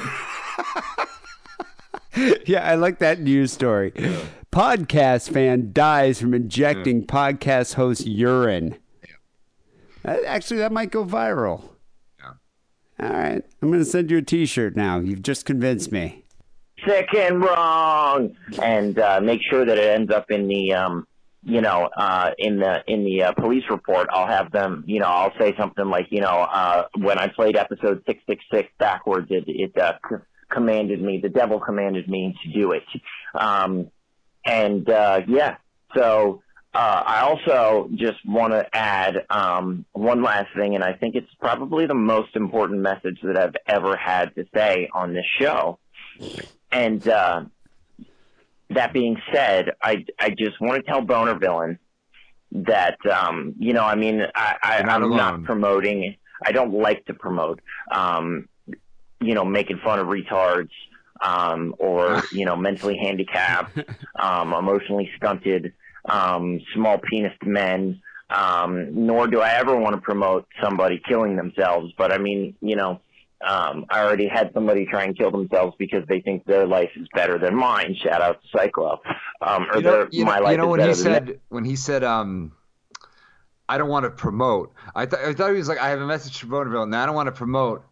Yeah, 2.45 2.69
I 2.69 2.75
like 2.75 2.99
that 2.99 3.21
news 3.21 3.53
story. 3.53 3.93
Podcast 4.53 5.31
fan 5.33 5.71
dies 5.73 6.21
from 6.21 6.35
injecting 6.35 7.07
podcast 7.07 7.75
host 7.75 8.05
urine. 8.05 8.77
That- 10.03 10.25
actually, 10.25 10.59
that 10.59 10.73
might 10.73 10.91
go 10.91 11.05
viral. 11.05 11.69
Yeah. 12.19 12.33
All 13.07 13.13
right, 13.15 13.45
I'm 13.63 13.69
going 13.69 13.79
to 13.79 13.85
send 13.85 14.11
you 14.11 14.19
a 14.19 14.23
T-shirt 14.23 14.75
now. 14.75 14.99
You've 14.99 15.23
just 15.23 15.47
convinced 15.47 15.93
me. 15.93 16.25
Sick 16.87 17.15
and 17.17 17.41
wrong, 17.43 18.37
and 18.61 18.99
uh, 18.99 19.21
make 19.21 19.41
sure 19.49 19.65
that 19.65 19.79
it 19.79 19.85
ends 19.85 20.13
up 20.13 20.31
in 20.31 20.49
the 20.49 20.73
um, 20.75 21.07
you 21.43 21.61
know 21.61 21.89
uh, 21.97 22.31
in 22.39 22.59
the 22.59 22.83
in 22.87 23.05
the 23.05 23.25
uh, 23.25 23.33
police 23.33 23.65
report. 23.71 24.09
I'll 24.13 24.27
have 24.27 24.53
them. 24.53 24.85
You 24.87 25.01
know, 25.01 25.07
I'll 25.07 25.33
say 25.39 25.55
something 25.59 25.87
like, 25.87 26.09
you 26.11 26.21
know, 26.21 26.47
uh, 26.53 26.85
when 26.97 27.19
I 27.19 27.29
played 27.29 27.57
episode 27.57 28.03
six 28.07 28.23
six 28.29 28.45
six 28.53 28.69
backwards, 28.79 29.29
it 29.31 29.45
it 29.47 29.77
uh, 29.79 29.95
c- 30.09 30.17
commanded 30.51 31.01
me. 31.01 31.21
The 31.23 31.29
devil 31.29 31.61
commanded 31.61 32.09
me 32.09 32.35
to 32.45 32.53
do 32.53 32.73
it. 32.73 32.85
Um, 33.35 33.91
and 34.45 34.89
uh, 34.89 35.23
yeah, 35.27 35.57
so. 35.97 36.43
Uh, 36.73 37.03
I 37.05 37.21
also 37.23 37.91
just 37.97 38.25
want 38.25 38.53
to 38.53 38.65
add 38.73 39.27
um, 39.29 39.85
one 39.91 40.23
last 40.23 40.51
thing, 40.55 40.77
and 40.77 40.85
I 40.85 40.93
think 40.93 41.17
it's 41.17 41.27
probably 41.41 41.87
the 41.87 41.97
most 41.97 42.37
important 42.37 42.81
message 42.81 43.19
that 43.25 43.37
I've 43.37 43.57
ever 43.67 43.97
had 43.97 44.33
to 44.37 44.45
say 44.55 44.89
on 44.95 45.13
this 45.13 45.25
show. 45.41 45.81
And 46.73 47.07
uh, 47.09 47.45
that 48.71 48.93
being 48.93 49.21
said, 49.33 49.73
I 49.83 50.05
I 50.19 50.31
just 50.31 50.61
want 50.61 50.85
to 50.85 50.91
tell 50.91 51.01
Boner 51.01 51.35
Villain 51.35 51.79
that 52.53 52.99
um, 53.07 53.55
you 53.59 53.73
know, 53.73 53.85
I 53.85 53.95
mean, 53.95 54.23
I, 54.35 54.57
I 54.63 54.77
You're 54.79 54.87
not 54.87 55.09
not 55.11 55.45
promoting. 55.45 56.17
I 56.45 56.53
don't 56.53 56.73
like 56.73 57.05
to 57.07 57.15
promote. 57.15 57.61
Um, 57.91 58.49
you 59.21 59.35
know, 59.35 59.45
making 59.45 59.79
fun 59.85 59.99
of 59.99 60.07
retards. 60.07 60.71
Um, 61.23 61.75
or 61.79 62.23
you 62.33 62.47
know, 62.47 62.57
mentally 62.57 62.97
handicapped, 62.97 63.79
um, 64.19 64.55
emotionally 64.55 65.11
stunted, 65.19 65.75
um, 66.07 66.61
small 66.75 66.99
penised 66.99 67.45
men. 67.45 68.01
Um, 68.31 69.07
nor 69.07 69.27
do 69.27 69.41
I 69.41 69.55
ever 69.55 69.77
want 69.77 69.97
to 69.97 70.01
promote 70.01 70.47
somebody 70.63 71.03
killing 71.07 71.35
themselves. 71.37 71.93
But 71.99 72.13
I 72.13 72.19
mean, 72.19 72.55
you 72.61 72.77
know, 72.77 73.01
um, 73.47 73.87
I 73.89 74.01
already 74.01 74.29
had 74.29 74.53
somebody 74.53 74.87
try 74.87 75.05
and 75.05 75.17
kill 75.17 75.31
themselves 75.31 75.75
because 75.79 76.07
they 76.09 76.21
think 76.21 76.45
their 76.45 76.67
life 76.67 76.91
is 76.97 77.09
better 77.15 77.39
than 77.39 77.55
mine. 77.55 77.97
Shout 77.97 78.21
out 78.21 78.41
to 78.43 78.59
Cyclo. 78.59 78.99
Um, 79.41 79.67
or 79.71 79.77
you 79.77 79.83
know, 79.83 79.91
their, 79.91 80.09
you 80.11 80.25
my 80.25 80.39
know, 80.39 80.45
life 80.45 80.53
you 80.53 80.57
know 80.59 80.67
when 80.69 80.81
he 80.81 80.87
than 80.87 80.95
said 80.95 81.41
when 81.49 81.65
he 81.65 81.77
said 81.77 82.05
um 82.05 82.53
I 83.69 83.79
don't 83.79 83.89
want 83.89 84.05
to 84.05 84.11
promote. 84.11 84.75
I 84.95 85.07
thought 85.07 85.21
I 85.21 85.33
thought 85.33 85.51
he 85.53 85.57
was 85.57 85.69
like 85.69 85.79
I 85.79 85.89
have 85.89 86.01
a 86.01 86.07
message 86.07 86.39
for 86.39 86.47
Boner 86.47 86.71
Villain 86.71 86.89
and 86.89 86.97
I 86.97 87.07
don't 87.07 87.15
want 87.15 87.29
to 87.29 87.33
promote, 87.33 87.85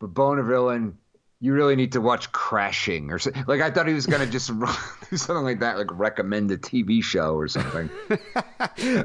but 0.00 0.08
Boner 0.08 0.42
Villain 0.42 0.76
and 0.76 0.96
you 1.40 1.54
really 1.54 1.74
need 1.74 1.92
to 1.92 2.00
watch 2.00 2.30
Crashing 2.32 3.10
or 3.10 3.18
so, 3.18 3.30
like 3.46 3.60
I 3.60 3.70
thought 3.70 3.86
he 3.88 3.94
was 3.94 4.06
gonna 4.06 4.26
just 4.26 4.50
do 5.10 5.16
something 5.16 5.44
like 5.44 5.60
that, 5.60 5.78
like 5.78 5.88
recommend 5.98 6.50
a 6.50 6.58
TV 6.58 7.02
show 7.02 7.34
or 7.34 7.48
something. 7.48 7.88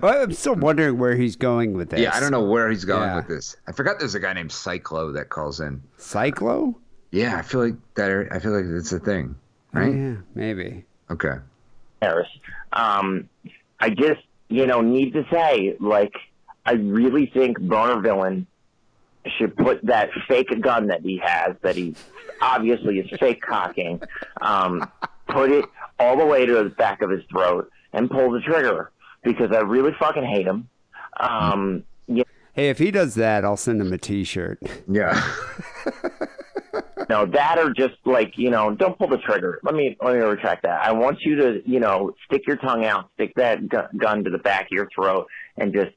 Well, 0.02 0.24
I'm 0.24 0.32
still 0.34 0.56
wondering 0.56 0.98
where 0.98 1.16
he's 1.16 1.36
going 1.36 1.74
with 1.74 1.90
this. 1.90 2.00
yeah, 2.00 2.16
I 2.16 2.20
don't 2.20 2.32
know 2.32 2.44
where 2.44 2.70
he's 2.70 2.86
going 2.86 3.02
Yeah. 3.10 3.16
with 3.18 3.28
this. 3.28 3.56
I 3.68 3.72
forgot 3.72 4.00
there's 4.00 4.16
a 4.16 4.20
guy 4.20 4.34
named 4.34 4.52
Cyclo 4.52 5.14
that 5.16 5.30
calls 5.30 5.60
in. 5.60 5.82
Cyclo? 5.98 6.76
Yeah, 7.12 7.38
I 7.38 7.42
feel 7.42 7.64
like 7.66 7.76
that. 7.96 8.28
I 8.32 8.40
feel 8.40 8.52
like 8.52 8.66
it's 8.66 8.92
a 8.92 9.00
thing, 9.00 9.36
right? 9.74 9.94
Yeah, 9.94 10.16
maybe. 10.34 10.86
Okay. 11.10 11.36
Harris. 12.02 12.28
Um, 12.74 13.28
I 13.80 13.90
just, 13.90 14.22
you 14.50 14.66
know, 14.68 14.82
need 14.82 15.14
to 15.14 15.26
say, 15.32 15.76
like, 15.80 16.14
I 16.66 16.74
really 16.74 17.26
think 17.28 17.60
Boner 17.60 18.00
Villain 18.02 18.48
should 19.38 19.56
put 19.56 19.86
that 19.86 20.10
fake 20.28 20.50
gun 20.62 20.88
that 20.88 21.02
he 21.02 21.22
has, 21.24 21.56
that 21.62 21.76
he 21.76 21.96
obviously 22.42 23.00
is 23.00 23.20
fake 23.20 23.42
cocking, 23.42 24.02
um, 24.42 24.90
put 25.28 25.52
it 25.52 25.66
all 26.00 26.18
the 26.18 26.26
way 26.26 26.46
to 26.46 26.54
the 26.64 26.70
back 26.70 27.02
of 27.02 27.10
his 27.10 27.24
throat 27.32 27.70
and 27.94 28.10
pull 28.10 28.32
the 28.32 28.42
trigger 28.42 28.92
because 29.24 29.52
I 29.52 29.60
really 29.62 29.92
fucking 30.00 30.26
hate 30.26 30.46
him. 30.46 30.70
Um, 31.20 31.84
you 32.08 32.24
Hey, 32.54 32.70
if 32.70 32.78
he 32.78 32.92
does 32.92 33.16
that, 33.16 33.44
I'll 33.44 33.58
send 33.58 33.82
him 33.82 33.92
a 33.92 33.98
T-shirt. 33.98 34.60
Yeah. 34.88 35.22
no, 37.10 37.26
that 37.26 37.58
or 37.58 37.74
just 37.74 37.96
like, 38.06 38.38
you 38.38 38.50
know, 38.50 38.74
don't 38.74 38.98
pull 38.98 39.08
the 39.08 39.18
trigger. 39.18 39.60
Let 39.64 39.76
me, 39.76 39.98
let 40.02 40.16
me 40.16 40.22
retract 40.22 40.64
that. 40.64 40.82
I 40.82 40.92
want 40.94 41.20
you 41.22 41.36
to, 41.36 41.62
you 41.70 41.80
know, 41.80 42.14
stick 42.26 42.44
your 42.48 42.58
tongue 42.58 42.86
out, 42.86 43.10
stick 43.16 43.34
that 43.36 43.68
gu- 43.68 43.98
gun 43.98 44.24
to 44.24 44.30
the 44.30 44.38
back 44.38 44.64
of 44.64 44.72
your 44.72 44.88
throat 44.96 45.28
and 45.58 45.74
just 45.74 45.92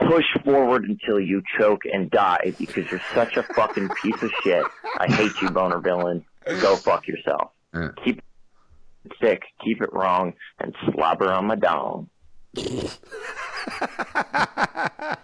push 0.00 0.26
forward 0.44 0.84
until 0.84 1.20
you 1.20 1.42
choke 1.58 1.82
and 1.92 2.10
die 2.10 2.54
because 2.58 2.90
you're 2.90 3.02
such 3.14 3.36
a 3.36 3.42
fucking 3.42 3.88
piece 4.02 4.22
of 4.22 4.30
shit. 4.42 4.64
I 4.98 5.06
hate 5.12 5.32
you, 5.42 5.50
boner 5.50 5.78
villain. 5.80 6.24
Go 6.60 6.76
fuck 6.76 7.06
yourself. 7.06 7.50
Yeah. 7.74 7.90
Keep 8.04 8.18
it 8.18 9.12
sick, 9.20 9.42
keep 9.62 9.82
it 9.82 9.92
wrong, 9.92 10.34
and 10.58 10.74
slobber 10.92 11.32
on 11.32 11.46
my 11.46 11.56
dong. 11.56 12.08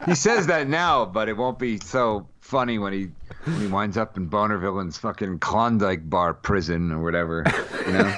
he 0.07 0.15
says 0.15 0.47
that 0.49 0.69
now, 0.69 1.05
but 1.07 1.29
it 1.29 1.37
won't 1.37 1.59
be 1.59 1.79
so 1.79 2.29
funny 2.41 2.79
when 2.79 2.93
he 2.93 3.09
when 3.45 3.61
he 3.61 3.67
winds 3.67 3.97
up 3.97 4.17
in 4.17 4.27
Boner 4.27 4.59
Villain's 4.59 4.99
fucking 4.99 5.39
Klondike 5.39 6.09
bar 6.09 6.35
prison 6.35 6.93
or 6.93 7.03
whatever. 7.03 7.45
You 7.87 7.93
know. 7.93 8.17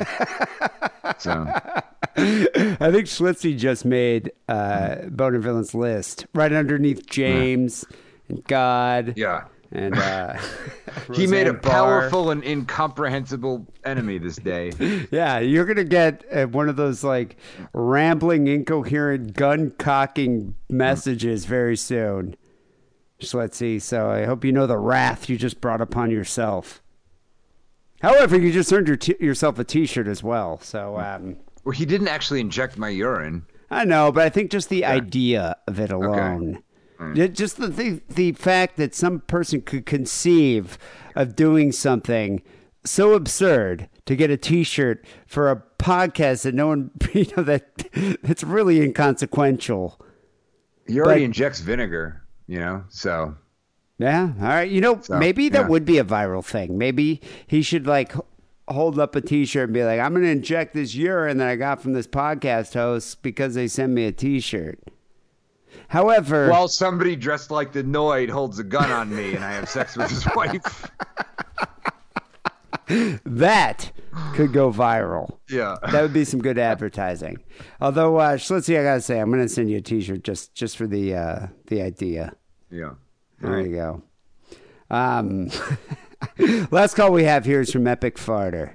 so 1.19 1.47
I 2.17 2.91
think 2.91 3.07
Schlitzy 3.07 3.57
just 3.57 3.85
made 3.85 4.33
uh, 4.49 4.97
Boner 5.11 5.39
Villain's 5.39 5.75
list 5.75 6.27
right 6.35 6.53
underneath 6.53 7.07
James 7.07 7.85
and 8.29 8.43
God. 8.45 9.15
yeah, 9.17 9.45
And 9.71 9.97
uh, 9.97 10.37
he 11.15 11.27
made 11.27 11.47
a 11.47 11.53
Barr. 11.53 11.73
powerful 11.73 12.31
and 12.31 12.43
incomprehensible 12.45 13.67
enemy 13.85 14.19
this 14.19 14.37
day. 14.37 14.73
Yeah, 15.11 15.39
you're 15.39 15.65
gonna 15.67 15.85
get 15.85 16.25
uh, 16.33 16.47
one 16.47 16.69
of 16.69 16.77
those 16.77 17.05
like 17.05 17.37
rambling, 17.73 18.47
incoherent, 18.49 19.35
gun 19.35 19.71
cocking 19.79 20.55
messages 20.69 21.45
very 21.45 21.77
soon, 21.77 22.35
Schlitzy. 23.21 23.81
So 23.81 24.11
I 24.11 24.25
hope 24.25 24.45
you 24.45 24.53
know 24.53 24.67
the 24.67 24.79
wrath 24.79 25.29
you 25.29 25.37
just 25.37 25.61
brought 25.61 25.81
upon 25.81 26.11
yourself. 26.11 26.83
However, 28.03 28.39
you 28.39 28.53
just 28.53 28.73
earned 28.73 28.89
your 28.89 28.97
t- 28.97 29.17
yourself 29.21 29.59
a 29.59 29.65
T-shirt 29.65 30.07
as 30.07 30.23
well. 30.23 30.59
So 30.61 30.99
um, 30.99 31.37
Well, 31.65 31.73
he 31.73 31.87
didn't 31.87 32.09
actually 32.09 32.41
inject 32.41 32.77
my 32.79 32.89
urine. 32.91 33.47
I 33.71 33.85
know, 33.85 34.13
but 34.13 34.23
I 34.25 34.29
think 34.29 34.51
just 34.51 34.69
the 34.69 34.85
idea 34.85 35.57
of 35.67 35.81
it 35.81 35.91
alone. 35.91 36.63
Yeah, 37.15 37.27
Just 37.27 37.59
the, 37.59 37.67
the 37.69 38.01
the 38.09 38.33
fact 38.33 38.77
that 38.79 38.95
some 38.95 39.21
person 39.21 39.61
could 39.61 39.85
conceive 39.85 40.79
of 41.15 41.37
doing 41.37 41.71
something 41.73 42.43
so 42.85 43.13
absurd 43.15 43.89
to 44.07 44.17
get 44.17 44.31
a 44.31 44.37
T-shirt 44.39 45.05
for 45.27 45.51
a 45.51 45.63
podcast 45.79 46.43
that 46.45 46.55
no 46.55 46.69
one 46.69 46.91
you 47.13 47.27
know 47.37 47.43
that 47.43 47.85
it's 47.95 48.43
really 48.45 48.81
inconsequential. 48.81 50.01
He 50.87 51.01
already 51.01 51.21
But- 51.21 51.25
injects 51.25 51.61
vinegar, 51.61 52.23
you 52.47 52.61
know. 52.61 52.85
So 52.89 53.35
Yeah. 53.99 54.33
All 54.41 54.47
right. 54.47 54.71
You 54.71 54.81
know, 54.81 55.01
So, 55.01 55.19
maybe 55.19 55.49
that 55.51 55.63
yeah. 55.63 55.69
would 55.69 55.85
be 55.85 55.99
a 55.99 56.05
viral 56.05 56.45
thing. 56.45 56.77
Maybe 56.77 57.21
he 57.47 57.63
should 57.63 57.87
like 57.87 58.13
hold 58.69 58.99
up 58.99 59.15
a 59.17 59.21
T-shirt 59.21 59.65
and 59.69 59.73
be 59.75 59.85
like, 59.85 60.01
"I'm 60.01 60.13
going 60.13 60.25
to 60.25 60.31
inject 60.31 60.75
this 60.75 60.95
urine 60.95 61.39
that 61.39 61.49
I 61.49 61.57
got 61.57 61.81
from 61.81 61.93
this 61.95 62.07
podcast 62.07 62.75
host 62.75 63.23
because 63.23 63.55
they 63.55 63.69
sent 63.69 63.93
me 63.93 64.05
a 64.05 64.13
T-shirt." 64.13 64.81
However, 65.89 66.49
while 66.51 66.69
somebody 66.69 67.17
dressed 67.17 67.51
like 67.51 67.73
the 67.73 67.85
Noid 67.85 68.29
holds 68.29 68.59
a 68.59 68.65
gun 68.65 68.91
on 68.91 69.15
me 69.15 69.35
and 69.35 69.45
I 69.45 69.53
have 69.53 69.69
sex 69.69 69.97
with 69.97 70.11
his 70.11 70.27
wife. 70.37 70.91
that 73.25 73.93
could 74.35 74.53
go 74.53 74.71
viral. 74.73 75.39
Yeah. 75.49 75.77
That 75.91 76.03
would 76.03 76.13
be 76.13 76.25
some 76.25 76.41
good 76.41 76.59
advertising. 76.59 77.39
Although, 77.81 78.17
uh, 78.17 78.37
Schlitzy, 78.37 78.79
I 78.79 78.83
gotta 78.83 79.01
say, 79.01 79.21
I'm 79.21 79.31
gonna 79.31 79.49
send 79.49 79.71
you 79.71 79.79
a 79.79 79.81
T-shirt 79.83 80.23
just 80.25 80.55
just 80.55 80.77
for 80.77 80.87
the 80.87 81.15
uh, 81.15 81.47
the 81.67 81.83
idea. 81.83 82.35
Yeah. 82.71 82.93
There 83.41 83.61
you 83.61 83.77
go. 83.77 84.03
Um, 84.91 85.51
last 86.71 86.95
call 86.95 87.13
we 87.13 87.25
have 87.25 87.45
here 87.45 87.61
is 87.61 87.73
from 87.73 87.87
Epic 87.87 88.17
Farter. 88.17 88.75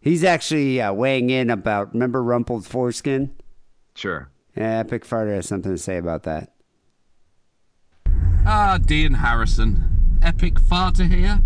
He's 0.00 0.24
actually 0.24 0.80
uh, 0.80 0.92
weighing 0.92 1.30
in 1.30 1.50
about 1.50 1.92
remember 1.94 2.22
rumpled 2.22 2.66
foreskin. 2.66 3.34
Sure. 3.94 4.30
Yeah, 4.56 4.78
Epic 4.78 5.04
Farter 5.04 5.34
has 5.34 5.46
something 5.46 5.72
to 5.72 5.78
say 5.78 5.96
about 5.96 6.22
that. 6.24 6.52
Ah, 8.46 8.78
Dee 8.84 9.06
and 9.06 9.16
Harrison. 9.16 10.18
Epic 10.22 10.54
farter 10.54 11.10
here. 11.10 11.40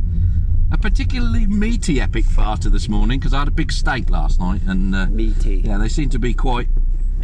A 0.71 0.77
particularly 0.77 1.47
meaty 1.47 2.01
epic 2.01 2.25
farter 2.25 2.71
this 2.71 2.89
morning 2.89 3.19
because 3.19 3.33
I 3.33 3.39
had 3.39 3.49
a 3.49 3.53
big 3.53 3.73
steak 3.73 4.11
last 4.11 4.39
night 4.39 4.63
and 4.67 4.95
uh, 4.95 5.07
Meaty. 5.07 5.63
Yeah, 5.65 5.79
they 5.79 5.89
seem 5.89 6.11
to 6.11 6.19
be 6.19 6.35
quite 6.35 6.69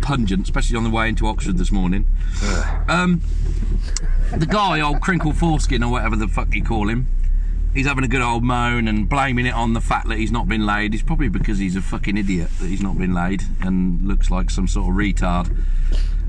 pungent, 0.04 0.44
especially 0.44 0.76
on 0.76 0.84
the 0.84 0.90
way 0.90 1.08
into 1.08 1.26
Oxford 1.26 1.56
this 1.58 1.72
morning. 1.72 2.06
Um, 2.88 3.20
the 4.36 4.46
guy, 4.46 4.80
old 4.80 5.00
crinkle 5.00 5.32
foreskin 5.32 5.82
or 5.82 5.90
whatever 5.90 6.14
the 6.16 6.28
fuck 6.28 6.54
you 6.54 6.62
call 6.62 6.88
him, 6.88 7.06
he's 7.72 7.86
having 7.86 8.04
a 8.04 8.08
good 8.08 8.20
old 8.20 8.44
moan 8.44 8.86
and 8.86 9.08
blaming 9.08 9.46
it 9.46 9.54
on 9.54 9.72
the 9.72 9.80
fact 9.80 10.08
that 10.08 10.18
he's 10.18 10.30
not 10.32 10.46
been 10.48 10.66
laid. 10.66 10.94
It's 10.94 11.02
probably 11.02 11.28
because 11.28 11.58
he's 11.58 11.74
a 11.76 11.82
fucking 11.82 12.16
idiot 12.16 12.50
that 12.60 12.66
he's 12.68 12.82
not 12.82 12.98
been 12.98 13.14
laid 13.14 13.42
and 13.60 14.06
looks 14.06 14.30
like 14.30 14.50
some 14.50 14.68
sort 14.68 14.90
of 14.90 14.94
retard. 14.96 15.50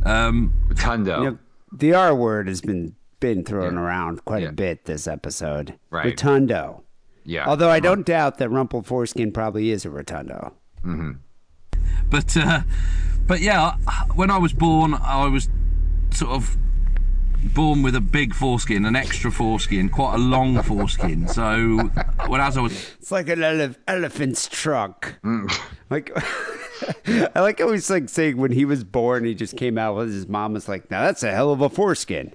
Um, 0.04 0.54
Rotundo. 0.70 1.18
You 1.24 1.30
know, 1.32 1.38
the 1.72 1.94
R 1.94 2.16
word 2.16 2.48
has 2.48 2.62
been 2.62 2.96
been 3.20 3.44
thrown 3.44 3.74
Yeah. 3.76 3.80
around 3.82 4.24
quite 4.26 4.44
Yeah. 4.44 4.50
a 4.50 4.54
bit 4.54 4.86
this 4.86 5.08
episode. 5.08 5.74
Right. 5.90 6.06
Rotundo. 6.06 6.84
yeah. 7.24 7.46
Although 7.48 7.70
I 7.72 7.80
don't 7.80 8.06
doubt 8.06 8.38
that 8.38 8.50
rumpled 8.50 8.86
foreskin 8.86 9.32
probably 9.32 9.72
is 9.72 9.84
a 9.86 9.90
rotundo. 9.90 10.54
But 12.10 12.36
uh, 12.38 12.62
but 13.28 13.42
yeah, 13.42 13.76
when 14.16 14.30
I 14.32 14.38
was 14.38 14.54
born, 14.54 14.94
I 14.94 15.28
was 15.28 15.50
sort 16.12 16.32
of 16.32 16.58
born 17.54 17.84
with 17.84 17.96
a 17.96 18.02
big 18.02 18.34
foreskin, 18.34 18.86
an 18.86 18.96
extra 18.96 19.32
foreskin, 19.32 19.90
quite 19.90 20.16
a 20.16 20.18
long 20.18 20.62
foreskin. 20.64 21.28
So 21.28 21.90
when 22.28 22.42
as 22.42 22.58
I 22.58 22.62
was 22.62 22.74
It's 23.00 23.12
like 23.12 23.30
an 23.30 23.44
ele- 23.44 23.76
elephant's 23.88 24.48
trunk. 24.48 25.16
Like, 25.90 26.12
I 27.08 27.40
like 27.42 27.60
how 27.60 27.72
he's 27.72 27.90
like 27.90 28.10
saying 28.10 28.38
when 28.38 28.52
he 28.52 28.66
was 28.66 28.84
born, 28.84 29.26
he 29.26 29.36
just 29.36 29.58
came 29.58 29.78
out 29.78 29.96
with 29.96 30.12
his 30.12 30.28
mom 30.28 30.54
was 30.54 30.68
like, 30.68 30.90
"Now 30.90 31.04
that's 31.04 31.22
a 31.24 31.32
hell 31.32 31.52
of 31.52 31.62
a 31.62 31.70
foreskin." 31.70 32.34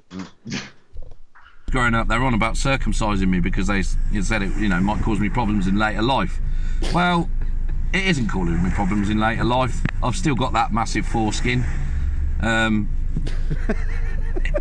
growing 1.70 1.94
up, 1.94 2.08
they 2.08 2.18
were 2.18 2.24
on 2.24 2.34
about 2.34 2.54
circumcising 2.54 3.28
me 3.28 3.38
because 3.38 3.68
they 3.68 3.80
said 3.82 4.42
it, 4.42 4.52
you 4.56 4.68
know, 4.68 4.80
might 4.80 5.00
cause 5.02 5.20
me 5.20 5.28
problems 5.28 5.68
in 5.68 5.76
later 5.78 6.02
life. 6.02 6.40
Well, 6.92 7.28
it 7.92 8.06
isn't 8.06 8.28
causing 8.28 8.62
me 8.62 8.70
problems 8.70 9.10
in 9.10 9.18
later 9.18 9.44
life. 9.44 9.80
I've 10.02 10.16
still 10.16 10.34
got 10.34 10.52
that 10.52 10.72
massive 10.72 11.06
foreskin. 11.06 11.64
Um, 12.40 12.88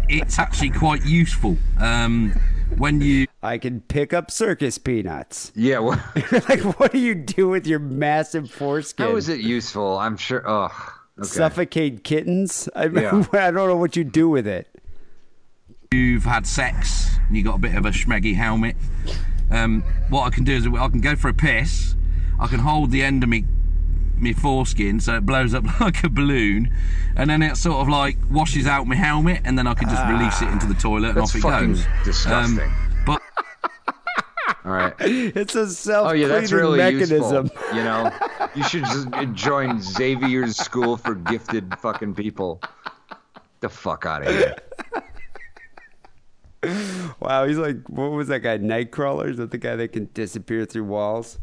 it's 0.09 0.39
actually 0.39 0.71
quite 0.71 1.05
useful 1.05 1.57
um, 1.79 2.31
when 2.77 3.01
you 3.01 3.27
I 3.41 3.57
can 3.57 3.81
pick 3.81 4.13
up 4.13 4.31
circus 4.31 4.77
peanuts. 4.77 5.51
yeah. 5.55 5.79
Well, 5.79 6.03
like, 6.49 6.61
what 6.79 6.91
do 6.91 6.99
you 6.99 7.15
do 7.15 7.47
with 7.47 7.65
your 7.65 7.79
massive 7.79 8.51
foreskin? 8.51 9.05
how 9.05 9.15
is 9.15 9.29
it 9.29 9.39
useful? 9.39 9.97
I'm 9.97 10.17
sure. 10.17 10.43
Ugh. 10.47 10.71
Okay. 11.19 11.27
Suffocate 11.27 12.03
kittens? 12.03 12.69
I, 12.75 12.85
Yeah. 12.87 13.23
I 13.33 13.51
don't 13.51 13.67
know 13.67 13.75
what 13.75 13.95
you 13.95 14.03
do 14.03 14.29
with 14.29 14.47
it. 14.47 14.67
you've 15.91 16.23
had 16.23 16.45
sex 16.47 17.17
and 17.27 17.35
you 17.35 17.43
got 17.43 17.55
a 17.55 17.59
bit 17.59 17.75
of 17.75 17.85
a 17.85 17.91
schmeggy 17.91 18.35
helmet, 18.35 18.75
um, 19.51 19.83
what 20.09 20.23
I 20.23 20.29
can 20.29 20.43
do 20.43 20.53
is 20.53 20.67
I 20.67 20.87
can 20.89 21.01
go 21.01 21.15
for 21.15 21.29
a 21.29 21.33
piss. 21.33 21.95
I 22.39 22.47
can 22.47 22.59
hold 22.59 22.91
the 22.91 23.03
end 23.03 23.23
of 23.23 23.29
me 23.29 23.45
me 24.17 24.33
foreskin 24.33 24.99
so 24.99 25.15
it 25.15 25.25
blows 25.25 25.53
up 25.53 25.63
like 25.81 26.03
a 26.03 26.09
balloon, 26.09 26.73
and 27.15 27.29
then 27.29 27.41
it 27.41 27.55
sort 27.57 27.77
of 27.77 27.87
like 27.87 28.17
washes 28.29 28.67
out 28.67 28.85
my 28.87 28.95
helmet, 28.95 29.41
and 29.45 29.57
then 29.57 29.67
I 29.67 29.73
can 29.73 29.89
just 29.89 30.05
release 30.07 30.41
it 30.41 30.49
into 30.49 30.65
the 30.67 30.73
toilet 30.73 31.09
and 31.11 31.19
off 31.19 31.35
it 31.35 31.39
fucking 31.39 31.73
goes. 31.73 31.85
disgusting. 32.03 32.59
Um, 32.65 33.03
but 33.05 33.21
All 34.65 34.71
right. 34.73 34.93
It's 34.99 35.55
a 35.55 35.61
Oh 35.61 35.65
self-cleaning 35.65 36.21
yeah, 36.21 36.27
that's 36.27 36.51
really 36.51 36.77
mechanism. 36.79 37.45
useful. 37.47 37.75
You 37.77 37.83
know, 37.83 38.11
you 38.55 38.63
should 38.63 38.83
just 38.83 39.07
join 39.33 39.81
Xavier's 39.81 40.57
School 40.57 40.97
for 40.97 41.15
Gifted 41.15 41.73
fucking 41.79 42.13
people. 42.15 42.61
The 43.61 43.69
fuck 43.69 44.05
out 44.05 44.27
of 44.27 44.33
here. 44.35 44.55
Wow, 47.21 47.45
he's 47.45 47.57
like, 47.57 47.87
what 47.87 48.11
was 48.11 48.27
that 48.27 48.39
guy? 48.39 48.57
Nightcrawler? 48.57 49.29
Is 49.29 49.37
that 49.37 49.51
the 49.51 49.57
guy 49.57 49.75
that 49.77 49.93
can 49.93 50.09
disappear 50.13 50.65
through 50.65 50.83
walls? 50.85 51.39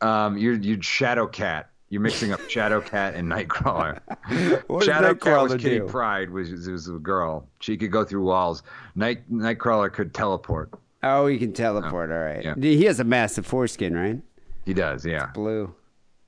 Um, 0.00 0.38
you're 0.38 0.54
you're 0.54 0.82
Shadow 0.82 1.26
Cat. 1.26 1.70
You're 1.88 2.00
mixing 2.00 2.32
up 2.32 2.40
Shadow 2.48 2.80
Cat 2.80 3.14
and 3.14 3.30
Nightcrawler. 3.30 3.98
What 4.68 4.80
does 4.80 4.86
Shadow 4.86 5.14
Cat 5.14 5.42
was 5.42 5.52
Nightcrawler 5.52 5.60
Kitty 5.60 5.78
do? 5.80 5.86
Pryde, 5.86 6.30
was 6.30 6.50
was 6.68 6.88
a 6.88 6.92
girl. 6.92 7.48
She 7.58 7.76
could 7.76 7.90
go 7.90 8.04
through 8.04 8.24
walls. 8.24 8.62
Night 8.94 9.30
Nightcrawler 9.30 9.92
could 9.92 10.14
teleport. 10.14 10.70
Oh, 11.02 11.26
he 11.26 11.38
can 11.38 11.52
teleport. 11.52 12.10
All 12.10 12.18
right. 12.18 12.44
yeah. 12.44 12.54
He 12.58 12.84
has 12.84 13.00
a 13.00 13.04
massive 13.04 13.46
foreskin, 13.46 13.96
right? 13.96 14.20
He 14.66 14.74
does, 14.74 15.04
yeah. 15.04 15.30
Blue. 15.34 15.74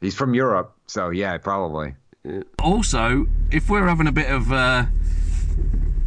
He's 0.01 0.15
from 0.17 0.35
Europe, 0.35 0.75
so 0.87 1.11
yeah, 1.11 1.39
probably. 1.39 1.95
also, 2.61 3.27
if 3.53 3.69
we're 3.71 3.87
having 3.87 4.09
a 4.09 4.13
bit 4.13 4.29
of 4.31 4.51
uh, 4.51 4.87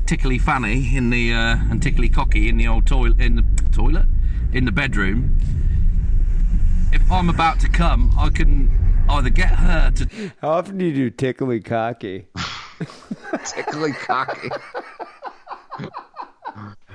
tickly 0.05 0.37
fanny 0.37 0.95
in 0.95 1.09
the 1.11 1.31
uh, 1.33 1.57
and 1.69 1.81
tickly 1.81 2.09
cocky 2.09 2.49
in 2.49 2.57
the 2.57 2.67
old 2.67 2.85
toilet 2.85 3.21
in 3.21 3.35
the 3.37 3.45
toilet 3.71 4.05
in 4.51 4.65
the 4.65 4.71
bedroom, 4.71 5.37
if 6.95 7.11
I'm 7.11 7.30
about 7.30 7.59
to 7.59 7.69
come, 7.69 8.11
I 8.17 8.30
can 8.30 8.69
either 9.09 9.30
get 9.30 9.49
her 9.49 9.91
to 9.91 10.31
How 10.41 10.49
often 10.49 10.77
do 10.77 10.85
you 10.85 10.93
do 10.93 11.09
tickly 11.09 11.59
cocky? 11.59 12.27
Tickly 13.45 13.91
cocky. 13.93 14.49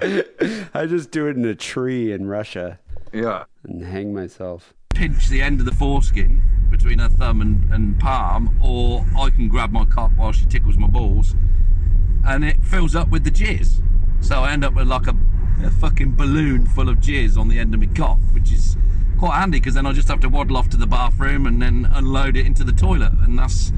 I 0.75 0.87
just 0.87 1.11
do 1.11 1.27
it 1.27 1.37
in 1.37 1.45
a 1.45 1.55
tree 1.55 2.13
in 2.13 2.27
Russia 2.27 2.79
Yeah. 3.13 3.45
and 3.65 3.83
hang 3.85 4.15
myself. 4.15 4.73
pinch 4.91 5.29
the 5.29 5.43
end 5.43 5.61
of 5.61 5.67
the 5.67 5.73
foreskin 5.73 6.43
between 6.71 6.99
her 6.99 7.09
thumb 7.09 7.41
and, 7.41 7.73
and 7.73 7.99
palm, 7.99 8.59
or 8.63 9.05
I 9.19 9.29
can 9.31 9.49
grab 9.49 9.71
my 9.71 9.85
cock 9.85 10.13
while 10.17 10.33
she 10.33 10.47
tickles 10.47 10.79
my 10.79 10.87
balls, 10.87 11.35
and 12.27 12.45
it 12.45 12.63
fills 12.65 12.95
up 12.95 13.09
with 13.11 13.25
the 13.25 13.31
jizz. 13.31 13.83
So 14.21 14.41
I 14.41 14.53
end 14.53 14.65
up 14.65 14.75
with 14.75 14.87
like 14.89 15.07
a, 15.07 15.17
a 15.65 15.71
fucking 15.71 16.15
balloon 16.15 16.67
full 16.67 16.89
of 16.89 16.99
jizz 16.99 17.37
on 17.37 17.49
the 17.49 17.59
end 17.59 17.75
of 17.75 17.81
my 17.81 17.87
cock, 17.87 18.19
which 18.33 18.53
is 18.53 18.77
quite 19.21 19.39
handy 19.39 19.59
because 19.61 19.75
then 19.75 19.87
I 19.87 19.93
just 19.93 20.09
have 20.09 20.21
to 20.21 20.29
waddle 20.29 20.57
off 20.57 20.69
to 20.71 20.77
the 20.77 20.87
bathroom 20.87 21.47
and 21.47 21.61
then 21.63 21.89
unload 21.95 22.37
it 22.37 22.47
into 22.47 22.65
the 22.65 22.73
toilet, 22.73 23.13
and 23.23 23.39
that's 23.39 23.73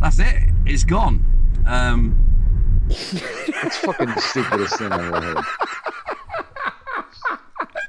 that's 0.00 0.18
it. 0.18 0.50
It's 0.64 0.84
gone. 0.84 1.24
Um, 1.66 2.26
That's 2.88 3.76
fucking 3.78 4.06
the 4.08 4.20
stupidest 4.20 4.78
thing 4.78 4.90
I've 4.90 5.14
ever 5.14 5.20
heard. 5.20 5.44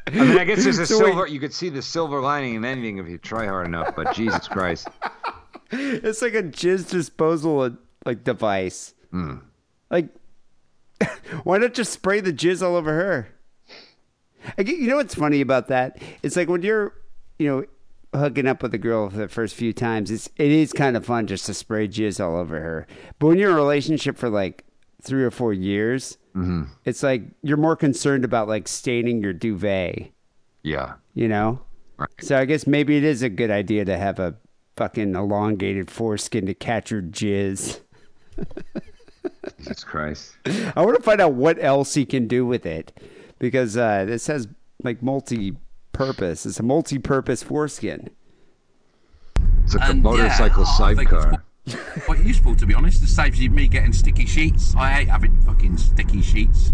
I 0.08 0.12
mean, 0.12 0.38
I 0.38 0.44
guess 0.44 0.64
there's 0.64 0.78
a 0.78 0.86
So 0.86 1.00
wait- 1.00 1.06
silver. 1.14 1.28
You 1.28 1.40
could 1.40 1.54
see 1.54 1.70
the 1.70 1.82
silver 1.82 2.20
lining 2.22 2.56
in 2.56 2.66
anything 2.66 2.98
if 2.98 3.08
you 3.08 3.18
try 3.18 3.48
hard 3.48 3.66
enough. 3.68 3.96
But 3.96 4.14
Jesus 4.14 4.48
Christ, 4.48 4.88
It's 5.72 6.22
like 6.22 6.34
a 6.36 6.44
jizz 6.44 6.90
disposal 6.90 7.78
like 8.06 8.24
device. 8.24 8.94
Hmm. 9.10 9.36
Like, 9.90 10.10
why 11.44 11.58
not 11.58 11.74
just 11.74 11.94
spray 11.94 12.20
the 12.20 12.34
jizz 12.34 12.62
all 12.62 12.76
over 12.76 12.92
her? 12.94 13.30
I 14.58 14.64
get- 14.64 14.78
you 14.78 14.88
know 14.88 14.98
what's 14.98 15.16
funny 15.16 15.42
about 15.42 15.68
that? 15.70 16.02
It's 16.24 16.36
like 16.36 16.50
when 16.50 16.62
you're, 16.62 16.94
you 17.40 17.48
know, 17.48 17.66
hooking 18.20 18.46
up 18.48 18.62
with 18.62 18.74
a 18.74 18.78
girl 18.78 19.10
for 19.10 19.18
the 19.18 19.28
first 19.30 19.56
few 19.56 19.72
times. 19.72 20.12
It's 20.12 20.30
it 20.36 20.52
is 20.52 20.74
kind 20.74 20.98
of 20.98 21.06
fun 21.06 21.28
just 21.28 21.46
to 21.46 21.54
spray 21.54 21.88
jizz 21.88 22.20
all 22.24 22.36
over 22.36 22.60
her. 22.60 22.86
But 23.20 23.28
when 23.28 23.38
you're 23.38 23.52
in 23.52 23.56
a 23.56 23.60
relationship 23.60 24.18
for 24.18 24.30
like 24.30 24.66
three 25.02 25.24
or 25.24 25.32
four 25.32 25.54
years, 25.54 26.18
Mm-hmm. 26.36 26.64
it's 26.86 27.04
like 27.04 27.24
you're 27.44 27.58
more 27.58 27.76
concerned 27.76 28.24
about 28.24 28.48
like 28.48 28.66
staining 28.68 29.22
your 29.22 29.34
duvet. 29.34 30.12
yeah, 30.64 30.94
You 31.14 31.28
know. 31.28 31.60
right. 31.98 32.08
So 32.22 32.38
I 32.38 32.46
guess 32.46 32.66
maybe 32.66 32.96
it 32.96 33.04
is 33.04 33.22
a 33.22 33.28
good 33.28 33.52
idea 33.52 33.84
to 33.84 33.98
have 33.98 34.18
a 34.18 34.36
fucking 34.78 35.14
elongated 35.14 35.92
foreskin 35.92 36.46
to 36.46 36.54
catch 36.54 36.90
your 36.90 37.02
jizz. 37.02 37.82
Jesus 39.58 39.84
Christ. 39.84 40.34
I 40.76 40.86
want 40.86 40.96
to 40.98 41.04
find 41.04 41.20
out 41.22 41.34
what 41.34 41.62
else 41.62 41.94
he 41.94 42.06
can 42.06 42.28
do 42.28 42.46
with 42.46 42.66
it 42.66 42.98
because 43.42 43.76
uh, 43.76 44.06
it 44.08 44.20
says 44.20 44.48
like 44.84 45.02
multi-purpose. 45.02 46.46
It's 46.46 46.60
a 46.60 46.64
multi-purpose 46.64 47.42
foreskin. 47.44 48.12
It's 49.64 49.74
like 49.74 49.90
a 49.90 49.92
And, 49.92 50.04
motorcycle 50.04 50.64
I 50.64 50.94
think 50.94 51.12
it's 51.12 51.24
sidecar. 51.24 51.44
quite, 51.66 52.04
quite 52.06 52.26
useful 52.26 52.56
to 52.56 52.66
be 52.68 52.74
honest. 52.76 53.02
It 53.04 53.08
saves 53.08 53.40
you 53.40 53.50
me 53.50 53.68
getting 53.68 53.94
sticky 53.94 54.28
sheets. 54.28 54.76
I 54.76 54.90
hate 54.92 55.10
having 55.10 55.42
fucking 55.42 55.78
sticky 55.78 56.22
sheets, 56.22 56.72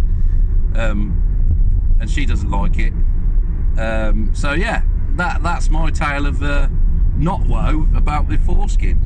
um, 0.75 1.95
and 2.01 2.09
she 2.09 2.25
doesn't 2.25 2.51
like 2.51 2.77
it. 2.77 2.93
Um, 3.79 4.31
so 4.33 4.51
yeah, 4.51 4.83
that 5.15 5.41
that's 5.41 5.69
my 5.69 5.89
tale 5.89 6.25
of 6.25 6.43
uh, 6.43 6.67
not 7.15 7.45
woe 7.47 7.87
about 7.95 8.27
the 8.27 8.37
foreskin. 8.39 9.01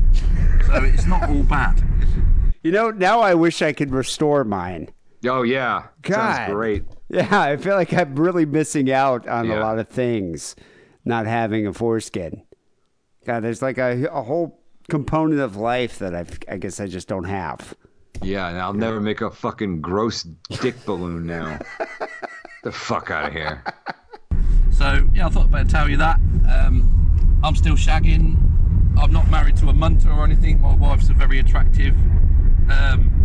So 0.66 0.82
it's 0.82 1.06
not 1.06 1.28
all 1.30 1.44
bad. 1.44 1.82
You 2.64 2.70
know, 2.70 2.92
now 2.92 3.18
I 3.20 3.34
wish 3.34 3.60
I 3.60 3.72
could 3.72 3.90
restore 3.90 4.44
mine. 4.44 4.88
Oh 5.26 5.42
yeah. 5.42 5.86
God. 6.02 6.36
Sounds 6.36 6.52
great. 6.52 6.84
Yeah, 7.08 7.40
I 7.40 7.56
feel 7.58 7.74
like 7.74 7.92
I'm 7.92 8.16
really 8.16 8.46
missing 8.46 8.90
out 8.90 9.28
on 9.28 9.50
a 9.50 9.56
lot 9.56 9.78
of 9.78 9.88
things 9.88 10.56
not 11.04 11.26
having 11.26 11.66
a 11.66 11.72
foreskin. 11.72 12.42
God, 13.26 13.40
there's 13.44 13.60
like 13.62 13.78
a, 13.78 14.06
a 14.10 14.22
whole 14.22 14.62
component 14.88 15.40
of 15.40 15.56
life 15.56 15.98
that 15.98 16.14
I've, 16.14 16.38
I 16.48 16.56
guess 16.56 16.80
I 16.80 16.86
just 16.86 17.08
don't 17.08 17.24
have. 17.24 17.74
Yeah, 18.22 18.48
and 18.48 18.58
I'll 18.58 18.72
never 18.72 19.00
make 19.00 19.20
a 19.20 19.30
fucking 19.30 19.80
gross 19.80 20.22
dick 20.60 20.84
balloon 20.84 21.26
now. 21.26 21.58
the 22.62 22.72
fuck 22.72 23.10
out 23.10 23.26
of 23.26 23.32
here. 23.32 23.62
So 24.70 25.08
yeah, 25.12 25.26
I 25.26 25.30
thought 25.30 25.44
I'd 25.44 25.50
better 25.52 25.68
tell 25.68 25.88
you 25.88 25.96
that. 25.98 26.16
Um, 26.50 27.40
I'm 27.44 27.54
still 27.56 27.74
shagging. 27.74 28.36
I'm 28.98 29.12
not 29.12 29.30
married 29.30 29.56
to 29.58 29.68
a 29.68 29.72
munter 29.72 30.10
or 30.10 30.24
anything. 30.24 30.60
My 30.60 30.74
wife's 30.74 31.08
a 31.08 31.14
very 31.14 31.38
attractive, 31.38 31.94
um, 32.70 33.21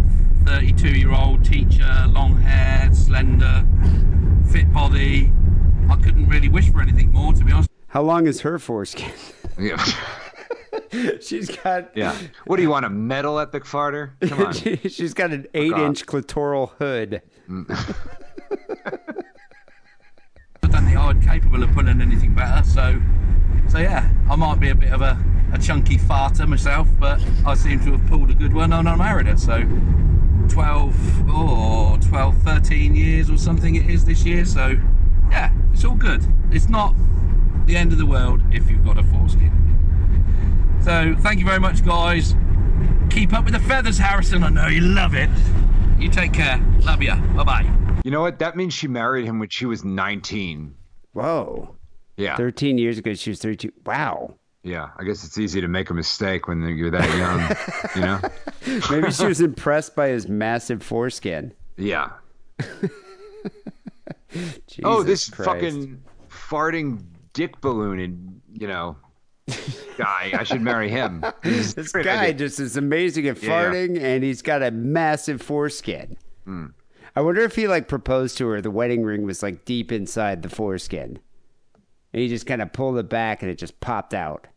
32 0.48 0.98
year 0.98 1.14
old 1.14 1.44
teacher, 1.44 2.06
long 2.08 2.38
hair, 2.38 2.90
slender, 2.94 3.66
fit 4.50 4.72
body. 4.72 5.30
I 5.90 5.98
couldn't 5.98 6.30
really 6.30 6.48
wish 6.48 6.72
for 6.72 6.82
anything 6.82 7.12
more, 7.12 7.34
to 7.34 7.44
be 7.44 7.52
honest. 7.52 7.70
How 7.88 8.02
long 8.02 8.28
is 8.28 8.42
her 8.42 8.58
foreskin? 8.58 9.12
Yeah. 9.60 9.84
She's 11.22 11.50
got 11.50 11.92
yeah. 11.98 12.16
What 12.46 12.56
do 12.56 12.62
you 12.62 12.70
want, 12.70 12.86
a 12.86 12.90
metal 12.90 13.40
epic 13.40 13.66
farter? 13.66 14.12
Come 14.22 14.46
on. 14.46 14.54
she, 14.54 14.78
she's 14.88 15.14
got 15.14 15.32
an 15.32 15.48
oh, 15.48 15.60
eight 15.60 15.74
inch 15.74 16.06
clitoral 16.06 16.72
hood. 16.78 17.22
I 17.50 17.66
don't 20.62 20.86
think 20.86 20.98
I'm 20.98 21.22
capable 21.22 21.62
of 21.62 21.72
pulling 21.74 22.00
anything 22.02 22.34
better. 22.34 22.64
So, 22.64 23.02
so 23.68 23.80
yeah, 23.80 24.10
I 24.30 24.36
might 24.38 24.62
be 24.62 24.70
a 24.70 24.76
bit 24.76 24.94
of 24.94 25.02
a, 25.02 25.22
a 25.52 25.60
chunky 25.60 25.98
farter 25.98 26.48
myself, 26.48 26.88
but 27.00 27.20
I 27.46 27.54
seem 27.56 27.84
to 27.84 27.92
have 27.98 28.08
pulled 28.08 28.30
a 28.30 28.34
good 28.34 28.54
one 28.54 28.72
and 28.72 28.88
I 28.88 28.96
married 28.96 29.28
her. 29.28 29.36
So, 29.36 29.68
12 30.48 31.30
or 31.30 31.98
12, 31.98 32.38
13 32.38 32.96
years 32.96 33.30
or 33.30 33.38
something 33.38 33.76
it 33.76 33.90
is 33.90 34.06
this 34.06 34.24
year. 34.24 34.46
So, 34.46 34.78
yeah, 35.30 35.52
it's 35.74 35.84
all 35.86 35.96
good. 35.96 36.26
It's 36.52 36.70
not 36.70 36.96
the 37.66 37.76
end 37.76 37.92
of 37.92 37.98
the 37.98 38.06
world 38.06 38.42
if 38.52 38.70
you've 38.70 38.86
got 38.86 38.98
a 38.98 39.04
foreskin. 39.04 39.54
So, 40.84 41.16
thank 41.20 41.40
you 41.40 41.46
very 41.46 41.60
much, 41.60 41.86
guys. 41.86 42.36
Keep 43.10 43.34
up 43.34 43.46
with 43.46 43.54
the 43.54 43.60
feathers, 43.60 43.98
Harrison. 43.98 44.44
I 44.44 44.50
know 44.50 44.68
you 44.68 44.82
love 44.82 45.16
it. 45.16 45.30
You 46.00 46.10
take 46.10 46.34
care. 46.34 46.60
Love 46.82 47.02
ya. 47.02 47.16
Bye 47.36 47.44
bye. 47.44 47.74
You 48.04 48.12
know 48.12 48.22
what? 48.22 48.40
That 48.40 48.56
means 48.56 48.74
she 48.74 48.88
married 48.88 49.26
him 49.26 49.40
when 49.40 49.50
she 49.50 49.66
was 49.66 49.84
19. 49.84 50.76
Whoa. 51.14 51.76
Yeah. 52.16 52.36
13 52.36 52.78
years 52.78 52.98
ago, 52.98 53.14
she 53.14 53.32
was 53.32 53.40
32. 53.40 53.74
Wow. 53.86 54.36
Yeah. 54.64 54.90
I 54.98 55.04
guess 55.04 55.24
it's 55.24 55.38
easy 55.38 55.62
to 55.62 55.68
make 55.68 55.90
a 55.90 55.94
mistake 55.94 56.48
when 56.48 56.62
you're 56.62 56.92
that 56.92 57.18
young, 57.18 57.96
you 57.96 58.02
know? 58.02 58.20
Maybe 58.92 59.12
she 59.12 59.26
was 59.26 59.40
impressed 59.42 59.96
by 59.96 60.10
his 60.10 60.28
massive 60.28 60.84
foreskin. 60.84 61.54
Yeah. 61.78 62.10
Oh, 64.84 65.04
this 65.04 65.30
Christ. 65.30 65.50
fucking 65.50 66.02
farting 66.30 67.02
dick 67.34 67.60
balloon 67.62 68.00
and, 68.00 68.42
you 68.54 68.68
know, 68.68 68.98
guy. 69.98 70.32
I 70.38 70.44
should 70.44 70.62
marry 70.62 70.90
him. 70.90 71.24
He's 71.44 71.74
This 71.76 71.92
guy 71.94 72.26
idea. 72.26 72.34
just 72.34 72.60
is 72.60 72.76
amazing 72.78 73.28
at 73.28 73.42
Yeah, 73.42 73.50
yeah. 73.50 73.70
farting, 73.72 74.00
and 74.02 74.24
he's 74.24 74.42
got 74.42 74.62
a 74.62 74.70
massive 74.72 75.42
foreskin. 75.42 76.18
Hmm. 76.44 76.68
I 77.16 77.22
wonder 77.22 77.42
if 77.42 77.56
he 77.56 77.68
like 77.68 77.88
proposed 77.88 78.38
to 78.40 78.48
her. 78.50 78.62
The 78.62 78.70
wedding 78.70 79.04
ring 79.04 79.24
was 79.24 79.42
like 79.42 79.66
deep 79.66 79.92
inside 79.92 80.44
the 80.44 80.50
foreskin, 80.50 81.20
and 82.14 82.22
he 82.22 82.28
just 82.28 82.46
kind 82.46 82.62
of 82.62 82.74
pulled 82.74 82.98
it 82.98 83.10
back, 83.10 83.42
and 83.42 83.52
it 83.52 83.58
just 83.58 83.80
popped 83.80 84.14
out. 84.14 84.48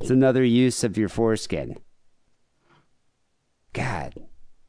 It's 0.00 0.10
another 0.10 0.44
use 0.44 0.84
of 0.84 0.98
your 0.98 1.08
foreskin. 1.08 1.78
God, 3.72 4.14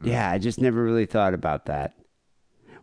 Hmm. 0.01 0.07
yeah, 0.07 0.29
I 0.31 0.37
just 0.37 0.61
never 0.61 0.83
really 0.83 1.05
thought 1.05 1.33
about 1.33 1.65
that. 1.65 1.93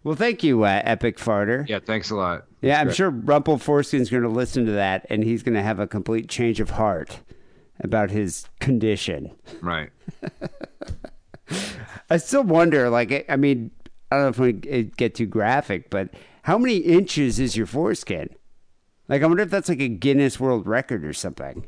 Well, 0.03 0.16
thank 0.16 0.43
you, 0.43 0.65
uh, 0.65 0.82
Epic 0.85 1.16
Farter. 1.16 1.66
Yeah, 1.69 1.78
thanks 1.78 2.11
a 2.11 2.16
lot. 2.16 2.45
Yeah, 2.61 2.81
I'm 2.81 2.89
Great. 2.89 2.97
sure 2.97 3.11
Rumple 3.11 3.57
Foreskin's 3.59 4.11
going 4.11 4.23
to 4.23 4.28
listen 4.28 4.66
to 4.66 4.73
that, 4.73 5.07
and 5.09 5.24
he's 5.24 5.43
going 5.43 5.55
to 5.55 5.62
have 5.62 5.78
a 5.81 5.86
complete 5.86 6.28
change 6.28 6.61
of 6.61 6.70
heart 6.70 7.20
about 7.81 8.11
his 8.11 8.47
condition. 8.61 9.31
Right. 9.62 9.91
I 12.11 12.16
still 12.19 12.45
wonder, 12.45 12.91
like, 12.91 13.12
I- 13.12 13.24
I 13.31 13.36
mean, 13.36 13.70
I 14.11 14.16
don't 14.16 14.24
know 14.24 14.28
if 14.28 14.39
we 14.39 14.82
get 14.85 15.15
too 15.15 15.27
graphic, 15.27 15.89
but 15.91 16.11
how 16.43 16.59
many 16.59 16.77
inches 16.78 17.41
is 17.41 17.57
your 17.57 17.66
foreskin? 17.66 18.28
Like, 19.09 19.23
I 19.23 19.27
wonder 19.27 19.43
if 19.43 19.51
that's 19.51 19.69
like 19.69 19.81
a 19.81 19.89
Guinness 19.89 20.41
World 20.41 20.67
Record 20.67 21.05
or 21.05 21.13
something. 21.13 21.67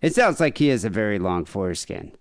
It 0.00 0.14
sounds 0.14 0.40
like 0.40 0.58
he 0.58 0.68
has 0.68 0.84
a 0.84 0.90
very 0.90 1.18
long 1.18 1.44
foreskin. 1.44 2.12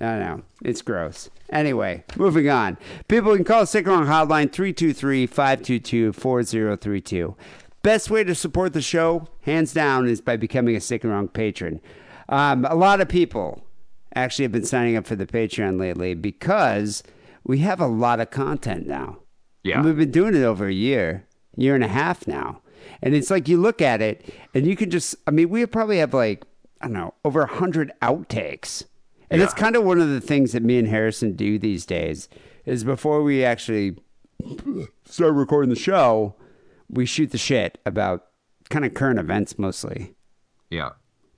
I 0.00 0.04
don't 0.04 0.20
know. 0.20 0.42
It's 0.62 0.82
gross. 0.82 1.30
Anyway, 1.50 2.04
moving 2.16 2.48
on. 2.48 2.76
People 3.08 3.34
can 3.34 3.44
call 3.44 3.64
Sick 3.66 3.86
Wrong 3.86 4.06
Hotline 4.06 4.52
323 4.52 5.26
522 5.26 6.12
4032. 6.12 7.36
Best 7.82 8.10
way 8.10 8.24
to 8.24 8.34
support 8.34 8.72
the 8.72 8.82
show, 8.82 9.28
hands 9.42 9.72
down, 9.72 10.08
is 10.08 10.20
by 10.20 10.36
becoming 10.36 10.76
a 10.76 10.80
Sick 10.80 11.04
and 11.04 11.12
Wrong 11.12 11.28
patron. 11.28 11.80
Um, 12.28 12.64
a 12.64 12.74
lot 12.74 13.00
of 13.00 13.08
people 13.08 13.64
actually 14.14 14.42
have 14.42 14.52
been 14.52 14.64
signing 14.64 14.96
up 14.96 15.06
for 15.06 15.14
the 15.14 15.26
Patreon 15.26 15.78
lately 15.78 16.14
because 16.14 17.02
we 17.44 17.58
have 17.58 17.80
a 17.80 17.86
lot 17.86 18.18
of 18.18 18.30
content 18.30 18.86
now. 18.86 19.18
Yeah. 19.62 19.76
And 19.76 19.84
we've 19.84 19.96
been 19.96 20.10
doing 20.10 20.34
it 20.34 20.42
over 20.42 20.66
a 20.66 20.72
year, 20.72 21.26
year 21.56 21.74
and 21.74 21.84
a 21.84 21.88
half 21.88 22.26
now. 22.26 22.60
And 23.02 23.14
it's 23.14 23.30
like 23.30 23.48
you 23.48 23.60
look 23.60 23.82
at 23.82 24.00
it 24.00 24.24
and 24.54 24.66
you 24.66 24.76
can 24.76 24.90
just, 24.90 25.16
I 25.26 25.30
mean, 25.30 25.48
we 25.50 25.64
probably 25.66 25.98
have 25.98 26.14
like, 26.14 26.44
I 26.80 26.86
don't 26.86 26.94
know, 26.94 27.14
over 27.24 27.42
a 27.42 27.46
100 27.46 27.92
outtakes. 28.02 28.84
And 29.30 29.42
it's 29.42 29.52
Yeah. 29.54 29.60
kind 29.60 29.76
of 29.76 29.84
one 29.84 30.00
of 30.00 30.08
the 30.08 30.20
things 30.20 30.52
that 30.52 30.62
me 30.62 30.78
and 30.78 30.86
Harrison 30.88 31.34
do 31.34 31.58
these 31.58 31.84
days 31.84 32.28
is 32.64 32.84
before 32.84 33.22
we 33.22 33.44
actually 33.44 33.96
start 35.04 35.34
recording 35.34 35.70
the 35.70 35.76
show, 35.80 36.34
we 36.88 37.06
shoot 37.06 37.30
the 37.32 37.38
shit 37.38 37.78
about 37.84 38.26
kind 38.70 38.84
of 38.84 38.94
current 38.94 39.18
events 39.18 39.58
mostly. 39.58 40.14
Yeah. 40.70 40.90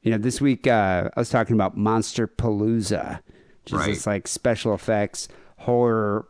You 0.02 0.10
know, 0.12 0.18
this 0.18 0.40
week 0.40 0.66
uh, 0.66 1.10
I 1.16 1.20
was 1.20 1.30
talking 1.30 1.54
about 1.54 1.76
Monsterpalooza, 1.76 3.20
which 3.64 3.72
is 3.72 3.78
Right. 3.78 3.86
this 3.86 4.06
like 4.06 4.28
special 4.28 4.74
effects 4.74 5.28
horror 5.58 6.26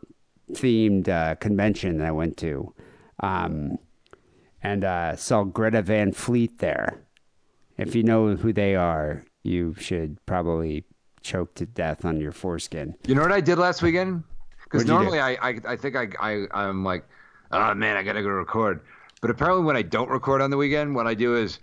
themed 0.52 1.08
uh, 1.08 1.34
convention 1.36 1.98
that 1.98 2.06
I 2.06 2.12
went 2.12 2.36
to, 2.38 2.72
um, 3.20 3.78
and 4.62 4.84
uh, 4.84 5.16
saw 5.16 5.44
Greta 5.44 5.82
Van 5.82 6.12
Fleet 6.12 6.58
there. 6.58 7.00
If 7.76 7.94
you 7.94 8.02
know 8.02 8.34
who 8.34 8.52
they 8.52 8.74
are, 8.74 9.24
you 9.44 9.74
should 9.78 10.18
probably 10.26 10.84
choke 11.22 11.54
to 11.54 11.66
death 11.66 12.04
on 12.04 12.20
your 12.20 12.32
foreskin. 12.32 12.94
You 13.06 13.14
know 13.14 13.22
what 13.22 13.32
I 13.32 13.40
did 13.40 13.58
last 13.58 13.82
weekend? 13.82 14.24
Because 14.64 14.82
you 14.82 14.88
do? 14.88 14.92
normally 14.94 15.20
I, 15.20 15.32
I 15.40 15.60
I 15.66 15.76
think 15.76 15.96
I, 15.96 16.08
I 16.20 16.46
I'm 16.52 16.84
like, 16.84 17.04
oh 17.52 17.74
man, 17.74 17.96
I 17.96 18.02
gotta 18.02 18.22
go 18.22 18.28
record. 18.28 18.80
But 19.20 19.30
apparently 19.30 19.64
when 19.64 19.76
I 19.76 19.82
don't 19.82 20.10
record 20.10 20.42
on 20.42 20.50
the 20.50 20.56
weekend, 20.56 20.94
what 20.94 21.06
I 21.06 21.14
do 21.14 21.36
is 21.36 21.58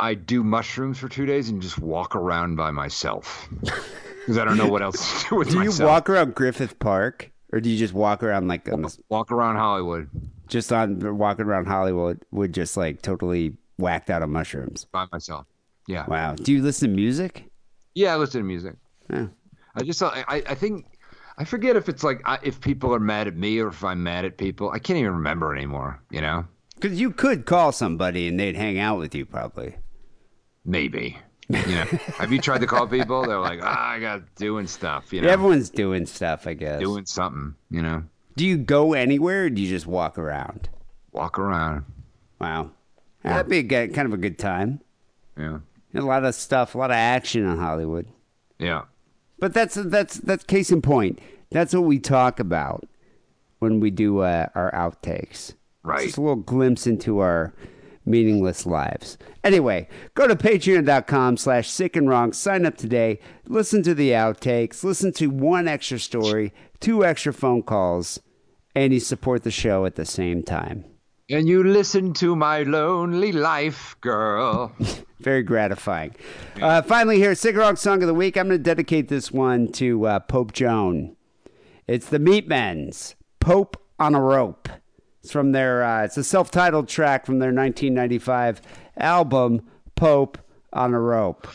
I 0.00 0.14
do 0.14 0.42
mushrooms 0.44 0.98
for 0.98 1.08
two 1.08 1.26
days 1.26 1.48
and 1.48 1.60
just 1.60 1.78
walk 1.78 2.14
around 2.14 2.56
by 2.56 2.70
myself 2.70 3.48
because 3.60 4.38
I 4.38 4.44
don't 4.44 4.56
know 4.56 4.68
what 4.68 4.82
else 4.82 5.22
to 5.24 5.28
do 5.30 5.36
with 5.36 5.48
Do 5.48 5.54
you 5.54 5.70
myself. 5.70 5.88
walk 5.88 6.10
around 6.10 6.34
Griffith 6.34 6.78
Park, 6.78 7.32
or 7.52 7.60
do 7.60 7.68
you 7.68 7.78
just 7.78 7.94
walk 7.94 8.22
around 8.22 8.46
like 8.48 8.68
walk 9.08 9.32
around 9.32 9.56
Hollywood 9.56 10.08
just 10.48 10.72
on 10.72 11.18
walking 11.18 11.46
around 11.46 11.66
Hollywood, 11.66 12.24
would 12.30 12.52
just 12.54 12.76
like 12.76 13.02
totally 13.02 13.54
whacked 13.78 14.10
out 14.10 14.22
on 14.22 14.30
mushrooms? 14.30 14.84
by 14.92 15.06
myself? 15.12 15.46
Yeah. 15.86 16.04
Wow. 16.06 16.34
Do 16.34 16.52
you 16.52 16.62
listen 16.62 16.90
to 16.90 16.96
music? 16.96 17.44
Yeah, 17.94 18.14
I 18.14 18.16
listen 18.16 18.40
to 18.40 18.46
music. 18.46 18.74
Yeah. 19.10 19.26
I 19.74 19.82
just 19.82 20.02
I 20.02 20.24
I 20.28 20.54
think 20.54 20.86
I 21.38 21.44
forget 21.44 21.76
if 21.76 21.88
it's 21.88 22.02
like 22.02 22.20
I, 22.24 22.38
if 22.42 22.60
people 22.60 22.94
are 22.94 23.00
mad 23.00 23.28
at 23.28 23.36
me 23.36 23.58
or 23.60 23.68
if 23.68 23.82
I'm 23.84 24.02
mad 24.02 24.24
at 24.24 24.36
people. 24.38 24.70
I 24.70 24.78
can't 24.78 24.98
even 24.98 25.12
remember 25.12 25.54
anymore. 25.54 26.00
You 26.10 26.20
know, 26.20 26.44
Because 26.74 27.00
you 27.00 27.10
could 27.12 27.46
call 27.46 27.72
somebody 27.72 28.26
and 28.28 28.38
they'd 28.38 28.56
hang 28.56 28.78
out 28.78 28.98
with 28.98 29.14
you 29.14 29.24
probably. 29.24 29.76
maybe. 30.64 31.18
You 31.50 31.56
know, 31.76 31.84
have 32.18 32.30
you 32.30 32.42
tried 32.42 32.60
to 32.60 32.66
call 32.66 32.86
people? 32.86 33.22
They're 33.24 33.40
like, 33.40 33.60
ah, 33.62 33.92
I 33.92 34.00
got 34.00 34.34
doing 34.34 34.66
stuff. 34.66 35.14
You 35.14 35.22
know, 35.22 35.28
Everyone's 35.30 35.70
doing 35.70 36.04
stuff, 36.04 36.46
I 36.46 36.52
guess. 36.52 36.78
doing 36.78 37.06
something. 37.06 37.54
You 37.70 37.80
know, 37.80 38.04
Do 38.38 38.46
you 38.46 38.56
go 38.56 38.92
anywhere 38.92 39.44
or 39.46 39.50
do 39.50 39.60
you 39.60 39.68
just 39.68 39.86
walk 39.86 40.16
around? 40.16 40.68
walk 41.12 41.38
around. 41.38 41.84
Wow. 42.40 42.70
That'd 43.24 43.50
be 43.50 43.58
a 43.58 43.62
good, 43.64 43.92
kind 43.94 44.06
of 44.06 44.14
a 44.14 44.16
good 44.16 44.38
time. 44.38 44.80
Yeah, 45.36 45.58
A 45.94 46.00
lot 46.02 46.24
of 46.24 46.34
stuff, 46.36 46.74
a 46.74 46.78
lot 46.78 46.90
of 46.92 46.96
action 46.96 47.44
in 47.48 47.56
Hollywood. 47.58 48.06
yeah. 48.58 48.82
But 49.40 49.54
that's 49.54 49.74
that's 49.74 50.18
that's 50.18 50.44
case 50.44 50.70
in 50.70 50.82
point. 50.82 51.20
That's 51.50 51.72
what 51.74 51.82
we 51.84 51.98
talk 51.98 52.38
about 52.40 52.88
when 53.58 53.80
we 53.80 53.90
do 53.90 54.18
uh, 54.20 54.46
our 54.54 54.70
outtakes. 54.72 55.54
Right. 55.82 56.06
Just 56.06 56.18
a 56.18 56.20
little 56.20 56.36
glimpse 56.36 56.86
into 56.86 57.18
our 57.18 57.52
meaningless 58.04 58.66
lives. 58.66 59.16
Anyway, 59.44 59.88
go 60.14 60.26
to 60.26 60.34
patreon.com 60.36 61.36
slash 61.36 61.68
sick 61.70 61.94
and 61.96 62.08
wrong. 62.08 62.32
Sign 62.32 62.66
up 62.66 62.76
today. 62.76 63.18
Listen 63.46 63.82
to 63.84 63.94
the 63.94 64.10
outtakes. 64.10 64.82
Listen 64.84 65.12
to 65.14 65.28
one 65.28 65.66
extra 65.68 65.98
story, 66.00 66.52
two 66.80 67.04
extra 67.04 67.32
phone 67.32 67.62
calls, 67.62 68.20
and 68.78 68.92
you 68.92 69.00
support 69.00 69.42
the 69.42 69.50
show 69.50 69.84
at 69.86 69.96
the 69.96 70.04
same 70.04 70.40
time. 70.40 70.84
And 71.28 71.48
you 71.48 71.64
listen 71.64 72.12
to 72.14 72.36
my 72.36 72.62
lonely 72.62 73.32
life, 73.32 73.96
girl. 74.00 74.72
Very 75.20 75.42
gratifying. 75.42 76.14
Uh, 76.62 76.80
finally, 76.82 77.16
here, 77.16 77.34
Wrong 77.54 77.74
Song 77.74 78.02
of 78.02 78.06
the 78.06 78.14
Week. 78.14 78.36
I'm 78.36 78.46
going 78.46 78.60
to 78.60 78.62
dedicate 78.62 79.08
this 79.08 79.32
one 79.32 79.72
to 79.72 80.06
uh, 80.06 80.20
Pope 80.20 80.52
Joan. 80.52 81.16
It's 81.88 82.06
the 82.06 82.20
Meatmen's 82.20 83.16
Pope 83.40 83.82
on 83.98 84.14
a 84.14 84.20
Rope. 84.20 84.68
It's 85.22 85.32
from 85.32 85.50
their, 85.50 85.82
uh, 85.82 86.04
it's 86.04 86.16
a 86.16 86.22
self 86.22 86.52
titled 86.52 86.86
track 86.86 87.26
from 87.26 87.40
their 87.40 87.52
1995 87.52 88.62
album, 88.96 89.68
Pope 89.96 90.38
on 90.72 90.94
a 90.94 91.00
Rope. 91.00 91.48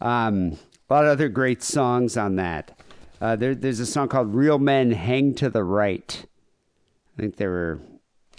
Um, 0.00 0.58
a 0.90 0.94
lot 0.94 1.04
of 1.04 1.10
other 1.10 1.28
great 1.28 1.62
songs 1.62 2.16
on 2.16 2.34
that. 2.34 2.76
Uh, 3.20 3.36
there, 3.36 3.54
there's 3.54 3.78
a 3.78 3.86
song 3.86 4.08
called 4.08 4.34
Real 4.34 4.58
Men 4.58 4.90
Hang 4.90 5.34
to 5.36 5.48
the 5.48 5.62
Right. 5.62 6.26
I 7.18 7.22
think 7.22 7.36
they 7.36 7.48
were 7.48 7.80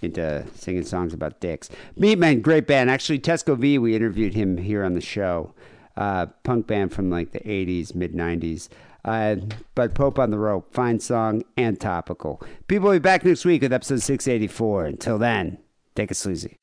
into 0.01 0.45
singing 0.55 0.85
songs 0.85 1.13
about 1.13 1.41
dicks. 1.41 1.69
Meatmen, 1.97 2.41
great 2.41 2.65
band. 2.65 2.89
Actually, 2.89 3.19
Tesco 3.19 3.57
Vee, 3.57 3.77
we 3.77 3.95
interviewed 3.95 4.33
him 4.33 4.57
here 4.57 4.83
on 4.83 4.93
the 4.93 5.01
show. 5.01 5.53
Uh, 5.97 6.27
punk 6.43 6.65
band 6.67 6.93
from 6.93 7.09
like 7.09 7.31
the 7.31 7.41
80s, 7.41 7.93
mid 7.93 8.13
90s. 8.13 8.69
Uh, 9.03 9.35
but 9.75 9.93
Pope 9.93 10.19
on 10.19 10.31
the 10.31 10.39
Rope, 10.39 10.73
fine 10.73 10.99
song 10.99 11.43
and 11.57 11.79
topical. 11.79 12.41
People 12.67 12.89
will 12.89 12.95
be 12.95 12.99
back 12.99 13.25
next 13.25 13.43
week 13.43 13.61
with 13.61 13.73
episode 13.73 14.01
684. 14.01 14.85
Until 14.85 15.17
then, 15.17 15.57
take 15.95 16.11
it 16.11 16.15
sleazy. 16.15 16.57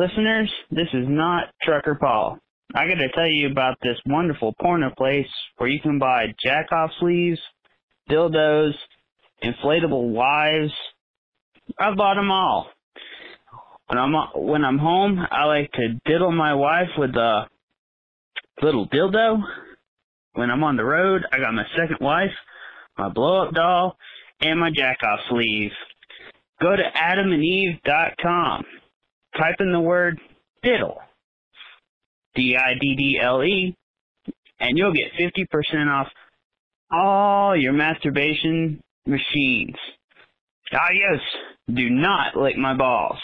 Listeners. 0.00 0.50
This 0.70 0.88
is 0.94 1.04
not 1.06 1.48
Trucker 1.62 1.94
Paul. 1.94 2.38
I 2.74 2.86
gotta 2.86 3.08
tell 3.14 3.26
you 3.26 3.50
about 3.50 3.76
this 3.82 3.98
wonderful 4.06 4.54
porno 4.58 4.90
place 4.96 5.26
where 5.58 5.68
you 5.68 5.78
can 5.80 5.98
buy 5.98 6.26
jack 6.42 6.72
off 6.72 6.90
sleeves, 7.00 7.40
dildos, 8.08 8.72
inflatable 9.44 10.10
wives. 10.10 10.72
I've 11.78 11.96
bought 11.96 12.14
them 12.14 12.30
all. 12.30 12.68
When 13.88 13.98
I'm 13.98 14.14
when 14.36 14.64
I'm 14.64 14.78
home, 14.78 15.18
I 15.30 15.44
like 15.44 15.70
to 15.72 16.00
diddle 16.06 16.32
my 16.32 16.54
wife 16.54 16.88
with 16.96 17.14
a 17.16 17.46
little 18.62 18.88
dildo. 18.88 19.42
When 20.32 20.50
I'm 20.50 20.64
on 20.64 20.76
the 20.76 20.84
road, 20.84 21.22
I 21.30 21.38
got 21.40 21.52
my 21.52 21.64
second 21.76 21.98
wife, 22.00 22.30
my 22.96 23.10
blow 23.10 23.42
up 23.42 23.54
doll, 23.54 23.98
and 24.40 24.58
my 24.58 24.70
jack 24.70 24.98
off 25.02 25.20
sleeve. 25.28 25.72
Go 26.62 26.74
to 26.74 26.82
adamandeve.com. 26.96 28.64
Type 29.36 29.56
in 29.60 29.72
the 29.72 29.80
word 29.80 30.20
diddle. 30.62 30.98
D 32.34 32.56
I 32.56 32.74
D 32.80 32.96
D 32.96 33.20
L 33.22 33.42
E. 33.42 33.74
And 34.60 34.76
you'll 34.76 34.92
get 34.92 35.12
50% 35.18 35.88
off 35.88 36.08
all 36.90 37.56
your 37.56 37.72
masturbation 37.72 38.80
machines. 39.06 39.76
Ah, 40.72 40.90
yes. 40.92 41.20
Do 41.74 41.88
not 41.88 42.36
lick 42.36 42.56
my 42.56 42.76
balls. 42.76 43.18